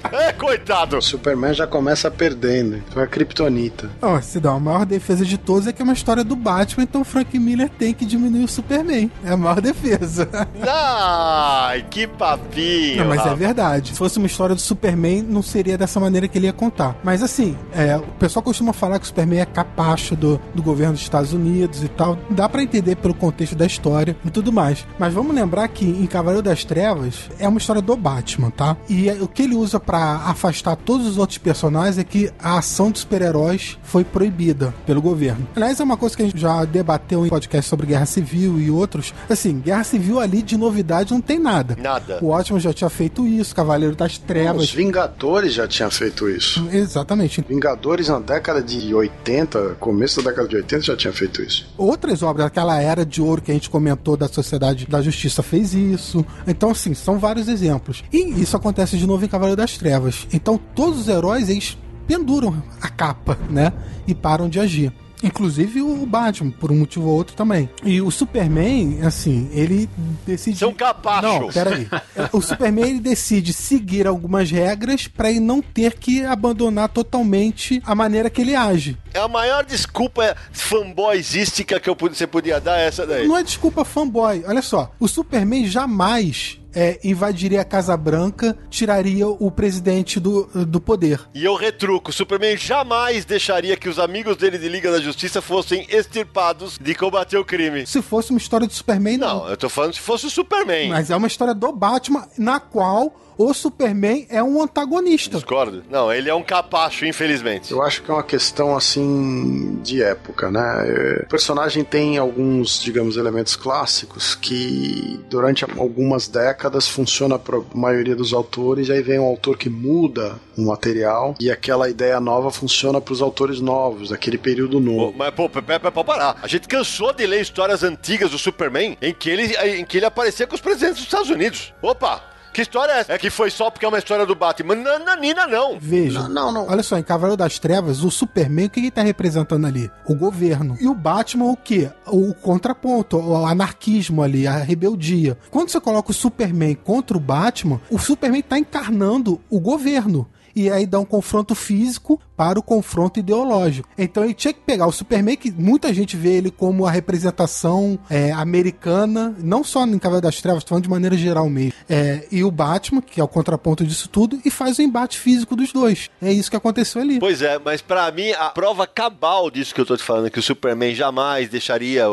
É, 0.11 0.31
coitado. 0.33 0.97
O 0.97 1.01
Superman 1.01 1.53
já 1.53 1.65
começa 1.65 2.09
perdendo. 2.11 2.77
Então 2.77 3.01
é 3.01 3.07
Kryptonita. 3.07 3.89
Ó, 4.01 4.19
se 4.21 4.39
dá 4.39 4.51
a 4.51 4.59
maior 4.59 4.85
defesa 4.85 5.25
de 5.25 5.37
todos 5.37 5.67
é 5.67 5.71
que 5.73 5.81
é 5.81 5.83
uma 5.85 5.93
história 5.93 6.23
do 6.23 6.35
Batman, 6.35 6.83
então 6.83 7.01
o 7.01 7.05
Frank 7.05 7.37
Miller 7.39 7.69
tem 7.69 7.93
que 7.93 8.05
diminuir 8.05 8.43
o 8.43 8.47
Superman. 8.47 9.09
É 9.23 9.31
a 9.31 9.37
maior 9.37 9.61
defesa. 9.61 10.27
Ai, 10.67 11.85
que 11.89 12.07
papinho. 12.07 12.97
Não, 12.99 13.05
mas 13.07 13.25
é 13.25 13.33
verdade. 13.35 13.89
Se 13.89 13.95
fosse 13.97 14.17
uma 14.17 14.27
história 14.27 14.55
do 14.55 14.61
Superman, 14.61 15.21
não 15.23 15.41
seria 15.41 15.77
dessa 15.77 15.99
maneira 15.99 16.27
que 16.27 16.37
ele 16.37 16.47
ia 16.47 16.53
contar. 16.53 16.95
Mas 17.03 17.21
assim, 17.23 17.57
é, 17.73 17.95
o 17.97 18.01
pessoal 18.19 18.43
costuma 18.43 18.73
falar 18.73 18.99
que 18.99 19.05
o 19.05 19.07
Superman 19.07 19.39
é 19.39 19.45
capacho 19.45 20.15
do, 20.15 20.39
do 20.53 20.61
governo 20.61 20.93
dos 20.93 21.01
Estados 21.01 21.33
Unidos 21.33 21.83
e 21.83 21.87
tal. 21.87 22.17
Dá 22.29 22.47
pra 22.49 22.63
entender 22.63 22.95
pelo 22.97 23.13
contexto 23.13 23.55
da 23.55 23.65
história 23.65 24.15
e 24.25 24.29
tudo 24.29 24.51
mais. 24.51 24.85
Mas 24.99 25.13
vamos 25.13 25.35
lembrar 25.35 25.67
que 25.67 25.85
em 25.85 26.05
Cavaleiro 26.05 26.41
das 26.43 26.63
Trevas 26.63 27.29
é 27.39 27.47
uma 27.47 27.57
história 27.57 27.81
do 27.81 27.95
Batman, 27.95 28.49
tá? 28.49 28.75
E 28.89 29.09
é- 29.09 29.13
o 29.21 29.27
que 29.27 29.43
ele 29.43 29.55
usa 29.55 29.79
pra 29.79 29.90
pra 29.91 30.21
afastar 30.25 30.77
todos 30.77 31.05
os 31.05 31.17
outros 31.17 31.37
personagens 31.37 31.97
é 31.97 32.03
que 32.05 32.31
a 32.39 32.59
ação 32.59 32.89
dos 32.91 33.01
super-heróis 33.01 33.77
foi 33.83 34.05
proibida 34.05 34.73
pelo 34.85 35.01
governo. 35.01 35.45
Aliás, 35.53 35.81
é 35.81 35.83
uma 35.83 35.97
coisa 35.97 36.15
que 36.15 36.21
a 36.21 36.25
gente 36.25 36.39
já 36.39 36.63
debateu 36.63 37.25
em 37.25 37.29
podcast 37.29 37.69
sobre 37.69 37.87
Guerra 37.87 38.05
Civil 38.05 38.57
e 38.57 38.71
outros. 38.71 39.13
Assim, 39.29 39.59
Guerra 39.59 39.83
Civil 39.83 40.21
ali 40.21 40.41
de 40.41 40.55
novidade 40.55 41.11
não 41.11 41.19
tem 41.19 41.37
nada. 41.37 41.75
Nada. 41.77 42.19
O 42.21 42.29
Ótimo 42.29 42.57
já 42.57 42.71
tinha 42.71 42.89
feito 42.89 43.27
isso, 43.27 43.53
Cavaleiro 43.53 43.93
das 43.93 44.13
Os 44.13 44.17
Trevas. 44.19 44.71
Vingadores 44.71 45.53
já 45.53 45.67
tinham 45.67 45.91
feito 45.91 46.29
isso. 46.29 46.65
Exatamente. 46.71 47.43
Vingadores 47.49 48.07
na 48.07 48.19
década 48.19 48.61
de 48.61 48.93
80, 48.93 49.75
começo 49.77 50.21
da 50.21 50.29
década 50.29 50.47
de 50.47 50.55
80 50.55 50.83
já 50.83 50.95
tinha 50.95 51.11
feito 51.11 51.41
isso. 51.41 51.67
Outras 51.77 52.23
obras 52.23 52.45
daquela 52.45 52.81
era 52.81 53.05
de 53.05 53.21
ouro 53.21 53.41
que 53.41 53.51
a 53.51 53.53
gente 53.53 53.69
comentou 53.69 54.15
da 54.15 54.29
Sociedade 54.29 54.85
da 54.85 55.01
Justiça 55.01 55.43
fez 55.43 55.73
isso. 55.73 56.25
Então, 56.47 56.71
assim, 56.71 56.93
são 56.93 57.19
vários 57.19 57.49
exemplos. 57.49 58.05
E 58.13 58.41
isso 58.41 58.55
acontece 58.55 58.97
de 58.97 59.05
novo 59.05 59.25
em 59.25 59.27
Cavaleiro 59.27 59.57
das 59.57 59.80
Trevas. 59.81 60.27
Então, 60.31 60.59
todos 60.75 60.99
os 60.99 61.07
heróis, 61.07 61.49
eles 61.49 61.75
penduram 62.05 62.61
a 62.79 62.87
capa, 62.87 63.35
né? 63.49 63.73
E 64.05 64.13
param 64.13 64.47
de 64.47 64.59
agir. 64.59 64.93
Inclusive 65.23 65.81
o 65.81 66.05
Batman, 66.05 66.51
por 66.51 66.71
um 66.71 66.79
motivo 66.79 67.07
ou 67.07 67.15
outro 67.15 67.35
também. 67.35 67.67
E 67.83 67.99
o 67.99 68.11
Superman, 68.11 68.99
assim, 69.03 69.49
ele 69.53 69.89
decide. 70.25 70.57
São 70.57 70.73
capachos. 70.73 71.23
Não, 71.23 71.47
peraí. 71.49 71.87
o 72.31 72.41
Superman 72.41 72.89
ele 72.89 72.99
decide 72.99 73.53
seguir 73.53 74.05
algumas 74.05 74.49
regras 74.51 75.07
pra 75.07 75.29
ele 75.29 75.39
não 75.39 75.61
ter 75.61 75.93
que 75.93 76.23
abandonar 76.23 76.89
totalmente 76.89 77.81
a 77.85 77.95
maneira 77.95 78.29
que 78.29 78.41
ele 78.41 78.55
age. 78.55 78.97
É 79.13 79.19
a 79.19 79.27
maior 79.27 79.63
desculpa 79.63 80.35
fanboyzística 80.51 81.79
que 81.79 81.89
eu, 81.89 81.97
você 81.99 82.27
podia 82.27 82.59
dar 82.59 82.79
é 82.79 82.87
essa 82.87 83.05
daí. 83.05 83.27
Não 83.27 83.37
é 83.37 83.43
desculpa 83.43 83.83
fanboy. 83.83 84.43
Olha 84.47 84.61
só, 84.61 84.91
o 84.99 85.07
Superman 85.07 85.65
jamais 85.65 86.60
é, 86.73 86.99
invadiria 87.03 87.61
a 87.61 87.65
Casa 87.65 87.97
Branca, 87.97 88.57
tiraria 88.69 89.27
o 89.27 89.49
presidente 89.49 90.19
do, 90.19 90.45
do 90.65 90.79
poder. 90.79 91.19
E 91.33 91.43
eu 91.43 91.55
retruco, 91.55 92.11
Superman 92.11 92.55
jamais 92.57 93.25
deixaria 93.25 93.75
que 93.75 93.89
os 93.89 93.97
amigos 93.97 94.37
dele 94.37 94.57
de 94.57 94.69
Liga 94.69 94.91
da 94.91 94.99
Justiça 94.99 95.41
fossem 95.41 95.85
extirpados 95.89 96.77
de 96.77 96.93
combater 96.93 97.37
o 97.37 97.45
crime. 97.45 97.85
Se 97.85 98.01
fosse 98.01 98.29
uma 98.29 98.37
história 98.37 98.67
do 98.67 98.73
Superman, 98.73 99.17
não. 99.17 99.31
Não, 99.31 99.47
eu 99.47 99.55
tô 99.55 99.69
falando 99.69 99.93
se 99.93 99.99
fosse 100.01 100.25
o 100.25 100.29
Superman. 100.29 100.89
Mas 100.89 101.09
é 101.09 101.15
uma 101.15 101.27
história 101.27 101.53
do 101.53 101.71
Batman 101.71 102.27
na 102.37 102.59
qual 102.59 103.15
o 103.49 103.53
Superman 103.53 104.25
é 104.29 104.41
um 104.43 104.61
antagonista. 104.61 105.37
Discordo. 105.37 105.83
Não, 105.89 106.11
ele 106.11 106.29
é 106.29 106.33
um 106.33 106.43
capacho, 106.43 107.05
infelizmente. 107.05 107.71
Eu 107.71 107.81
acho 107.81 108.03
que 108.03 108.11
é 108.11 108.13
uma 108.13 108.23
questão 108.23 108.75
assim 108.75 109.79
de 109.81 110.01
época, 110.01 110.51
né? 110.51 110.61
É, 110.87 111.23
O 111.25 111.29
personagem 111.29 111.83
tem 111.83 112.17
alguns, 112.17 112.81
digamos, 112.81 113.17
elementos 113.17 113.55
clássicos 113.55 114.35
que 114.35 115.19
durante 115.29 115.63
algumas 115.77 116.27
décadas 116.27 116.87
funciona 116.87 117.37
para 117.39 117.57
a 117.57 117.61
maioria 117.73 118.15
dos 118.15 118.33
autores, 118.33 118.89
aí 118.89 119.01
vem 119.01 119.19
um 119.19 119.25
autor 119.25 119.57
que 119.57 119.69
muda 119.69 120.39
o 120.57 120.65
material 120.65 121.35
e 121.39 121.49
aquela 121.49 121.89
ideia 121.89 122.19
nova 122.19 122.51
funciona 122.51 122.99
para 123.01 123.13
os 123.13 123.21
autores 123.21 123.59
novos, 123.59 124.09
daquele 124.09 124.37
período 124.37 124.73
Pô, 124.73 124.79
novo. 124.79 125.13
Mas, 125.17 125.33
pô, 125.33 125.49
pera, 125.49 125.65
pera, 125.65 125.91
pera, 125.91 126.03
parar. 126.03 126.39
A 126.41 126.47
gente 126.47 126.67
cansou 126.67 127.13
de 127.13 127.25
ler 127.25 127.41
histórias 127.41 127.83
antigas 127.83 128.31
do 128.31 128.37
Superman 128.37 128.97
em 129.01 129.13
que 129.13 129.29
ele, 129.29 129.55
em 129.79 129.85
que 129.85 129.97
ele 129.97 130.05
aparecia 130.05 130.45
com 130.47 130.55
os 130.55 130.61
presidentes 130.61 130.97
dos 130.97 131.05
Estados 131.05 131.29
Unidos. 131.29 131.73
Opa! 131.81 132.23
Que 132.53 132.61
história 132.61 132.91
é 132.91 132.99
essa? 132.99 133.13
É 133.13 133.17
que 133.17 133.29
foi 133.29 133.49
só 133.49 133.69
porque 133.71 133.85
é 133.85 133.87
uma 133.87 133.97
história 133.97 134.25
do 134.25 134.35
Batman. 134.35 134.75
Nananina, 134.75 135.47
não. 135.47 135.77
Veja, 135.79 136.23
Não, 136.23 136.29
não, 136.29 136.51
não. 136.51 136.67
olha 136.69 136.83
só, 136.83 136.97
em 136.97 137.03
Cavaleiro 137.03 137.37
das 137.37 137.57
Trevas, 137.59 138.03
o 138.03 138.11
Superman, 138.11 138.65
o 138.65 138.69
que 138.69 138.79
ele 138.81 138.91
tá 138.91 139.01
representando 139.01 139.65
ali? 139.65 139.89
O 140.05 140.13
governo. 140.15 140.75
E 140.81 140.87
o 140.87 140.93
Batman, 140.93 141.45
o 141.45 141.55
quê? 141.55 141.89
O 142.07 142.33
contraponto, 142.33 143.17
o 143.17 143.45
anarquismo 143.45 144.21
ali, 144.21 144.45
a 144.47 144.57
rebeldia. 144.57 145.37
Quando 145.49 145.69
você 145.69 145.79
coloca 145.79 146.11
o 146.11 146.13
Superman 146.13 146.75
contra 146.75 147.15
o 147.15 147.19
Batman, 147.21 147.79
o 147.89 147.97
Superman 147.97 148.41
tá 148.41 148.57
encarnando 148.59 149.39
o 149.49 149.59
governo. 149.59 150.27
E 150.55 150.69
aí 150.69 150.85
dá 150.85 150.99
um 150.99 151.05
confronto 151.05 151.55
físico 151.55 152.19
para 152.35 152.59
o 152.59 152.63
confronto 152.63 153.19
ideológico. 153.19 153.87
Então 153.95 154.23
ele 154.23 154.33
tinha 154.33 154.51
que 154.51 154.61
pegar 154.61 154.87
o 154.87 154.91
Superman, 154.91 155.37
que 155.37 155.51
muita 155.51 155.93
gente 155.93 156.17
vê 156.17 156.37
ele 156.37 156.49
como 156.49 156.87
a 156.87 156.91
representação 156.91 157.99
é, 158.09 158.31
americana, 158.31 159.35
não 159.37 159.63
só 159.63 159.85
em 159.85 159.99
Cavaleiro 159.99 160.25
das 160.25 160.41
Trevas, 160.41 160.63
falando 160.63 160.85
de 160.85 160.89
maneira 160.89 161.15
geral 161.15 161.47
mesmo. 161.49 161.73
É, 161.87 162.25
e 162.31 162.43
o 162.43 162.49
Batman, 162.49 163.01
que 163.01 163.21
é 163.21 163.23
o 163.23 163.27
contraponto 163.27 163.85
disso 163.85 164.09
tudo, 164.09 164.39
e 164.43 164.49
faz 164.49 164.79
o 164.79 164.81
embate 164.81 165.19
físico 165.19 165.55
dos 165.55 165.71
dois. 165.71 166.09
É 166.19 166.31
isso 166.31 166.49
que 166.49 166.57
aconteceu 166.57 167.01
ali. 167.01 167.19
Pois 167.19 167.43
é, 167.43 167.59
mas 167.63 167.81
pra 167.81 168.11
mim, 168.11 168.31
a 168.31 168.49
prova 168.49 168.87
cabal 168.87 169.51
disso 169.51 169.75
que 169.75 169.81
eu 169.81 169.85
tô 169.85 169.95
te 169.95 170.03
falando, 170.03 170.31
que 170.31 170.39
o 170.39 170.43
Superman 170.43 170.95
jamais 170.95 171.47
deixaria. 171.47 172.05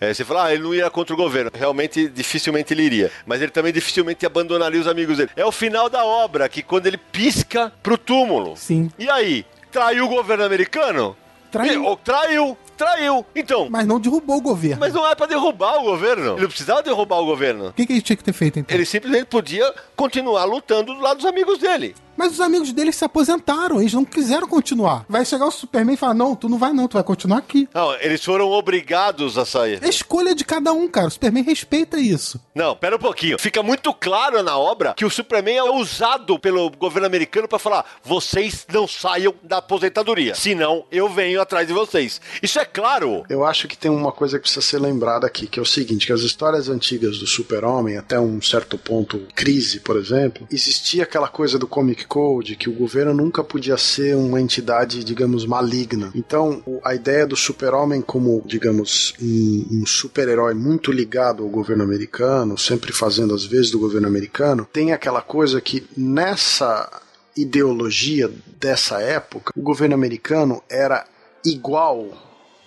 é, 0.00 0.12
você 0.12 0.24
fala, 0.24 0.46
ah, 0.46 0.52
ele 0.52 0.64
não 0.64 0.74
ia 0.74 0.90
contra 0.90 1.14
o 1.14 1.16
governo. 1.16 1.50
Realmente, 1.54 2.08
dificilmente 2.08 2.74
ele 2.74 2.82
iria. 2.82 3.12
Mas 3.24 3.40
ele 3.40 3.52
também 3.52 3.72
dificilmente 3.72 4.26
abandonaria 4.26 4.80
os 4.80 4.88
amigos 4.88 5.18
dele. 5.18 5.30
É 5.36 5.44
o 5.44 5.52
final 5.52 5.88
da 5.88 6.04
obra, 6.04 6.48
que 6.48 6.62
quando 6.62 6.86
ele 6.88 6.98
pisca 6.98 7.72
pro 7.86 7.96
túmulo. 7.96 8.56
Sim. 8.56 8.90
E 8.98 9.08
aí? 9.08 9.46
Traiu 9.70 10.06
o 10.06 10.08
governo 10.08 10.44
americano? 10.44 11.16
Traiu. 11.52 11.84
Ou 11.84 11.96
traiu, 11.96 12.58
traiu. 12.76 13.24
Então, 13.34 13.68
Mas 13.70 13.86
não 13.86 14.00
derrubou 14.00 14.38
o 14.38 14.40
governo. 14.40 14.80
mas 14.80 14.92
não 14.92 15.08
é 15.08 15.14
pra 15.14 15.26
derrubar 15.26 15.78
o 15.78 15.82
governo. 15.84 16.32
Ele 16.32 16.40
não 16.42 16.48
precisava 16.48 16.82
derrubar 16.82 17.20
o 17.20 17.26
governo. 17.26 17.68
O 17.68 17.72
que, 17.72 17.86
que 17.86 17.92
ele 17.92 18.02
tinha 18.02 18.16
que 18.16 18.24
ter 18.24 18.32
feito 18.32 18.58
então? 18.58 18.74
Ele 18.76 18.84
simplesmente 18.84 19.26
podia 19.26 19.72
continuar 19.94 20.44
lutando 20.44 20.92
do 20.92 21.00
lado 21.00 21.18
dos 21.18 21.26
amigos 21.26 21.58
dele. 21.60 21.94
Mas 22.16 22.32
os 22.32 22.40
amigos 22.40 22.72
dele 22.72 22.92
se 22.92 23.04
aposentaram, 23.04 23.80
eles 23.80 23.92
não 23.92 24.04
quiseram 24.04 24.48
continuar. 24.48 25.04
Vai 25.08 25.24
chegar 25.24 25.46
o 25.46 25.50
Superman 25.50 25.94
e 25.94 25.98
falar: 25.98 26.14
Não, 26.14 26.34
tu 26.34 26.48
não 26.48 26.58
vai, 26.58 26.72
não, 26.72 26.88
tu 26.88 26.94
vai 26.94 27.04
continuar 27.04 27.38
aqui. 27.38 27.68
Não, 27.74 27.94
eles 27.94 28.24
foram 28.24 28.50
obrigados 28.50 29.36
a 29.38 29.44
sair. 29.44 29.82
É 29.82 29.88
escolha 29.88 30.34
de 30.34 30.44
cada 30.44 30.72
um, 30.72 30.88
cara. 30.88 31.08
O 31.08 31.10
Superman 31.10 31.44
respeita 31.44 31.98
isso. 31.98 32.40
Não, 32.54 32.74
pera 32.76 32.96
um 32.96 32.98
pouquinho. 32.98 33.38
Fica 33.38 33.62
muito 33.62 33.92
claro 33.92 34.42
na 34.42 34.56
obra 34.56 34.94
que 34.94 35.04
o 35.04 35.10
Superman 35.10 35.56
é 35.56 35.62
usado 35.64 36.38
pelo 36.38 36.70
governo 36.70 37.06
americano 37.06 37.46
pra 37.48 37.58
falar: 37.58 37.84
vocês 38.02 38.66
não 38.72 38.88
saiam 38.88 39.34
da 39.42 39.58
aposentadoria, 39.58 40.34
senão 40.34 40.84
eu 40.90 41.08
venho 41.08 41.40
atrás 41.40 41.66
de 41.66 41.72
vocês. 41.72 42.20
Isso 42.42 42.58
é 42.58 42.64
claro. 42.64 43.24
Eu 43.28 43.44
acho 43.44 43.68
que 43.68 43.76
tem 43.76 43.90
uma 43.90 44.12
coisa 44.12 44.38
que 44.38 44.42
precisa 44.42 44.64
ser 44.64 44.78
lembrada 44.78 45.26
aqui, 45.26 45.46
que 45.46 45.58
é 45.58 45.62
o 45.62 45.66
seguinte, 45.66 46.06
que 46.06 46.12
as 46.12 46.20
histórias 46.20 46.68
antigas 46.68 47.18
do 47.18 47.26
Super-Homem, 47.26 47.96
até 47.96 48.18
um 48.18 48.40
certo 48.40 48.78
ponto, 48.78 49.26
crise, 49.34 49.80
por 49.80 49.96
exemplo, 49.96 50.46
existia 50.50 51.02
aquela 51.02 51.28
coisa 51.28 51.58
do 51.58 51.66
Comic 51.66 52.05
Code, 52.06 52.56
que 52.56 52.68
o 52.68 52.72
governo 52.72 53.12
nunca 53.12 53.42
podia 53.42 53.76
ser 53.76 54.16
uma 54.16 54.40
entidade, 54.40 55.04
digamos, 55.04 55.44
maligna. 55.44 56.10
Então, 56.14 56.62
a 56.84 56.94
ideia 56.94 57.26
do 57.26 57.36
Super-Homem 57.36 58.00
como, 58.00 58.42
digamos, 58.46 59.14
um, 59.20 59.82
um 59.82 59.86
super-herói 59.86 60.54
muito 60.54 60.92
ligado 60.92 61.42
ao 61.42 61.48
governo 61.48 61.82
americano, 61.82 62.56
sempre 62.56 62.92
fazendo 62.92 63.34
as 63.34 63.44
vezes 63.44 63.70
do 63.70 63.78
governo 63.78 64.06
americano, 64.06 64.66
tem 64.72 64.92
aquela 64.92 65.20
coisa 65.20 65.60
que 65.60 65.86
nessa 65.96 66.88
ideologia 67.36 68.30
dessa 68.58 69.00
época, 69.00 69.52
o 69.54 69.60
governo 69.60 69.94
americano 69.94 70.62
era 70.70 71.04
igual 71.44 72.08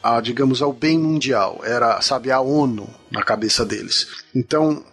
a, 0.02 0.22
digamos, 0.22 0.62
ao 0.62 0.72
bem 0.72 0.98
mundial. 0.98 1.62
Era, 1.64 2.00
sabe, 2.02 2.32
a 2.32 2.40
ONU 2.40 2.88
na 3.12 3.24
cabeça 3.24 3.66
deles. 3.66 4.08
Então, 4.34 4.84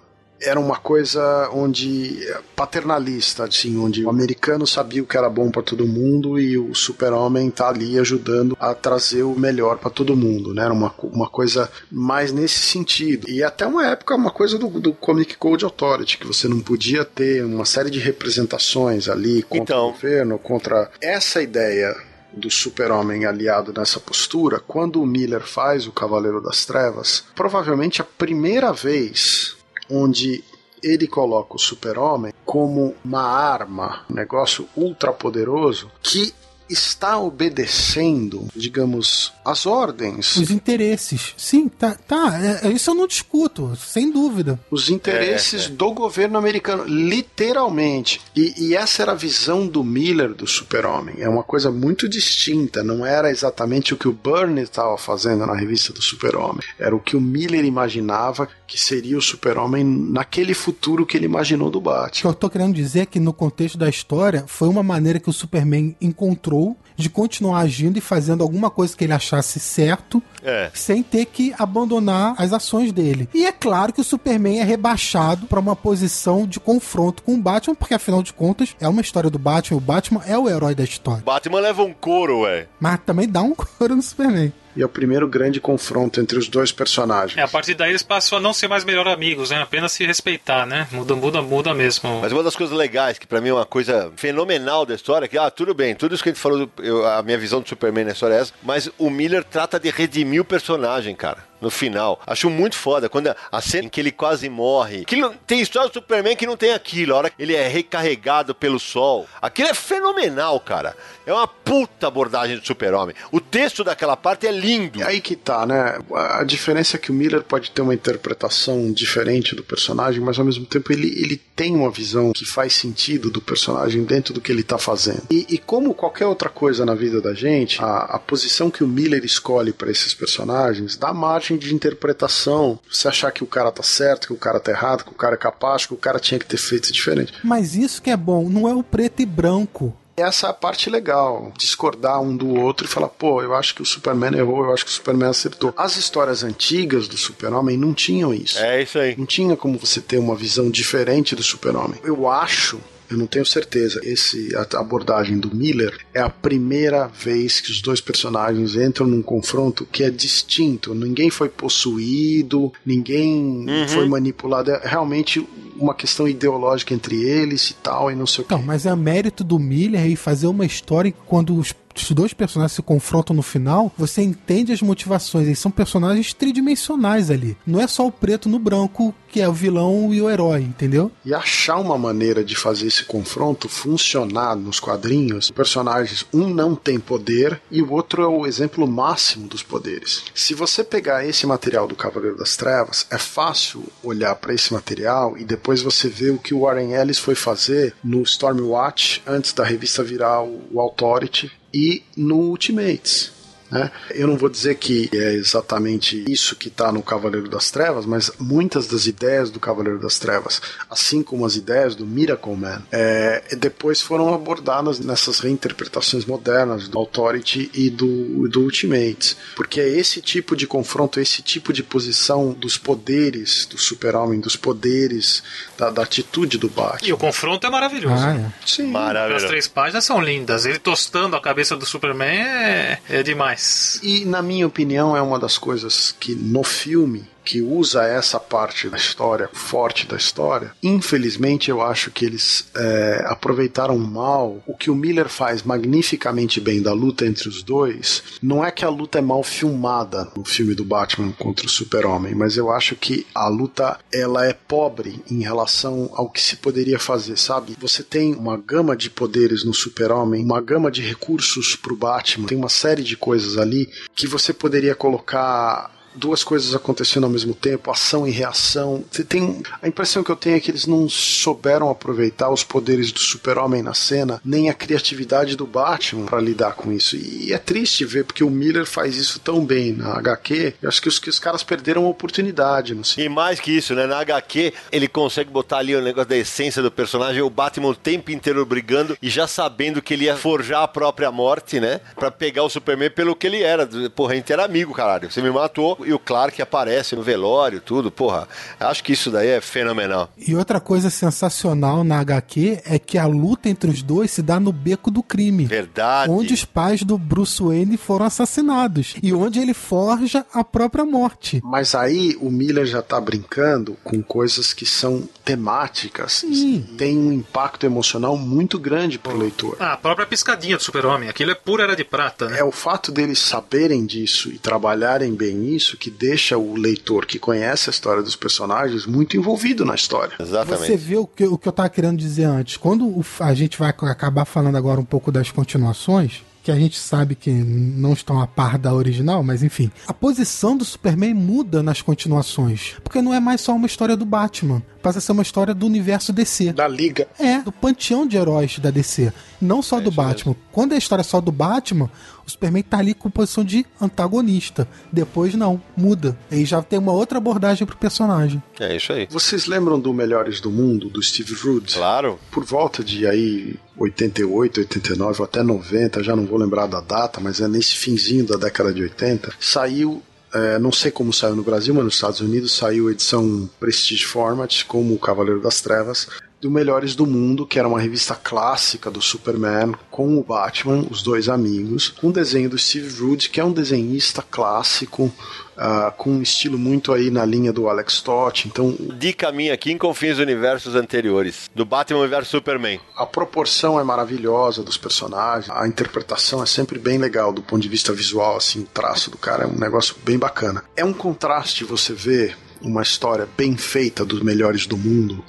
era 0.41 0.59
uma 0.59 0.77
coisa 0.77 1.49
onde 1.53 2.21
paternalista, 2.55 3.45
assim, 3.45 3.79
onde 3.79 4.05
o 4.05 4.11
americano 4.11 4.67
sabia 4.67 5.03
o 5.03 5.07
que 5.07 5.17
era 5.17 5.29
bom 5.29 5.51
para 5.51 5.63
todo 5.63 5.87
mundo 5.87 6.39
e 6.39 6.59
o 6.59 6.75
super-homem 6.75 7.51
tá 7.51 7.69
ali 7.69 7.99
ajudando 7.99 8.57
a 8.61 8.75
trazer 8.75 9.23
o 9.23 9.39
melhor 9.39 9.79
para 9.79 9.91
todo 9.91 10.17
mundo, 10.17 10.55
né? 10.55 10.65
Era 10.65 10.73
uma, 10.73 10.95
uma 11.05 11.29
coisa 11.29 11.71
mais 11.91 12.33
nesse 12.33 12.59
sentido. 12.61 13.29
E 13.29 13.43
até 13.43 13.67
uma 13.67 13.87
época, 13.87 14.15
uma 14.15 14.31
coisa 14.31 14.59
do, 14.59 14.69
do 14.69 14.93
Comic 14.93 15.37
Code 15.37 15.65
Authority, 15.65 16.19
que 16.19 16.27
você 16.27 16.49
não 16.49 16.61
podia 16.61 17.05
ter 17.05 17.45
uma 17.45 17.65
série 17.65 17.91
de 17.91 17.99
representações 17.99 19.09
ali 19.09 19.43
contra 19.43 19.77
Então. 19.77 19.89
o 19.89 19.93
governo, 19.93 20.39
contra 20.39 20.91
essa 21.01 21.43
ideia 21.43 21.95
do 22.33 22.51
super-homem 22.51 23.25
aliado 23.25 23.73
nessa 23.75 23.99
postura, 23.99 24.61
quando 24.61 25.01
o 25.01 25.07
Miller 25.07 25.41
faz 25.41 25.87
o 25.87 25.93
Cavaleiro 25.93 26.41
das 26.41 26.67
Trevas, 26.67 27.25
provavelmente 27.35 28.03
a 28.03 28.05
primeira 28.05 28.73
vez 28.73 29.56
onde 29.91 30.43
ele 30.83 31.07
coloca 31.07 31.57
o 31.57 31.59
super-homem 31.59 32.33
como 32.45 32.95
uma 33.05 33.23
arma, 33.23 34.05
um 34.11 34.15
negócio 34.15 34.69
ultra 34.77 35.13
poderoso 35.13 35.91
que 36.03 36.33
está 36.69 37.19
obedecendo, 37.19 38.47
digamos, 38.55 39.33
as 39.45 39.67
ordens, 39.67 40.37
Os 40.37 40.51
interesses. 40.51 41.35
Sim, 41.37 41.69
tá. 41.69 41.95
tá 42.07 42.39
é- 42.43 42.69
é- 42.69 42.73
isso 42.73 42.91
eu 42.91 42.95
não 42.95 43.07
discuto, 43.07 43.77
sem 43.77 44.11
dúvida. 44.11 44.59
os 44.71 44.89
interesses 44.91 45.69
do 45.69 45.93
governo 45.93 46.37
americano, 46.39 46.85
literalmente. 46.85 48.21
E, 48.35 48.55
e 48.69 48.75
essa 48.77 49.03
era 49.03 49.13
a 49.13 49.15
visão 49.17 49.67
do 49.67 49.83
Miller 49.85 50.35
do 50.35 50.47
Super-Homem. 50.47 51.17
É 51.19 51.29
uma 51.29 51.43
coisa 51.43 51.71
muito 51.71 52.09
distinta. 52.09 52.83
Não 52.83 53.05
era 53.05 53.31
exatamente 53.31 53.95
o 53.95 53.97
que 53.97 54.09
o 54.09 54.13
Byrne 54.13 54.63
estava 54.63 54.97
fazendo 54.99 55.47
na 55.47 55.55
revista 55.55 55.93
do 55.93 56.03
Super-Homem. 56.03 56.63
Era 56.79 56.95
o 56.95 57.01
que 57.01 57.17
o 57.17 57.21
Miller 57.21 57.65
imaginava 57.65 58.49
que 58.67 58.79
seria 58.81 59.17
o 59.17 59.23
Super-Homem 59.23 59.85
naquele 59.85 60.55
futuro 60.55 61.07
que 61.07 61.17
ele 61.17 61.27
imaginou 61.27 61.71
do 61.71 61.79
O 61.79 61.83
que 61.83 61.89
Batman. 61.89 62.31
eu 62.31 62.35
tô 62.35 62.51
querendo 62.51 62.75
dizer 62.75 63.01
é 63.01 63.07
que 63.07 63.21
no 63.21 63.33
contexto 63.33 63.79
da 63.79 63.89
história, 63.89 64.45
foi 64.47 64.69
uma 64.69 64.83
maneira 64.83 65.21
que 65.21 65.31
o 65.31 65.33
Superman 65.33 65.95
encontrou 66.01 66.56
control 66.57 66.77
de 66.97 67.11
continuar 67.11 67.59
agindo 67.59 67.99
e 67.99 68.01
fazendo 68.01 68.43
alguma 68.43 68.71
coisa 68.71 68.97
que 68.97 69.05
ele 69.05 69.13
achasse 69.13 69.61
certo, 69.61 70.23
É. 70.43 70.71
sem 70.73 71.03
ter 71.03 71.27
que 71.27 71.55
abandonar 71.59 72.35
as 72.39 72.55
ações 72.55 72.91
dele. 72.91 73.29
E 73.35 73.45
é 73.45 73.53
claro 73.53 73.93
que 73.93 74.01
o 74.01 74.05
Superman 74.05 74.61
é 74.61 74.65
rebaixado 74.65 75.47
para 75.47 75.61
uma 75.61 75.77
posição 75.77 76.47
de 76.47 76.59
confronto 76.59 77.23
com 77.23 77.35
o 77.35 77.39
Batman, 77.43 77.75
porque 77.75 77.93
afinal 77.93 78.23
de 78.23 78.33
contas 78.33 78.75
é 78.81 78.89
uma 78.89 79.03
história 79.03 79.29
do 79.29 79.39
Batman, 79.39 79.77
o 79.77 79.81
Batman 79.81 80.23
é 80.27 80.39
o 80.39 80.49
herói 80.49 80.75
da 80.75 80.85
história. 80.85 81.23
Batman 81.23 81.61
leva 81.61 81.83
um 81.83 81.93
couro, 81.93 82.41
ué. 82.41 82.67
Mas 82.81 82.99
também 83.05 83.29
dá 83.29 83.43
um 83.43 83.53
couro 83.79 83.95
no 83.95 84.03
Superman. 84.03 84.51
E 84.77 84.83
é 84.83 84.85
o 84.85 84.89
primeiro 84.89 85.27
grande 85.27 85.59
confronto 85.61 86.21
entre 86.21 86.39
os 86.39 86.49
dois 86.49 86.71
personagens. 86.71 87.39
É, 87.39 87.43
a 87.43 87.49
partir 87.49 87.75
daí 87.75 87.91
eles 87.91 88.03
passam 88.03 88.37
a 88.37 88.41
não 88.41 88.53
ser 88.53 88.69
mais 88.69 88.85
melhor 88.85 89.09
amigos, 89.09 89.51
né? 89.51 89.63
Apenas 89.63 89.93
se 89.93 90.05
respeitar, 90.05 90.67
né? 90.67 90.87
Muda, 90.93 91.17
muda, 91.17 91.41
muda 91.41 91.73
mesmo. 91.73 92.21
Mas 92.21 92.31
uma 92.31 92.43
das 92.43 92.55
coisas 92.55 92.77
legais, 92.77 93.19
que 93.19 93.27
pra 93.27 93.41
mim 93.41 93.49
é 93.49 93.55
uma 93.55 93.65
coisa 93.65 94.13
fenomenal 94.17 94.85
da 94.85 94.95
história, 94.95 95.25
é 95.25 95.29
que, 95.29 95.39
ah, 95.39 95.51
tudo 95.51 95.73
bem, 95.73 95.95
tudo 95.95 96.15
isso 96.15 96.23
que 96.23 96.29
a 96.29 96.33
gente 96.33 96.41
falou, 96.43 96.67
do- 96.67 96.83
eu- 96.83 97.07
a 97.07 97.23
minha 97.23 97.39
visão 97.39 97.61
do 97.63 97.69
Superman 97.69 98.05
na 98.05 98.13
história 98.13 98.35
é 98.35 98.41
essa, 98.41 98.53
mas 98.63 98.91
o 98.99 99.09
Miller 99.09 99.43
trata 99.45 99.81
de 99.81 99.89
redimir 99.91 100.43
o 100.43 100.45
personagem, 100.45 101.15
cara. 101.15 101.46
No 101.61 101.71
final. 101.71 102.21
Acho 102.27 102.51
muito 102.51 102.77
foda. 102.77 103.09
Quando 103.09 103.35
a, 103.51 103.61
cena 103.61 103.87
em 103.87 103.89
que 103.89 104.01
ele 104.01 104.13
quase 104.13 104.49
morre. 104.49 105.03
Aquilo, 105.03 105.35
tem 105.47 105.61
história 105.61 105.89
do 105.89 105.95
Superman 105.95 106.37
que 106.37 106.47
não 106.47 106.57
tem 106.57 106.73
aquilo. 106.73 107.15
A 107.15 107.19
hora 107.19 107.31
que 107.31 107.43
ele 107.43 107.55
é 107.55 107.67
recarregado 107.67 108.55
pelo 108.55 108.79
sol. 108.79 109.27
Aquilo 109.41 109.69
é 109.69 109.75
fenomenal, 109.75 110.61
cara. 110.61 110.97
É 111.25 111.33
uma 111.33 111.47
puta 111.47 112.07
abordagem 112.07 112.59
do 112.59 112.67
super-homem. 112.67 113.15
O 113.33 113.41
texto 113.41 113.83
daquela 113.83 114.17
parte 114.17 114.47
é 114.47 114.53
lindo. 114.53 115.01
E 115.01 115.03
aí 115.03 115.21
que 115.21 115.35
tá, 115.35 115.67
né? 115.67 115.99
A 116.15 116.45
diferença 116.45 116.97
é 116.97 117.01
que 117.01 117.11
o 117.11 117.15
Miller 117.15 117.43
pode 117.43 117.71
ter 117.71 117.83
uma 117.83 117.95
interpretação 117.95 118.93
diferente 118.93 119.55
do 119.55 119.65
personagem, 119.65 120.21
mas 120.21 120.39
ao 120.39 120.45
mesmo 120.45 120.67
tempo 120.67 120.93
ele, 120.93 121.09
ele 121.21 121.41
tem 121.57 121.75
uma 121.75 121.91
visão 121.91 122.33
que 122.33 122.45
faz 122.45 122.75
sentido 122.75 123.31
do 123.31 123.41
personagem 123.41 124.05
dentro 124.05 124.33
do 124.33 124.41
que 124.41 124.53
ele 124.53 124.63
tá 124.63 124.79
fazendo. 124.79 125.23
E, 125.31 125.47
e 125.49 125.59
como 125.59 125.95
qualquer 125.95 126.27
outra 126.27 126.49
coisa 126.49 126.85
na 126.85 126.95
vida 126.95 127.21
da 127.21 127.35
gente, 127.35 127.83
a, 127.83 127.99
a 127.99 128.19
posição 128.19 128.71
que 128.71 128.85
o 128.85 128.89
Miller 128.89 129.25
escolhe 129.25 129.73
para 129.73 129.91
esses 129.91 130.15
personagens 130.15 130.97
dá 130.97 131.13
margem 131.13 131.46
de 131.55 131.75
interpretação. 131.75 132.79
Você 132.91 133.09
achar 133.09 133.31
que 133.31 133.45
o 133.45 133.47
cara 133.47 133.71
tá 133.71 133.83
certo, 133.83 134.29
que 134.29 134.33
o 134.33 134.39
cara 134.39 134.59
tá 134.59 134.71
errado, 134.71 135.05
que 135.05 135.13
o 135.13 135.15
cara 135.15 135.35
é 135.35 135.39
capaz, 135.39 135.85
que 135.85 135.95
o 135.95 135.99
cara 135.99 136.19
tinha 136.19 136.39
que 136.39 136.47
ter 136.47 136.57
feito 136.57 136.91
diferente. 136.93 137.35
Mas 137.45 137.75
isso 137.75 138.01
que 138.01 138.11
é 138.11 138.17
bom, 138.17 138.49
não 138.49 138.67
é 138.67 138.75
o 138.75 138.83
preto 138.83 139.21
e 139.21 139.27
branco. 139.27 139.95
Essa 140.17 140.47
é 140.47 140.51
a 140.51 140.55
parte 140.55 140.89
legal, 140.89 141.53
discordar 141.59 142.23
um 142.23 142.35
do 142.35 142.49
outro 142.55 142.87
e 142.87 142.89
falar, 142.89 143.09
pô, 143.09 143.43
eu 143.43 143.55
acho 143.55 143.75
que 143.75 143.83
o 143.83 143.85
Superman 143.85 144.35
errou, 144.35 144.65
eu 144.65 144.73
acho 144.73 144.83
que 144.83 144.91
o 144.91 144.95
Superman 144.95 145.29
acertou. 145.29 145.75
As 145.77 145.99
histórias 145.99 146.43
antigas 146.43 147.07
do 147.07 147.19
Super-Homem 147.19 147.77
não 147.77 147.93
tinham 147.93 148.33
isso. 148.33 148.59
É 148.59 148.83
isso 148.83 148.99
aí. 148.99 149.15
Não 149.15 149.27
tinha 149.27 149.55
como 149.57 149.79
você 149.79 150.01
ter 150.01 150.17
uma 150.17 150.35
visão 150.35 150.71
diferente 150.71 151.37
do 151.37 151.43
Super-Homem. 151.43 152.01
Eu 152.03 152.31
acho, 152.31 152.81
eu 153.11 153.17
não 153.17 153.27
tenho 153.27 153.47
certeza, 153.47 154.01
esse 154.03 154.55
a 154.57 154.63
abordagem 154.81 155.39
do 155.39 155.55
Miller 155.55 155.97
é 156.13 156.21
a 156.21 156.29
primeira 156.31 157.07
vez 157.09 157.61
que 157.61 157.71
os 157.71 157.81
dois 157.81 158.01
personagens 158.01 158.75
entram 158.77 159.07
num 159.07 159.23
confronto 159.23 159.87
que 159.91 160.03
é 160.05 160.11
distinto. 160.11 160.95
Ninguém 160.95 161.31
foi 161.31 161.49
possuído, 161.49 162.73
ninguém 162.85 163.67
foi 163.89 164.09
manipulado. 164.09 164.71
É 164.71 164.81
realmente 164.85 165.47
uma 165.77 165.95
questão 165.95 166.27
ideológica 166.27 166.95
entre 166.95 167.23
eles 167.23 167.71
e 167.71 167.75
tal, 167.75 168.11
e 168.11 168.15
não 168.15 168.27
sei 168.27 168.43
o 168.43 168.47
Então, 168.47 168.59
quê. 168.59 168.65
mas 168.67 168.87
é 168.87 168.95
mérito 168.97 169.45
do 169.45 169.59
Miller 169.59 170.07
e 170.07 170.17
fazer 170.17 170.47
uma 170.47 170.65
história 170.65 171.09
em 171.11 171.13
que 171.13 171.19
quando 171.27 171.57
os, 171.57 171.75
os 172.03 172.11
dois 172.11 172.33
personagens 172.33 172.73
se 172.73 172.83
confrontam 172.83 173.35
no 173.35 173.43
final, 173.43 173.93
você 173.97 174.23
entende 174.23 174.73
as 174.73 174.83
motivações. 174.83 175.47
Eles 175.47 175.59
são 175.59 175.71
personagens 175.71 176.33
tridimensionais 176.33 177.31
ali. 177.31 177.57
Não 177.67 177.81
é 177.81 177.87
só 177.87 178.07
o 178.07 178.13
preto 178.13 178.49
no 178.49 178.59
branco 178.59 179.15
que 179.29 179.41
é 179.41 179.49
o 179.49 179.53
vilão 179.53 180.15
e 180.15 180.23
o 180.23 180.31
herói, 180.31 180.63
entendeu? 180.63 181.13
E 181.23 181.35
achar 181.35 181.77
uma 181.77 181.99
maneira 181.99 182.43
de 182.43 182.57
fazer 182.57 182.87
esse 182.87 183.05
confronto 183.05 183.69
funcionar 183.69 184.57
nos 184.57 184.81
quadrinhos, 184.81 185.51
personagens, 185.51 186.25
um 186.33 186.49
não 186.49 186.75
tem 186.75 186.99
poder 186.99 187.61
e 187.71 187.83
o 187.83 187.93
outro 187.93 188.23
é 188.23 188.27
o 188.27 188.47
exemplo 188.47 188.87
máximo 188.87 189.47
dos 189.47 189.63
poderes. 189.63 190.25
Se 190.35 190.55
você 190.55 190.83
pegar 190.83 191.27
esse 191.27 191.47
material 191.47 191.87
do 191.87 191.95
Cavaleiro 191.95 192.39
das 192.39 192.57
Trevas, 192.57 193.07
é 193.11 193.19
fácil 193.19 193.85
olhar 194.03 194.35
para 194.37 194.55
esse 194.55 194.73
material 194.73 195.37
e 195.37 195.45
depois 195.45 195.83
você 195.83 196.09
ver 196.09 196.31
o 196.31 196.39
que 196.39 196.55
o 196.55 196.61
Warren 196.61 196.95
Ellis 196.95 197.19
foi 197.19 197.35
fazer 197.35 197.95
no 198.03 198.23
Stormwatch, 198.23 199.23
antes 199.27 199.53
da 199.53 199.65
revista 199.65 200.03
virar 200.03 200.43
o 200.43 200.81
Authority, 200.81 201.53
e 201.73 202.03
no 202.17 202.37
Ultimates. 202.37 203.36
Né? 203.71 203.91
Eu 204.11 204.27
não 204.27 204.37
vou 204.37 204.49
dizer 204.49 204.77
que 204.77 205.09
é 205.13 205.35
exatamente 205.35 206.25
isso 206.29 206.57
que 206.57 206.69
está 206.69 206.93
no 206.93 207.03
Cavaleiro 207.03 207.49
das 207.49 207.71
Trevas, 207.71 208.07
mas 208.07 208.31
muitas 208.39 208.87
das 208.87 209.07
ideias 209.07 209.51
do 209.51 209.59
Cavaleiro 209.61 209.99
das 209.99 210.19
Trevas, 210.19 210.61
assim 210.91 211.23
como 211.23 211.45
as 211.45 211.57
ideias 211.57 211.95
do 211.95 212.07
Miracle 212.07 212.57
Man, 212.57 212.83
é, 212.93 213.57
depois 213.59 214.01
foram 214.01 214.33
abordadas 214.35 214.99
nessas 215.01 215.39
reinterpretações 215.41 216.25
modernas 216.25 216.89
do 216.89 216.99
Authority 216.99 217.71
e 217.75 217.91
do, 217.91 218.49
do 218.49 218.61
Ultimates. 218.63 219.37
Porque 219.55 219.81
é 219.81 219.89
esse 219.89 220.21
tipo 220.21 220.55
de 220.57 220.67
confronto, 220.67 221.21
esse 221.21 221.43
tipo 221.43 221.73
de 221.73 221.83
posição 221.83 222.53
dos 222.53 222.77
poderes 222.79 223.67
do 223.67 223.79
super-homem, 223.79 224.41
dos 224.41 224.57
poderes 224.57 225.43
da, 225.77 225.91
da 225.91 226.03
atitude 226.03 226.59
do 226.59 226.67
E 226.67 226.71
Batman. 226.71 227.15
o 227.15 227.19
confronto 227.19 227.67
é 227.67 227.71
maravilhoso. 227.71 228.23
Ah, 228.25 228.35
é. 228.37 228.53
Sim. 228.67 228.87
As 228.87 228.91
Maravilhoso. 228.91 229.47
três 229.49 229.69
páginas 229.69 230.05
são 230.05 230.21
lindas. 230.23 230.65
Ele 230.67 230.79
tostando 230.79 231.37
a 231.37 231.41
cabeça 231.41 231.77
do 231.77 231.85
Superman 231.87 232.41
é, 232.41 232.99
é 233.09 233.23
demais. 233.23 233.56
E, 234.03 234.25
na 234.25 234.43
minha 234.43 234.67
opinião, 234.67 235.17
é 235.17 235.23
uma 235.23 235.39
das 235.39 235.59
coisas 235.59 236.13
que 236.13 236.35
no 236.35 236.63
filme 236.63 237.25
que 237.47 237.63
usa 237.63 238.03
essa 238.03 238.41
parte 238.41 238.89
da 238.89 238.97
história, 238.97 239.49
forte 239.53 240.05
da 240.05 240.17
história, 240.17 240.73
infelizmente 240.83 241.71
eu 241.71 241.81
acho 241.81 242.11
que 242.11 242.25
eles 242.25 242.69
é, 242.75 243.25
aproveitaram 243.29 243.97
mal 243.97 244.61
o 244.67 244.77
que 244.77 244.91
o 244.91 244.97
Miller 244.97 245.29
faz 245.29 245.63
magnificamente 245.63 246.61
bem 246.61 246.83
da 246.83 246.93
luta 246.93 247.25
entre 247.25 247.49
os 247.49 247.63
dois. 247.63 248.23
Não 248.43 248.65
é 248.65 248.73
que 248.73 248.85
a 248.85 248.89
luta 248.89 249.19
é 249.19 249.23
mal 249.23 249.45
filmada 249.45 250.29
no 250.37 250.45
filme 250.45 250.75
do 250.75 250.85
Batman 250.85 251.31
contra 251.33 251.67
o 251.67 251.71
Super-Homem, 251.71 252.35
mas 252.35 252.57
eu 252.57 252.71
acho 252.71 252.97
que 252.97 253.25
a 253.33 253.49
luta 253.49 253.97
ela 254.13 254.45
é 254.45 254.53
pobre 254.53 255.23
em 255.31 255.43
relação 255.43 256.11
ao 256.15 256.29
que 256.29 256.41
se 256.41 256.57
poderia 256.57 256.99
fazer, 256.99 257.39
sabe? 257.39 257.77
Você 257.79 258.03
tem 258.03 258.35
uma 258.35 258.57
gama 258.57 258.97
de 258.97 259.09
poderes 259.09 259.65
no 259.65 259.73
Super-Homem, 259.73 260.45
uma 260.45 260.61
gama 260.61 260.91
de 260.91 261.01
recursos 261.01 261.77
pro 261.77 261.97
Batman, 261.97 262.49
tem 262.49 262.59
uma 262.59 262.69
série 262.69 263.05
de 263.05 263.17
coisas 263.17 263.57
ali 263.57 263.89
que 264.17 264.27
você 264.27 264.53
poderia 264.53 264.97
colocar 264.97 265.96
duas 266.17 266.43
coisas 266.43 266.75
acontecendo 266.75 267.25
ao 267.25 267.31
mesmo 267.31 267.55
tempo, 267.55 267.91
ação 267.91 268.27
e 268.27 268.31
reação. 268.31 269.05
Você 269.11 269.25
tem 269.25 269.63
a 269.81 269.89
impressão 269.89 270.25
que 270.25 270.31
eu 270.31 270.37
tenho 270.37 270.57
é 270.57 270.61
que 270.61 270.71
eles 270.71 270.87
não 270.87 271.09
souberam 271.09 271.91
aproveitar 271.91 272.51
os 272.51 272.65
poderes 272.65 273.13
do 273.13 273.21
Super-Homem 273.21 273.83
na 273.83 273.95
cena, 273.95 274.41
nem 274.45 274.71
a 274.71 274.75
criatividade 274.75 275.57
do 275.57 275.67
Batman 275.67 276.27
para 276.27 276.41
lidar 276.41 276.75
com 276.75 276.93
isso. 276.93 277.17
E 277.17 277.53
é 277.53 277.59
triste 277.59 278.05
ver 278.05 278.25
porque 278.25 278.45
o 278.45 278.51
Miller 278.51 278.87
faz 278.87 279.17
isso 279.17 279.39
tão 279.41 279.65
bem 279.65 279.93
na 279.93 280.15
HQ. 280.19 280.75
Eu 280.81 280.89
acho 280.89 281.03
que 281.03 281.09
os, 281.09 281.19
que 281.19 281.29
os 281.29 281.39
caras 281.39 281.63
perderam 281.63 282.07
a 282.07 282.09
oportunidade, 282.09 282.95
não 282.95 283.05
sei. 283.05 283.27
E 283.27 283.29
mais 283.29 283.61
que 283.61 283.71
isso, 283.71 283.95
né? 283.95 284.07
Na 284.07 284.19
HQ, 284.21 284.73
ele 284.91 285.09
consegue 285.09 285.51
botar 285.51 285.79
ali 285.79 285.95
o 285.95 286.03
negócio 286.03 286.29
da 286.29 286.37
essência 286.37 286.83
do 286.83 286.91
personagem, 286.91 287.43
o 287.43 287.51
Batman 287.51 287.89
o 287.89 287.95
tempo 287.95 288.31
inteiro 288.31 288.65
brigando 288.65 289.17
e 289.21 289.29
já 289.29 289.47
sabendo 289.47 290.01
que 290.03 290.15
ele 290.15 290.25
ia 290.25 290.37
forjar 290.37 290.83
a 290.83 290.89
própria 290.89 291.31
morte, 291.31 291.81
né? 291.81 292.01
Pra 292.15 292.31
pegar 292.31 292.63
o 292.63 292.71
Superman 292.71 293.11
pelo 293.11 293.35
que 293.35 293.47
ele 293.47 293.63
era. 293.63 293.87
Porra, 294.15 294.33
a 294.33 294.37
gente 294.37 294.53
era 294.53 294.65
amigo, 294.65 294.95
caralho. 294.95 295.31
Você 295.31 295.43
me 295.43 295.51
matou 295.51 295.99
e 296.07 296.13
o 296.13 296.19
Clark 296.19 296.61
aparece 296.63 297.17
no 297.17 297.23
velório, 297.23 297.81
tudo. 297.81 298.11
Porra, 298.11 298.49
acho 298.79 299.03
que 299.03 299.13
isso 299.13 299.31
daí 299.31 299.49
é 299.49 299.61
fenomenal. 299.61 300.31
E 300.39 300.55
outra 300.55 300.81
coisa 300.81 301.11
sensacional 301.11 302.05
na 302.05 302.21
HQ 302.21 302.83
é 302.85 302.99
que 302.99 303.19
a 303.19 303.27
luta 303.27 303.69
entre 303.69 303.91
os 303.91 304.03
dois 304.03 304.31
se 304.31 304.43
dá 304.43 304.61
no 304.61 304.73
beco 304.73 305.11
do 305.11 305.23
crime. 305.23 305.67
Verdade. 305.67 306.31
Onde 306.31 306.55
os 306.55 306.65
pais 306.65 307.03
do 307.03 307.19
Bruce 307.19 307.63
Wayne 307.63 307.97
foram 307.97 308.27
assassinados. 308.27 309.15
E 309.23 309.33
onde 309.33 309.59
ele 309.59 309.75
forja 309.75 310.47
a 310.53 310.63
própria 310.63 311.05
morte. 311.05 311.61
Mas 311.65 311.95
aí 311.95 312.37
o 312.41 312.51
Miller 312.51 312.87
já 312.87 313.03
tá 313.03 313.21
brincando 313.21 313.97
com 314.05 314.23
coisas 314.23 314.73
que 314.73 314.87
são 314.87 315.29
temáticas, 315.45 316.33
Sim. 316.33 316.85
tem 316.97 317.17
um 317.17 317.33
impacto 317.33 317.87
emocional 317.87 318.37
muito 318.37 318.79
grande 318.79 319.19
pro 319.19 319.37
leitor. 319.37 319.77
Ah, 319.79 319.93
a 319.93 319.97
própria 319.97 320.27
piscadinha 320.27 320.77
do 320.77 320.83
Super-Homem. 320.83 321.29
Aquilo 321.29 321.51
é 321.51 321.55
pura 321.55 321.85
era 321.85 321.97
de 321.97 322.05
prata, 322.05 322.49
né? 322.49 322.59
É 322.59 322.65
o 322.65 322.73
fato 322.73 323.13
deles 323.13 323.39
saberem 323.39 324.05
disso 324.05 324.51
e 324.51 324.59
trabalharem 324.59 325.35
bem 325.35 325.75
isso 325.75 325.96
que 325.97 326.11
deixa 326.11 326.57
o 326.59 326.75
leitor 326.77 327.27
que 327.27 327.39
conhece 327.39 327.89
a 327.89 327.93
história 327.93 328.23
dos 328.23 328.37
personagens 328.37 329.07
muito 329.07 329.37
envolvido 329.37 329.85
na 329.85 329.95
história. 329.95 330.35
Exatamente. 330.39 330.87
Você 330.87 330.97
vê 330.97 331.17
o 331.17 331.27
que, 331.27 331.45
o 331.45 331.57
que 331.59 331.69
eu 331.69 331.73
tava 331.73 331.89
querendo 331.89 332.19
dizer 332.19 332.45
antes. 332.45 332.77
Quando 332.77 333.07
o- 333.07 333.25
a 333.41 333.55
gente 333.55 333.79
vai 333.79 333.91
acabar 333.91 334.45
falando 334.45 334.77
agora 334.77 335.01
um 335.01 335.05
pouco 335.05 335.33
das 335.33 335.51
continuações, 335.51 336.43
que 336.63 336.71
a 336.73 336.77
gente 336.77 336.99
sabe 336.99 337.37
que 337.37 337.51
não 337.53 338.13
estão 338.13 338.41
a 338.41 338.47
par 338.47 338.77
da 338.77 338.93
original, 338.93 339.41
mas 339.41 339.63
enfim. 339.63 339.89
A 340.09 340.13
posição 340.13 340.77
do 340.77 340.85
Superman 340.85 341.33
muda 341.33 341.81
nas 341.81 342.03
continuações. 342.03 342.95
Porque 343.05 343.23
não 343.23 343.33
é 343.33 343.39
mais 343.39 343.61
só 343.61 343.73
uma 343.73 343.87
história 343.87 344.17
do 344.17 344.25
Batman. 344.25 344.83
Passa 345.07 345.19
a 345.19 345.23
ser 345.23 345.31
uma 345.31 345.43
história 345.43 345.73
do 345.73 345.87
universo 345.87 346.33
DC. 346.33 346.73
Da 346.73 346.89
Liga. 346.89 347.29
É, 347.39 347.61
do 347.61 347.71
panteão 347.71 348.27
de 348.27 348.37
heróis 348.37 348.81
da 348.81 348.91
DC. 348.91 349.33
Não 349.61 349.81
só 349.81 350.01
do 350.01 350.11
Batman. 350.11 350.57
Quando 350.73 350.93
é 350.93 350.95
a 350.97 350.99
história 350.99 351.23
só 351.23 351.41
do 351.41 351.53
Batman, 351.53 352.11
o 352.45 352.51
Superman 352.51 352.83
tá 352.83 352.99
ali 352.99 353.15
com 353.15 353.31
posição 353.31 353.63
de 353.63 353.87
antagonista. 354.03 354.89
Depois 355.13 355.55
não, 355.55 355.81
muda. 355.97 356.37
Aí 356.51 356.65
já 356.65 356.83
tem 356.83 356.99
uma 356.99 357.13
outra 357.13 357.39
abordagem 357.39 357.87
pro 357.87 357.97
personagem. 357.97 358.61
É 358.81 358.97
isso 358.97 359.13
aí. 359.13 359.29
Vocês 359.31 359.67
lembram 359.67 360.01
do 360.01 360.13
Melhores 360.13 360.61
do 360.61 360.73
Mundo, 360.73 361.09
do 361.09 361.23
Steve 361.23 361.55
Rude? 361.55 361.95
Claro. 361.95 362.37
Por 362.51 362.65
volta 362.65 363.05
de 363.05 363.29
aí 363.29 363.77
88, 363.97 364.81
89 364.81 365.41
ou 365.41 365.45
até 365.45 365.63
90, 365.63 366.25
já 366.25 366.35
não 366.35 366.47
vou 366.47 366.59
lembrar 366.59 366.89
da 366.89 367.01
data, 367.01 367.39
mas 367.41 367.61
é 367.61 367.69
nesse 367.69 367.95
finzinho 367.97 368.45
da 368.45 368.57
década 368.57 368.93
de 368.93 369.03
80, 369.03 369.53
saiu 369.61 370.21
é, 370.55 370.79
não 370.79 370.93
sei 370.93 371.11
como 371.11 371.33
saiu 371.33 371.57
no 371.57 371.63
Brasil, 371.63 371.95
mas 371.95 372.05
nos 372.05 372.15
Estados 372.15 372.41
Unidos 372.41 372.73
saiu 372.73 373.09
a 373.09 373.13
edição 373.13 373.69
Prestige 373.79 374.25
Format, 374.25 374.85
como 374.85 375.15
o 375.15 375.19
Cavaleiro 375.19 375.61
das 375.61 375.81
Trevas, 375.81 376.29
do 376.61 376.71
Melhores 376.71 377.15
do 377.15 377.27
Mundo, 377.27 377.67
que 377.67 377.79
era 377.79 377.89
uma 377.89 378.01
revista 378.01 378.35
clássica 378.35 379.11
do 379.11 379.21
Superman, 379.21 379.95
com 380.11 380.39
o 380.39 380.43
Batman, 380.43 381.07
os 381.11 381.23
dois 381.23 381.49
amigos, 381.49 382.09
com 382.09 382.29
um 382.29 382.33
desenho 382.33 382.71
do 382.71 382.79
Steve 382.79 383.21
Rude, 383.21 383.51
que 383.51 383.61
é 383.61 383.65
um 383.65 383.73
desenhista 383.73 384.43
clássico, 384.43 385.31
uh, 385.77 386.13
com 386.17 386.31
um 386.31 386.43
estilo 386.43 386.79
muito 386.79 387.13
aí 387.13 387.31
na 387.31 387.45
linha 387.45 387.73
do 387.73 387.89
Alex 387.89 388.21
Toth. 388.21 388.67
Então, 388.67 388.95
Dica 389.19 389.53
minha 389.53 389.75
aqui 389.75 389.93
em 389.93 389.99
Confins 389.99 390.39
Universos 390.39 390.95
anteriores, 390.95 391.71
do 391.75 391.85
Batman 391.85 392.27
vs 392.27 392.49
Superman. 392.49 393.01
a 393.17 393.27
proporção 393.27 393.99
é 394.01 394.05
maravilhosa 394.05 394.83
dos 394.83 394.97
personagens, 394.97 395.71
a 395.71 395.87
interpretação 395.87 396.63
é 396.63 396.67
sempre 396.67 396.99
bem 396.99 397.19
legal 397.19 397.53
do 397.53 397.63
ponto 397.63 397.83
de 397.83 397.89
vista 397.89 398.13
visual, 398.13 398.57
assim, 398.57 398.81
o 398.81 398.87
traço 398.87 399.31
do 399.31 399.39
cara 399.39 399.65
é 399.65 399.67
um 399.67 399.79
negócio 399.79 400.17
bem 400.25 400.39
bacana. 400.39 400.85
É 400.97 401.05
um 401.05 401.13
contraste 401.13 401.85
você 401.85 402.13
ver 402.13 402.57
uma 402.81 403.03
história 403.03 403.49
bem 403.57 403.77
feita 403.77 404.25
dos 404.25 404.43
melhores 404.43 404.87
do 404.87 404.97
mundo, 404.97 405.45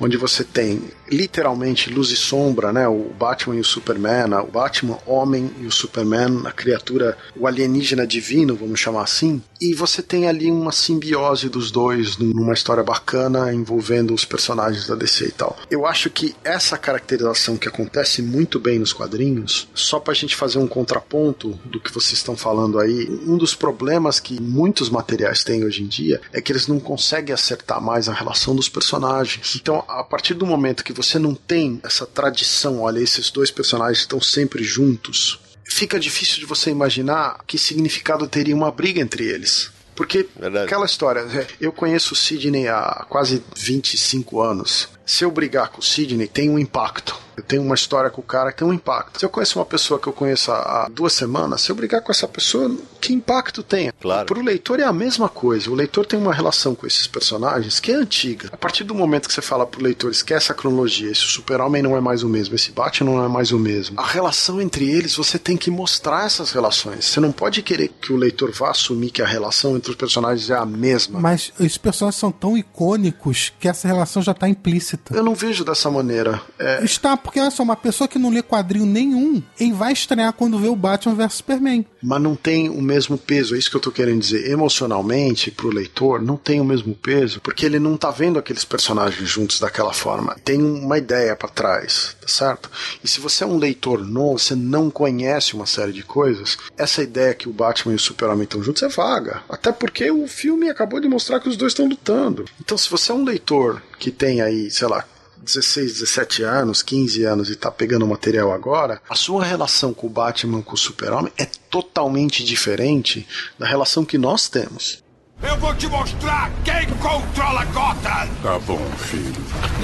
onde 0.00 0.16
você 0.16 0.44
tem 0.44 0.82
literalmente 1.16 1.90
luz 1.90 2.10
e 2.10 2.16
sombra, 2.16 2.72
né? 2.72 2.88
O 2.88 3.10
Batman 3.18 3.56
e 3.56 3.60
o 3.60 3.64
Superman, 3.64 4.34
o 4.42 4.50
Batman 4.50 4.98
homem 5.06 5.50
e 5.60 5.66
o 5.66 5.70
Superman, 5.70 6.42
a 6.44 6.52
criatura, 6.52 7.16
o 7.36 7.46
alienígena 7.46 8.06
divino, 8.06 8.56
vamos 8.56 8.80
chamar 8.80 9.02
assim. 9.02 9.42
E 9.60 9.74
você 9.74 10.02
tem 10.02 10.28
ali 10.28 10.50
uma 10.50 10.72
simbiose 10.72 11.48
dos 11.48 11.70
dois 11.70 12.18
numa 12.18 12.52
história 12.52 12.82
bacana 12.82 13.52
envolvendo 13.52 14.12
os 14.12 14.24
personagens 14.24 14.86
da 14.86 14.94
DC 14.94 15.26
e 15.26 15.32
tal. 15.32 15.56
Eu 15.70 15.86
acho 15.86 16.10
que 16.10 16.34
essa 16.44 16.76
caracterização 16.76 17.56
que 17.56 17.68
acontece 17.68 18.20
muito 18.20 18.58
bem 18.58 18.78
nos 18.78 18.92
quadrinhos, 18.92 19.68
só 19.74 19.98
pra 20.00 20.14
gente 20.14 20.36
fazer 20.36 20.58
um 20.58 20.66
contraponto 20.66 21.58
do 21.64 21.80
que 21.80 21.92
vocês 21.92 22.14
estão 22.14 22.36
falando 22.36 22.78
aí, 22.78 23.08
um 23.26 23.36
dos 23.36 23.54
problemas 23.54 24.20
que 24.20 24.40
muitos 24.40 24.90
materiais 24.90 25.44
têm 25.44 25.64
hoje 25.64 25.82
em 25.82 25.86
dia 25.86 26.20
é 26.32 26.40
que 26.40 26.52
eles 26.52 26.66
não 26.66 26.80
conseguem 26.80 27.34
acertar 27.34 27.80
mais 27.80 28.08
a 28.08 28.12
relação 28.12 28.54
dos 28.54 28.68
personagens. 28.68 29.56
Então, 29.60 29.84
a 29.88 30.02
partir 30.02 30.34
do 30.34 30.46
momento 30.46 30.84
que 30.84 30.92
você 30.92 31.03
não 31.18 31.34
tem 31.34 31.80
essa 31.84 32.06
tradição, 32.06 32.80
olha, 32.80 33.00
esses 33.00 33.30
dois 33.30 33.50
personagens 33.50 33.98
estão 33.98 34.20
sempre 34.20 34.62
juntos, 34.62 35.40
fica 35.64 35.98
difícil 35.98 36.38
de 36.38 36.46
você 36.46 36.70
imaginar 36.70 37.38
que 37.46 37.58
significado 37.58 38.26
teria 38.26 38.54
uma 38.54 38.70
briga 38.70 39.00
entre 39.00 39.24
eles. 39.24 39.70
Porque 39.94 40.28
Verdade. 40.38 40.66
aquela 40.66 40.86
história, 40.86 41.20
é, 41.20 41.46
eu 41.60 41.72
conheço 41.72 42.14
o 42.14 42.16
Sidney 42.16 42.68
há 42.68 43.06
quase 43.08 43.42
25 43.56 44.40
anos. 44.40 44.88
Se 45.06 45.24
eu 45.24 45.30
brigar 45.30 45.68
com 45.68 45.80
o 45.80 45.84
Sidney, 45.84 46.26
tem 46.26 46.50
um 46.50 46.58
impacto. 46.58 47.16
Eu 47.36 47.42
tenho 47.42 47.62
uma 47.62 47.74
história 47.74 48.10
com 48.10 48.20
o 48.20 48.24
cara 48.24 48.52
que 48.52 48.58
tem 48.58 48.68
um 48.68 48.72
impacto. 48.72 49.18
Se 49.18 49.24
eu 49.24 49.30
conheço 49.30 49.58
uma 49.58 49.64
pessoa 49.64 49.98
que 49.98 50.06
eu 50.06 50.12
conheço 50.12 50.52
há 50.52 50.88
duas 50.90 51.12
semanas, 51.12 51.62
se 51.62 51.70
eu 51.70 51.76
brigar 51.76 52.00
com 52.00 52.12
essa 52.12 52.28
pessoa, 52.28 52.74
que 53.00 53.12
impacto 53.12 53.62
tem? 53.62 53.92
Claro. 54.00 54.26
Pro 54.26 54.42
leitor 54.42 54.80
é 54.80 54.84
a 54.84 54.92
mesma 54.92 55.28
coisa. 55.28 55.70
O 55.70 55.74
leitor 55.74 56.06
tem 56.06 56.18
uma 56.18 56.32
relação 56.32 56.74
com 56.74 56.86
esses 56.86 57.06
personagens 57.06 57.80
que 57.80 57.92
é 57.92 57.94
antiga. 57.94 58.48
A 58.52 58.56
partir 58.56 58.84
do 58.84 58.94
momento 58.94 59.28
que 59.28 59.34
você 59.34 59.42
fala 59.42 59.66
pro 59.66 59.82
leitor, 59.82 60.10
esquece 60.10 60.52
a 60.52 60.54
cronologia, 60.54 61.10
esse 61.10 61.22
super-homem 61.22 61.82
não 61.82 61.96
é 61.96 62.00
mais 62.00 62.22
o 62.22 62.28
mesmo, 62.28 62.54
esse 62.54 62.72
Batman 62.72 63.12
não 63.12 63.24
é 63.24 63.28
mais 63.28 63.52
o 63.52 63.58
mesmo. 63.58 63.98
A 64.00 64.06
relação 64.06 64.60
entre 64.60 64.88
eles, 64.88 65.16
você 65.16 65.38
tem 65.38 65.56
que 65.56 65.70
mostrar 65.70 66.26
essas 66.26 66.52
relações. 66.52 67.04
Você 67.04 67.20
não 67.20 67.32
pode 67.32 67.62
querer 67.62 67.88
que 68.00 68.12
o 68.12 68.16
leitor 68.16 68.50
vá 68.52 68.70
assumir 68.70 69.10
que 69.10 69.22
a 69.22 69.26
relação 69.26 69.76
entre 69.76 69.90
os 69.90 69.96
personagens 69.96 70.50
é 70.50 70.54
a 70.54 70.66
mesma. 70.66 71.20
Mas 71.20 71.52
os 71.58 71.76
personagens 71.76 72.18
são 72.18 72.30
tão 72.30 72.56
icônicos 72.56 73.52
que 73.58 73.68
essa 73.68 73.88
relação 73.88 74.22
já 74.22 74.34
tá 74.34 74.48
implícita. 74.48 75.14
Eu 75.14 75.22
não 75.22 75.34
vejo 75.34 75.64
dessa 75.64 75.90
maneira. 75.90 76.40
É, 76.58 76.84
Está, 76.84 77.16
porque 77.24 77.40
olha 77.40 77.50
só, 77.50 77.62
uma 77.62 77.74
pessoa 77.74 78.06
que 78.06 78.18
não 78.18 78.28
lê 78.28 78.42
quadrinho 78.42 78.84
nenhum, 78.84 79.42
ele 79.58 79.72
vai 79.72 79.94
estranhar 79.94 80.34
quando 80.34 80.58
vê 80.58 80.68
o 80.68 80.76
Batman 80.76 81.14
vs 81.14 81.32
Superman. 81.32 81.86
mas 82.02 82.20
não 82.20 82.36
tem 82.36 82.68
o 82.68 82.82
mesmo 82.82 83.16
peso, 83.16 83.54
é 83.54 83.58
isso 83.58 83.70
que 83.70 83.76
eu 83.76 83.80
tô 83.80 83.90
querendo 83.90 84.20
dizer. 84.20 84.50
Emocionalmente, 84.50 85.50
pro 85.50 85.70
leitor, 85.70 86.20
não 86.20 86.36
tem 86.36 86.60
o 86.60 86.64
mesmo 86.64 86.94
peso, 86.94 87.40
porque 87.40 87.64
ele 87.64 87.78
não 87.78 87.96
tá 87.96 88.10
vendo 88.10 88.38
aqueles 88.38 88.64
personagens 88.64 89.26
juntos 89.26 89.58
daquela 89.58 89.94
forma. 89.94 90.36
Tem 90.44 90.62
uma 90.62 90.98
ideia 90.98 91.34
pra 91.34 91.48
trás, 91.48 92.14
tá 92.20 92.28
certo? 92.28 92.70
E 93.02 93.08
se 93.08 93.20
você 93.20 93.42
é 93.42 93.46
um 93.46 93.56
leitor 93.56 94.04
novo, 94.04 94.38
você 94.38 94.54
não 94.54 94.90
conhece 94.90 95.54
uma 95.54 95.66
série 95.66 95.92
de 95.92 96.02
coisas, 96.02 96.58
essa 96.76 97.02
ideia 97.02 97.34
que 97.34 97.48
o 97.48 97.52
Batman 97.52 97.94
e 97.94 97.96
o 97.96 97.98
Super-Homem 98.00 98.44
estão 98.44 98.62
juntos 98.62 98.82
é 98.82 98.88
vaga. 98.88 99.42
Até 99.48 99.72
porque 99.72 100.10
o 100.10 100.28
filme 100.28 100.68
acabou 100.68 101.00
de 101.00 101.08
mostrar 101.08 101.40
que 101.40 101.48
os 101.48 101.56
dois 101.56 101.72
estão 101.72 101.88
lutando. 101.88 102.44
Então, 102.60 102.76
se 102.76 102.90
você 102.90 103.10
é 103.10 103.14
um 103.14 103.24
leitor 103.24 103.82
que 103.98 104.10
tem 104.10 104.42
aí, 104.42 104.70
sei 104.70 104.88
lá, 104.88 105.04
16, 105.44 105.92
17 106.00 106.42
anos, 106.42 106.82
15 106.82 107.24
anos 107.24 107.50
e 107.50 107.54
tá 107.54 107.70
pegando 107.70 108.04
o 108.04 108.08
material 108.08 108.52
agora, 108.52 109.00
a 109.08 109.14
sua 109.14 109.44
relação 109.44 109.92
com 109.92 110.06
o 110.06 110.10
Batman, 110.10 110.62
com 110.62 110.74
o 110.74 110.78
Super-Homem 110.78 111.32
é 111.38 111.44
totalmente 111.70 112.42
diferente 112.42 113.26
da 113.58 113.66
relação 113.66 114.04
que 114.04 114.18
nós 114.18 114.48
temos. 114.48 115.04
Eu 115.42 115.58
vou 115.58 115.74
te 115.74 115.86
mostrar 115.88 116.50
quem 116.64 116.88
controla 116.96 117.64
Gotham! 117.66 118.28
Tá 118.42 118.58
bom, 118.60 118.84
filho. 118.96 119.34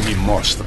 Me 0.04 0.14
mostra. 0.14 0.64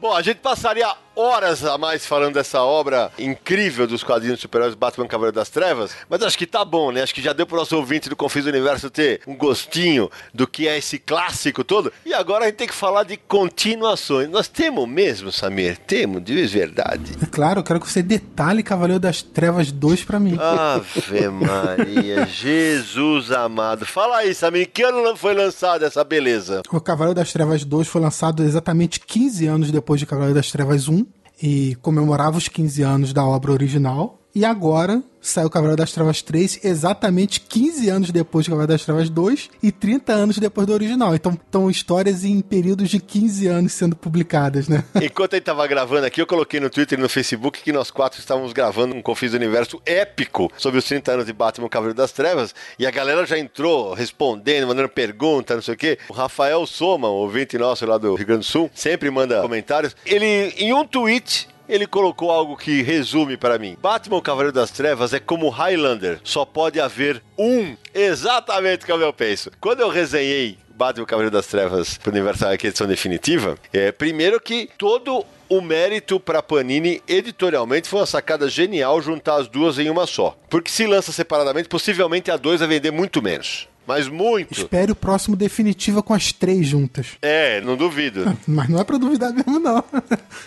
Bom, 0.00 0.12
a 0.12 0.22
gente 0.22 0.38
passaria 0.38 0.88
horas 1.16 1.64
a 1.64 1.78
mais 1.78 2.04
falando 2.04 2.34
dessa 2.34 2.62
obra 2.62 3.10
incrível 3.18 3.86
dos 3.86 4.04
quadrinhos 4.04 4.36
de 4.36 4.42
super-heróis 4.42 4.74
Batman 4.74 5.08
Cavaleiro 5.08 5.34
das 5.34 5.48
Trevas, 5.48 5.92
mas 6.08 6.22
acho 6.22 6.36
que 6.36 6.46
tá 6.46 6.64
bom, 6.64 6.92
né? 6.92 7.02
Acho 7.02 7.14
que 7.14 7.22
já 7.22 7.32
deu 7.32 7.46
pro 7.46 7.56
nosso 7.56 7.74
ouvinte 7.76 8.08
do 8.08 8.14
Confis 8.14 8.44
do 8.44 8.50
Universo 8.50 8.90
ter 8.90 9.22
um 9.26 9.34
gostinho 9.34 10.10
do 10.34 10.46
que 10.46 10.68
é 10.68 10.76
esse 10.76 10.98
clássico 10.98 11.64
todo. 11.64 11.90
E 12.04 12.12
agora 12.12 12.44
a 12.44 12.48
gente 12.48 12.56
tem 12.56 12.68
que 12.68 12.74
falar 12.74 13.04
de 13.04 13.16
continuações. 13.16 14.28
Nós 14.28 14.46
temos 14.46 14.86
mesmo, 14.86 15.32
Samir? 15.32 15.78
Temos, 15.78 16.22
de 16.22 16.46
verdade. 16.46 17.12
É 17.22 17.26
claro, 17.26 17.60
eu 17.60 17.64
quero 17.64 17.80
que 17.80 17.90
você 17.90 18.02
detalhe 18.02 18.62
Cavaleiro 18.62 19.00
das 19.00 19.22
Trevas 19.22 19.72
2 19.72 20.04
pra 20.04 20.20
mim. 20.20 20.36
Ave 20.38 21.28
Maria, 21.30 22.26
Jesus 22.28 23.32
amado. 23.32 23.86
Fala 23.86 24.18
aí, 24.18 24.34
Samir, 24.34 24.68
que 24.70 24.82
ano 24.82 25.16
foi 25.16 25.34
lançada 25.34 25.86
essa 25.86 26.04
beleza? 26.04 26.60
O 26.70 26.80
Cavaleiro 26.80 27.14
das 27.14 27.32
Trevas 27.32 27.64
2 27.64 27.88
foi 27.88 28.00
lançado 28.02 28.42
exatamente 28.42 29.00
15 29.00 29.46
anos 29.46 29.70
depois 29.70 29.98
de 29.98 30.06
Cavaleiro 30.06 30.34
das 30.34 30.50
Trevas 30.50 30.88
1 30.88 31.05
e 31.40 31.76
comemorava 31.76 32.38
os 32.38 32.48
15 32.48 32.82
anos 32.82 33.12
da 33.12 33.24
obra 33.24 33.52
original. 33.52 34.18
E 34.36 34.44
agora 34.44 35.02
saiu 35.18 35.48
Cavaleiro 35.48 35.78
das 35.78 35.92
Trevas 35.92 36.20
3 36.20 36.62
exatamente 36.62 37.40
15 37.40 37.88
anos 37.88 38.10
depois 38.10 38.44
de 38.44 38.50
Cavaleiro 38.50 38.70
das 38.70 38.84
Trevas 38.84 39.08
2 39.08 39.48
e 39.62 39.72
30 39.72 40.12
anos 40.12 40.36
depois 40.36 40.66
do 40.66 40.74
original. 40.74 41.14
Então, 41.14 41.32
estão 41.32 41.70
histórias 41.70 42.22
em 42.22 42.42
períodos 42.42 42.90
de 42.90 43.00
15 43.00 43.46
anos 43.46 43.72
sendo 43.72 43.96
publicadas, 43.96 44.68
né? 44.68 44.84
Enquanto 45.00 45.32
a 45.32 45.36
gente 45.36 45.46
tava 45.46 45.66
gravando 45.66 46.04
aqui, 46.04 46.20
eu 46.20 46.26
coloquei 46.26 46.60
no 46.60 46.68
Twitter 46.68 46.98
e 46.98 47.02
no 47.02 47.08
Facebook 47.08 47.62
que 47.62 47.72
nós 47.72 47.90
quatro 47.90 48.20
estávamos 48.20 48.52
gravando 48.52 48.94
um 48.94 49.00
Confis 49.00 49.30
do 49.30 49.38
Universo 49.38 49.80
épico 49.86 50.52
sobre 50.58 50.80
os 50.80 50.84
30 50.84 51.12
anos 51.12 51.24
de 51.24 51.32
Batman 51.32 51.70
Cavaleiro 51.70 51.96
das 51.96 52.12
Trevas. 52.12 52.54
E 52.78 52.86
a 52.86 52.90
galera 52.90 53.24
já 53.24 53.38
entrou 53.38 53.94
respondendo, 53.94 54.66
mandando 54.66 54.90
pergunta, 54.90 55.54
não 55.54 55.62
sei 55.62 55.72
o 55.72 55.78
quê. 55.78 55.98
O 56.10 56.12
Rafael 56.12 56.66
Soma, 56.66 57.08
ouvinte 57.08 57.56
nosso 57.56 57.86
lá 57.86 57.96
do 57.96 58.14
Rio 58.14 58.26
Grande 58.26 58.40
do 58.40 58.44
Sul, 58.44 58.70
sempre 58.74 59.10
manda 59.10 59.40
comentários. 59.40 59.96
Ele, 60.04 60.52
em 60.58 60.74
um 60.74 60.84
tweet, 60.84 61.48
ele 61.68 61.86
colocou 61.86 62.30
algo 62.30 62.56
que 62.56 62.82
resume 62.82 63.36
para 63.36 63.58
mim. 63.58 63.76
Batman 63.80 64.20
Cavaleiro 64.20 64.52
das 64.52 64.70
Trevas 64.70 65.12
é 65.12 65.20
como 65.20 65.48
Highlander, 65.48 66.20
só 66.22 66.44
pode 66.44 66.80
haver 66.80 67.22
um. 67.38 67.76
Exatamente 67.94 68.86
como 68.86 69.02
eu 69.02 69.12
penso. 69.12 69.50
Quando 69.60 69.80
eu 69.80 69.88
resenhei 69.88 70.58
Batman 70.68 71.06
Cavaleiro 71.06 71.34
das 71.34 71.46
Trevas 71.46 71.96
pro 71.98 72.12
Universal 72.12 72.52
aqui, 72.52 72.66
edição 72.66 72.86
definitiva, 72.86 73.56
é 73.72 73.90
primeiro 73.90 74.40
que 74.40 74.68
todo 74.76 75.24
o 75.48 75.60
mérito 75.60 76.18
para 76.18 76.42
Panini 76.42 77.02
editorialmente 77.08 77.88
foi 77.88 78.00
uma 78.00 78.06
sacada 78.06 78.48
genial 78.48 79.00
juntar 79.00 79.36
as 79.36 79.48
duas 79.48 79.78
em 79.78 79.88
uma 79.88 80.06
só. 80.06 80.36
Porque 80.50 80.70
se 80.70 80.86
lança 80.86 81.12
separadamente, 81.12 81.68
possivelmente 81.68 82.30
a 82.30 82.36
dois 82.36 82.60
vai 82.60 82.68
vender 82.68 82.90
muito 82.90 83.22
menos. 83.22 83.68
Mas 83.86 84.08
muito. 84.08 84.52
Espere 84.52 84.92
o 84.92 84.96
próximo 84.96 85.36
definitiva 85.36 86.02
com 86.02 86.12
as 86.12 86.32
três 86.32 86.66
juntas. 86.66 87.12
É, 87.22 87.60
não 87.60 87.76
duvido. 87.76 88.36
Mas 88.46 88.68
não 88.68 88.80
é 88.80 88.84
pra 88.84 88.98
duvidar 88.98 89.32
mesmo, 89.32 89.58
não. 89.58 89.84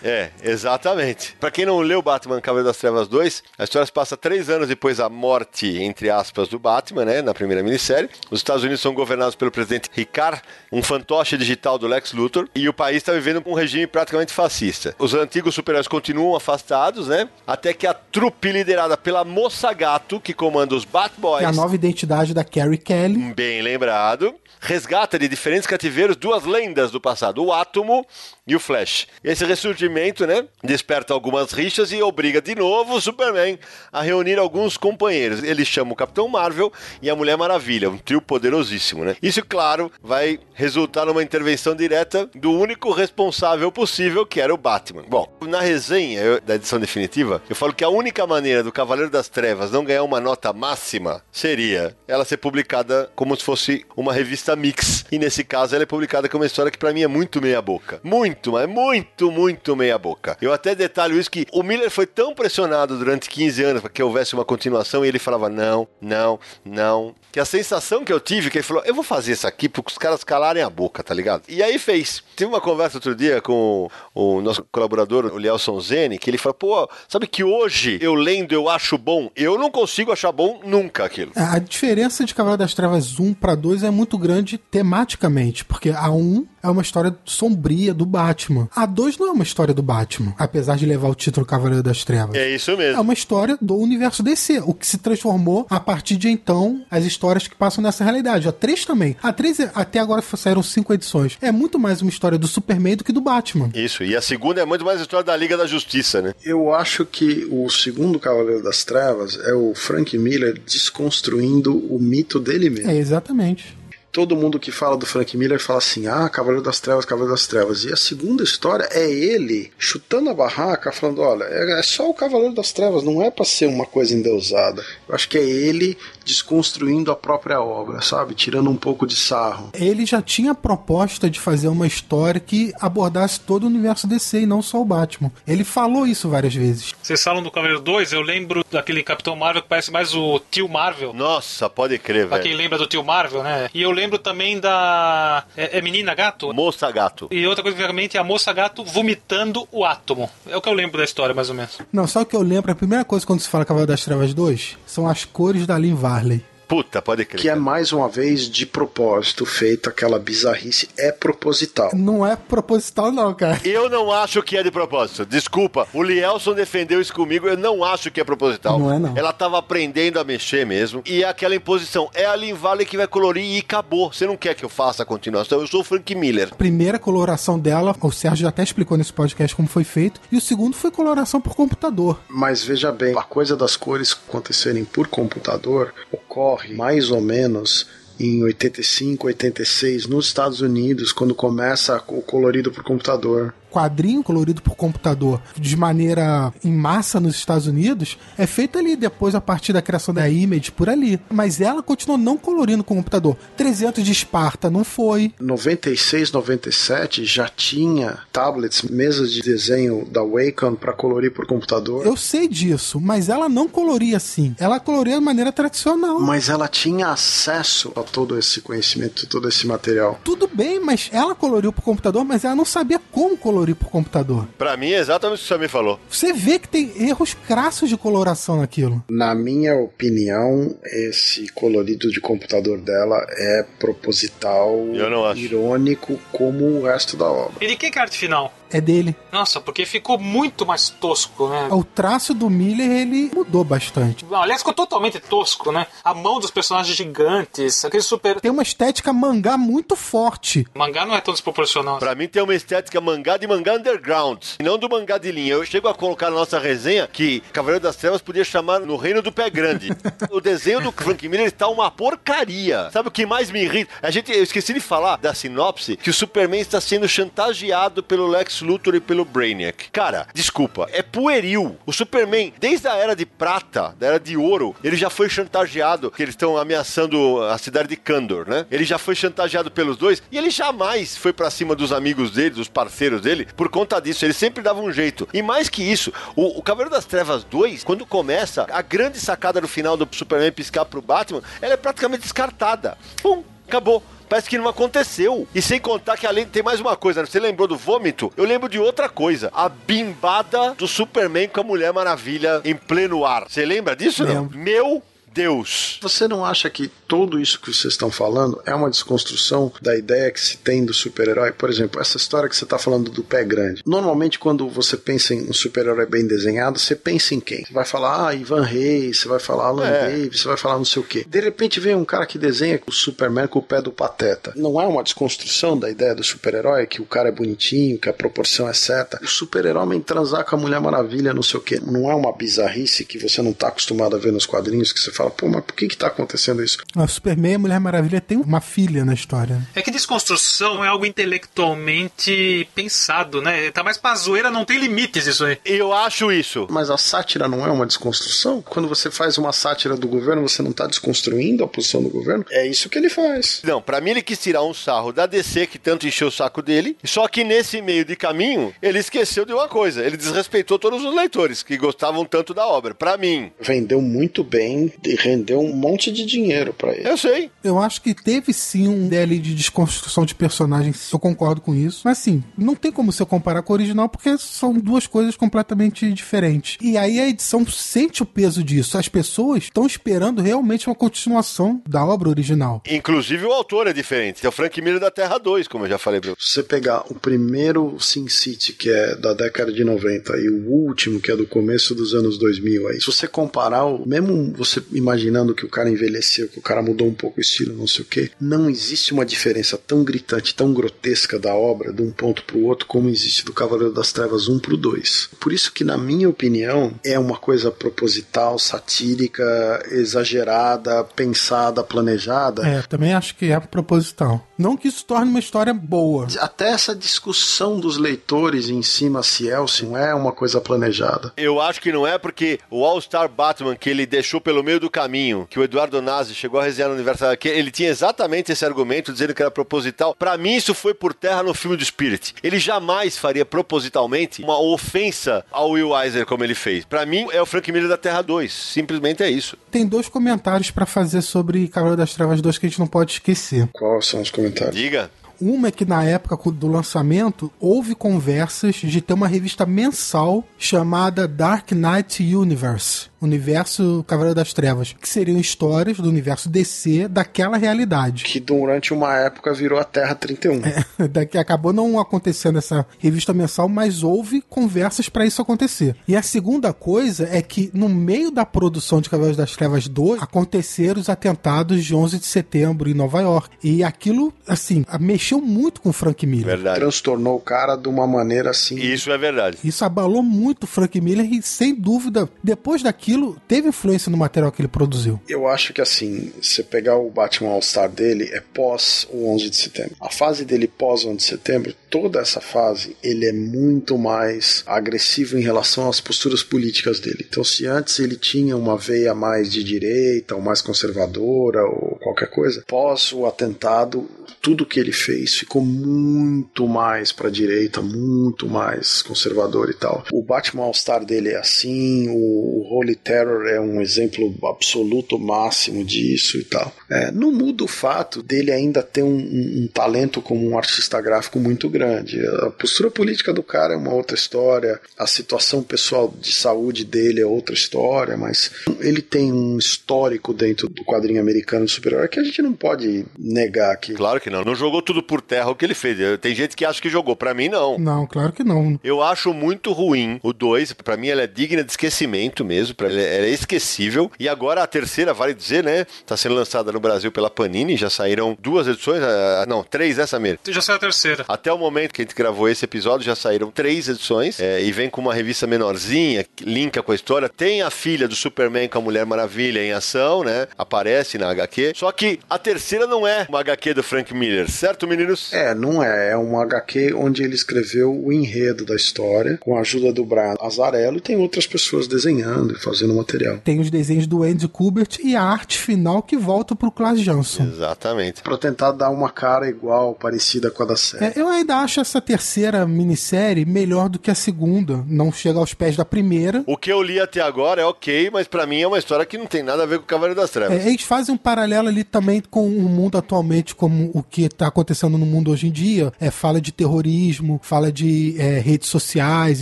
É, 0.03 0.29
exatamente. 0.43 1.35
Pra 1.39 1.51
quem 1.51 1.65
não 1.65 1.79
leu 1.79 2.01
Batman 2.01 2.41
Cavaleiro 2.41 2.67
das 2.67 2.77
Trevas 2.77 3.07
2, 3.07 3.43
a 3.57 3.63
história 3.63 3.85
se 3.85 3.91
passa 3.91 4.17
três 4.17 4.49
anos 4.49 4.67
depois 4.67 4.97
da 4.97 5.09
morte, 5.09 5.81
entre 5.81 6.09
aspas, 6.09 6.47
do 6.47 6.59
Batman, 6.59 7.05
né, 7.05 7.21
na 7.21 7.33
primeira 7.33 7.63
minissérie. 7.63 8.09
Os 8.29 8.39
Estados 8.39 8.63
Unidos 8.63 8.81
são 8.81 8.93
governados 8.93 9.35
pelo 9.35 9.51
presidente 9.51 9.89
Ricard, 9.93 10.41
um 10.71 10.83
fantoche 10.83 11.37
digital 11.37 11.77
do 11.77 11.87
Lex 11.87 12.13
Luthor, 12.13 12.47
e 12.53 12.67
o 12.67 12.73
país 12.73 12.97
está 12.97 13.13
vivendo 13.13 13.41
um 13.45 13.53
regime 13.53 13.87
praticamente 13.87 14.33
fascista. 14.33 14.95
Os 14.99 15.13
antigos 15.13 15.55
super-heróis 15.55 15.87
continuam 15.87 16.35
afastados, 16.35 17.07
né, 17.07 17.29
até 17.45 17.73
que 17.73 17.87
a 17.87 17.93
trupe 17.93 18.51
liderada 18.51 18.97
pela 18.97 19.23
Moça 19.23 19.71
Gato, 19.73 20.19
que 20.19 20.33
comanda 20.33 20.75
os 20.75 20.85
Batboys... 20.85 21.43
É 21.43 21.45
a 21.45 21.51
nova 21.51 21.75
identidade 21.75 22.33
da 22.33 22.43
Carrie 22.43 22.77
Kelly. 22.77 23.28
Bem 23.31 23.61
lembrado, 23.61 24.35
resgata 24.59 25.17
de 25.17 25.27
diferentes 25.27 25.67
cativeiros 25.67 26.15
duas 26.15 26.43
lendas 26.45 26.91
do 26.91 26.99
passado, 26.99 27.43
o 27.43 27.53
Átomo 27.53 28.05
e 28.45 28.55
o 28.55 28.59
Flash. 28.59 29.07
Esse 29.23 29.45
ressurgimento, 29.45 30.25
né, 30.27 30.45
desperta 30.63 31.13
algumas 31.13 31.51
rixas 31.51 31.91
e 31.91 32.01
obriga 32.01 32.41
de 32.41 32.55
novo 32.55 32.95
o 32.95 33.01
Superman 33.01 33.57
a 33.91 34.01
reunir 34.01 34.37
alguns 34.39 34.75
companheiros. 34.77 35.43
Ele 35.43 35.63
chama 35.63 35.93
o 35.93 35.95
Capitão 35.95 36.27
Marvel 36.27 36.71
e 37.01 37.09
a 37.09 37.15
Mulher 37.15 37.37
Maravilha, 37.37 37.89
um 37.89 37.97
trio 37.97 38.21
poderosíssimo, 38.21 39.03
né? 39.05 39.15
Isso, 39.21 39.43
claro, 39.45 39.91
vai 40.01 40.39
resultar 40.53 41.05
numa 41.05 41.23
intervenção 41.23 41.75
direta 41.75 42.29
do 42.35 42.51
único 42.51 42.91
responsável 42.91 43.71
possível, 43.71 44.25
que 44.25 44.41
era 44.41 44.53
o 44.53 44.57
Batman. 44.57 45.03
Bom, 45.07 45.31
na 45.41 45.61
resenha 45.61 46.21
eu- 46.21 46.41
da 46.41 46.55
edição 46.55 46.79
definitiva, 46.79 47.41
eu 47.49 47.55
falo 47.55 47.73
que 47.73 47.83
a 47.83 47.89
única 47.89 48.25
maneira 48.25 48.63
do 48.63 48.71
Cavaleiro 48.71 49.11
das 49.11 49.29
Trevas 49.29 49.71
não 49.71 49.83
ganhar 49.85 50.03
uma 50.03 50.19
nota 50.19 50.51
máxima 50.51 51.23
seria 51.31 51.95
ela 52.07 52.25
ser 52.25 52.37
publicada 52.37 53.09
como 53.19 53.35
se 53.35 53.43
fosse 53.43 53.85
uma 53.97 54.13
revista 54.13 54.55
mix. 54.55 55.03
E 55.11 55.19
nesse 55.19 55.43
caso 55.43 55.75
ela 55.75 55.83
é 55.83 55.85
publicada 55.85 56.29
com 56.29 56.37
uma 56.37 56.45
história 56.45 56.71
que 56.71 56.77
pra 56.77 56.93
mim 56.93 57.01
é 57.01 57.07
muito 57.07 57.41
meia 57.41 57.61
boca. 57.61 57.99
Muito, 58.01 58.53
mas 58.53 58.69
muito, 58.69 59.29
muito 59.29 59.75
meia 59.75 59.97
boca. 59.97 60.37
Eu 60.41 60.53
até 60.53 60.73
detalho 60.73 61.19
isso 61.19 61.29
que 61.29 61.45
o 61.51 61.61
Miller 61.61 61.91
foi 61.91 62.07
tão 62.07 62.33
pressionado 62.33 62.97
durante 62.97 63.29
15 63.29 63.61
anos 63.61 63.81
para 63.81 63.91
que 63.91 64.01
houvesse 64.01 64.35
uma 64.35 64.45
continuação 64.45 65.03
e 65.03 65.09
ele 65.09 65.19
falava 65.19 65.49
não, 65.49 65.85
não, 65.99 66.39
não. 66.63 67.13
Que 67.29 67.41
a 67.41 67.45
sensação 67.45 68.05
que 68.05 68.13
eu 68.13 68.21
tive 68.21 68.49
que 68.49 68.59
ele 68.59 68.63
falou, 68.63 68.83
eu 68.85 68.95
vou 68.95 69.03
fazer 69.03 69.33
isso 69.33 69.45
aqui 69.45 69.67
porque 69.67 69.91
os 69.91 69.97
caras 69.97 70.23
calarem 70.23 70.63
a 70.63 70.69
boca, 70.69 71.03
tá 71.03 71.13
ligado? 71.13 71.43
E 71.49 71.61
aí 71.61 71.77
fez. 71.77 72.23
Tive 72.37 72.49
uma 72.49 72.61
conversa 72.61 72.99
outro 72.99 73.13
dia 73.13 73.41
com 73.41 73.89
o 74.15 74.39
nosso 74.39 74.65
colaborador, 74.71 75.25
o 75.25 75.37
Lielson 75.37 75.77
Zene, 75.81 76.17
que 76.17 76.29
ele 76.29 76.37
falou, 76.37 76.53
pô, 76.53 76.89
sabe 77.09 77.27
que 77.27 77.43
hoje 77.43 77.99
eu 78.01 78.13
lendo 78.13 78.53
eu 78.53 78.69
acho 78.69 78.97
bom? 78.97 79.29
Eu 79.35 79.57
não 79.57 79.69
consigo 79.69 80.13
achar 80.13 80.31
bom 80.31 80.61
nunca 80.63 81.03
aquilo. 81.03 81.33
A 81.35 81.59
diferença 81.59 82.23
de 82.23 82.33
Cavaleiro 82.33 82.59
das 82.59 82.73
Trevas 82.73 83.08
1 83.17 83.33
pra 83.33 83.55
2 83.55 83.83
é 83.83 83.89
muito 83.89 84.17
grande 84.17 84.57
tematicamente, 84.57 85.63
porque 85.63 85.91
a 85.91 86.11
1 86.11 86.45
é 86.61 86.69
uma 86.69 86.81
história 86.81 87.15
sombria 87.25 87.93
do 87.93 88.05
Batman. 88.05 88.67
A 88.75 88.85
2 88.85 89.17
não 89.17 89.27
é 89.27 89.31
uma 89.31 89.43
história 89.43 89.73
do 89.73 89.81
Batman, 89.81 90.33
apesar 90.37 90.77
de 90.77 90.85
levar 90.85 91.09
o 91.09 91.15
título 91.15 91.45
Cavaleiro 91.45 91.83
das 91.83 92.03
Trevas. 92.03 92.35
É 92.35 92.49
isso 92.53 92.71
É 92.71 92.75
mesmo. 92.75 93.01
uma 93.01 93.13
história 93.13 93.57
do 93.61 93.75
universo 93.77 94.21
DC, 94.23 94.61
o 94.65 94.73
que 94.73 94.85
se 94.87 94.97
transformou 94.97 95.65
a 95.69 95.79
partir 95.79 96.15
de 96.17 96.29
então 96.29 96.81
as 96.89 97.05
histórias 97.05 97.47
que 97.47 97.55
passam 97.55 97.83
nessa 97.83 98.03
realidade. 98.03 98.47
A 98.47 98.51
3 98.51 98.85
também. 98.85 99.15
A 99.21 99.31
3 99.33 99.59
é- 99.59 99.71
até 99.75 99.99
agora 99.99 100.21
saíram 100.21 100.63
cinco 100.63 100.93
edições. 100.93 101.37
É 101.41 101.51
muito 101.51 101.77
mais 101.79 102.01
uma 102.01 102.09
história 102.09 102.37
do 102.37 102.47
Superman 102.47 102.95
do 102.97 103.03
que 103.03 103.11
do 103.11 103.21
Batman. 103.21 103.69
Isso, 103.73 104.03
e 104.03 104.15
a 104.15 104.21
segunda 104.21 104.61
é 104.61 104.65
muito 104.65 104.83
mais 104.85 104.99
a 104.99 105.03
história 105.03 105.25
da 105.25 105.35
Liga 105.35 105.57
da 105.57 105.65
Justiça, 105.67 106.21
né? 106.21 106.33
Eu 106.43 106.73
acho 106.73 107.05
que 107.05 107.47
o 107.51 107.69
segundo 107.69 108.19
Cavaleiro 108.19 108.63
das 108.63 108.83
Trevas 108.83 109.37
é 109.45 109.53
o 109.53 109.73
Frank 109.75 110.17
Miller 110.17 110.59
desconstruindo 110.65 111.75
o 111.93 111.99
mito 111.99 112.39
dele 112.39 112.69
mesmo. 112.69 112.89
É, 112.91 112.95
exatamente. 112.97 113.77
Todo 114.11 114.35
mundo 114.35 114.59
que 114.59 114.71
fala 114.71 114.97
do 114.97 115.05
Frank 115.05 115.35
Miller 115.37 115.59
fala 115.59 115.79
assim: 115.79 116.07
ah, 116.07 116.27
Cavaleiro 116.29 116.63
das 116.63 116.79
Trevas, 116.79 117.05
Cavaleiro 117.05 117.33
das 117.33 117.47
Trevas. 117.47 117.83
E 117.83 117.93
a 117.93 117.97
segunda 117.97 118.43
história 118.43 118.87
é 118.91 119.09
ele 119.09 119.71
chutando 119.77 120.29
a 120.29 120.33
barraca, 120.33 120.91
falando: 120.91 121.21
olha, 121.21 121.43
é 121.45 121.79
é 121.79 121.83
só 121.83 122.09
o 122.09 122.13
Cavaleiro 122.13 122.53
das 122.53 122.71
Trevas, 122.71 123.03
não 123.03 123.21
é 123.23 123.29
pra 123.29 123.45
ser 123.45 123.67
uma 123.67 123.85
coisa 123.85 124.13
endeusada. 124.15 124.83
Eu 125.07 125.13
acho 125.15 125.29
que 125.29 125.37
é 125.37 125.43
ele 125.43 125.97
desconstruindo 126.25 127.11
a 127.11 127.15
própria 127.15 127.61
obra, 127.61 128.01
sabe? 128.01 128.33
Tirando 128.33 128.69
um 128.69 128.75
pouco 128.75 129.05
de 129.05 129.15
sarro. 129.15 129.69
Ele 129.73 130.05
já 130.05 130.21
tinha 130.21 130.51
a 130.51 130.55
proposta 130.55 131.29
de 131.29 131.39
fazer 131.39 131.67
uma 131.67 131.85
história 131.87 132.39
que 132.39 132.71
abordasse 132.79 133.39
todo 133.39 133.63
o 133.63 133.67
universo 133.67 134.07
DC 134.07 134.41
e 134.41 134.45
não 134.45 134.61
só 134.61 134.79
o 134.81 134.85
Batman. 134.85 135.31
Ele 135.47 135.63
falou 135.63 136.05
isso 136.07 136.29
várias 136.29 136.53
vezes. 136.55 136.93
Vocês 137.01 137.21
falam 137.23 137.43
do 137.43 137.51
Cavaleiro 137.51 137.81
2, 137.81 138.13
eu 138.13 138.21
lembro 138.21 138.63
daquele 138.71 139.03
Capitão 139.03 139.35
Marvel 139.35 139.61
que 139.63 139.67
parece 139.69 139.91
mais 139.91 140.13
o 140.15 140.39
tio 140.51 140.67
Marvel. 140.69 141.13
Nossa, 141.13 141.69
pode 141.69 141.97
crer, 141.99 142.27
Pra 142.27 142.39
quem 142.39 142.51
velho. 142.51 142.63
lembra 142.63 142.77
do 142.77 142.87
tio 142.87 143.03
Marvel, 143.03 143.43
né? 143.43 143.69
E 143.73 143.81
eu 143.81 143.91
lembro 143.99 144.17
também 144.17 144.59
da. 144.59 145.43
É, 145.55 145.77
é 145.77 145.81
Menina 145.81 146.15
Gato? 146.15 146.53
Moça 146.53 146.89
gato. 146.91 147.27
E 147.31 147.45
outra 147.45 147.61
coisa 147.61 147.75
que 147.75 147.83
realmente 147.83 148.17
é 148.17 148.19
a 148.19 148.23
moça 148.23 148.51
gato 148.53 148.83
vomitando 148.83 149.67
o 149.71 149.83
átomo. 149.83 150.29
É 150.47 150.55
o 150.55 150.61
que 150.61 150.69
eu 150.69 150.73
lembro 150.73 150.97
da 150.97 151.03
história, 151.03 151.35
mais 151.35 151.49
ou 151.49 151.55
menos. 151.55 151.77
Não, 151.91 152.07
só 152.07 152.21
o 152.21 152.25
que 152.25 152.35
eu 152.35 152.41
lembro, 152.41 152.71
a 152.71 152.75
primeira 152.75 153.03
coisa 153.03 153.25
quando 153.25 153.41
se 153.41 153.49
fala 153.49 153.65
Cavaleiro 153.65 153.91
das 153.91 154.03
Trevas 154.03 154.33
2 154.33 154.77
são 154.85 155.07
as 155.07 155.25
cores 155.25 155.67
da 155.67 155.77
Lynn 155.77 155.95
Varley. 155.95 156.43
Puta, 156.69 157.01
pode 157.01 157.25
crer. 157.25 157.41
Que 157.41 157.49
é 157.49 157.55
mais 157.55 157.91
uma 157.91 158.07
vez 158.07 158.41
de 158.41 158.63
propósito 158.63 159.43
feito, 159.43 159.89
aquela 159.89 160.19
bizarrice 160.19 160.87
é 160.95 161.11
proposital. 161.11 161.89
Não 161.95 162.25
é 162.25 162.35
proposital, 162.35 163.11
não, 163.11 163.33
cara. 163.33 163.59
Eu 163.65 163.89
não 163.89 164.11
acho 164.11 164.43
que 164.43 164.55
é 164.55 164.61
de 164.61 164.69
propósito. 164.69 165.25
Desculpa, 165.25 165.87
o 165.91 166.03
Lielson 166.03 166.53
defendeu 166.53 167.01
isso 167.01 167.11
comigo. 167.11 167.47
Eu 167.47 167.57
não 167.57 167.83
acho 167.83 168.11
que 168.11 168.21
é 168.21 168.23
proposital. 168.23 168.77
Não 168.77 168.93
é, 168.93 168.99
não. 168.99 169.17
Ela 169.17 169.33
tava 169.33 169.57
aprendendo 169.57 170.19
a 170.19 170.23
mexer 170.23 170.63
mesmo. 170.63 171.01
E 171.07 171.23
é 171.23 171.27
aquela 171.27 171.55
imposição. 171.55 172.07
É 172.13 172.25
a 172.25 172.35
Lin 172.35 172.53
Valley 172.53 172.85
que 172.85 172.97
vai 172.97 173.07
colorir 173.07 173.43
e 173.43 173.57
acabou. 173.57 174.13
Você 174.13 174.27
não 174.27 174.37
quer 174.37 174.53
que 174.53 174.63
eu 174.63 174.69
faça 174.69 175.01
a 175.01 175.05
continuação? 175.07 175.59
Eu 175.59 175.65
sou 175.65 175.81
o 175.81 175.83
Frank 175.83 176.13
Miller. 176.13 176.53
Primeira 176.55 176.99
coloração 176.99 177.57
dela, 177.57 177.95
o 177.99 178.11
Sérgio 178.11 178.43
já 178.43 178.49
até 178.49 178.61
explicou 178.61 178.95
nesse 178.95 179.11
podcast 179.11 179.55
como 179.55 179.67
foi 179.67 179.83
feito. 179.83 180.21
E 180.31 180.37
o 180.37 180.41
segundo 180.41 180.75
foi 180.75 180.91
coloração 180.91 181.41
por 181.41 181.55
computador. 181.55 182.19
Mas 182.29 182.63
veja 182.63 182.91
bem, 182.91 183.17
a 183.17 183.23
coisa 183.23 183.57
das 183.57 183.75
cores 183.75 184.15
acontecerem 184.27 184.85
por 184.85 185.07
computador 185.07 185.95
ocorre 186.11 186.58
mais 186.71 187.11
ou 187.11 187.21
menos 187.21 187.87
em 188.19 188.43
85, 188.43 189.27
86 189.27 190.07
nos 190.07 190.25
Estados 190.25 190.59
Unidos, 190.61 191.13
quando 191.13 191.33
começa 191.33 192.03
o 192.07 192.21
colorido 192.21 192.71
por 192.71 192.83
computador. 192.83 193.53
Quadrinho 193.69 194.23
colorido 194.23 194.61
por 194.61 194.75
computador 194.75 195.41
de 195.55 195.75
maneira 195.75 196.53
em 196.63 196.71
massa 196.73 197.19
nos 197.19 197.35
Estados 197.35 197.67
Unidos 197.67 198.17
é 198.37 198.45
feito 198.45 198.77
ali 198.77 198.95
depois 198.95 199.35
a 199.35 199.41
partir 199.41 199.73
da 199.73 199.81
criação 199.81 200.13
da 200.13 200.29
Image 200.29 200.71
por 200.71 200.89
ali. 200.89 201.19
Mas 201.29 201.61
ela 201.61 201.83
continuou 201.83 202.17
não 202.17 202.37
colorindo 202.37 202.83
com 202.83 202.95
computador. 202.95 203.37
300 203.55 204.03
de 204.03 204.11
Esparta 204.11 204.69
não 204.69 204.83
foi. 204.83 205.33
96, 205.39 206.31
97 206.31 207.25
já 207.25 207.47
tinha 207.47 208.19
tablets, 208.31 208.81
mesas 208.81 209.31
de 209.31 209.41
desenho 209.41 210.05
da 210.05 210.21
Wacom 210.23 210.75
para 210.75 210.93
colorir 210.93 211.31
por 211.31 211.45
computador. 211.45 212.05
Eu 212.05 212.17
sei 212.17 212.47
disso, 212.47 212.99
mas 212.99 213.29
ela 213.29 213.47
não 213.47 213.67
coloria 213.67 214.17
assim. 214.17 214.55
Ela 214.59 214.79
coloria 214.79 215.15
de 215.17 215.23
maneira 215.23 215.51
tradicional. 215.51 216.19
Mas 216.19 216.49
ela 216.49 216.67
tinha 216.67 217.07
acesso 217.09 217.91
a 217.95 218.01
todo 218.01 218.37
esse 218.37 218.61
conhecimento, 218.61 219.27
todo 219.27 219.47
esse 219.47 219.67
material. 219.67 220.19
Tudo 220.23 220.49
bem, 220.51 220.79
mas 220.79 221.09
ela 221.11 221.35
coloriu 221.35 221.71
por 221.71 221.83
computador, 221.83 222.25
mas 222.25 222.43
ela 222.43 222.55
não 222.55 222.65
sabia 222.65 222.99
como 223.11 223.37
colorir 223.37 223.58
por 223.75 223.89
computador. 223.89 224.47
Pra 224.57 224.75
mim 224.77 224.91
é 224.91 224.97
exatamente 224.99 225.39
o 225.39 225.41
que 225.41 225.47
você 225.47 225.57
me 225.57 225.67
falou. 225.67 225.99
Você 226.09 226.33
vê 226.33 226.59
que 226.59 226.67
tem 226.67 226.91
erros 227.07 227.33
crassos 227.33 227.89
de 227.89 227.97
coloração 227.97 228.57
naquilo. 228.57 229.03
Na 229.09 229.33
minha 229.35 229.75
opinião, 229.75 230.75
esse 230.83 231.47
colorido 231.53 232.11
de 232.11 232.19
computador 232.19 232.79
dela 232.79 233.17
é 233.37 233.65
proposital, 233.79 234.75
Eu 234.93 235.09
não 235.09 235.25
acho. 235.25 235.41
irônico 235.41 236.19
como 236.31 236.65
o 236.65 236.83
resto 236.85 237.15
da 237.17 237.25
obra. 237.25 237.53
E 237.61 237.67
de 237.67 237.75
quem 237.75 237.91
que 237.91 237.97
é 237.97 238.01
a 238.01 238.03
arte 238.05 238.17
final? 238.17 238.53
É 238.71 238.79
dele. 238.79 239.15
Nossa, 239.31 239.59
porque 239.59 239.85
ficou 239.85 240.17
muito 240.19 240.65
mais 240.65 240.89
tosco, 240.89 241.49
né? 241.49 241.67
O 241.71 241.83
traço 241.83 242.33
do 242.33 242.49
Miller, 242.49 242.89
ele 242.89 243.31
mudou 243.33 243.63
bastante. 243.63 244.25
Aliás, 244.31 244.61
ficou 244.61 244.73
totalmente 244.73 245.19
tosco, 245.19 245.71
né? 245.71 245.87
A 246.03 246.13
mão 246.13 246.39
dos 246.39 246.51
personagens 246.51 246.95
gigantes, 246.95 247.83
aquele 247.83 248.03
super. 248.03 248.39
Tem 248.39 248.51
uma 248.51 248.63
estética 248.63 249.11
mangá 249.11 249.57
muito 249.57 249.95
forte. 249.95 250.65
O 250.73 250.79
mangá 250.79 251.05
não 251.05 251.15
é 251.15 251.21
tão 251.21 251.33
desproporcional. 251.33 251.97
Pra 251.97 252.13
mim 252.15 252.27
tem 252.27 252.43
uma 252.43 252.53
estética 252.53 253.01
mangá 253.01 253.37
de 253.37 253.47
mangá 253.47 253.73
underground, 253.75 254.43
e 254.59 254.63
não 254.63 254.77
do 254.77 254.89
mangá 254.89 255.17
de 255.17 255.31
linha. 255.31 255.53
Eu 255.53 255.65
chego 255.65 255.87
a 255.87 255.93
colocar 255.93 256.29
na 256.29 256.37
nossa 256.37 256.59
resenha 256.59 257.07
que 257.07 257.41
Cavaleiro 257.51 257.83
das 257.83 257.95
Trevas 257.95 258.21
podia 258.21 258.43
chamar 258.43 258.79
no 258.79 258.95
Reino 258.95 259.21
do 259.21 259.31
Pé 259.31 259.49
Grande. 259.49 259.89
o 260.29 260.39
desenho 260.39 260.81
do 260.81 260.91
Frank 260.91 261.27
Miller 261.27 261.47
está 261.47 261.67
uma 261.67 261.89
porcaria. 261.89 262.89
Sabe 262.91 263.07
o 263.07 263.11
que 263.11 263.25
mais 263.25 263.49
me 263.49 263.63
irrita? 263.63 263.91
A 264.01 264.11
gente, 264.11 264.31
eu 264.31 264.43
esqueci 264.43 264.73
de 264.73 264.79
falar 264.79 265.17
da 265.17 265.33
sinopse 265.33 265.97
que 265.97 266.09
o 266.09 266.13
Superman 266.13 266.61
está 266.61 266.79
sendo 266.79 267.07
chantageado 267.07 268.03
pelo 268.03 268.27
Lex 268.27 268.58
Luthor 268.61 268.95
e 268.95 268.99
pelo 268.99 269.25
Brainiac. 269.25 269.89
Cara, 269.91 270.27
desculpa, 270.33 270.87
é 270.91 271.01
pueril. 271.01 271.77
O 271.85 271.91
Superman, 271.91 272.53
desde 272.59 272.87
a 272.87 272.95
Era 272.95 273.15
de 273.15 273.25
Prata, 273.25 273.95
da 273.99 274.07
Era 274.07 274.19
de 274.19 274.37
Ouro, 274.37 274.75
ele 274.83 274.95
já 274.95 275.09
foi 275.09 275.29
chantageado, 275.29 276.11
que 276.11 276.21
eles 276.21 276.33
estão 276.33 276.57
ameaçando 276.57 277.41
a 277.43 277.57
cidade 277.57 277.89
de 277.89 277.95
Kandor, 277.95 278.47
né? 278.47 278.65
Ele 278.71 278.83
já 278.83 278.97
foi 278.97 279.15
chantageado 279.15 279.71
pelos 279.71 279.97
dois 279.97 280.21
e 280.31 280.37
ele 280.37 280.49
jamais 280.49 281.17
foi 281.17 281.33
pra 281.33 281.49
cima 281.49 281.75
dos 281.75 281.91
amigos 281.91 282.31
dele, 282.31 282.51
dos 282.51 282.67
parceiros 282.67 283.21
dele, 283.21 283.47
por 283.55 283.69
conta 283.69 283.99
disso. 283.99 284.25
Ele 284.25 284.33
sempre 284.33 284.63
dava 284.63 284.81
um 284.81 284.91
jeito. 284.91 285.27
E 285.33 285.41
mais 285.41 285.69
que 285.69 285.83
isso, 285.83 286.11
o, 286.35 286.59
o 286.59 286.61
Cavaleiro 286.61 286.93
das 286.93 287.05
Trevas 287.05 287.43
2, 287.43 287.83
quando 287.83 288.05
começa, 288.05 288.65
a 288.69 288.81
grande 288.81 289.19
sacada 289.19 289.61
no 289.61 289.67
final 289.67 289.95
do 289.95 290.07
Superman 290.15 290.51
piscar 290.51 290.85
pro 290.85 291.01
Batman, 291.01 291.41
ela 291.61 291.73
é 291.73 291.77
praticamente 291.77 292.23
descartada. 292.23 292.97
Pum, 293.21 293.43
acabou. 293.67 294.03
Parece 294.29 294.47
que 294.47 294.57
não 294.57 294.67
aconteceu. 294.67 295.47
E 295.55 295.61
sem 295.61 295.79
contar 295.79 296.15
que 296.15 296.27
além 296.27 296.45
tem 296.45 296.61
mais 296.61 296.79
uma 296.79 296.95
coisa, 296.95 297.21
né? 297.21 297.27
você 297.27 297.39
lembrou 297.39 297.67
do 297.67 297.75
vômito? 297.75 298.31
Eu 298.37 298.45
lembro 298.45 298.69
de 298.69 298.79
outra 298.79 299.09
coisa. 299.09 299.49
A 299.53 299.67
bimbada 299.67 300.75
do 300.75 300.87
Superman 300.87 301.47
com 301.47 301.61
a 301.61 301.63
Mulher 301.63 301.91
Maravilha 301.91 302.61
em 302.63 302.75
pleno 302.75 303.25
ar. 303.25 303.45
Você 303.49 303.65
lembra 303.65 303.95
disso? 303.95 304.23
Não? 304.23 304.43
Lembro. 304.43 304.57
Meu 304.59 305.03
Deus. 305.39 305.97
Você 306.01 306.27
não 306.27 306.43
acha 306.43 306.69
que 306.69 306.91
tudo 307.07 307.39
isso 307.39 307.59
que 307.59 307.73
vocês 307.73 307.93
estão 307.93 308.11
falando 308.11 308.61
é 308.65 308.75
uma 308.75 308.89
desconstrução 308.89 309.71
da 309.81 309.95
ideia 309.95 310.31
que 310.31 310.39
se 310.39 310.57
tem 310.57 310.85
do 310.85 310.93
super-herói? 310.93 311.51
Por 311.51 311.69
exemplo, 311.69 312.01
essa 312.01 312.17
história 312.17 312.49
que 312.49 312.55
você 312.55 312.65
está 312.65 312.77
falando 312.77 313.09
do 313.09 313.23
pé 313.23 313.43
grande. 313.43 313.81
Normalmente, 313.85 314.37
quando 314.37 314.67
você 314.67 314.97
pensa 314.97 315.33
em 315.33 315.49
um 315.49 315.53
super-herói 315.53 316.05
bem 316.05 316.27
desenhado, 316.27 316.77
você 316.77 316.95
pensa 316.95 317.33
em 317.33 317.39
quem? 317.39 317.65
Você 317.65 317.73
vai 317.73 317.85
falar, 317.85 318.27
ah, 318.27 318.35
Ivan 318.35 318.63
Reis, 318.63 319.19
você 319.19 319.27
vai 319.27 319.39
falar 319.39 319.67
Alan 319.67 319.87
É. 319.87 320.09
Davis, 320.09 320.41
você 320.41 320.47
vai 320.47 320.57
falar 320.57 320.77
não 320.77 320.85
sei 320.85 321.01
o 321.01 321.05
quê. 321.05 321.25
De 321.27 321.39
repente 321.39 321.79
vem 321.79 321.95
um 321.95 322.05
cara 322.05 322.25
que 322.25 322.37
desenha 322.37 322.81
o 322.85 322.91
Superman 322.91 323.47
com 323.47 323.59
o 323.59 323.63
pé 323.63 323.81
do 323.81 323.91
pateta. 323.91 324.53
Não 324.55 324.79
é 324.81 324.85
uma 324.85 325.03
desconstrução 325.03 325.77
da 325.77 325.89
ideia 325.89 326.13
do 326.13 326.23
super-herói, 326.23 326.85
que 326.85 327.01
o 327.01 327.05
cara 327.05 327.29
é 327.29 327.31
bonitinho, 327.31 327.97
que 327.97 328.09
a 328.09 328.13
proporção 328.13 328.67
é 328.67 328.73
certa. 328.73 329.19
O 329.23 329.27
super-herói 329.27 329.99
transar 330.01 330.43
com 330.45 330.55
a 330.55 330.59
Mulher 330.59 330.81
Maravilha, 330.81 331.33
não 331.33 331.43
sei 331.43 331.59
o 331.59 331.63
quê. 331.63 331.79
Não 331.81 332.09
é 332.11 332.15
uma 332.15 332.33
bizarrice 332.33 333.05
que 333.05 333.17
você 333.17 333.41
não 333.41 333.51
está 333.51 333.69
acostumado 333.69 334.15
a 334.15 334.19
ver 334.19 334.31
nos 334.31 334.45
quadrinhos, 334.45 334.91
que 334.91 334.99
você 334.99 335.11
fala, 335.11 335.28
pô, 335.29 335.47
mas 335.47 335.63
por 335.63 335.73
que 335.75 335.87
que 335.87 335.97
tá 335.97 336.07
acontecendo 336.07 336.63
isso? 336.63 336.79
A 336.95 337.07
Superman 337.07 337.53
e 337.53 337.55
a 337.55 337.59
Mulher 337.59 337.79
Maravilha 337.79 338.21
tem 338.21 338.37
uma 338.37 338.61
filha 338.61 339.05
na 339.05 339.13
história. 339.13 339.61
É 339.75 339.81
que 339.81 339.91
desconstrução 339.91 340.83
é 340.83 340.87
algo 340.87 341.05
intelectualmente 341.05 342.67
pensado, 342.73 343.41
né? 343.41 343.71
Tá 343.71 343.83
mais 343.83 343.97
pra 343.97 344.15
zoeira, 344.15 344.49
não 344.49 344.65
tem 344.65 344.79
limites 344.79 345.27
isso 345.27 345.45
aí. 345.45 345.57
Eu 345.65 345.93
acho 345.93 346.31
isso. 346.31 346.67
Mas 346.69 346.89
a 346.89 346.97
sátira 346.97 347.47
não 347.47 347.65
é 347.65 347.71
uma 347.71 347.85
desconstrução? 347.85 348.61
Quando 348.61 348.87
você 348.87 349.11
faz 349.11 349.37
uma 349.37 349.51
sátira 349.51 349.95
do 349.95 350.07
governo, 350.07 350.47
você 350.47 350.61
não 350.61 350.71
está 350.71 350.87
desconstruindo 350.87 351.63
a 351.63 351.67
posição 351.67 352.01
do 352.01 352.09
governo? 352.09 352.45
É 352.51 352.67
isso 352.67 352.89
que 352.89 352.97
ele 352.97 353.09
faz. 353.09 353.61
Não, 353.63 353.81
pra 353.81 354.01
mim 354.01 354.11
ele 354.11 354.21
quis 354.21 354.39
tirar 354.39 354.63
um 354.63 354.73
sarro 354.73 355.11
da 355.11 355.25
DC 355.25 355.67
que 355.67 355.79
tanto 355.79 356.07
encheu 356.07 356.27
o 356.27 356.31
saco 356.31 356.61
dele. 356.61 356.97
Só 357.03 357.27
que 357.27 357.43
nesse 357.43 357.81
meio 357.81 358.05
de 358.05 358.15
caminho, 358.15 358.73
ele 358.81 358.99
esqueceu 358.99 359.45
de 359.45 359.53
uma 359.53 359.67
coisa. 359.67 360.03
Ele 360.03 360.17
desrespeitou 360.17 360.79
todos 360.79 361.03
os 361.03 361.13
leitores 361.13 361.63
que 361.63 361.77
gostavam 361.77 362.25
tanto 362.25 362.53
da 362.53 362.67
obra. 362.67 362.93
Pra 362.93 363.17
mim. 363.17 363.51
Vendeu 363.59 364.01
muito 364.01 364.43
bem 364.43 364.91
rendeu 365.15 365.59
um 365.59 365.73
monte 365.75 366.11
de 366.11 366.25
dinheiro 366.25 366.73
para 366.73 366.93
ele. 366.95 367.07
Eu 367.09 367.17
sei. 367.17 367.49
Eu 367.63 367.79
acho 367.79 368.01
que 368.01 368.13
teve 368.13 368.53
sim 368.53 368.87
um 368.87 369.09
ali 369.19 369.39
de 369.39 369.53
desconstrução 369.55 370.25
de 370.25 370.33
personagens, 370.35 371.11
eu 371.11 371.19
concordo 371.19 371.61
com 371.61 371.73
isso. 371.75 372.01
Mas 372.05 372.19
assim, 372.19 372.43
não 372.57 372.75
tem 372.75 372.91
como 372.91 373.11
você 373.11 373.25
comparar 373.25 373.61
com 373.61 373.73
o 373.73 373.75
original 373.75 374.07
porque 374.07 374.37
são 374.37 374.73
duas 374.73 375.05
coisas 375.07 375.35
completamente 375.35 376.11
diferentes. 376.13 376.77
E 376.81 376.97
aí 376.97 377.19
a 377.19 377.27
edição 377.27 377.65
sente 377.67 378.23
o 378.23 378.25
peso 378.25 378.63
disso. 378.63 378.97
As 378.97 379.07
pessoas 379.09 379.63
estão 379.63 379.85
esperando 379.85 380.41
realmente 380.41 380.87
uma 380.87 380.95
continuação 380.95 381.81
da 381.87 382.03
obra 382.05 382.29
original. 382.29 382.81
Inclusive 382.89 383.45
o 383.45 383.51
autor 383.51 383.87
é 383.87 383.93
diferente. 383.93 384.45
É 384.45 384.49
o 384.49 384.51
Frank 384.51 384.81
Miller 384.81 384.99
da 384.99 385.11
Terra 385.11 385.37
2, 385.37 385.67
como 385.67 385.85
eu 385.85 385.89
já 385.89 385.97
falei 385.97 386.19
pra 386.21 386.31
você. 386.31 386.35
Se 386.39 386.53
você 386.53 386.63
pegar 386.63 387.03
o 387.09 387.15
primeiro 387.15 387.97
Sin 387.99 388.27
City, 388.27 388.73
que 388.73 388.89
é 388.89 389.15
da 389.15 389.33
década 389.33 389.71
de 389.71 389.83
90, 389.83 390.37
e 390.37 390.49
o 390.49 390.67
último, 390.69 391.19
que 391.19 391.31
é 391.31 391.35
do 391.35 391.45
começo 391.47 391.93
dos 391.93 392.13
anos 392.13 392.37
2000, 392.37 392.87
aí, 392.87 392.99
se 392.99 393.05
você 393.07 393.27
comparar, 393.27 393.85
o- 393.85 394.07
mesmo 394.07 394.53
você 394.55 394.81
imaginando 394.99 395.55
que 395.55 395.65
o 395.65 395.69
cara 395.69 395.89
envelheceu, 395.89 396.47
que 396.47 396.59
o 396.59 396.61
cara 396.61 396.81
mudou 396.81 397.07
um 397.07 397.13
pouco 397.13 397.39
o 397.39 397.41
estilo, 397.41 397.75
não 397.75 397.87
sei 397.87 398.01
o 398.01 398.07
que, 398.07 398.31
não 398.39 398.69
existe 398.69 399.13
uma 399.13 399.25
diferença 399.25 399.77
tão 399.77 400.03
gritante, 400.03 400.55
tão 400.55 400.73
grotesca 400.73 401.39
da 401.39 401.53
obra, 401.53 401.91
de 401.91 402.01
um 402.01 402.11
ponto 402.11 402.43
pro 402.43 402.63
outro, 402.63 402.85
como 402.85 403.09
existe 403.09 403.45
do 403.45 403.53
Cavaleiro 403.53 403.93
das 403.93 404.11
Trevas 404.11 404.47
1 404.47 404.59
pro 404.59 404.77
2. 404.77 405.29
Por 405.39 405.51
isso 405.53 405.71
que, 405.71 405.83
na 405.83 405.97
minha 405.97 406.29
opinião, 406.29 406.93
é 407.03 407.17
uma 407.17 407.37
coisa 407.37 407.71
proposital, 407.71 408.59
satírica, 408.59 409.43
exagerada, 409.91 411.03
pensada, 411.03 411.83
planejada. 411.83 412.67
É, 412.67 412.81
também 412.83 413.13
acho 413.13 413.35
que 413.35 413.51
é 413.51 413.59
proposital. 413.59 414.45
Não 414.57 414.75
que 414.75 414.87
isso 414.87 415.05
torne 415.05 415.29
uma 415.29 415.39
história 415.39 415.73
boa. 415.73 416.27
Até 416.39 416.69
essa 416.69 416.93
discussão 416.93 417.79
dos 417.79 417.97
leitores 417.97 418.69
em 418.69 418.81
cima 418.81 419.23
se 419.23 419.49
é 419.49 419.59
ou 419.59 419.67
se 419.67 419.85
não 419.85 419.97
é 419.97 420.13
uma 420.13 420.31
coisa 420.31 420.59
planejada. 420.59 421.31
Eu 421.37 421.61
acho 421.61 421.79
que 421.81 421.91
não 421.91 422.05
é 422.05 422.17
porque 422.17 422.59
o 422.69 422.83
All-Star 422.83 423.29
Batman 423.29 423.75
que 423.75 423.89
ele 423.89 424.05
deixou 424.05 424.41
pelo 424.41 424.63
meio 424.63 424.79
do 424.79 424.88
caminho, 424.89 425.47
que 425.49 425.59
o 425.59 425.63
Eduardo 425.63 426.01
Nazi 426.01 426.33
chegou 426.33 426.59
a 426.59 426.63
resenhar 426.63 426.89
no 426.89 426.95
Universo, 426.95 427.25
que 427.37 427.47
ele 427.47 427.71
tinha 427.71 427.89
exatamente 427.89 428.51
esse 428.51 428.65
argumento, 428.65 429.11
dizendo 429.11 429.33
que 429.33 429.41
era 429.41 429.51
proposital. 429.51 430.15
Pra 430.15 430.37
mim, 430.37 430.55
isso 430.55 430.73
foi 430.73 430.93
por 430.93 431.13
terra 431.13 431.43
no 431.43 431.53
filme 431.53 431.77
do 431.77 431.85
Spirit. 431.85 432.33
Ele 432.43 432.59
jamais 432.59 433.17
faria 433.17 433.45
propositalmente 433.45 434.41
uma 434.43 434.59
ofensa 434.59 435.45
ao 435.51 435.71
Will 435.71 435.97
Eisner 435.97 436.25
como 436.25 436.43
ele 436.43 436.55
fez. 436.55 436.85
Pra 436.85 437.05
mim, 437.05 437.27
é 437.31 437.41
o 437.41 437.45
Frank 437.45 437.71
Miller 437.71 437.89
da 437.89 437.97
Terra 437.97 438.21
2. 438.21 438.51
Simplesmente 438.51 439.23
é 439.23 439.29
isso. 439.29 439.57
Tem 439.71 439.85
dois 439.85 440.07
comentários 440.09 440.71
pra 440.71 440.85
fazer 440.85 441.21
sobre 441.21 441.67
Cavaleiro 441.67 441.97
das 441.97 442.13
Trevas 442.13 442.41
2 442.41 442.57
que 442.57 442.65
a 442.65 442.69
gente 442.69 442.79
não 442.79 442.87
pode 442.87 443.13
esquecer. 443.13 443.67
Quais 443.73 444.07
são 444.07 444.21
os 444.21 444.31
comentários? 444.31 444.75
Diga. 444.75 445.11
Uma 445.41 445.69
é 445.69 445.71
que 445.71 445.85
na 445.85 446.03
época 446.03 446.51
do 446.51 446.67
lançamento 446.67 447.51
houve 447.59 447.95
conversas 447.95 448.75
de 448.75 449.01
ter 449.01 449.13
uma 449.13 449.27
revista 449.27 449.65
mensal 449.65 450.43
chamada 450.57 451.27
Dark 451.27 451.71
Knight 451.71 452.23
Universe, 452.35 453.09
Universo 453.21 454.03
Cavaleiro 454.07 454.35
das 454.35 454.53
Trevas, 454.53 454.95
que 454.99 455.07
seriam 455.07 455.39
histórias 455.39 455.97
do 455.97 456.09
universo 456.09 456.49
DC 456.49 457.07
daquela 457.07 457.57
realidade. 457.57 458.23
Que 458.23 458.39
durante 458.39 458.93
uma 458.93 459.15
época 459.15 459.53
virou 459.53 459.79
a 459.79 459.83
Terra 459.83 460.15
31. 460.15 460.61
Daqui 461.09 461.37
acabou 461.37 461.71
não 461.71 461.99
acontecendo 461.99 462.57
essa 462.57 462.85
revista 462.97 463.33
mensal, 463.33 463.69
mas 463.69 464.03
houve 464.03 464.41
conversas 464.41 465.09
para 465.09 465.25
isso 465.25 465.41
acontecer. 465.41 465.95
E 466.07 466.15
a 466.15 466.21
segunda 466.21 466.73
coisa 466.73 467.27
é 467.31 467.41
que 467.41 467.69
no 467.73 467.87
meio 467.87 468.31
da 468.31 468.45
produção 468.45 469.01
de 469.01 469.09
Cavaleiros 469.09 469.37
das 469.37 469.55
Trevas 469.55 469.87
2 469.87 470.21
aconteceram 470.21 470.99
os 470.99 471.09
atentados 471.09 471.83
de 471.83 471.95
11 471.95 472.19
de 472.19 472.25
setembro 472.25 472.89
em 472.89 472.93
Nova 472.93 473.21
York. 473.21 473.55
E 473.63 473.83
aquilo, 473.83 474.33
assim, 474.47 474.85
mexeu 474.99 475.28
muito 475.37 475.81
com 475.81 475.89
o 475.89 475.93
Frank 475.93 476.25
Miller. 476.25 476.45
Verdade. 476.45 476.79
Transtornou 476.79 477.35
o 477.35 477.39
cara 477.39 477.75
de 477.75 477.87
uma 477.87 478.07
maneira 478.07 478.49
assim. 478.49 478.77
Isso 478.79 479.11
é 479.11 479.17
verdade. 479.17 479.57
Isso 479.63 479.85
abalou 479.85 480.23
muito 480.23 480.63
o 480.63 480.67
Frank 480.67 480.99
Miller 480.99 481.31
e, 481.31 481.41
sem 481.41 481.75
dúvida, 481.75 482.29
depois 482.43 482.81
daquilo, 482.81 483.37
teve 483.47 483.69
influência 483.69 484.09
no 484.09 484.17
material 484.17 484.51
que 484.51 484.61
ele 484.61 484.67
produziu. 484.67 485.19
Eu 485.27 485.47
acho 485.47 485.73
que 485.73 485.81
assim, 485.81 486.31
você 486.41 486.63
pegar 486.63 486.97
o 486.97 487.09
Batman 487.09 487.51
All-Star 487.51 487.89
dele 487.89 488.29
é 488.31 488.41
pós 488.53 489.07
o 489.11 489.33
11 489.33 489.49
de 489.49 489.55
setembro. 489.55 489.95
A 489.99 490.09
fase 490.09 490.45
dele 490.45 490.67
pós 490.67 491.05
11 491.05 491.17
de 491.17 491.23
setembro, 491.23 491.75
toda 491.89 492.19
essa 492.19 492.39
fase, 492.39 492.95
ele 493.03 493.25
é 493.25 493.33
muito 493.33 493.97
mais 493.97 494.63
agressivo 494.65 495.37
em 495.37 495.41
relação 495.41 495.89
às 495.89 495.99
posturas 495.99 496.43
políticas 496.43 496.99
dele. 496.99 497.25
Então, 497.27 497.43
se 497.43 497.65
antes 497.65 497.99
ele 497.99 498.15
tinha 498.15 498.55
uma 498.55 498.77
veia 498.77 499.13
mais 499.13 499.51
de 499.51 499.63
direita, 499.63 500.35
ou 500.35 500.41
mais 500.41 500.61
conservadora, 500.61 501.63
ou 501.63 501.97
qualquer 502.01 502.29
coisa, 502.29 502.63
pós 502.67 503.11
o 503.11 503.25
atentado, 503.25 504.09
tudo 504.41 504.65
que 504.65 504.79
ele 504.79 504.91
fez 504.91 505.18
ficou 505.27 505.63
muito 505.63 506.67
mais 506.67 507.11
para 507.11 507.29
direita, 507.29 507.81
muito 507.81 508.47
mais 508.47 509.01
conservador 509.01 509.69
e 509.69 509.73
tal. 509.73 510.05
O 510.11 510.21
Batman 510.21 510.63
All-Star 510.63 511.05
dele 511.05 511.29
é 511.29 511.37
assim, 511.37 512.07
o 512.09 512.67
Holy 512.69 512.95
Terror 512.95 513.47
é 513.47 513.59
um 513.59 513.81
exemplo 513.81 514.33
absoluto 514.47 515.17
máximo 515.17 515.83
disso 515.83 516.37
e 516.37 516.43
tal. 516.43 516.73
É, 516.89 517.11
não 517.11 517.31
muda 517.31 517.63
o 517.63 517.67
fato 517.67 518.21
dele 518.21 518.51
ainda 518.51 518.81
ter 518.81 519.03
um, 519.03 519.17
um, 519.17 519.63
um 519.63 519.67
talento 519.67 520.21
como 520.21 520.47
um 520.47 520.57
artista 520.57 520.99
gráfico 521.01 521.39
muito 521.39 521.69
grande. 521.69 522.19
A 522.43 522.49
postura 522.51 522.91
política 522.91 523.33
do 523.33 523.43
cara 523.43 523.73
é 523.73 523.77
uma 523.77 523.93
outra 523.93 524.15
história, 524.15 524.79
a 524.97 525.07
situação 525.07 525.63
pessoal 525.63 526.13
de 526.19 526.33
saúde 526.33 526.83
dele 526.83 527.21
é 527.21 527.25
outra 527.25 527.53
história, 527.53 528.17
mas 528.17 528.51
ele 528.79 529.01
tem 529.01 529.31
um 529.31 529.57
histórico 529.57 530.33
dentro 530.33 530.69
do 530.69 530.83
quadrinho 530.83 531.21
americano 531.21 531.65
de 531.65 531.71
super-herói 531.71 532.07
que 532.07 532.19
a 532.19 532.23
gente 532.23 532.41
não 532.41 532.53
pode 532.53 533.05
negar 533.17 533.75
que 533.77 533.93
Claro 533.93 534.19
que 534.19 534.29
não. 534.29 534.43
Não 534.43 534.55
jogou 534.55 534.81
tudo 534.81 535.03
por 535.09 535.21
terra 535.21 535.49
o 535.49 535.55
que 535.55 535.65
ele 535.65 535.73
fez. 535.73 535.97
Tem 536.21 536.35
gente 536.35 536.55
que 536.55 536.63
acha 536.63 536.79
que 536.79 536.87
jogou. 536.87 537.15
Pra 537.15 537.33
mim, 537.33 537.49
não. 537.49 537.79
Não, 537.79 538.05
claro 538.05 538.31
que 538.31 538.43
não. 538.43 538.79
Eu 538.83 539.01
acho 539.01 539.33
muito 539.33 539.71
ruim 539.73 540.19
o 540.21 540.31
2. 540.31 540.73
Pra 540.73 540.95
mim, 540.95 541.07
ela 541.07 541.23
é 541.23 541.27
digna 541.27 541.63
de 541.63 541.71
esquecimento 541.71 542.45
mesmo. 542.45 542.75
Pra 542.75 542.87
ela 542.87 543.25
é 543.25 543.29
esquecível. 543.29 544.11
E 544.19 544.29
agora 544.29 544.61
a 544.61 544.67
terceira, 544.67 545.11
vale 545.13 545.33
dizer, 545.33 545.63
né? 545.63 545.85
Tá 546.05 546.15
sendo 546.15 546.35
lançada 546.35 546.71
no 546.71 546.79
Brasil 546.79 547.11
pela 547.11 547.29
Panini. 547.29 547.75
Já 547.75 547.89
saíram 547.89 548.37
duas 548.39 548.67
edições. 548.67 549.01
Não, 549.47 549.63
três, 549.63 549.97
né, 549.97 550.05
Samir? 550.05 550.37
Já 550.47 550.61
saiu 550.61 550.75
a 550.75 550.79
terceira. 550.79 551.25
Até 551.27 551.51
o 551.51 551.57
momento 551.57 551.91
que 551.91 552.01
a 552.01 552.05
gente 552.05 552.13
gravou 552.15 552.47
esse 552.47 552.63
episódio, 552.63 553.03
já 553.05 553.15
saíram 553.15 553.49
três 553.49 553.89
edições. 553.89 554.39
é, 554.39 554.61
e 554.61 554.71
vem 554.71 554.89
com 554.91 555.01
uma 555.01 555.13
revista 555.13 555.47
menorzinha, 555.47 556.23
que 556.35 556.43
linka 556.45 556.83
com 556.83 556.91
a 556.91 556.95
história. 556.95 557.27
Tem 557.27 557.63
a 557.63 557.71
filha 557.71 558.07
do 558.07 558.15
Superman 558.15 558.67
com 558.69 558.77
a 558.77 558.81
Mulher 558.81 559.05
Maravilha 559.05 559.63
em 559.63 559.71
ação, 559.71 560.23
né? 560.23 560.47
Aparece 560.57 561.17
na 561.17 561.29
HQ. 561.31 561.73
Só 561.75 561.91
que 561.91 562.19
a 562.29 562.37
terceira 562.37 562.85
não 562.85 563.07
é 563.07 563.25
uma 563.27 563.39
HQ 563.39 563.73
do 563.73 563.81
Frank 563.83 564.13
Miller, 564.13 564.49
certo, 564.49 564.87
meninos? 564.99 565.33
É, 565.33 565.53
não 565.53 565.83
é. 565.83 566.11
É 566.11 566.17
um 566.17 566.39
HQ 566.39 566.93
onde 566.93 567.23
ele 567.23 567.35
escreveu 567.35 567.93
o 567.93 568.11
enredo 568.11 568.65
da 568.65 568.75
história 568.75 569.37
com 569.37 569.57
a 569.57 569.61
ajuda 569.61 569.91
do 569.91 570.05
Brian 570.05 570.35
Azarello 570.41 570.97
e 570.97 571.01
tem 571.01 571.17
outras 571.17 571.47
pessoas 571.47 571.87
desenhando 571.87 572.53
e 572.53 572.59
fazendo 572.59 572.93
material. 572.93 573.37
Tem 573.43 573.59
os 573.59 573.69
desenhos 573.69 574.07
do 574.07 574.23
Andy 574.23 574.47
Kubert 574.47 574.99
e 575.03 575.15
a 575.15 575.23
arte 575.23 575.57
final 575.57 576.01
que 576.01 576.17
volta 576.17 576.55
pro 576.55 576.71
Klaus 576.71 576.99
Jansson. 577.01 577.43
Exatamente. 577.43 578.21
Pra 578.21 578.37
tentar 578.37 578.71
dar 578.71 578.89
uma 578.89 579.09
cara 579.09 579.49
igual, 579.49 579.93
parecida 579.93 580.51
com 580.51 580.63
a 580.63 580.65
da 580.65 580.75
série. 580.75 581.05
É, 581.05 581.13
eu 581.15 581.27
ainda 581.27 581.57
acho 581.57 581.79
essa 581.79 582.01
terceira 582.01 582.65
minissérie 582.65 583.45
melhor 583.45 583.89
do 583.89 583.99
que 583.99 584.11
a 584.11 584.15
segunda. 584.15 584.83
Não 584.87 585.11
chega 585.11 585.39
aos 585.39 585.53
pés 585.53 585.75
da 585.75 585.85
primeira. 585.85 586.43
O 586.45 586.57
que 586.57 586.71
eu 586.71 586.81
li 586.81 586.99
até 586.99 587.21
agora 587.21 587.61
é 587.61 587.65
ok, 587.65 588.09
mas 588.11 588.27
pra 588.27 588.45
mim 588.45 588.61
é 588.61 588.67
uma 588.67 588.77
história 588.77 589.05
que 589.05 589.17
não 589.17 589.25
tem 589.25 589.43
nada 589.43 589.63
a 589.63 589.65
ver 589.65 589.79
com 589.79 589.85
o 589.85 589.87
Cavaleiro 589.87 590.19
das 590.19 590.29
Trevas. 590.29 590.65
É, 590.65 590.69
eles 590.69 590.83
fazem 590.83 591.13
um 591.13 591.17
paralelo 591.17 591.67
ali 591.67 591.83
também 591.83 592.21
com 592.21 592.47
o 592.47 592.69
mundo 592.69 592.97
atualmente, 592.97 593.55
como 593.55 593.91
o 593.93 594.03
que 594.03 594.29
tá 594.29 594.47
acontecendo 594.47 594.78
acontecendo 594.79 594.97
no 594.97 595.05
mundo 595.05 595.31
hoje 595.31 595.47
em 595.47 595.51
dia. 595.51 595.91
É, 595.99 596.09
fala 596.09 596.39
de 596.39 596.51
terrorismo, 596.51 597.39
fala 597.43 597.71
de 597.71 598.15
é, 598.19 598.39
redes 598.39 598.69
sociais, 598.69 599.41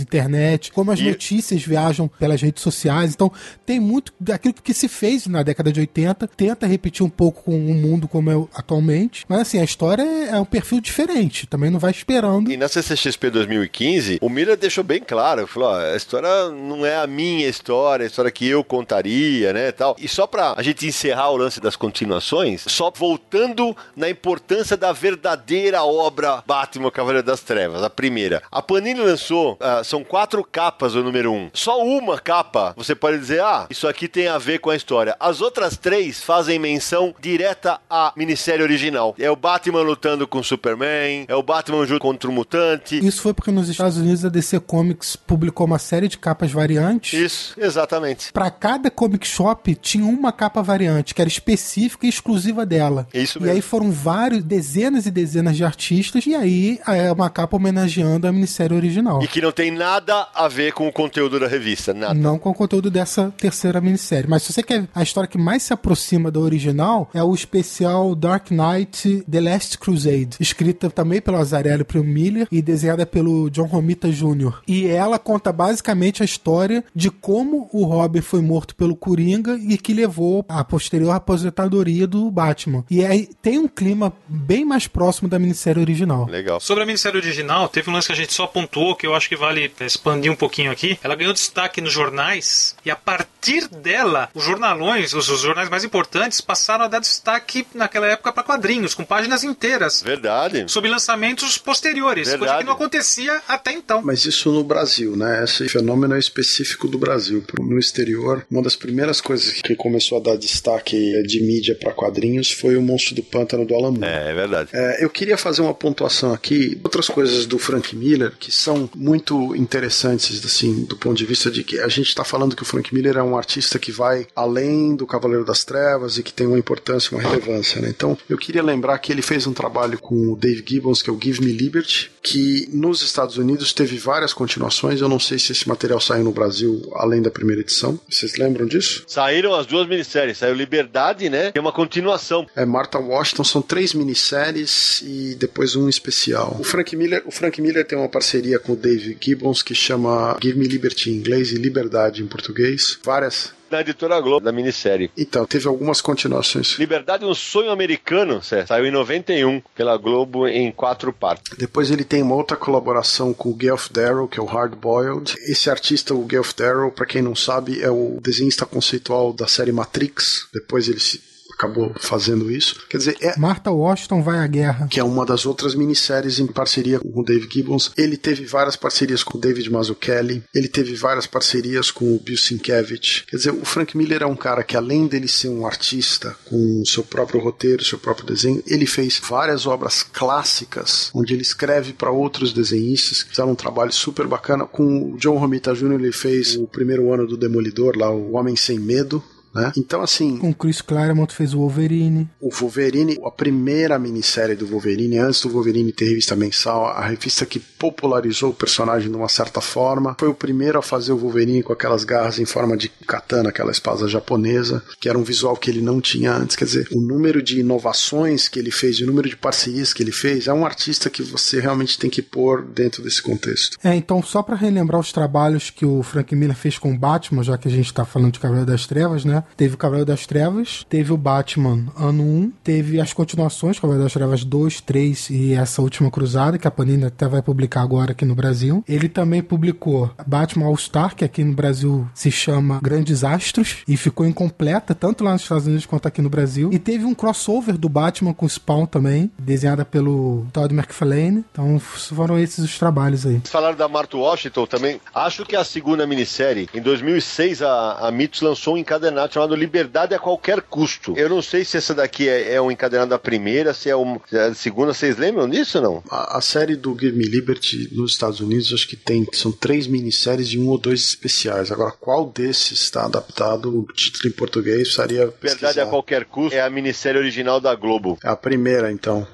internet, 0.00 0.72
como 0.72 0.90
as 0.90 0.98
E- 1.00 1.04
notícias 1.04 1.62
viajam 1.62 2.08
pelas 2.08 2.40
redes 2.42 2.62
sociais. 2.62 3.12
Então, 3.14 3.30
tem 3.64 3.78
muito 3.78 4.12
daquilo 4.18 4.54
que 4.54 4.74
se 4.74 4.88
fez 4.88 5.26
na 5.26 5.42
década 5.42 5.72
de 5.72 5.80
80, 5.80 6.26
tenta 6.28 6.66
repetir 6.66 7.04
um 7.04 7.08
pouco 7.10 7.42
com 7.44 7.56
o 7.56 7.74
mundo 7.74 8.08
como 8.08 8.30
é 8.30 8.34
atualmente. 8.54 9.24
Mas 9.28 9.40
assim, 9.42 9.60
a 9.60 9.64
história 9.64 10.02
é, 10.02 10.30
é 10.30 10.40
um 10.40 10.44
perfil 10.44 10.80
diferente. 10.80 11.46
Também 11.46 11.70
não 11.70 11.78
vai 11.78 11.90
esperando. 11.90 12.50
E 12.50 12.56
na 12.56 12.68
CCXP 12.68 13.30
2015, 13.30 14.18
o 14.20 14.28
Miller 14.28 14.56
deixou 14.56 14.82
bem 14.84 15.00
claro, 15.00 15.46
falou, 15.46 15.68
ó, 15.70 15.76
a 15.78 15.96
história 15.96 16.48
não 16.50 16.84
é 16.84 16.96
a 16.96 17.06
minha 17.06 17.48
história, 17.48 18.04
a 18.04 18.06
história 18.06 18.30
que 18.30 18.46
eu 18.48 18.64
contaria, 18.64 19.52
né, 19.52 19.70
tal. 19.72 19.96
E 19.98 20.08
só 20.08 20.26
pra 20.26 20.54
a 20.56 20.62
gente 20.62 20.86
encerrar 20.86 21.30
o 21.30 21.36
lance 21.36 21.60
das 21.60 21.76
continuações, 21.76 22.64
só 22.66 22.90
voltando 22.94 23.76
na 23.96 24.08
importância 24.10 24.76
da 24.76 24.92
verdadeira 25.28 25.82
obra 25.82 26.42
Batman 26.46 26.90
Cavaleiro 26.90 27.26
das 27.26 27.40
Trevas, 27.40 27.82
a 27.82 27.90
primeira. 27.90 28.42
A 28.50 28.62
Panini 28.62 29.00
lançou, 29.00 29.56
ah, 29.60 29.82
são 29.84 30.02
quatro 30.02 30.42
capas 30.42 30.94
o 30.94 31.02
número 31.02 31.30
um. 31.32 31.50
Só 31.52 31.84
uma 31.84 32.18
capa, 32.18 32.72
você 32.76 32.94
pode 32.94 33.18
dizer, 33.18 33.42
ah, 33.42 33.66
isso 33.68 33.86
aqui 33.86 34.08
tem 34.08 34.28
a 34.28 34.38
ver 34.38 34.58
com 34.60 34.70
a 34.70 34.76
história. 34.76 35.16
As 35.20 35.40
outras 35.40 35.76
três 35.76 36.22
fazem 36.22 36.58
menção 36.58 37.14
direta 37.20 37.78
à 37.90 38.12
minissérie 38.16 38.62
original. 38.62 39.14
É 39.18 39.30
o 39.30 39.36
Batman 39.36 39.82
lutando 39.82 40.26
com 40.26 40.38
o 40.38 40.44
Superman, 40.44 41.24
é 41.28 41.34
o 41.34 41.42
Batman 41.42 41.84
junto 41.86 42.00
contra 42.00 42.30
o 42.30 42.32
Mutante. 42.32 42.98
Isso 43.06 43.20
foi 43.22 43.34
porque 43.34 43.50
nos 43.50 43.68
Estados 43.68 43.96
Unidos 43.98 44.24
a 44.24 44.28
DC 44.28 44.60
Comics 44.60 45.14
publicou 45.16 45.66
uma 45.66 45.78
série 45.78 46.08
de 46.08 46.16
capas 46.18 46.50
variantes. 46.50 47.12
Isso, 47.18 47.54
exatamente. 47.58 48.32
Pra 48.32 48.50
cada 48.50 48.90
comic 48.90 49.26
shop 49.26 49.74
tinha 49.74 50.04
uma 50.06 50.32
capa 50.32 50.62
variante 50.62 51.14
que 51.14 51.20
era 51.20 51.28
específica 51.28 52.06
e 52.06 52.08
exclusiva 52.08 52.64
dela. 52.64 53.06
Isso 53.12 53.38
E 53.38 53.42
mesmo. 53.42 53.54
aí 53.56 53.60
foram 53.62 53.90
vários, 53.90 54.42
dezenas 54.42 55.06
e 55.06 55.10
dezenas 55.18 55.56
de 55.56 55.64
artistas, 55.64 56.26
e 56.26 56.34
aí 56.34 56.78
é 56.86 57.10
uma 57.10 57.28
capa 57.28 57.56
homenageando 57.56 58.26
a 58.26 58.32
minissérie 58.32 58.76
original. 58.76 59.22
E 59.22 59.26
que 59.26 59.40
não 59.40 59.50
tem 59.50 59.70
nada 59.70 60.28
a 60.34 60.46
ver 60.46 60.72
com 60.72 60.86
o 60.86 60.92
conteúdo 60.92 61.40
da 61.40 61.48
revista, 61.48 61.92
nada. 61.92 62.14
Não 62.14 62.38
com 62.38 62.50
o 62.50 62.54
conteúdo 62.54 62.90
dessa 62.90 63.32
terceira 63.36 63.80
minissérie. 63.80 64.28
Mas 64.28 64.42
se 64.42 64.52
você 64.52 64.62
quer 64.62 64.86
a 64.94 65.02
história 65.02 65.28
que 65.28 65.38
mais 65.38 65.62
se 65.62 65.72
aproxima 65.72 66.30
da 66.30 66.38
original, 66.38 67.10
é 67.12 67.22
o 67.22 67.34
especial 67.34 68.14
Dark 68.14 68.50
Knight 68.50 69.24
The 69.30 69.40
Last 69.40 69.78
Crusade, 69.78 70.36
escrita 70.38 70.88
também 70.88 71.20
pelo 71.20 71.36
Azarello 71.36 71.84
Primo 71.84 72.04
Miller 72.04 72.46
e 72.50 72.62
desenhada 72.62 73.04
pelo 73.04 73.50
John 73.50 73.66
Romita 73.66 74.08
Jr. 74.08 74.60
E 74.66 74.86
ela 74.86 75.18
conta 75.18 75.52
basicamente 75.52 76.22
a 76.22 76.24
história 76.24 76.84
de 76.94 77.10
como 77.10 77.68
o 77.72 77.84
Robin 77.84 78.20
foi 78.20 78.40
morto 78.40 78.74
pelo 78.76 78.94
Coringa 78.94 79.58
e 79.58 79.76
que 79.76 79.92
levou 79.92 80.44
à 80.48 80.62
posterior 80.62 81.10
aposentadoria 81.10 82.06
do 82.06 82.30
Batman. 82.30 82.84
E 82.90 83.04
aí 83.04 83.28
tem 83.42 83.58
um 83.58 83.68
clima 83.68 84.12
bem 84.28 84.64
mais 84.64 84.86
próximo 84.86 85.07
da 85.28 85.38
minissérie 85.38 85.80
original. 85.80 86.26
Legal. 86.28 86.60
Sobre 86.60 86.82
a 86.82 86.86
minissérie 86.86 87.18
original, 87.18 87.68
teve 87.68 87.90
um 87.90 87.92
lance 87.92 88.06
que 88.06 88.12
a 88.12 88.16
gente 88.16 88.32
só 88.32 88.46
pontuou, 88.46 88.94
que 88.94 89.06
eu 89.06 89.14
acho 89.14 89.28
que 89.28 89.36
vale 89.36 89.70
expandir 89.80 90.30
um 90.30 90.36
pouquinho 90.36 90.70
aqui. 90.70 90.98
Ela 91.02 91.14
ganhou 91.14 91.32
destaque 91.32 91.80
nos 91.80 91.92
jornais, 91.92 92.76
e 92.84 92.90
a 92.90 92.96
partir 92.96 93.68
dela, 93.68 94.28
os 94.34 94.44
jornalões, 94.44 95.12
os, 95.14 95.28
os 95.28 95.40
jornais 95.40 95.68
mais 95.68 95.84
importantes, 95.84 96.40
passaram 96.40 96.84
a 96.84 96.88
dar 96.88 97.00
destaque 97.00 97.66
naquela 97.74 98.06
época 98.06 98.32
para 98.32 98.42
quadrinhos, 98.42 98.94
com 98.94 99.04
páginas 99.04 99.44
inteiras, 99.44 100.02
Verdade. 100.02 100.64
sobre 100.68 100.90
lançamentos 100.90 101.58
posteriores, 101.58 102.28
coisa 102.28 102.38
Verdade. 102.38 102.58
que 102.60 102.64
não 102.64 102.72
acontecia 102.72 103.40
até 103.48 103.72
então. 103.72 104.02
Mas 104.02 104.24
isso 104.24 104.50
no 104.52 104.64
Brasil, 104.64 105.16
né? 105.16 105.44
Esse 105.44 105.68
fenômeno 105.68 106.14
é 106.14 106.18
específico 106.18 106.88
do 106.88 106.98
Brasil. 106.98 107.44
No 107.58 107.78
exterior, 107.78 108.46
uma 108.50 108.62
das 108.62 108.76
primeiras 108.76 109.20
coisas 109.20 109.60
que 109.62 109.74
começou 109.74 110.18
a 110.18 110.20
dar 110.20 110.36
destaque 110.36 111.22
de 111.22 111.40
mídia 111.42 111.74
para 111.74 111.92
quadrinhos 111.92 112.50
foi 112.50 112.76
o 112.76 112.82
Monstro 112.82 113.14
do 113.14 113.22
Pântano 113.22 113.64
do 113.64 113.74
Alan 113.74 113.92
Moore. 113.92 114.04
É, 114.04 114.30
é 114.30 114.34
verdade. 114.34 114.70
É, 114.72 114.97
eu 114.98 115.08
queria 115.08 115.36
fazer 115.36 115.62
uma 115.62 115.74
pontuação 115.74 116.32
aqui, 116.32 116.78
outras 116.82 117.08
coisas 117.08 117.46
do 117.46 117.58
Frank 117.58 117.94
Miller 117.94 118.32
que 118.38 118.50
são 118.52 118.90
muito 118.94 119.54
interessantes, 119.56 120.44
assim, 120.44 120.84
do 120.84 120.96
ponto 120.96 121.16
de 121.16 121.24
vista 121.24 121.50
de 121.50 121.64
que 121.64 121.78
a 121.78 121.88
gente 121.88 122.08
está 122.08 122.24
falando 122.24 122.56
que 122.56 122.62
o 122.62 122.66
Frank 122.66 122.94
Miller 122.94 123.16
é 123.16 123.22
um 123.22 123.36
artista 123.36 123.78
que 123.78 123.92
vai 123.92 124.26
além 124.34 124.96
do 124.96 125.06
Cavaleiro 125.06 125.44
das 125.44 125.64
Trevas 125.64 126.18
e 126.18 126.22
que 126.22 126.32
tem 126.32 126.46
uma 126.46 126.58
importância, 126.58 127.16
uma 127.16 127.22
relevância, 127.22 127.80
né? 127.80 127.88
Então, 127.88 128.18
eu 128.28 128.36
queria 128.36 128.62
lembrar 128.62 128.98
que 128.98 129.12
ele 129.12 129.22
fez 129.22 129.46
um 129.46 129.52
trabalho 129.52 129.98
com 129.98 130.32
o 130.32 130.36
Dave 130.36 130.64
Gibbons, 130.66 131.02
que 131.02 131.10
é 131.10 131.12
o 131.12 131.18
Give 131.20 131.44
Me 131.44 131.52
Liberty, 131.52 132.10
que 132.22 132.68
nos 132.72 133.02
Estados 133.02 133.38
Unidos 133.38 133.72
teve 133.72 133.96
várias 133.96 134.32
continuações. 134.32 135.00
Eu 135.00 135.08
não 135.08 135.20
sei 135.20 135.38
se 135.38 135.52
esse 135.52 135.68
material 135.68 136.00
saiu 136.00 136.24
no 136.24 136.32
Brasil 136.32 136.82
além 136.94 137.22
da 137.22 137.30
primeira 137.30 137.60
edição. 137.62 137.98
Vocês 138.08 138.36
lembram 138.36 138.66
disso? 138.66 139.04
Saíram 139.06 139.54
as 139.54 139.66
duas 139.66 139.86
minisséries. 139.88 140.38
Saiu 140.38 140.54
Liberdade, 140.54 141.30
né? 141.30 141.52
É 141.54 141.60
uma 141.60 141.72
continuação. 141.72 142.46
É 142.54 142.64
Martha 142.64 142.98
Washington, 142.98 143.44
são 143.44 143.62
três 143.62 143.94
minisséries 143.94 144.87
e 145.02 145.34
depois 145.34 145.76
um 145.76 145.88
especial. 145.88 146.56
O 146.58 146.64
Frank 146.64 146.94
Miller, 146.96 147.22
o 147.26 147.30
Frank 147.30 147.60
Miller 147.60 147.84
tem 147.84 147.98
uma 147.98 148.08
parceria 148.08 148.58
com 148.58 148.72
o 148.72 148.76
Dave 148.76 149.16
Gibbons 149.20 149.62
que 149.62 149.74
chama 149.74 150.36
Give 150.42 150.58
Me 150.58 150.66
Liberty 150.66 151.10
em 151.10 151.14
inglês 151.14 151.52
e 151.52 151.56
Liberdade 151.56 152.22
em 152.22 152.26
português. 152.26 152.98
Várias. 153.02 153.56
Na 153.70 153.82
editora 153.82 154.18
Globo, 154.18 154.42
da 154.42 154.50
minissérie. 154.50 155.10
Então, 155.14 155.44
teve 155.44 155.68
algumas 155.68 156.00
continuações. 156.00 156.78
Liberdade 156.78 157.24
um 157.26 157.34
sonho 157.34 157.70
americano, 157.70 158.42
Cé. 158.42 158.64
saiu 158.64 158.86
em 158.86 158.90
91 158.90 159.60
pela 159.74 159.94
Globo 159.98 160.48
em 160.48 160.72
quatro 160.72 161.12
partes. 161.12 161.52
Depois 161.58 161.90
ele 161.90 162.02
tem 162.02 162.22
uma 162.22 162.34
outra 162.34 162.56
colaboração 162.56 163.34
com 163.34 163.50
o 163.50 163.54
Guelph 163.54 163.90
Darrow, 163.90 164.26
que 164.26 164.40
é 164.40 164.42
o 164.42 164.46
Hard 164.46 164.74
Boiled. 164.74 165.34
Esse 165.40 165.68
artista, 165.68 166.14
o 166.14 166.24
Guelph 166.24 166.54
Darrow, 166.54 166.90
para 166.90 167.04
quem 167.04 167.20
não 167.20 167.36
sabe, 167.36 167.82
é 167.82 167.90
o 167.90 168.18
desenhista 168.22 168.64
conceitual 168.64 169.34
da 169.34 169.46
série 169.46 169.72
Matrix. 169.72 170.48
Depois 170.50 170.88
ele 170.88 171.00
se 171.00 171.20
acabou 171.58 171.92
fazendo 171.98 172.50
isso. 172.50 172.86
Quer 172.88 172.98
dizer, 172.98 173.16
é, 173.20 173.36
Martha 173.36 173.72
Washington 173.72 174.22
vai 174.22 174.38
à 174.38 174.46
guerra. 174.46 174.86
que 174.86 175.00
é 175.00 175.04
uma 175.04 175.26
das 175.26 175.44
outras 175.44 175.74
minisséries 175.74 176.38
em 176.38 176.46
parceria 176.46 177.00
com 177.00 177.20
o 177.20 177.24
Dave 177.24 177.48
Gibbons. 177.50 177.90
Ele 177.96 178.16
teve 178.16 178.44
várias 178.44 178.76
parcerias 178.76 179.24
com 179.24 179.36
o 179.36 179.40
David 179.40 179.68
Mazzucchelli, 179.70 180.44
ele 180.54 180.68
teve 180.68 180.94
várias 180.94 181.26
parcerias 181.26 181.90
com 181.90 182.14
o 182.14 182.20
Bill 182.20 182.38
Sienkiewicz. 182.38 183.24
Quer 183.26 183.36
dizer, 183.36 183.50
o 183.50 183.64
Frank 183.64 183.96
Miller 183.96 184.22
é 184.22 184.26
um 184.26 184.36
cara 184.36 184.62
que 184.62 184.76
além 184.76 185.08
dele 185.08 185.26
ser 185.26 185.48
um 185.48 185.66
artista 185.66 186.36
com 186.44 186.84
seu 186.86 187.02
próprio 187.02 187.40
roteiro, 187.40 187.84
seu 187.84 187.98
próprio 187.98 188.26
desenho, 188.26 188.62
ele 188.66 188.86
fez 188.86 189.20
várias 189.28 189.66
obras 189.66 190.02
clássicas, 190.02 191.10
onde 191.12 191.34
ele 191.34 191.42
escreve 191.42 191.92
para 191.92 192.10
outros 192.10 192.52
desenhistas 192.52 193.22
que 193.22 193.30
fizeram 193.30 193.50
um 193.50 193.56
trabalho 193.56 193.92
super 193.92 194.26
bacana. 194.26 194.64
Com 194.64 195.12
o 195.12 195.16
John 195.16 195.36
Romita 195.36 195.74
Jr. 195.74 195.94
ele 195.94 196.12
fez 196.12 196.54
o 196.54 196.66
primeiro 196.68 197.12
ano 197.12 197.26
do 197.26 197.36
Demolidor, 197.36 197.96
lá 197.96 198.10
o 198.10 198.36
Homem 198.36 198.54
Sem 198.54 198.78
Medo, 198.78 199.22
né? 199.58 199.72
Então, 199.76 200.00
assim, 200.02 200.36
Com 200.38 200.52
Chris 200.52 200.80
Claremont 200.80 201.34
fez 201.34 201.52
o 201.52 201.58
Wolverine. 201.58 202.28
o 202.40 202.50
Wolverine, 202.50 203.18
a 203.24 203.30
primeira 203.30 203.98
minissérie 203.98 204.54
do 204.54 204.66
Wolverine, 204.66 205.18
antes 205.18 205.42
do 205.42 205.48
Wolverine 205.50 205.92
ter 205.92 206.06
revista 206.08 206.36
mensal, 206.36 206.86
a 206.86 207.06
revista 207.06 207.44
que 207.44 207.58
popularizou 207.58 208.50
o 208.50 208.54
personagem 208.54 209.10
de 209.10 209.16
uma 209.16 209.28
certa 209.28 209.60
forma, 209.60 210.16
foi 210.18 210.28
o 210.28 210.34
primeiro 210.34 210.78
a 210.78 210.82
fazer 210.82 211.12
o 211.12 211.18
Wolverine 211.18 211.62
com 211.62 211.72
aquelas 211.72 212.04
garras 212.04 212.38
em 212.38 212.44
forma 212.44 212.76
de 212.76 212.88
katana, 212.88 213.48
aquela 213.48 213.72
espada 213.72 214.06
japonesa, 214.06 214.82
que 215.00 215.08
era 215.08 215.18
um 215.18 215.22
visual 215.22 215.56
que 215.56 215.70
ele 215.70 215.80
não 215.80 216.00
tinha 216.00 216.32
antes. 216.32 216.56
Quer 216.56 216.64
dizer, 216.64 216.88
o 216.92 217.00
número 217.00 217.42
de 217.42 217.60
inovações 217.60 218.48
que 218.48 218.58
ele 218.58 218.70
fez, 218.70 219.00
o 219.00 219.06
número 219.06 219.28
de 219.28 219.36
parcerias 219.36 219.92
que 219.92 220.02
ele 220.02 220.12
fez, 220.12 220.46
é 220.46 220.52
um 220.52 220.64
artista 220.64 221.10
que 221.10 221.22
você 221.22 221.60
realmente 221.60 221.98
tem 221.98 222.08
que 222.10 222.22
pôr 222.22 222.62
dentro 222.62 223.02
desse 223.02 223.22
contexto. 223.22 223.76
É, 223.82 223.94
então, 223.94 224.22
só 224.22 224.42
pra 224.42 224.54
relembrar 224.54 225.00
os 225.00 225.12
trabalhos 225.12 225.70
que 225.70 225.84
o 225.84 226.02
Frank 226.02 226.34
Miller 226.34 226.56
fez 226.56 226.78
com 226.78 226.92
o 226.92 226.98
Batman, 226.98 227.42
já 227.42 227.56
que 227.58 227.68
a 227.68 227.70
gente 227.70 227.92
tá 227.92 228.04
falando 228.04 228.32
de 228.32 228.40
Cavaleiro 228.40 228.70
das 228.70 228.86
Trevas, 228.86 229.24
né? 229.24 229.42
Teve 229.56 229.74
o 229.74 229.78
Cavaleiro 229.78 230.06
das 230.06 230.26
Trevas, 230.26 230.86
teve 230.88 231.12
o 231.12 231.16
Batman 231.16 231.86
ano 231.96 232.22
1, 232.22 232.52
teve 232.62 233.00
as 233.00 233.12
continuações, 233.12 233.78
Cavaleiro 233.78 234.04
das 234.04 234.12
Trevas 234.12 234.44
2, 234.44 234.80
3 234.80 235.30
e 235.30 235.52
essa 235.54 235.82
última 235.82 236.10
cruzada, 236.10 236.58
que 236.58 236.68
a 236.68 236.70
Panini 236.70 237.04
até 237.04 237.26
vai 237.26 237.42
publicar 237.42 237.82
agora 237.82 238.12
aqui 238.12 238.24
no 238.24 238.34
Brasil. 238.34 238.84
Ele 238.88 239.08
também 239.08 239.42
publicou 239.42 240.10
Batman 240.26 240.66
All 240.66 240.76
Star, 240.76 241.14
que 241.14 241.24
aqui 241.24 241.42
no 241.42 241.54
Brasil 241.54 242.08
se 242.14 242.30
chama 242.30 242.80
Grandes 242.82 243.24
Astros, 243.24 243.78
e 243.86 243.96
ficou 243.96 244.26
incompleta, 244.26 244.94
tanto 244.94 245.24
lá 245.24 245.32
nos 245.32 245.42
Estados 245.42 245.66
Unidos 245.66 245.86
quanto 245.86 246.06
aqui 246.06 246.22
no 246.22 246.30
Brasil. 246.30 246.70
E 246.72 246.78
teve 246.78 247.04
um 247.04 247.14
crossover 247.14 247.76
do 247.76 247.88
Batman 247.88 248.32
com 248.32 248.48
Spawn 248.48 248.86
também, 248.86 249.30
desenhada 249.38 249.84
pelo 249.84 250.46
Todd 250.52 250.74
McFarlane. 250.74 251.44
Então 251.50 251.78
foram 251.78 252.38
esses 252.38 252.64
os 252.64 252.78
trabalhos 252.78 253.26
aí. 253.26 253.40
Falaram 253.44 253.76
da 253.76 253.88
Martha 253.88 254.16
Washington 254.16 254.66
também. 254.66 255.00
Acho 255.14 255.44
que 255.44 255.56
a 255.56 255.64
segunda 255.64 256.06
minissérie, 256.06 256.68
em 256.74 256.80
2006, 256.80 257.62
a, 257.62 258.08
a 258.08 258.12
Mitos 258.12 258.40
lançou 258.40 258.74
um 258.74 258.78
encadernado 258.78 259.27
chamado 259.32 259.54
Liberdade 259.54 260.14
a 260.14 260.18
Qualquer 260.18 260.62
Custo. 260.62 261.14
Eu 261.16 261.28
não 261.28 261.42
sei 261.42 261.64
se 261.64 261.76
essa 261.76 261.94
daqui 261.94 262.28
é, 262.28 262.54
é 262.54 262.60
um 262.60 262.70
encadernado 262.70 263.10
da 263.10 263.18
primeira, 263.18 263.74
se 263.74 263.88
é, 263.90 263.96
um, 263.96 264.20
se 264.28 264.36
é 264.36 264.46
a 264.46 264.54
segunda. 264.54 264.92
Vocês 264.92 265.16
lembram 265.16 265.48
disso 265.48 265.78
ou 265.78 265.84
não? 265.84 266.02
A, 266.10 266.38
a 266.38 266.40
série 266.40 266.76
do 266.76 266.96
Give 266.98 267.16
Me 267.16 267.24
Liberty 267.24 267.88
nos 267.92 268.12
Estados 268.12 268.40
Unidos, 268.40 268.72
acho 268.72 268.88
que 268.88 268.96
tem 268.96 269.26
são 269.32 269.52
três 269.52 269.86
minisséries 269.86 270.48
e 270.48 270.58
um 270.58 270.68
ou 270.68 270.78
dois 270.78 271.00
especiais. 271.02 271.70
Agora, 271.70 271.92
qual 271.92 272.26
desses 272.26 272.82
está 272.82 273.04
adaptado? 273.04 273.78
O 273.78 273.92
título 273.92 274.28
em 274.28 274.32
português 274.32 274.82
precisaria 274.82 275.24
Liberdade 275.24 275.40
pesquisar. 275.40 275.82
a 275.82 275.86
Qualquer 275.86 276.24
Custo 276.24 276.56
é 276.56 276.60
a 276.60 276.70
minissérie 276.70 277.18
original 277.18 277.60
da 277.60 277.74
Globo. 277.74 278.18
É 278.22 278.28
a 278.28 278.36
primeira, 278.36 278.90
então. 278.90 279.26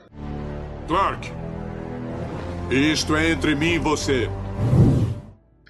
Clark, 0.86 1.30
isto 2.70 3.16
é 3.16 3.30
entre 3.30 3.54
mim 3.54 3.74
e 3.74 3.78
você. 3.78 4.28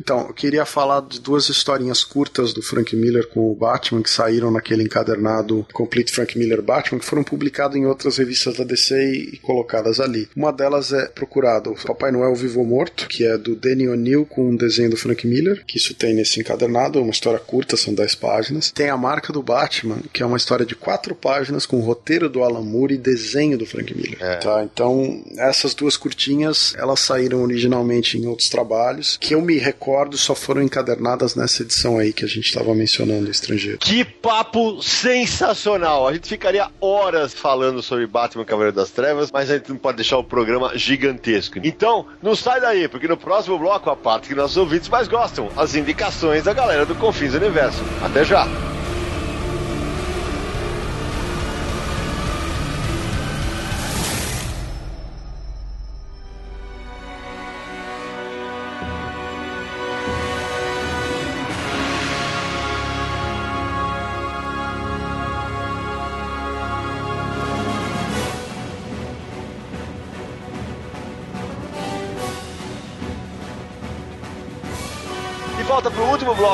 Então, 0.00 0.26
eu 0.26 0.34
queria 0.34 0.64
falar 0.64 1.00
de 1.02 1.20
duas 1.20 1.48
historinhas 1.48 2.02
curtas 2.02 2.52
do 2.52 2.62
Frank 2.62 2.94
Miller 2.96 3.28
com 3.28 3.50
o 3.50 3.54
Batman 3.54 4.02
que 4.02 4.10
saíram 4.10 4.50
naquele 4.50 4.82
encadernado 4.82 5.66
Complete 5.72 6.12
Frank 6.12 6.38
Miller 6.38 6.62
Batman, 6.62 6.98
que 6.98 7.04
foram 7.04 7.22
publicados 7.22 7.76
em 7.76 7.86
outras 7.86 8.16
revistas 8.16 8.56
da 8.56 8.64
DC 8.64 8.94
e 9.34 9.38
colocadas 9.38 10.00
ali. 10.00 10.28
Uma 10.36 10.52
delas 10.52 10.92
é 10.92 11.06
procurado 11.06 11.74
Papai 11.86 12.10
Noel 12.10 12.34
Vivo 12.34 12.60
ou 12.60 12.66
Morto, 12.66 13.06
que 13.08 13.24
é 13.24 13.38
do 13.38 13.54
Danny 13.54 13.88
O'Neill 13.88 14.26
com 14.26 14.50
um 14.50 14.56
desenho 14.56 14.90
do 14.90 14.96
Frank 14.96 15.26
Miller, 15.26 15.64
que 15.66 15.78
isso 15.78 15.94
tem 15.94 16.14
nesse 16.14 16.40
encadernado, 16.40 16.98
é 16.98 17.02
uma 17.02 17.10
história 17.10 17.38
curta, 17.38 17.76
são 17.76 17.94
10 17.94 18.14
páginas. 18.16 18.70
Tem 18.70 18.90
a 18.90 18.96
marca 18.96 19.32
do 19.32 19.42
Batman, 19.42 19.98
que 20.12 20.22
é 20.22 20.26
uma 20.26 20.36
história 20.36 20.66
de 20.66 20.74
4 20.74 21.14
páginas 21.14 21.66
com 21.66 21.80
roteiro 21.80 22.28
do 22.28 22.42
Alan 22.42 22.62
Moore 22.62 22.94
e 22.94 22.98
desenho 22.98 23.56
do 23.56 23.66
Frank 23.66 23.94
Miller. 23.94 24.18
É. 24.20 24.36
Tá, 24.36 24.64
então, 24.64 25.22
essas 25.36 25.74
duas 25.74 25.96
curtinhas, 25.96 26.74
elas 26.76 27.00
saíram 27.00 27.42
originalmente 27.42 28.18
em 28.18 28.26
outros 28.26 28.48
trabalhos, 28.48 29.16
que 29.20 29.34
eu 29.34 29.40
me 29.40 29.58
recordo 29.58 29.83
só 30.16 30.34
foram 30.34 30.62
encadernadas 30.62 31.34
nessa 31.34 31.62
edição 31.62 31.98
aí 31.98 32.12
que 32.12 32.24
a 32.24 32.28
gente 32.28 32.46
estava 32.46 32.74
mencionando, 32.74 33.30
estrangeiro. 33.30 33.78
Que 33.78 34.04
papo 34.04 34.82
sensacional! 34.82 36.08
A 36.08 36.12
gente 36.12 36.28
ficaria 36.28 36.68
horas 36.80 37.34
falando 37.34 37.82
sobre 37.82 38.06
Batman 38.06 38.44
Cavaleiro 38.44 38.76
das 38.76 38.90
Trevas, 38.90 39.30
mas 39.30 39.50
a 39.50 39.56
gente 39.58 39.70
não 39.70 39.76
pode 39.76 39.96
deixar 39.96 40.18
o 40.18 40.24
programa 40.24 40.76
gigantesco. 40.76 41.58
Então, 41.62 42.06
não 42.22 42.34
sai 42.34 42.60
daí, 42.60 42.88
porque 42.88 43.08
no 43.08 43.16
próximo 43.16 43.58
bloco, 43.58 43.90
a 43.90 43.96
parte 43.96 44.28
que 44.28 44.34
nossos 44.34 44.56
ouvintes 44.56 44.88
mais 44.88 45.08
gostam, 45.08 45.50
as 45.56 45.74
indicações 45.74 46.44
da 46.44 46.52
galera 46.52 46.86
do 46.86 46.94
Confins 46.94 47.34
Universo. 47.34 47.82
Até 48.02 48.24
já! 48.24 48.46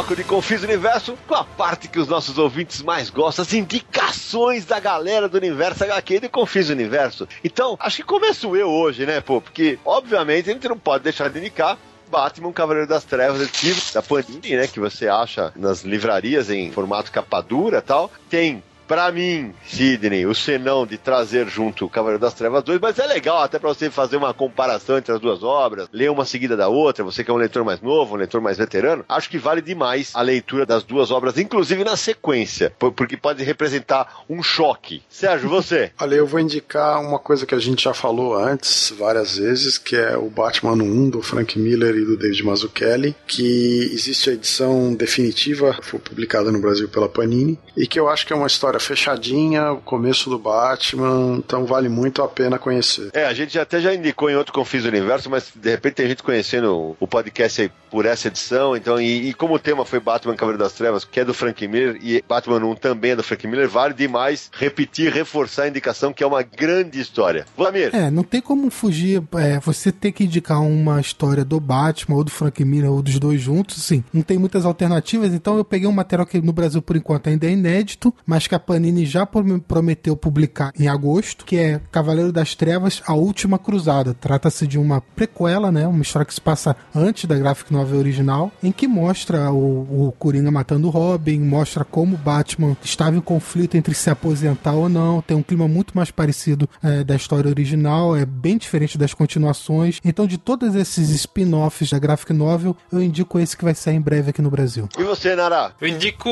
Bloco 0.01 0.17
de 0.17 0.25
Confis 0.25 0.63
Universo 0.63 1.15
com 1.29 1.35
a 1.35 1.45
parte 1.45 1.87
que 1.87 1.99
os 1.99 2.09
nossos 2.09 2.39
ouvintes 2.39 2.81
mais 2.81 3.11
gostam, 3.11 3.43
as 3.43 3.53
indicações 3.53 4.65
da 4.65 4.81
galera 4.81 5.29
do 5.29 5.37
Universo 5.37 5.85
HQ 5.85 6.21
de 6.21 6.29
Confis 6.31 6.71
Universo. 6.71 7.29
Então, 7.45 7.77
acho 7.79 7.99
que 7.99 8.03
começo 8.05 8.57
eu 8.57 8.67
hoje, 8.71 9.05
né, 9.05 9.21
pô? 9.21 9.43
Porque, 9.43 9.79
obviamente, 9.85 10.49
a 10.49 10.55
gente 10.55 10.67
não 10.67 10.79
pode 10.79 11.05
deixar 11.05 11.29
de 11.29 11.39
indicar 11.39 11.77
Batman, 12.11 12.51
Cavaleiro 12.51 12.89
das 12.89 13.05
Trevas, 13.05 13.47
da 13.93 14.01
Panini, 14.01 14.57
né, 14.57 14.67
que 14.67 14.81
você 14.81 15.07
acha 15.07 15.53
nas 15.55 15.83
livrarias 15.83 16.49
em 16.49 16.73
formato 16.73 17.13
capa 17.13 17.43
dura 17.43 17.83
tal. 17.83 18.11
Tem 18.31 18.63
Pra 18.91 19.13
mim, 19.13 19.55
Sidney, 19.69 20.27
o 20.27 20.35
senão 20.35 20.85
de 20.85 20.99
trazer 20.99 21.47
junto 21.47 21.85
o 21.85 21.89
Cavaleiro 21.89 22.21
das 22.21 22.35
Trevas 22.35 22.65
2, 22.65 22.81
mas 22.81 22.99
é 22.99 23.07
legal 23.07 23.41
até 23.41 23.57
pra 23.57 23.69
você 23.69 23.89
fazer 23.89 24.17
uma 24.17 24.35
comparação 24.35 24.99
entre 24.99 25.13
as 25.13 25.21
duas 25.21 25.45
obras, 25.45 25.89
ler 25.93 26.11
uma 26.11 26.25
seguida 26.25 26.57
da 26.57 26.67
outra, 26.67 27.05
você 27.05 27.23
que 27.23 27.31
é 27.31 27.33
um 27.33 27.37
leitor 27.37 27.65
mais 27.65 27.81
novo, 27.81 28.17
um 28.17 28.19
leitor 28.19 28.41
mais 28.41 28.59
veterano, 28.59 29.05
acho 29.09 29.31
que 29.31 29.39
vale 29.39 29.63
demais 29.63 30.11
a 30.13 30.21
leitura 30.23 30.67
das 30.67 30.83
duas 30.83 31.13
obras, 31.13 31.39
inclusive 31.39 31.85
na 31.85 31.97
sequência, 31.97 32.75
porque 32.81 33.17
pode 33.17 33.45
representar 33.45 34.25
um 34.29 34.43
choque. 34.43 35.05
Sérgio, 35.09 35.49
você? 35.49 35.93
Olha, 36.01 36.17
eu 36.17 36.27
vou 36.27 36.41
indicar 36.41 37.01
uma 37.01 37.21
coisa 37.21 37.47
que 37.47 37.55
a 37.55 37.61
gente 37.61 37.85
já 37.85 37.95
falou 37.95 38.37
antes, 38.37 38.93
várias 38.99 39.37
vezes, 39.37 39.79
que 39.79 39.95
é 39.95 40.17
o 40.17 40.29
Batman 40.29 40.73
1 40.73 41.11
do 41.11 41.23
Frank 41.23 41.57
Miller 41.57 41.95
e 41.95 42.05
do 42.05 42.17
David 42.17 42.43
Mazzucchelli, 42.43 43.15
que 43.25 43.89
existe 43.93 44.31
a 44.31 44.33
edição 44.33 44.93
definitiva, 44.93 45.79
foi 45.81 46.01
publicada 46.01 46.51
no 46.51 46.61
Brasil 46.61 46.89
pela 46.89 47.09
Panini, 47.09 47.57
e 47.77 47.87
que 47.87 48.01
eu 48.01 48.09
acho 48.09 48.27
que 48.27 48.33
é 48.33 48.37
uma 48.37 48.49
história 48.49 48.80
fechadinha, 48.81 49.73
o 49.73 49.79
começo 49.79 50.31
do 50.31 50.39
Batman, 50.39 51.37
então 51.39 51.65
vale 51.65 51.89
muito 51.89 52.23
a 52.23 52.29
pena 52.29 52.59
conhecer. 52.59 53.11
É, 53.13 53.25
a 53.25 53.35
gente 53.35 53.59
até 53.59 53.81
já 53.81 53.95
indicou 53.95 54.31
em 54.31 54.37
outro 54.37 54.53
Confis 54.53 54.83
do 54.83 54.89
Universo, 54.89 55.31
mas 55.31 55.53
de 55.55 55.71
repente 55.71 55.95
tem 55.95 56.09
gente 56.09 56.23
conhecendo 56.23 56.97
o 56.99 57.07
podcast 57.07 57.63
aí 57.63 57.71
por 57.91 58.07
essa 58.07 58.29
edição, 58.29 58.77
então, 58.77 59.01
e, 59.01 59.29
e 59.29 59.35
como 59.35 59.55
o 59.55 59.59
tema 59.59 59.85
foi 59.85 59.99
Batman 59.99 60.37
Cavaleiro 60.37 60.63
das 60.63 60.73
Trevas, 60.73 61.05
que 61.05 61.19
é 61.19 61.25
do 61.25 61.35
Frank 61.35 61.67
Miller, 61.67 61.99
e 62.01 62.23
Batman 62.27 62.65
1 62.65 62.75
também 62.77 63.11
é 63.11 63.17
do 63.17 63.23
Frank 63.23 63.47
Miller, 63.47 63.69
vale 63.69 63.95
demais 63.95 64.49
repetir, 64.53 65.13
reforçar 65.13 65.65
a 65.65 65.69
indicação, 65.69 66.13
que 66.13 66.23
é 66.23 66.27
uma 66.27 66.43
grande 66.43 67.01
história. 67.01 67.45
Vlamir. 67.57 67.91
É, 67.93 68.11
não 68.11 68.23
tem 68.23 68.41
como 68.41 68.71
fugir, 68.71 69.23
é, 69.37 69.59
você 69.59 69.91
ter 69.91 70.13
que 70.13 70.25
indicar 70.25 70.63
uma 70.63 71.01
história 71.01 71.45
do 71.45 71.59
Batman, 71.59 72.17
ou 72.17 72.25
do 72.25 72.31
Frank 72.31 72.65
Miller, 72.65 72.93
ou 72.93 73.03
dos 73.03 73.19
dois 73.19 73.41
juntos, 73.41 73.83
sim. 73.83 74.05
Não 74.13 74.23
tem 74.23 74.39
muitas 74.39 74.65
alternativas, 74.65 75.35
então 75.35 75.57
eu 75.57 75.65
peguei 75.65 75.89
um 75.89 75.93
material 75.93 76.27
que 76.27 76.41
no 76.41 76.53
Brasil, 76.53 76.81
por 76.81 76.97
enquanto, 76.97 77.29
ainda 77.29 77.47
é 77.47 77.51
inédito, 77.51 78.15
mas 78.25 78.47
que 78.47 78.55
a 78.55 78.61
Panini 78.71 79.05
já 79.05 79.27
prometeu 79.27 80.17
publicar 80.17 80.71
em 80.79 80.87
agosto, 80.87 81.45
que 81.45 81.57
é 81.57 81.81
Cavaleiro 81.91 82.31
das 82.31 82.55
Trevas, 82.55 83.03
A 83.05 83.15
Última 83.15 83.59
Cruzada. 83.59 84.15
Trata-se 84.15 84.65
de 84.65 84.79
uma 84.79 85.01
prequela, 85.01 85.73
né? 85.73 85.89
Uma 85.89 86.03
história 86.03 86.25
que 86.25 86.33
se 86.33 86.41
passa 86.41 86.77
antes 86.95 87.25
da 87.25 87.37
graphic 87.37 87.73
novel 87.73 87.99
original, 87.99 88.53
em 88.63 88.71
que 88.71 88.87
mostra 88.87 89.51
o, 89.51 90.07
o 90.07 90.13
Coringa 90.13 90.53
matando 90.53 90.87
o 90.87 90.91
Robin, 90.91 91.41
mostra 91.41 91.85
como 91.85 92.17
Batman 92.17 92.77
estava 92.85 93.17
em 93.17 93.21
conflito 93.21 93.77
entre 93.77 93.93
se 93.93 94.09
aposentar 94.09 94.75
ou 94.75 94.89
não. 94.89 95.21
Tem 95.21 95.37
um 95.37 95.43
clima 95.43 95.67
muito 95.67 95.97
mais 95.97 96.13
parecido 96.13 96.69
é, 96.81 97.03
da 97.03 97.17
história 97.17 97.51
original, 97.51 98.17
é 98.17 98.25
bem 98.25 98.57
diferente 98.57 98.97
das 98.97 99.13
continuações. 99.13 99.99
Então, 100.05 100.29
de 100.29 100.39
todos 100.39 100.77
esses 100.77 101.11
spin-offs 101.11 101.91
da 101.91 101.99
graphic 101.99 102.33
novel, 102.33 102.77
eu 102.93 103.03
indico 103.03 103.37
esse 103.41 103.57
que 103.57 103.65
vai 103.65 103.75
sair 103.75 103.97
em 103.97 104.01
breve 104.01 104.31
aqui 104.31 104.41
no 104.41 104.49
Brasil. 104.49 104.89
E 104.97 105.03
você, 105.03 105.35
Nara? 105.35 105.73
Eu 105.81 105.89
indico 105.89 106.31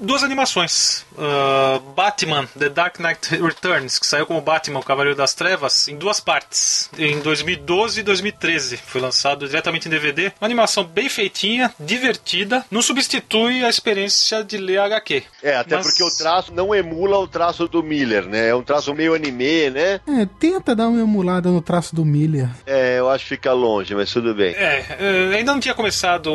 duas 0.00 0.22
animações. 0.22 1.04
Uh, 1.32 1.80
Batman 1.94 2.46
The 2.58 2.68
Dark 2.68 2.98
Knight 2.98 3.36
Returns, 3.36 3.98
que 3.98 4.06
saiu 4.06 4.26
como 4.26 4.40
Batman 4.40 4.80
o 4.80 4.82
Cavaleiro 4.82 5.16
das 5.16 5.34
Trevas, 5.34 5.88
em 5.88 5.96
duas 5.96 6.20
partes. 6.20 6.90
Em 6.98 7.20
2012 7.20 8.00
e 8.00 8.02
2013. 8.02 8.76
Foi 8.76 9.00
lançado 9.00 9.46
diretamente 9.46 9.88
em 9.88 9.90
DVD. 9.90 10.32
Uma 10.40 10.46
animação 10.46 10.84
bem 10.84 11.08
feitinha, 11.08 11.72
divertida. 11.80 12.64
Não 12.70 12.82
substitui 12.82 13.64
a 13.64 13.68
experiência 13.68 14.44
de 14.44 14.58
ler 14.58 14.78
HQ. 14.78 15.22
É, 15.42 15.56
até 15.56 15.76
mas... 15.76 15.86
porque 15.86 16.02
o 16.02 16.10
traço 16.16 16.52
não 16.52 16.74
emula 16.74 17.18
o 17.18 17.26
traço 17.26 17.66
do 17.66 17.82
Miller, 17.82 18.26
né? 18.26 18.48
É 18.48 18.54
um 18.54 18.62
traço 18.62 18.94
meio 18.94 19.14
anime, 19.14 19.70
né? 19.70 20.00
É, 20.06 20.26
tenta 20.38 20.74
dar 20.74 20.88
uma 20.88 21.00
emulada 21.00 21.48
no 21.48 21.62
traço 21.62 21.94
do 21.94 22.04
Miller. 22.04 22.48
É, 22.66 22.98
eu 22.98 23.08
acho 23.08 23.24
que 23.24 23.30
fica 23.30 23.52
longe, 23.52 23.94
mas 23.94 24.12
tudo 24.12 24.34
bem. 24.34 24.54
É, 24.54 24.86
é 24.98 25.36
ainda 25.36 25.52
não 25.52 25.60
tinha 25.60 25.74
começado 25.74 26.30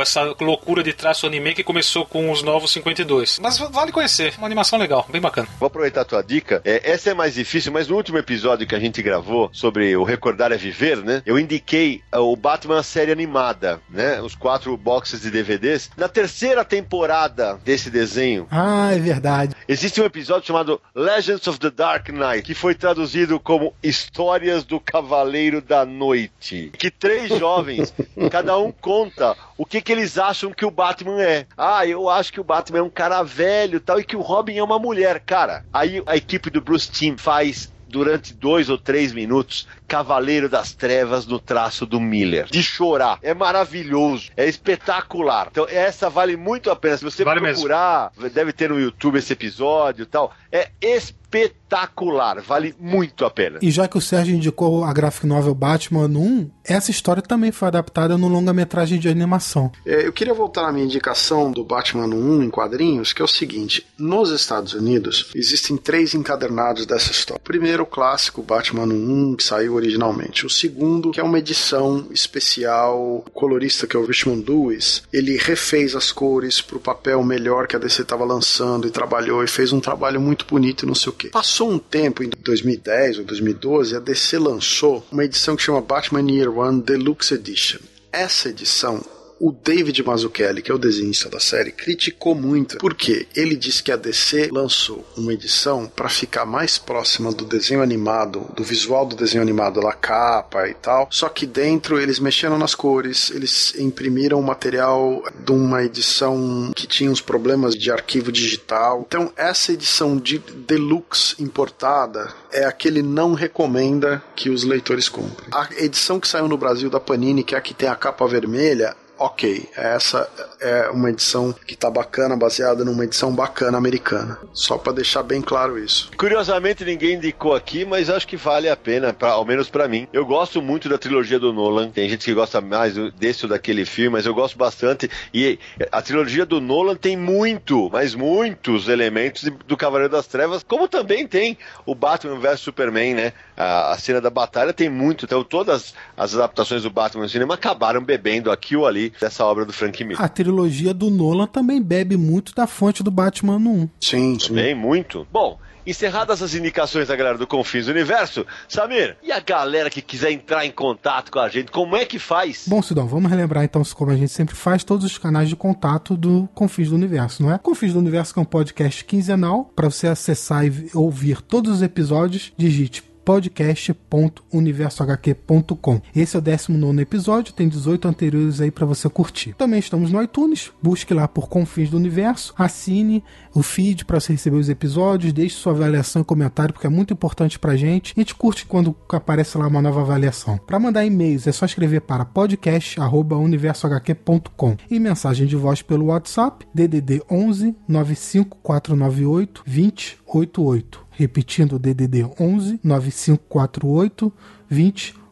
essa 0.00 0.22
loucura 0.40 0.82
de 0.82 0.92
traço 0.92 1.26
anime 1.26 1.54
que 1.54 1.64
começou 1.64 2.04
com 2.04 2.30
os 2.30 2.42
novos 2.42 2.72
52. 2.72 3.38
Mas 3.40 3.58
vale 3.58 3.92
conhecer, 3.92 4.15
uma 4.38 4.46
animação 4.46 4.78
legal, 4.78 5.06
bem 5.10 5.20
bacana. 5.20 5.48
Vou 5.58 5.66
aproveitar 5.66 6.02
a 6.02 6.04
tua 6.04 6.22
dica. 6.22 6.60
É, 6.64 6.90
essa 6.90 7.10
é 7.10 7.14
mais 7.14 7.34
difícil, 7.34 7.72
mas 7.72 7.88
no 7.88 7.96
último 7.96 8.18
episódio 8.18 8.66
que 8.66 8.74
a 8.74 8.80
gente 8.80 9.02
gravou 9.02 9.50
sobre 9.52 9.96
o 9.96 10.04
Recordar 10.04 10.52
é 10.52 10.56
Viver, 10.56 10.98
né? 10.98 11.22
Eu 11.26 11.38
indiquei 11.38 12.02
uh, 12.14 12.20
o 12.20 12.36
Batman 12.36 12.82
série 12.82 13.12
animada, 13.12 13.80
né? 13.90 14.20
Os 14.20 14.34
quatro 14.34 14.76
boxes 14.76 15.20
de 15.20 15.30
DVDs. 15.30 15.90
Na 15.96 16.08
terceira 16.08 16.64
temporada 16.64 17.58
desse 17.64 17.90
desenho. 17.90 18.46
Ah, 18.50 18.92
é 18.92 18.98
verdade. 18.98 19.54
Existe 19.68 20.00
um 20.00 20.04
episódio 20.04 20.46
chamado 20.46 20.80
Legends 20.94 21.46
of 21.46 21.58
the 21.58 21.70
Dark 21.70 22.08
Knight, 22.08 22.42
que 22.42 22.54
foi 22.54 22.74
traduzido 22.74 23.38
como 23.38 23.74
Histórias 23.82 24.64
do 24.64 24.80
Cavaleiro 24.80 25.60
da 25.60 25.84
Noite. 25.84 26.70
Que 26.78 26.90
três 26.90 27.28
jovens, 27.38 27.92
cada 28.30 28.56
um 28.58 28.72
conta 28.72 29.36
o 29.58 29.64
que, 29.64 29.80
que 29.80 29.92
eles 29.92 30.18
acham 30.18 30.52
que 30.52 30.64
o 30.64 30.70
Batman 30.70 31.22
é. 31.22 31.46
Ah, 31.56 31.86
eu 31.86 32.08
acho 32.10 32.32
que 32.32 32.40
o 32.40 32.44
Batman 32.44 32.80
é 32.80 32.82
um 32.82 32.90
cara 32.90 33.22
velho 33.22 33.80
tal, 33.80 33.98
e 33.98 34.04
que 34.06 34.16
o 34.16 34.20
Robin 34.20 34.56
é 34.56 34.62
uma 34.62 34.78
mulher. 34.78 35.20
Cara, 35.20 35.64
aí 35.72 36.02
a 36.06 36.16
equipe 36.16 36.50
do 36.50 36.60
Bruce 36.60 36.90
Timm 36.90 37.16
faz 37.16 37.72
durante 37.88 38.34
dois 38.34 38.68
ou 38.68 38.78
três 38.78 39.12
minutos 39.12 39.66
Cavaleiro 39.86 40.48
das 40.48 40.72
Trevas 40.72 41.26
no 41.26 41.38
traço 41.38 41.86
do 41.86 42.00
Miller. 42.00 42.46
De 42.46 42.62
chorar. 42.62 43.18
É 43.22 43.34
maravilhoso. 43.34 44.30
É 44.36 44.46
espetacular. 44.46 45.48
Então, 45.50 45.66
essa 45.68 46.10
vale 46.10 46.36
muito 46.36 46.70
a 46.70 46.76
pena. 46.76 46.96
Se 46.96 47.04
você 47.04 47.24
vale 47.24 47.40
procurar, 47.40 48.10
mesmo. 48.16 48.30
deve 48.34 48.52
ter 48.52 48.70
no 48.70 48.80
YouTube 48.80 49.18
esse 49.18 49.32
episódio 49.32 50.02
e 50.02 50.06
tal. 50.06 50.32
É 50.50 50.70
espetacular. 50.80 52.40
Vale 52.40 52.74
muito 52.78 53.24
a 53.24 53.30
pena. 53.30 53.58
E 53.62 53.70
já 53.70 53.86
que 53.86 53.98
o 53.98 54.00
Sérgio 54.00 54.34
indicou 54.34 54.84
a 54.84 54.92
graphic 54.92 55.26
novel 55.26 55.54
Batman 55.54 56.06
1, 56.06 56.50
essa 56.64 56.90
história 56.90 57.22
também 57.22 57.52
foi 57.52 57.68
adaptada 57.68 58.16
no 58.16 58.28
longa-metragem 58.28 58.98
de 58.98 59.08
animação. 59.08 59.70
É, 59.84 60.06
eu 60.06 60.12
queria 60.12 60.34
voltar 60.34 60.62
na 60.62 60.72
minha 60.72 60.84
indicação 60.84 61.50
do 61.52 61.64
Batman 61.64 62.06
1 62.06 62.42
em 62.42 62.50
quadrinhos, 62.50 63.12
que 63.12 63.22
é 63.22 63.24
o 63.24 63.28
seguinte: 63.28 63.86
nos 63.98 64.30
Estados 64.30 64.74
Unidos 64.74 65.30
existem 65.34 65.76
três 65.76 66.14
encadernados 66.14 66.86
dessa 66.86 67.10
história. 67.10 67.40
O 67.40 67.44
primeiro, 67.44 67.82
o 67.82 67.86
clássico 67.86 68.42
Batman 68.42 68.86
1, 68.86 69.36
que 69.36 69.44
saiu 69.44 69.75
originalmente. 69.76 70.46
O 70.46 70.50
segundo, 70.50 71.10
que 71.10 71.20
é 71.20 71.22
uma 71.22 71.38
edição 71.38 72.06
especial, 72.10 73.24
o 73.26 73.30
colorista 73.30 73.86
que 73.86 73.96
é 73.96 74.00
o 74.00 74.06
Richmond 74.06 74.44
Lewis, 74.48 75.02
ele 75.12 75.36
refez 75.36 75.94
as 75.94 76.12
cores 76.12 76.60
para 76.60 76.76
o 76.76 76.80
papel 76.80 77.22
melhor 77.22 77.66
que 77.66 77.76
a 77.76 77.78
DC 77.78 78.02
estava 78.02 78.24
lançando 78.24 78.86
e 78.86 78.90
trabalhou 78.90 79.42
e 79.44 79.48
fez 79.48 79.72
um 79.72 79.80
trabalho 79.80 80.20
muito 80.20 80.46
bonito 80.46 80.86
não 80.86 80.94
sei 80.94 81.10
o 81.10 81.14
que. 81.14 81.28
Passou 81.28 81.70
um 81.70 81.78
tempo, 81.78 82.22
em 82.22 82.30
2010 82.40 83.18
ou 83.18 83.24
2012, 83.24 83.96
a 83.96 84.00
DC 84.00 84.38
lançou 84.38 85.06
uma 85.10 85.24
edição 85.24 85.56
que 85.56 85.62
chama 85.62 85.80
Batman 85.80 86.30
Year 86.30 86.50
One 86.56 86.82
Deluxe 86.82 87.34
Edition 87.34 87.80
essa 88.16 88.48
edição 88.48 89.04
o 89.38 89.52
David 89.52 90.02
Mazzucchelli, 90.02 90.62
que 90.62 90.70
é 90.70 90.74
o 90.74 90.78
desenhista 90.78 91.28
da 91.28 91.38
série, 91.38 91.70
criticou 91.70 92.34
muito, 92.34 92.78
porque 92.78 93.26
ele 93.34 93.56
disse 93.56 93.82
que 93.82 93.92
a 93.92 93.96
DC 93.96 94.48
lançou 94.52 95.06
uma 95.16 95.32
edição 95.32 95.86
para 95.86 96.08
ficar 96.08 96.46
mais 96.46 96.78
próxima 96.78 97.32
do 97.32 97.44
desenho 97.44 97.82
animado, 97.82 98.46
do 98.54 98.64
visual 98.64 99.04
do 99.04 99.16
desenho 99.16 99.42
animado, 99.42 99.80
da 99.80 99.92
capa 99.92 100.68
e 100.68 100.74
tal. 100.74 101.08
Só 101.10 101.28
que 101.28 101.46
dentro 101.46 102.00
eles 102.00 102.18
mexeram 102.18 102.58
nas 102.58 102.74
cores, 102.74 103.30
eles 103.30 103.74
imprimiram 103.78 104.40
o 104.40 104.42
material 104.42 105.22
de 105.44 105.52
uma 105.52 105.84
edição 105.84 106.72
que 106.74 106.86
tinha 106.86 107.10
uns 107.10 107.20
problemas 107.20 107.74
de 107.74 107.90
arquivo 107.90 108.32
digital. 108.32 109.04
Então 109.06 109.32
essa 109.36 109.72
edição 109.72 110.16
de 110.16 110.38
deluxe 110.38 111.42
importada 111.42 112.32
é 112.50 112.64
a 112.64 112.72
que 112.72 112.88
ele 112.88 113.02
não 113.02 113.34
recomenda 113.34 114.22
que 114.34 114.48
os 114.48 114.64
leitores 114.64 115.08
comprem. 115.08 115.48
A 115.52 115.68
edição 115.78 116.18
que 116.18 116.28
saiu 116.28 116.48
no 116.48 116.56
Brasil 116.56 116.88
da 116.88 117.00
Panini, 117.00 117.44
que 117.44 117.54
é 117.54 117.58
a 117.58 117.60
que 117.60 117.74
tem 117.74 117.88
a 117.88 117.94
capa 117.94 118.26
vermelha, 118.26 118.96
ok, 119.18 119.68
essa 119.76 120.28
é 120.60 120.88
uma 120.90 121.10
edição 121.10 121.52
que 121.52 121.76
tá 121.76 121.90
bacana, 121.90 122.36
baseada 122.36 122.84
numa 122.84 123.04
edição 123.04 123.34
bacana 123.34 123.78
americana. 123.78 124.38
Só 124.52 124.76
para 124.78 124.92
deixar 124.92 125.22
bem 125.22 125.40
claro 125.40 125.78
isso. 125.78 126.10
Curiosamente, 126.16 126.84
ninguém 126.84 127.14
indicou 127.14 127.54
aqui, 127.54 127.84
mas 127.84 128.10
acho 128.10 128.26
que 128.26 128.36
vale 128.36 128.68
a 128.68 128.76
pena, 128.76 129.12
pra, 129.12 129.30
ao 129.30 129.44
menos 129.44 129.68
para 129.68 129.88
mim. 129.88 130.06
Eu 130.12 130.24
gosto 130.26 130.60
muito 130.60 130.88
da 130.88 130.98
trilogia 130.98 131.38
do 131.38 131.52
Nolan. 131.52 131.90
Tem 131.90 132.08
gente 132.08 132.24
que 132.24 132.34
gosta 132.34 132.60
mais 132.60 132.94
desse 133.14 133.44
ou 133.44 133.48
daquele 133.48 133.84
filme, 133.84 134.10
mas 134.10 134.26
eu 134.26 134.34
gosto 134.34 134.58
bastante. 134.58 135.10
E 135.32 135.58
a 135.90 136.02
trilogia 136.02 136.44
do 136.44 136.60
Nolan 136.60 136.96
tem 136.96 137.16
muito, 137.16 137.88
mas 137.90 138.14
muitos 138.14 138.88
elementos 138.88 139.44
do 139.66 139.76
Cavaleiro 139.76 140.12
das 140.12 140.26
Trevas, 140.26 140.62
como 140.62 140.88
também 140.88 141.26
tem 141.26 141.56
o 141.84 141.94
Batman 141.94 142.38
vs 142.38 142.60
Superman, 142.60 143.14
né? 143.14 143.32
A, 143.56 143.92
a 143.92 143.98
cena 143.98 144.20
da 144.20 144.30
batalha 144.30 144.72
tem 144.72 144.88
muito. 144.88 145.24
Então, 145.24 145.42
todas 145.42 145.94
as 146.16 146.34
adaptações 146.34 146.82
do 146.82 146.90
Batman 146.90 147.24
no 147.24 147.28
cinema 147.28 147.54
acabaram 147.54 148.02
bebendo 148.02 148.50
aqui 148.50 148.76
ou 148.76 148.86
ali 148.86 149.05
dessa 149.20 149.44
obra 149.44 149.64
do 149.64 149.72
Frank 149.72 150.02
Miller. 150.04 150.22
A 150.22 150.28
trilogia 150.28 150.92
do 150.92 151.10
Nolan 151.10 151.46
também 151.46 151.80
bebe 151.80 152.16
muito 152.16 152.54
da 152.54 152.66
fonte 152.66 153.02
do 153.02 153.10
Batman 153.10 153.58
no 153.58 153.70
1. 153.70 153.88
Sim, 154.00 154.38
sim. 154.38 154.54
Bem, 154.54 154.74
muito. 154.74 155.26
Bom, 155.32 155.58
Encerradas 155.86 156.42
as 156.42 156.52
indicações 156.52 157.06
da 157.06 157.14
galera 157.14 157.38
do 157.38 157.46
Confins 157.46 157.86
do 157.86 157.92
Universo, 157.92 158.44
Samir, 158.68 159.16
e 159.22 159.30
a 159.30 159.38
galera 159.38 159.88
que 159.88 160.02
quiser 160.02 160.32
entrar 160.32 160.66
em 160.66 160.72
contato 160.72 161.30
com 161.30 161.38
a 161.38 161.48
gente, 161.48 161.70
como 161.70 161.94
é 161.94 162.04
que 162.04 162.18
faz? 162.18 162.64
Bom, 162.66 162.82
Sidão, 162.82 163.06
vamos 163.06 163.30
relembrar 163.30 163.62
então, 163.62 163.80
como 163.94 164.10
a 164.10 164.16
gente 164.16 164.32
sempre 164.32 164.56
faz, 164.56 164.82
todos 164.82 165.06
os 165.06 165.16
canais 165.16 165.48
de 165.48 165.54
contato 165.54 166.16
do 166.16 166.48
Confins 166.54 166.88
do 166.88 166.96
Universo, 166.96 167.40
não 167.40 167.52
é? 167.52 167.58
Confins 167.58 167.92
do 167.92 168.00
Universo 168.00 168.34
é 168.36 168.42
um 168.42 168.44
podcast 168.44 169.04
quinzenal, 169.04 169.70
para 169.76 169.88
você 169.88 170.08
acessar 170.08 170.66
e 170.66 170.90
ouvir 170.92 171.40
todos 171.40 171.76
os 171.76 171.82
episódios, 171.82 172.52
digite 172.56 173.04
podcast.universohq.com. 173.26 176.00
Esse 176.14 176.36
é 176.36 176.38
o 176.38 176.42
19 176.42 177.02
episódio, 177.02 177.52
tem 177.52 177.68
18 177.68 178.06
anteriores 178.06 178.60
aí 178.60 178.70
para 178.70 178.86
você 178.86 179.10
curtir. 179.10 179.52
Também 179.54 179.80
estamos 179.80 180.12
no 180.12 180.22
iTunes, 180.22 180.70
busque 180.80 181.12
lá 181.12 181.26
por 181.26 181.48
Confins 181.48 181.90
do 181.90 181.96
Universo, 181.96 182.54
assine 182.56 183.24
o 183.52 183.64
feed 183.64 184.04
para 184.04 184.20
você 184.20 184.32
receber 184.32 184.58
os 184.58 184.68
episódios, 184.68 185.32
deixe 185.32 185.56
sua 185.56 185.72
avaliação 185.72 186.22
e 186.22 186.24
comentário, 186.24 186.72
porque 186.72 186.86
é 186.86 186.90
muito 186.90 187.12
importante 187.12 187.58
pra 187.58 187.74
gente. 187.74 188.14
A 188.16 188.20
gente 188.20 188.36
curte 188.36 188.64
quando 188.64 188.94
aparece 189.08 189.58
lá 189.58 189.66
uma 189.66 189.82
nova 189.82 190.02
avaliação. 190.02 190.56
Para 190.58 190.78
mandar 190.78 191.04
e-mails 191.04 191.48
é 191.48 191.52
só 191.52 191.66
escrever 191.66 192.02
para 192.02 192.24
podcast@universohq.com 192.24 194.76
e 194.88 195.00
mensagem 195.00 195.48
de 195.48 195.56
voz 195.56 195.82
pelo 195.82 196.06
WhatsApp 196.06 196.64
DDD 196.72 197.24
11 197.28 197.74
95498 197.88 199.64
2088. 199.66 201.05
Repetindo, 201.16 201.78
DDD 201.78 202.24
11 202.38 202.80
9548 202.82 204.32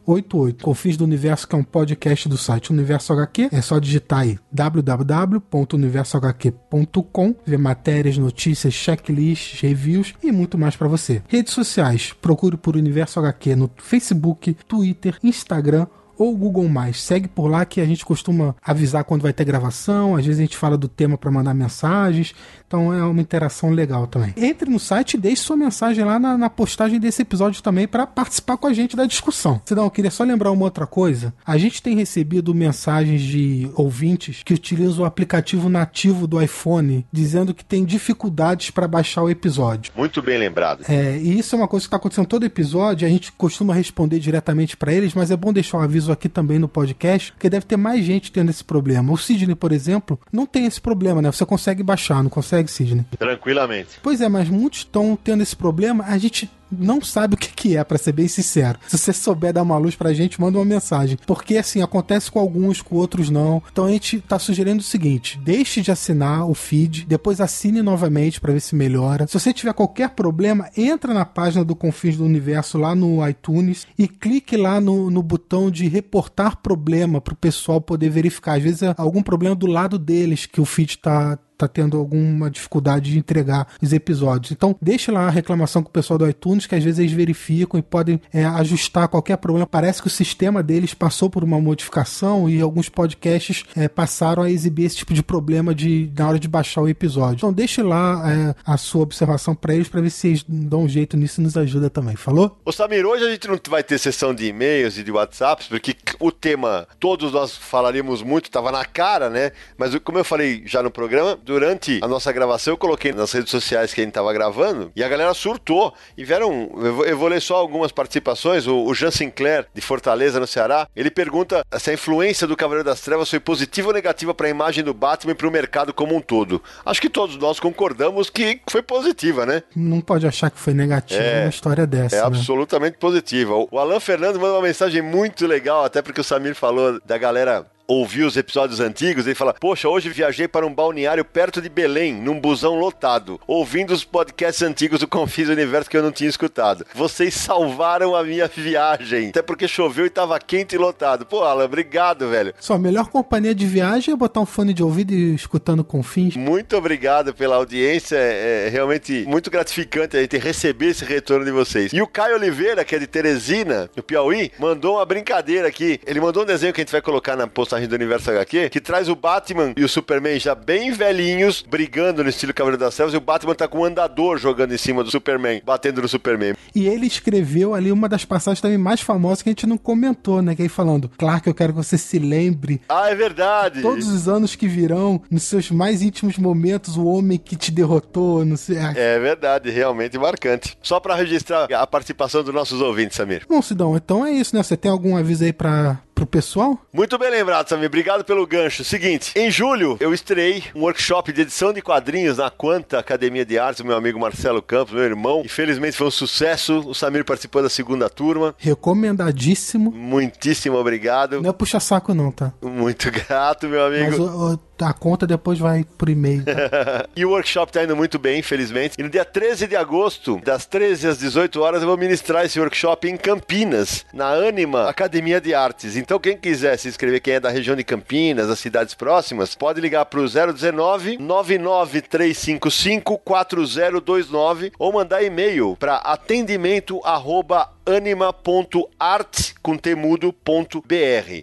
2088. 0.05 0.63
Confins 0.63 0.95
do 0.97 1.03
Universo, 1.03 1.47
que 1.47 1.55
é 1.55 1.57
um 1.57 1.63
podcast 1.63 2.29
do 2.29 2.37
site 2.37 2.71
Universo 2.71 3.11
HQ. 3.13 3.49
É 3.51 3.59
só 3.61 3.79
digitar 3.79 4.19
aí 4.19 4.37
www.universohq.com, 4.51 7.35
ver 7.45 7.57
matérias, 7.57 8.17
notícias, 8.17 8.73
checklists, 8.73 9.59
reviews 9.59 10.13
e 10.23 10.31
muito 10.31 10.57
mais 10.57 10.75
para 10.75 10.87
você. 10.87 11.21
Redes 11.27 11.53
sociais, 11.53 12.15
procure 12.21 12.55
por 12.57 12.77
Universo 12.77 13.19
HQ 13.19 13.55
no 13.55 13.69
Facebook, 13.77 14.55
Twitter, 14.67 15.17
Instagram 15.23 15.87
ou 16.17 16.35
Google 16.35 16.67
Mais. 16.67 17.01
Segue 17.01 17.27
por 17.27 17.47
lá 17.47 17.65
que 17.65 17.81
a 17.81 17.85
gente 17.85 18.05
costuma 18.05 18.55
avisar 18.63 19.03
quando 19.03 19.21
vai 19.21 19.33
ter 19.33 19.45
gravação, 19.45 20.15
às 20.15 20.25
vezes 20.25 20.39
a 20.39 20.43
gente 20.43 20.57
fala 20.57 20.77
do 20.77 20.87
tema 20.87 21.17
para 21.17 21.31
mandar 21.31 21.53
mensagens, 21.53 22.33
então 22.67 22.93
é 22.93 23.03
uma 23.03 23.21
interação 23.21 23.69
legal 23.69 24.07
também. 24.07 24.33
Entre 24.37 24.69
no 24.69 24.79
site 24.79 25.15
e 25.15 25.17
deixe 25.17 25.41
sua 25.41 25.55
mensagem 25.55 26.03
lá 26.03 26.19
na, 26.19 26.37
na 26.37 26.49
postagem 26.49 26.99
desse 26.99 27.21
episódio 27.21 27.61
também 27.61 27.87
para 27.87 28.07
participar 28.07 28.57
com 28.57 28.67
a 28.67 28.73
gente 28.73 28.95
da 28.95 29.05
discussão. 29.05 29.61
Senão, 29.65 29.83
eu 29.83 29.91
queria 29.91 30.11
só 30.11 30.23
lembrar 30.23 30.51
uma 30.51 30.65
outra 30.65 30.85
coisa. 30.85 31.33
A 31.45 31.57
gente 31.57 31.81
tem 31.81 31.95
recebido 31.95 32.53
mensagens 32.53 33.21
de 33.21 33.69
ouvintes 33.75 34.41
que 34.43 34.53
utilizam 34.53 35.03
o 35.03 35.07
aplicativo 35.07 35.69
nativo 35.69 36.27
do 36.27 36.41
iPhone 36.41 37.05
dizendo 37.11 37.53
que 37.53 37.63
tem 37.63 37.85
dificuldades 37.85 38.71
para 38.71 38.87
baixar 38.87 39.23
o 39.23 39.29
episódio. 39.29 39.91
Muito 39.95 40.21
bem 40.21 40.37
lembrado. 40.37 40.83
É, 40.87 41.17
e 41.17 41.37
isso 41.39 41.55
é 41.55 41.57
uma 41.57 41.67
coisa 41.67 41.83
que 41.83 41.87
está 41.87 41.97
acontecendo 41.97 42.27
todo 42.27 42.45
episódio, 42.45 43.07
a 43.07 43.09
gente 43.09 43.31
costuma 43.31 43.73
responder 43.73 44.19
diretamente 44.19 44.75
para 44.75 44.93
eles, 44.93 45.13
mas 45.13 45.31
é 45.31 45.37
bom 45.37 45.53
deixar 45.53 45.77
um 45.77 45.81
aviso 45.81 46.04
aqui 46.11 46.29
também 46.29 46.59
no 46.59 46.67
podcast, 46.67 47.31
porque 47.31 47.49
deve 47.49 47.65
ter 47.65 47.77
mais 47.77 48.03
gente 48.03 48.31
tendo 48.31 48.49
esse 48.49 48.63
problema. 48.63 49.11
O 49.11 49.17
Sidney, 49.17 49.55
por 49.55 49.71
exemplo, 49.71 50.19
não 50.31 50.45
tem 50.45 50.65
esse 50.65 50.79
problema, 50.79 51.21
né? 51.21 51.31
Você 51.31 51.45
consegue 51.45 51.83
baixar, 51.83 52.23
não 52.23 52.29
consegue, 52.29 52.69
Sidney? 52.69 53.05
Tranquilamente. 53.17 53.99
Pois 54.01 54.21
é, 54.21 54.29
mas 54.29 54.49
muitos 54.49 54.79
estão 54.79 55.17
tendo 55.21 55.41
esse 55.43 55.55
problema. 55.55 56.03
A 56.05 56.17
gente 56.17 56.49
não 56.79 57.01
sabe 57.01 57.35
o 57.35 57.37
que, 57.37 57.51
que 57.51 57.77
é, 57.77 57.83
para 57.83 57.97
ser 57.97 58.11
bem 58.11 58.27
sincero. 58.27 58.79
Se 58.87 58.97
você 58.97 59.13
souber 59.13 59.53
dar 59.53 59.63
uma 59.63 59.77
luz 59.77 59.95
pra 59.95 60.13
gente, 60.13 60.39
manda 60.39 60.57
uma 60.57 60.65
mensagem. 60.65 61.17
Porque 61.25 61.57
assim, 61.57 61.81
acontece 61.81 62.31
com 62.31 62.39
alguns, 62.39 62.81
com 62.81 62.95
outros 62.95 63.29
não. 63.29 63.61
Então 63.71 63.85
a 63.85 63.89
gente 63.89 64.19
tá 64.21 64.39
sugerindo 64.39 64.79
o 64.79 64.83
seguinte: 64.83 65.39
deixe 65.43 65.81
de 65.81 65.91
assinar 65.91 66.49
o 66.49 66.53
feed, 66.53 67.05
depois 67.07 67.41
assine 67.41 67.81
novamente 67.81 68.39
para 68.39 68.53
ver 68.53 68.59
se 68.59 68.75
melhora. 68.75 69.27
Se 69.27 69.39
você 69.39 69.53
tiver 69.53 69.73
qualquer 69.73 70.09
problema, 70.09 70.69
entra 70.75 71.13
na 71.13 71.25
página 71.25 71.63
do 71.63 71.75
Confins 71.75 72.17
do 72.17 72.25
Universo 72.25 72.77
lá 72.77 72.95
no 72.95 73.27
iTunes 73.27 73.87
e 73.97 74.07
clique 74.07 74.57
lá 74.57 74.79
no, 74.79 75.09
no 75.09 75.21
botão 75.21 75.69
de 75.69 75.87
reportar 75.87 76.57
problema 76.57 77.21
para 77.21 77.33
o 77.33 77.37
pessoal 77.37 77.81
poder 77.81 78.09
verificar. 78.09 78.57
Às 78.57 78.63
vezes 78.63 78.81
é 78.83 78.93
algum 78.97 79.21
problema 79.21 79.55
do 79.55 79.67
lado 79.67 79.97
deles 79.97 80.45
que 80.45 80.61
o 80.61 80.65
feed 80.65 80.97
tá, 80.97 81.37
tá 81.57 81.67
tendo 81.67 81.97
alguma 81.97 82.49
dificuldade 82.49 83.11
de 83.11 83.17
entregar 83.17 83.67
os 83.81 83.93
episódios. 83.93 84.51
Então, 84.51 84.75
deixe 84.81 85.11
lá 85.11 85.27
a 85.27 85.29
reclamação 85.29 85.81
com 85.81 85.89
o 85.89 85.91
pessoal 85.91 86.17
do 86.17 86.29
iTunes, 86.29 86.65
que 86.65 86.75
às 86.75 86.83
vezes 86.83 86.99
eles 86.99 87.11
verificam 87.11 87.79
e 87.79 87.83
podem 87.83 88.19
é, 88.33 88.45
ajustar 88.45 89.07
qualquer 89.07 89.37
problema. 89.37 89.65
Parece 89.65 90.01
que 90.01 90.07
o 90.07 90.11
sistema 90.11 90.61
deles 90.61 90.93
passou 90.93 91.29
por 91.29 91.43
uma 91.43 91.59
modificação 91.59 92.49
e 92.49 92.61
alguns 92.61 92.89
podcasts 92.89 93.63
é, 93.75 93.87
passaram 93.87 94.43
a 94.43 94.51
exibir 94.51 94.85
esse 94.85 94.97
tipo 94.97 95.13
de 95.13 95.23
problema 95.23 95.73
de, 95.73 96.11
na 96.17 96.27
hora 96.27 96.39
de 96.39 96.47
baixar 96.47 96.81
o 96.81 96.89
episódio. 96.89 97.37
Então, 97.37 97.53
deixe 97.53 97.81
lá 97.81 98.23
é, 98.29 98.55
a 98.65 98.77
sua 98.77 99.03
observação 99.03 99.55
para 99.55 99.73
eles, 99.73 99.87
para 99.87 100.01
ver 100.01 100.09
se 100.09 100.27
eles 100.27 100.45
dão 100.47 100.83
um 100.83 100.89
jeito 100.89 101.17
nisso 101.17 101.41
e 101.41 101.43
nos 101.43 101.57
ajuda 101.57 101.89
também. 101.89 102.15
Falou? 102.15 102.57
Ô 102.65 102.71
Samir, 102.71 103.05
hoje 103.05 103.25
a 103.25 103.31
gente 103.31 103.47
não 103.47 103.59
vai 103.69 103.83
ter 103.83 103.97
sessão 103.97 104.33
de 104.33 104.45
e-mails 104.45 104.97
e 104.97 105.03
de 105.03 105.11
WhatsApps, 105.11 105.67
porque 105.67 105.95
o 106.19 106.31
tema, 106.31 106.87
todos 106.99 107.31
nós 107.31 107.55
falaríamos 107.55 108.21
muito, 108.21 108.45
estava 108.45 108.71
na 108.71 108.83
cara, 108.85 109.29
né? 109.29 109.51
Mas 109.77 109.95
como 109.99 110.17
eu 110.17 110.25
falei 110.25 110.63
já 110.65 110.81
no 110.83 110.91
programa, 110.91 111.37
durante 111.45 111.99
a 112.01 112.07
nossa 112.07 112.31
gravação, 112.31 112.73
eu 112.73 112.77
coloquei 112.77 113.13
nas 113.13 113.31
redes 113.31 113.51
sociais 113.51 113.93
que 113.93 114.01
a 114.01 114.03
gente 114.03 114.13
tava 114.13 114.33
gravando 114.33 114.91
e 114.95 115.03
a 115.03 115.07
galera 115.07 115.33
surtou. 115.33 115.93
E 116.17 116.25
vieram, 116.25 116.71
eu 117.05 117.17
vou, 117.17 117.27
ler 117.27 117.41
só 117.41 117.55
algumas 117.55 117.91
participações. 117.91 118.65
O, 118.65 118.83
o 118.83 118.93
Jean 118.93 119.11
Sinclair, 119.11 119.67
de 119.73 119.81
Fortaleza, 119.81 120.39
no 120.39 120.47
Ceará, 120.47 120.87
ele 120.95 121.11
pergunta 121.11 121.63
se 121.77 121.91
a 121.91 121.93
influência 121.93 122.47
do 122.47 122.57
Cavaleiro 122.57 122.83
das 122.83 123.01
Trevas 123.01 123.29
foi 123.29 123.39
positiva 123.39 123.89
ou 123.89 123.93
negativa 123.93 124.33
para 124.33 124.47
a 124.47 124.49
imagem 124.49 124.83
do 124.83 124.93
Batman 124.93 125.33
e 125.33 125.35
para 125.35 125.47
o 125.47 125.51
mercado 125.51 125.93
como 125.93 126.15
um 126.15 126.21
todo. 126.21 126.61
Acho 126.83 126.99
que 126.99 127.09
todos 127.09 127.37
nós 127.37 127.59
concordamos 127.59 128.29
que 128.29 128.59
foi 128.67 128.81
positiva, 128.81 129.45
né? 129.45 129.61
Não 129.75 130.01
pode 130.01 130.25
achar 130.25 130.49
que 130.49 130.59
foi 130.59 130.73
negativa 130.73 131.21
é, 131.21 131.43
uma 131.43 131.49
história 131.49 131.85
dessa. 131.85 132.15
É 132.15 132.19
né? 132.19 132.25
absolutamente 132.25 132.97
positiva. 132.97 133.53
O 133.55 133.77
Alan 133.77 133.99
Fernando 133.99 134.39
mandou 134.39 134.55
uma 134.55 134.63
mensagem 134.67 135.01
muito 135.01 135.45
legal, 135.45 135.85
até 135.85 136.01
porque 136.01 136.21
o 136.21 136.23
Samir 136.23 136.55
falou 136.55 136.99
da 137.05 137.17
galera 137.17 137.67
ouvir 137.87 138.23
os 138.23 138.37
episódios 138.37 138.79
antigos, 138.79 139.25
ele 139.25 139.35
fala: 139.35 139.53
Poxa, 139.53 139.87
hoje 139.87 140.09
viajei 140.09 140.47
para 140.47 140.65
um 140.65 140.73
balneário 140.73 141.23
perto 141.23 141.61
de 141.61 141.69
Belém, 141.69 142.13
num 142.13 142.39
busão 142.39 142.75
lotado, 142.75 143.39
ouvindo 143.47 143.93
os 143.93 144.03
podcasts 144.03 144.61
antigos 144.61 144.99
do 144.99 145.07
Confis 145.07 145.49
Universo 145.49 145.89
que 145.89 145.97
eu 145.97 146.03
não 146.03 146.11
tinha 146.11 146.29
escutado. 146.29 146.85
Vocês 146.93 147.33
salvaram 147.33 148.15
a 148.15 148.23
minha 148.23 148.47
viagem, 148.47 149.29
até 149.29 149.41
porque 149.41 149.67
choveu 149.67 150.05
e 150.05 150.09
tava 150.09 150.39
quente 150.39 150.75
e 150.75 150.77
lotado. 150.77 151.25
Pô, 151.25 151.43
Alan, 151.43 151.65
obrigado, 151.65 152.29
velho. 152.29 152.53
Só, 152.59 152.75
a 152.75 152.79
melhor 152.79 153.07
companhia 153.07 153.53
de 153.53 153.65
viagem 153.65 154.13
é 154.13 154.17
botar 154.17 154.39
um 154.39 154.45
fone 154.45 154.73
de 154.73 154.83
ouvido 154.83 155.13
e 155.13 155.35
escutando 155.35 155.83
Confins. 155.83 156.35
Muito 156.35 156.75
obrigado 156.75 157.33
pela 157.33 157.55
audiência, 157.55 158.15
é, 158.15 158.67
é 158.67 158.69
realmente 158.69 159.25
muito 159.27 159.49
gratificante 159.49 160.17
a 160.17 160.21
gente 160.21 160.37
receber 160.37 160.87
esse 160.87 161.05
retorno 161.05 161.45
de 161.45 161.51
vocês. 161.51 161.93
E 161.93 162.01
o 162.01 162.07
Caio 162.07 162.35
Oliveira, 162.35 162.83
que 162.83 162.95
é 162.95 162.99
de 162.99 163.07
Teresina, 163.07 163.89
no 163.95 164.03
Piauí, 164.03 164.51
mandou 164.59 164.95
uma 164.95 165.05
brincadeira 165.05 165.67
aqui. 165.67 165.99
Ele 166.05 166.19
mandou 166.19 166.43
um 166.43 166.45
desenho 166.45 166.73
que 166.73 166.81
a 166.81 166.83
gente 166.83 166.91
vai 166.91 167.01
colocar 167.01 167.35
na 167.35 167.47
postagem 167.47 167.74
passagem 167.75 167.87
do 167.87 167.95
Universo 167.95 168.31
HQ 168.31 168.69
que 168.69 168.79
traz 168.79 169.09
o 169.09 169.15
Batman 169.15 169.73
e 169.75 169.83
o 169.83 169.89
Superman 169.89 170.39
já 170.39 170.55
bem 170.55 170.91
velhinhos, 170.91 171.63
brigando 171.67 172.23
no 172.23 172.29
estilo 172.29 172.53
Cavaleiro 172.53 172.83
das 172.83 172.95
Trevas, 172.95 173.13
e 173.13 173.17
o 173.17 173.21
Batman 173.21 173.53
tá 173.55 173.67
com 173.67 173.79
um 173.79 173.85
andador 173.85 174.37
jogando 174.37 174.73
em 174.73 174.77
cima 174.77 175.03
do 175.03 175.11
Superman, 175.11 175.61
batendo 175.65 176.01
no 176.01 176.07
Superman. 176.07 176.55
E 176.73 176.87
ele 176.87 177.05
escreveu 177.05 177.73
ali 177.73 177.91
uma 177.91 178.07
das 178.07 178.23
passagens 178.25 178.61
também 178.61 178.77
mais 178.77 179.01
famosas 179.01 179.41
que 179.41 179.49
a 179.49 179.51
gente 179.51 179.67
não 179.67 179.77
comentou, 179.77 180.41
né? 180.41 180.55
Que 180.55 180.61
aí 180.63 180.69
falando, 180.69 181.09
Clark, 181.17 181.47
eu 181.47 181.53
quero 181.53 181.73
que 181.73 181.77
você 181.77 181.97
se 181.97 182.17
lembre 182.19 182.81
Ah, 182.87 183.09
é 183.09 183.15
verdade. 183.15 183.81
todos 183.81 184.07
os 184.07 184.27
anos 184.27 184.55
que 184.55 184.67
virão, 184.67 185.21
nos 185.29 185.43
seus 185.43 185.69
mais 185.71 186.01
íntimos 186.01 186.37
momentos, 186.37 186.97
o 186.97 187.05
homem 187.05 187.37
que 187.37 187.55
te 187.55 187.71
derrotou, 187.71 188.45
não 188.45 188.57
sei. 188.57 188.77
É 188.95 189.19
verdade, 189.19 189.69
realmente 189.69 190.17
marcante. 190.17 190.77
Só 190.81 190.99
pra 190.99 191.15
registrar 191.15 191.67
a 191.71 191.87
participação 191.87 192.43
dos 192.43 192.53
nossos 192.53 192.79
ouvintes, 192.81 193.17
Samir. 193.17 193.45
Bom, 193.49 193.61
Sidão, 193.61 193.95
então 193.95 194.25
é 194.25 194.31
isso, 194.31 194.55
né? 194.55 194.63
Você 194.63 194.77
tem 194.77 194.91
algum 194.91 195.17
aviso 195.17 195.43
aí 195.43 195.53
pra, 195.53 195.99
pro 196.15 196.25
pessoal? 196.25 196.79
Muito 196.93 197.17
bem 197.17 197.29
lembrado, 197.29 197.67
Samir. 197.67 197.87
Obrigado 197.87 198.23
pelo 198.23 198.47
gancho. 198.47 198.83
Seguinte, 198.85 199.33
em 199.35 199.51
julho 199.51 199.97
eu 199.99 200.13
estrei 200.13 200.63
um 200.73 200.81
workshop 200.83 201.33
de 201.33 201.41
edição 201.41 201.73
de 201.73 201.81
quadrinhos 201.81 202.37
na 202.37 202.49
Quanta 202.49 202.97
Academia 202.97 203.45
de 203.45 203.59
Artes, 203.59 203.83
meu 203.83 203.97
amigo 203.97 204.17
Marcelo 204.19 204.61
Campos, 204.61 204.93
meu 204.93 205.03
irmão. 205.03 205.41
Infelizmente 205.45 205.97
foi 205.97 206.07
um 206.07 206.11
sucesso. 206.11 206.79
O 206.79 206.95
Samir 206.95 207.25
participou 207.25 207.61
da 207.61 207.69
segunda 207.69 208.09
turma. 208.09 208.55
Recomendadíssimo. 208.57 209.91
Muitíssimo 209.91 210.77
obrigado. 210.77 211.41
Não 211.41 211.49
é 211.49 211.53
puxa 211.53 211.79
saco, 211.79 212.13
não, 212.13 212.31
tá? 212.31 212.53
Muito 212.61 213.11
grato, 213.11 213.67
meu 213.67 213.85
amigo. 213.85 214.05
Mas 214.11 214.19
o- 214.19 214.53
o- 214.53 214.57
a 214.79 214.93
conta 214.93 215.25
depois 215.25 215.59
vai 215.59 215.85
por 215.97 216.09
e-mail. 216.09 216.43
Tá? 216.43 217.05
E 217.15 217.25
o 217.25 217.29
workshop 217.29 217.71
tá 217.71 217.83
indo 217.83 217.95
muito 217.95 218.19
bem, 218.19 218.39
infelizmente. 218.39 218.99
E 218.99 219.03
no 219.03 219.09
dia 219.09 219.23
13 219.23 219.67
de 219.67 219.75
agosto, 219.75 220.41
das 220.43 220.65
13 220.65 221.07
às 221.07 221.17
18 221.17 221.61
horas, 221.61 221.81
eu 221.81 221.87
vou 221.87 221.97
ministrar 221.97 222.43
esse 222.43 222.59
workshop 222.59 223.07
em 223.07 223.15
Campinas, 223.15 224.05
na 224.13 224.29
Anima 224.29 224.89
Academia 224.89 225.39
de 225.39 225.53
Artes. 225.53 225.95
Então, 225.95 226.19
quem 226.19 226.37
quiser 226.37 226.77
se 226.77 226.89
inscrever, 226.89 227.21
quem 227.21 227.35
é 227.35 227.39
da 227.39 227.49
região 227.49 227.75
de 227.75 227.83
Campinas, 227.83 228.47
das 228.47 228.59
cidades 228.59 228.93
próximas, 228.93 229.55
pode 229.55 229.79
ligar 229.79 230.05
pro 230.05 230.27
019 230.27 231.17
99355 231.17 233.17
4029 233.19 234.73
ou 234.77 234.91
mandar 234.91 235.23
e-mail 235.23 235.77
para 235.79 235.97
atendimento 235.97 236.99
arroba 237.03 237.74
anima.art 237.85 239.53
com 239.61 239.77
temudo.br. 239.77 240.33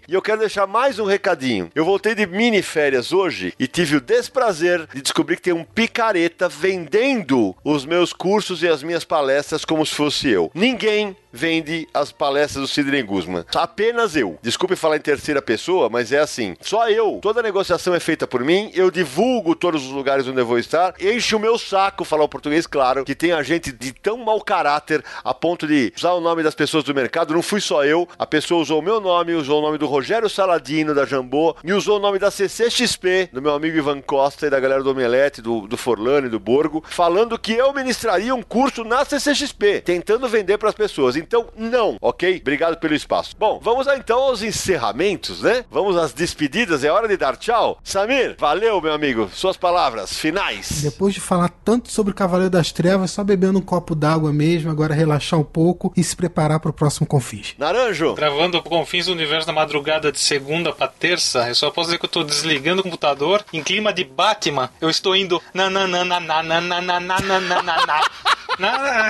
E 0.07 0.13
eu 0.13 0.21
quero 0.21 0.39
deixar 0.39 0.67
mais 0.67 0.99
um 0.99 1.05
recadinho. 1.05 1.69
Eu 1.73 1.85
voltei 1.85 2.15
de 2.15 2.25
mini 2.25 2.61
férias 2.61 3.11
hoje 3.11 3.53
e 3.59 3.67
tive 3.67 3.97
o 3.97 4.01
desprazer 4.01 4.87
de 4.93 5.01
descobrir 5.01 5.37
que 5.37 5.43
tem 5.43 5.53
um 5.53 5.63
picareta 5.63 6.47
vendendo 6.47 7.55
os 7.63 7.85
meus 7.85 8.13
cursos 8.13 8.63
e 8.63 8.67
as 8.67 8.83
minhas 8.83 9.03
palestras 9.03 9.65
como 9.65 9.85
se 9.85 9.95
fosse 9.95 10.29
eu. 10.29 10.51
Ninguém 10.53 11.15
vende 11.33 11.87
as 11.93 12.11
palestras 12.11 12.61
do 12.61 12.67
Sidney 12.67 13.01
Guzman. 13.01 13.43
Apenas 13.55 14.15
eu. 14.15 14.37
Desculpe 14.41 14.75
falar 14.75 14.97
em 14.97 15.01
terceira 15.01 15.41
pessoa, 15.41 15.89
mas 15.89 16.11
é 16.11 16.19
assim. 16.19 16.55
Só 16.61 16.87
eu. 16.89 17.19
Toda 17.21 17.41
negociação 17.41 17.95
é 17.95 17.99
feita 17.99 18.27
por 18.27 18.43
mim. 18.43 18.71
Eu 18.75 18.91
divulgo 18.91 19.55
todos 19.55 19.83
os 19.83 19.91
lugares 19.91 20.27
onde 20.27 20.39
eu 20.39 20.45
vou 20.45 20.59
estar. 20.59 20.93
Enche 21.01 21.35
o 21.35 21.39
meu 21.39 21.57
saco, 21.57 22.05
falar 22.05 22.23
o 22.23 22.29
português, 22.29 22.67
claro, 22.67 23.03
que 23.03 23.15
tem 23.15 23.31
a 23.31 23.41
gente 23.41 23.71
de 23.71 23.91
tão 23.91 24.17
mau 24.17 24.39
caráter 24.39 25.03
a 25.23 25.33
ponto 25.33 25.65
de 25.65 25.91
usar 25.97 26.13
o 26.13 26.21
nome 26.21 26.43
das 26.43 26.53
pessoas 26.53 26.83
do 26.83 26.93
mercado. 26.93 27.33
Não 27.33 27.41
fui 27.41 27.59
só 27.59 27.83
eu. 27.83 28.07
A 28.17 28.27
pessoa 28.27 28.61
usou 28.61 28.79
o 28.79 28.83
meu 28.83 29.01
nome, 29.01 29.33
usou 29.33 29.59
o 29.59 29.61
nome 29.61 29.79
do 29.79 29.87
Rogério 29.87 30.29
Saladino, 30.29 30.93
da 30.93 31.05
Jambô, 31.05 31.55
e 31.63 31.73
usou 31.73 31.97
o 31.97 32.01
nome 32.01 32.19
da 32.19 32.29
CCXP, 32.29 33.29
do 33.33 33.41
meu 33.41 33.53
amigo 33.53 33.77
Ivan 33.77 34.01
Costa 34.01 34.45
e 34.45 34.49
da 34.49 34.59
galera 34.59 34.83
do 34.83 34.91
Omelete, 34.91 35.41
do, 35.41 35.67
do 35.67 35.77
Forlane, 35.77 36.29
do 36.29 36.39
Borgo, 36.39 36.83
falando 36.87 37.39
que 37.39 37.53
eu 37.53 37.73
ministraria 37.73 38.35
um 38.35 38.43
curso 38.43 38.83
na 38.83 39.03
CCXP, 39.03 39.81
tentando 39.81 40.27
vender 40.27 40.57
para 40.57 40.69
as 40.69 40.75
pessoas. 40.75 41.15
Então, 41.23 41.47
não, 41.55 41.97
ok? 42.01 42.37
Obrigado 42.41 42.77
pelo 42.77 42.93
espaço. 42.93 43.33
Bom, 43.39 43.59
vamos 43.63 43.87
lá, 43.87 43.97
então 43.97 44.19
aos 44.19 44.43
encerramentos, 44.43 45.41
né? 45.41 45.63
Vamos 45.71 45.95
às 45.95 46.11
despedidas, 46.11 46.83
é 46.83 46.91
hora 46.91 47.07
de 47.07 47.15
dar 47.15 47.37
tchau. 47.37 47.79
Samir, 47.83 48.35
valeu, 48.37 48.81
meu 48.81 48.93
amigo. 48.93 49.29
Suas 49.33 49.55
palavras 49.55 50.17
finais. 50.17 50.81
Depois 50.81 51.13
de 51.13 51.21
falar 51.21 51.49
tanto 51.63 51.89
sobre 51.89 52.11
o 52.11 52.15
Cavaleiro 52.15 52.49
das 52.49 52.71
Trevas, 52.73 53.11
só 53.11 53.23
bebendo 53.23 53.59
um 53.59 53.61
copo 53.61 53.95
d'água 53.95 54.33
mesmo, 54.33 54.69
agora 54.69 54.93
relaxar 54.93 55.39
um 55.39 55.43
pouco 55.43 55.93
e 55.95 56.03
se 56.03 56.15
preparar 56.15 56.59
pro 56.59 56.73
próximo 56.73 57.07
Confis. 57.07 57.55
Naranjo, 57.57 58.13
Gravando 58.15 58.61
Confins 58.61 59.05
do 59.05 59.13
Universo 59.13 59.47
na 59.47 59.53
madrugada 59.53 60.11
de 60.11 60.19
segunda 60.19 60.73
pra 60.73 60.87
terça, 60.87 61.47
eu 61.47 61.55
só 61.55 61.71
posso 61.71 61.87
dizer 61.87 61.99
que 61.99 62.05
eu 62.05 62.09
tô 62.09 62.23
desligando 62.23 62.81
o 62.81 62.83
computador. 62.83 63.45
Em 63.53 63.63
clima 63.63 63.93
de 63.93 64.03
Batman, 64.03 64.69
eu 64.81 64.89
estou 64.89 65.15
indo. 65.15 65.41
Na 65.53 65.69
na 65.69 65.87
na 65.87 66.03
na 66.03 66.19
na 66.19 66.43
na 66.43 66.61
na 66.61 66.81
na 66.81 66.99
na 66.99 67.39
na 67.39 67.85
na 67.85 68.01
na. 68.59 68.77
Na- 68.77 69.09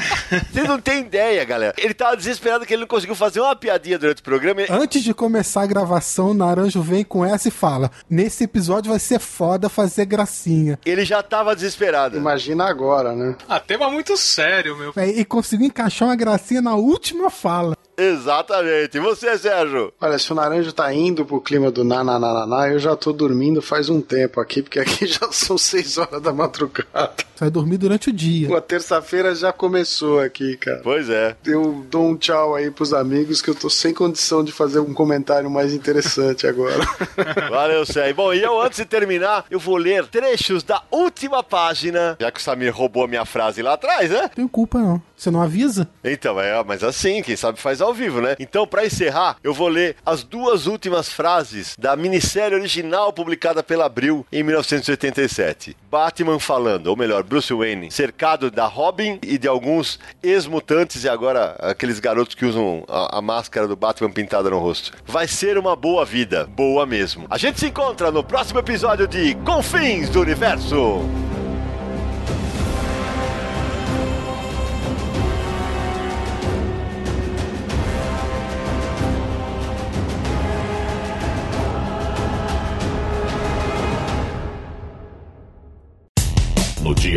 vocês 0.51 0.67
não 0.67 0.79
têm 0.79 1.01
ideia, 1.01 1.43
galera. 1.45 1.73
Ele 1.77 1.93
tava 1.93 2.15
desesperado 2.17 2.65
que 2.65 2.73
ele 2.73 2.81
não 2.81 2.87
conseguiu 2.87 3.15
fazer 3.15 3.39
uma 3.39 3.55
piadinha 3.55 3.97
durante 3.99 4.19
o 4.19 4.23
programa. 4.23 4.61
Antes 4.69 5.03
de 5.03 5.13
começar 5.13 5.63
a 5.63 5.65
gravação, 5.65 6.31
o 6.31 6.33
Naranjo 6.33 6.81
vem 6.81 7.03
com 7.03 7.25
essa 7.25 7.47
e 7.47 7.51
fala: 7.51 7.91
Nesse 8.09 8.43
episódio 8.43 8.91
vai 8.91 8.99
ser 8.99 9.19
foda 9.19 9.69
fazer 9.69 10.05
gracinha. 10.05 10.79
Ele 10.85 11.03
já 11.05 11.21
tava 11.23 11.55
desesperado. 11.55 12.17
Imagina 12.17 12.65
agora, 12.65 13.13
né? 13.15 13.35
Ah, 13.47 13.59
tema 13.59 13.89
muito 13.89 14.15
sério, 14.17 14.75
meu. 14.77 14.93
É, 14.95 15.07
E 15.07 15.25
conseguiu 15.25 15.67
encaixar 15.67 16.07
uma 16.07 16.15
gracinha 16.15 16.61
na 16.61 16.75
última 16.75 17.29
fala. 17.29 17.75
Exatamente. 17.97 18.97
E 18.97 18.99
você, 18.99 19.37
Sérgio? 19.37 19.93
Olha, 19.99 20.17
se 20.17 20.31
o 20.31 20.35
Naranjo 20.35 20.71
tá 20.73 20.93
indo 20.93 21.25
pro 21.25 21.39
clima 21.41 21.71
do 21.71 21.83
na 21.83 22.03
na 22.03 22.19
na 22.19 22.33
na, 22.33 22.45
na 22.45 22.69
eu 22.69 22.79
já 22.79 22.95
tô 22.95 23.13
dormindo 23.13 23.61
faz 23.61 23.89
um 23.89 24.01
tempo 24.01 24.39
aqui, 24.39 24.61
porque 24.61 24.79
aqui 24.79 25.05
já 25.07 25.31
são 25.31 25.57
seis 25.57 25.97
horas 25.97 26.21
da 26.21 26.31
madrugada. 26.31 27.13
Você 27.35 27.39
vai 27.39 27.49
dormir 27.49 27.77
durante 27.77 28.09
o 28.09 28.13
dia. 28.13 28.55
A 28.55 28.61
terça-feira 28.61 29.33
já 29.35 29.51
começou 29.51 30.19
aqui, 30.19 30.57
cara. 30.57 30.81
Pois 30.83 31.09
é. 31.09 31.35
Eu 31.45 31.85
dou 31.89 32.09
um 32.09 32.15
tchau 32.15 32.55
aí 32.55 32.71
pros 32.71 32.93
amigos 32.93 33.41
que 33.41 33.49
eu 33.49 33.55
tô 33.55 33.69
sem 33.69 33.93
condição 33.93 34.43
de 34.43 34.51
fazer 34.51 34.79
um 34.79 34.93
comentário 34.93 35.49
mais 35.49 35.73
interessante 35.73 36.47
agora. 36.47 36.79
Valeu, 37.49 37.85
Sérgio. 37.85 38.15
Bom, 38.15 38.33
e 38.33 38.41
eu, 38.41 38.61
antes 38.61 38.79
de 38.79 38.85
terminar, 38.85 39.45
eu 39.49 39.59
vou 39.59 39.77
ler 39.77 40.05
trechos 40.07 40.63
da 40.63 40.81
última 40.91 41.43
página, 41.43 42.17
já 42.19 42.31
que 42.31 42.39
o 42.39 42.43
Samir 42.43 42.73
roubou 42.73 43.03
a 43.03 43.07
minha 43.07 43.25
frase 43.25 43.61
lá 43.61 43.73
atrás, 43.73 44.09
né? 44.09 44.21
Não 44.21 44.29
tenho 44.29 44.49
culpa, 44.49 44.79
não. 44.79 45.01
Você 45.23 45.31
não 45.31 45.41
avisa? 45.41 45.87
Então, 46.03 46.37
é, 46.37 46.61
mas 46.65 46.83
assim, 46.83 47.21
quem 47.21 47.37
sabe 47.37 47.57
faz 47.57 47.79
ao 47.79 47.93
vivo, 47.93 48.19
né? 48.19 48.35
Então, 48.37 48.67
pra 48.67 48.85
encerrar, 48.85 49.37
eu 49.41 49.53
vou 49.53 49.69
ler 49.69 49.95
as 50.05 50.21
duas 50.21 50.67
últimas 50.67 51.07
frases 51.07 51.77
da 51.79 51.95
minissérie 51.95 52.57
original 52.57 53.13
publicada 53.13 53.63
pela 53.63 53.85
Abril 53.85 54.25
em 54.29 54.43
1987. 54.43 55.77
Batman 55.89 56.39
falando, 56.39 56.87
ou 56.87 56.97
melhor, 56.97 57.23
Bruce 57.23 57.53
Wayne, 57.53 57.89
cercado 57.89 58.51
da 58.51 58.65
Robin 58.65 59.17
e 59.23 59.37
de 59.37 59.47
alguns 59.47 59.97
ex-mutantes 60.21 61.05
e 61.05 61.07
agora 61.07 61.55
aqueles 61.59 62.01
garotos 62.01 62.35
que 62.35 62.45
usam 62.45 62.83
a, 62.89 63.19
a 63.19 63.21
máscara 63.21 63.65
do 63.65 63.77
Batman 63.77 64.11
pintada 64.11 64.49
no 64.49 64.59
rosto. 64.59 64.91
Vai 65.05 65.29
ser 65.29 65.57
uma 65.57 65.73
boa 65.73 66.03
vida, 66.03 66.45
boa 66.47 66.85
mesmo. 66.85 67.27
A 67.29 67.37
gente 67.37 67.61
se 67.61 67.67
encontra 67.67 68.11
no 68.11 68.25
próximo 68.25 68.59
episódio 68.59 69.07
de 69.07 69.35
Confins 69.35 70.09
do 70.09 70.19
Universo. 70.19 70.99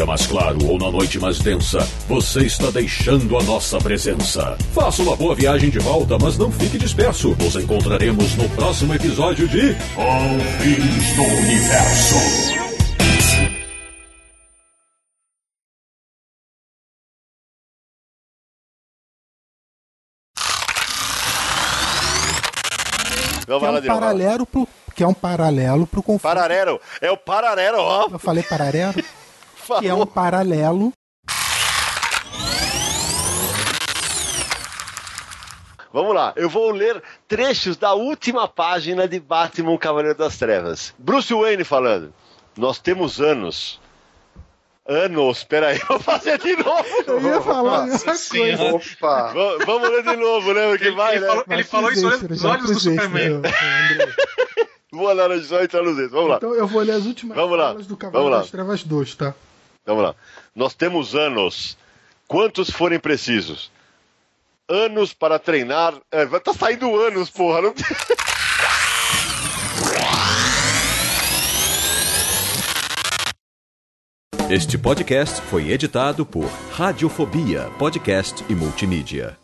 Dia 0.06 0.12
mais 0.12 0.26
claro 0.26 0.58
ou 0.66 0.78
na 0.78 0.90
noite 0.90 1.18
mais 1.18 1.38
densa, 1.40 1.80
você 2.08 2.46
está 2.46 2.70
deixando 2.70 3.36
a 3.36 3.42
nossa 3.42 3.78
presença. 3.78 4.56
Faça 4.72 5.02
uma 5.02 5.16
boa 5.16 5.34
viagem 5.34 5.68
de 5.68 5.80
volta, 5.80 6.16
mas 6.18 6.38
não 6.38 6.50
fique 6.50 6.78
disperso. 6.78 7.36
Nos 7.38 7.56
encontraremos 7.56 8.34
no 8.36 8.48
próximo 8.50 8.94
episódio 8.94 9.48
de 9.48 9.74
Confins 9.94 11.16
do 11.16 11.22
Universo. 11.22 12.16
Vamos 23.48 23.80
Que 23.80 23.88
é 23.88 23.92
um 23.92 23.94
paralelo 23.94 24.46
pro. 24.46 24.68
Que 24.94 25.02
é 25.04 25.06
um 25.06 25.14
paralelo 25.14 25.86
pro 25.86 26.02
conflito. 26.02 26.22
Pararero. 26.22 26.80
É 27.00 27.10
o 27.10 27.16
Pararero, 27.16 27.78
ó. 27.78 28.08
Eu 28.10 28.18
falei 28.18 28.42
paralelo? 28.42 28.94
Falou. 29.66 29.82
que 29.82 29.88
é 29.88 29.94
um 29.94 30.06
paralelo. 30.06 30.92
Vamos 35.92 36.14
lá, 36.14 36.32
eu 36.36 36.48
vou 36.50 36.70
ler 36.72 37.02
trechos 37.26 37.76
da 37.76 37.94
última 37.94 38.46
página 38.46 39.08
de 39.08 39.18
Batman 39.18 39.78
Cavaleiro 39.78 40.18
das 40.18 40.36
Trevas. 40.36 40.94
Bruce 40.98 41.32
Wayne 41.32 41.64
falando. 41.64 42.12
Nós 42.56 42.78
temos 42.78 43.18
anos. 43.20 43.80
Anos, 44.86 45.42
peraí, 45.42 45.78
vou 45.88 45.98
fazer 45.98 46.38
de 46.38 46.54
novo. 46.56 46.84
Eu 47.06 47.20
ia 47.22 47.40
falar 47.40 47.78
a 47.78 47.86
mesma 47.86 48.12
coisa. 48.30 48.62
Opa! 48.74 49.32
Vamos 49.64 49.88
ler 49.88 50.02
de 50.02 50.16
novo, 50.16 50.52
lembra 50.52 50.78
que 50.78 50.90
vai, 50.90 51.16
ele 51.16 51.20
né? 51.24 51.26
falou- 51.28 51.44
Ele 51.48 51.64
falou 51.64 51.90
isso 51.92 52.28
nos 52.28 52.44
olhos 52.44 52.62
do 52.66 52.72
presente, 52.74 53.02
Superman. 53.02 53.38
né? 53.40 53.50
Vou 54.92 55.12
lá 55.12 55.24
só 55.42 55.62
entrar 55.62 55.82
nos 55.82 55.96
dedos. 55.96 56.12
Vamos 56.12 56.28
lá, 56.30 56.36
Então 56.36 56.54
eu 56.54 56.66
vou 56.66 56.82
ler 56.82 56.92
as 56.92 57.04
últimas 57.06 57.36
Vamos 57.36 57.56
lá, 57.58 57.68
falas 57.70 57.86
do 57.86 57.96
Cavaleiro 57.96 58.36
das 58.36 58.50
Trevas 58.50 58.82
2, 58.84 59.14
tá? 59.14 59.34
Vamos 59.86 60.02
lá. 60.02 60.14
Nós 60.54 60.74
temos 60.74 61.14
anos, 61.14 61.78
quantos 62.26 62.68
forem 62.70 62.98
precisos. 62.98 63.70
Anos 64.68 65.14
para 65.14 65.38
treinar. 65.38 65.94
É, 66.10 66.26
tá 66.40 66.52
saindo 66.52 67.00
anos, 67.00 67.30
porra. 67.30 67.62
Não... 67.62 67.74
Este 74.50 74.78
podcast 74.78 75.40
foi 75.42 75.70
editado 75.70 76.24
por 76.24 76.46
Radiofobia, 76.72 77.68
podcast 77.78 78.44
e 78.48 78.54
multimídia. 78.54 79.36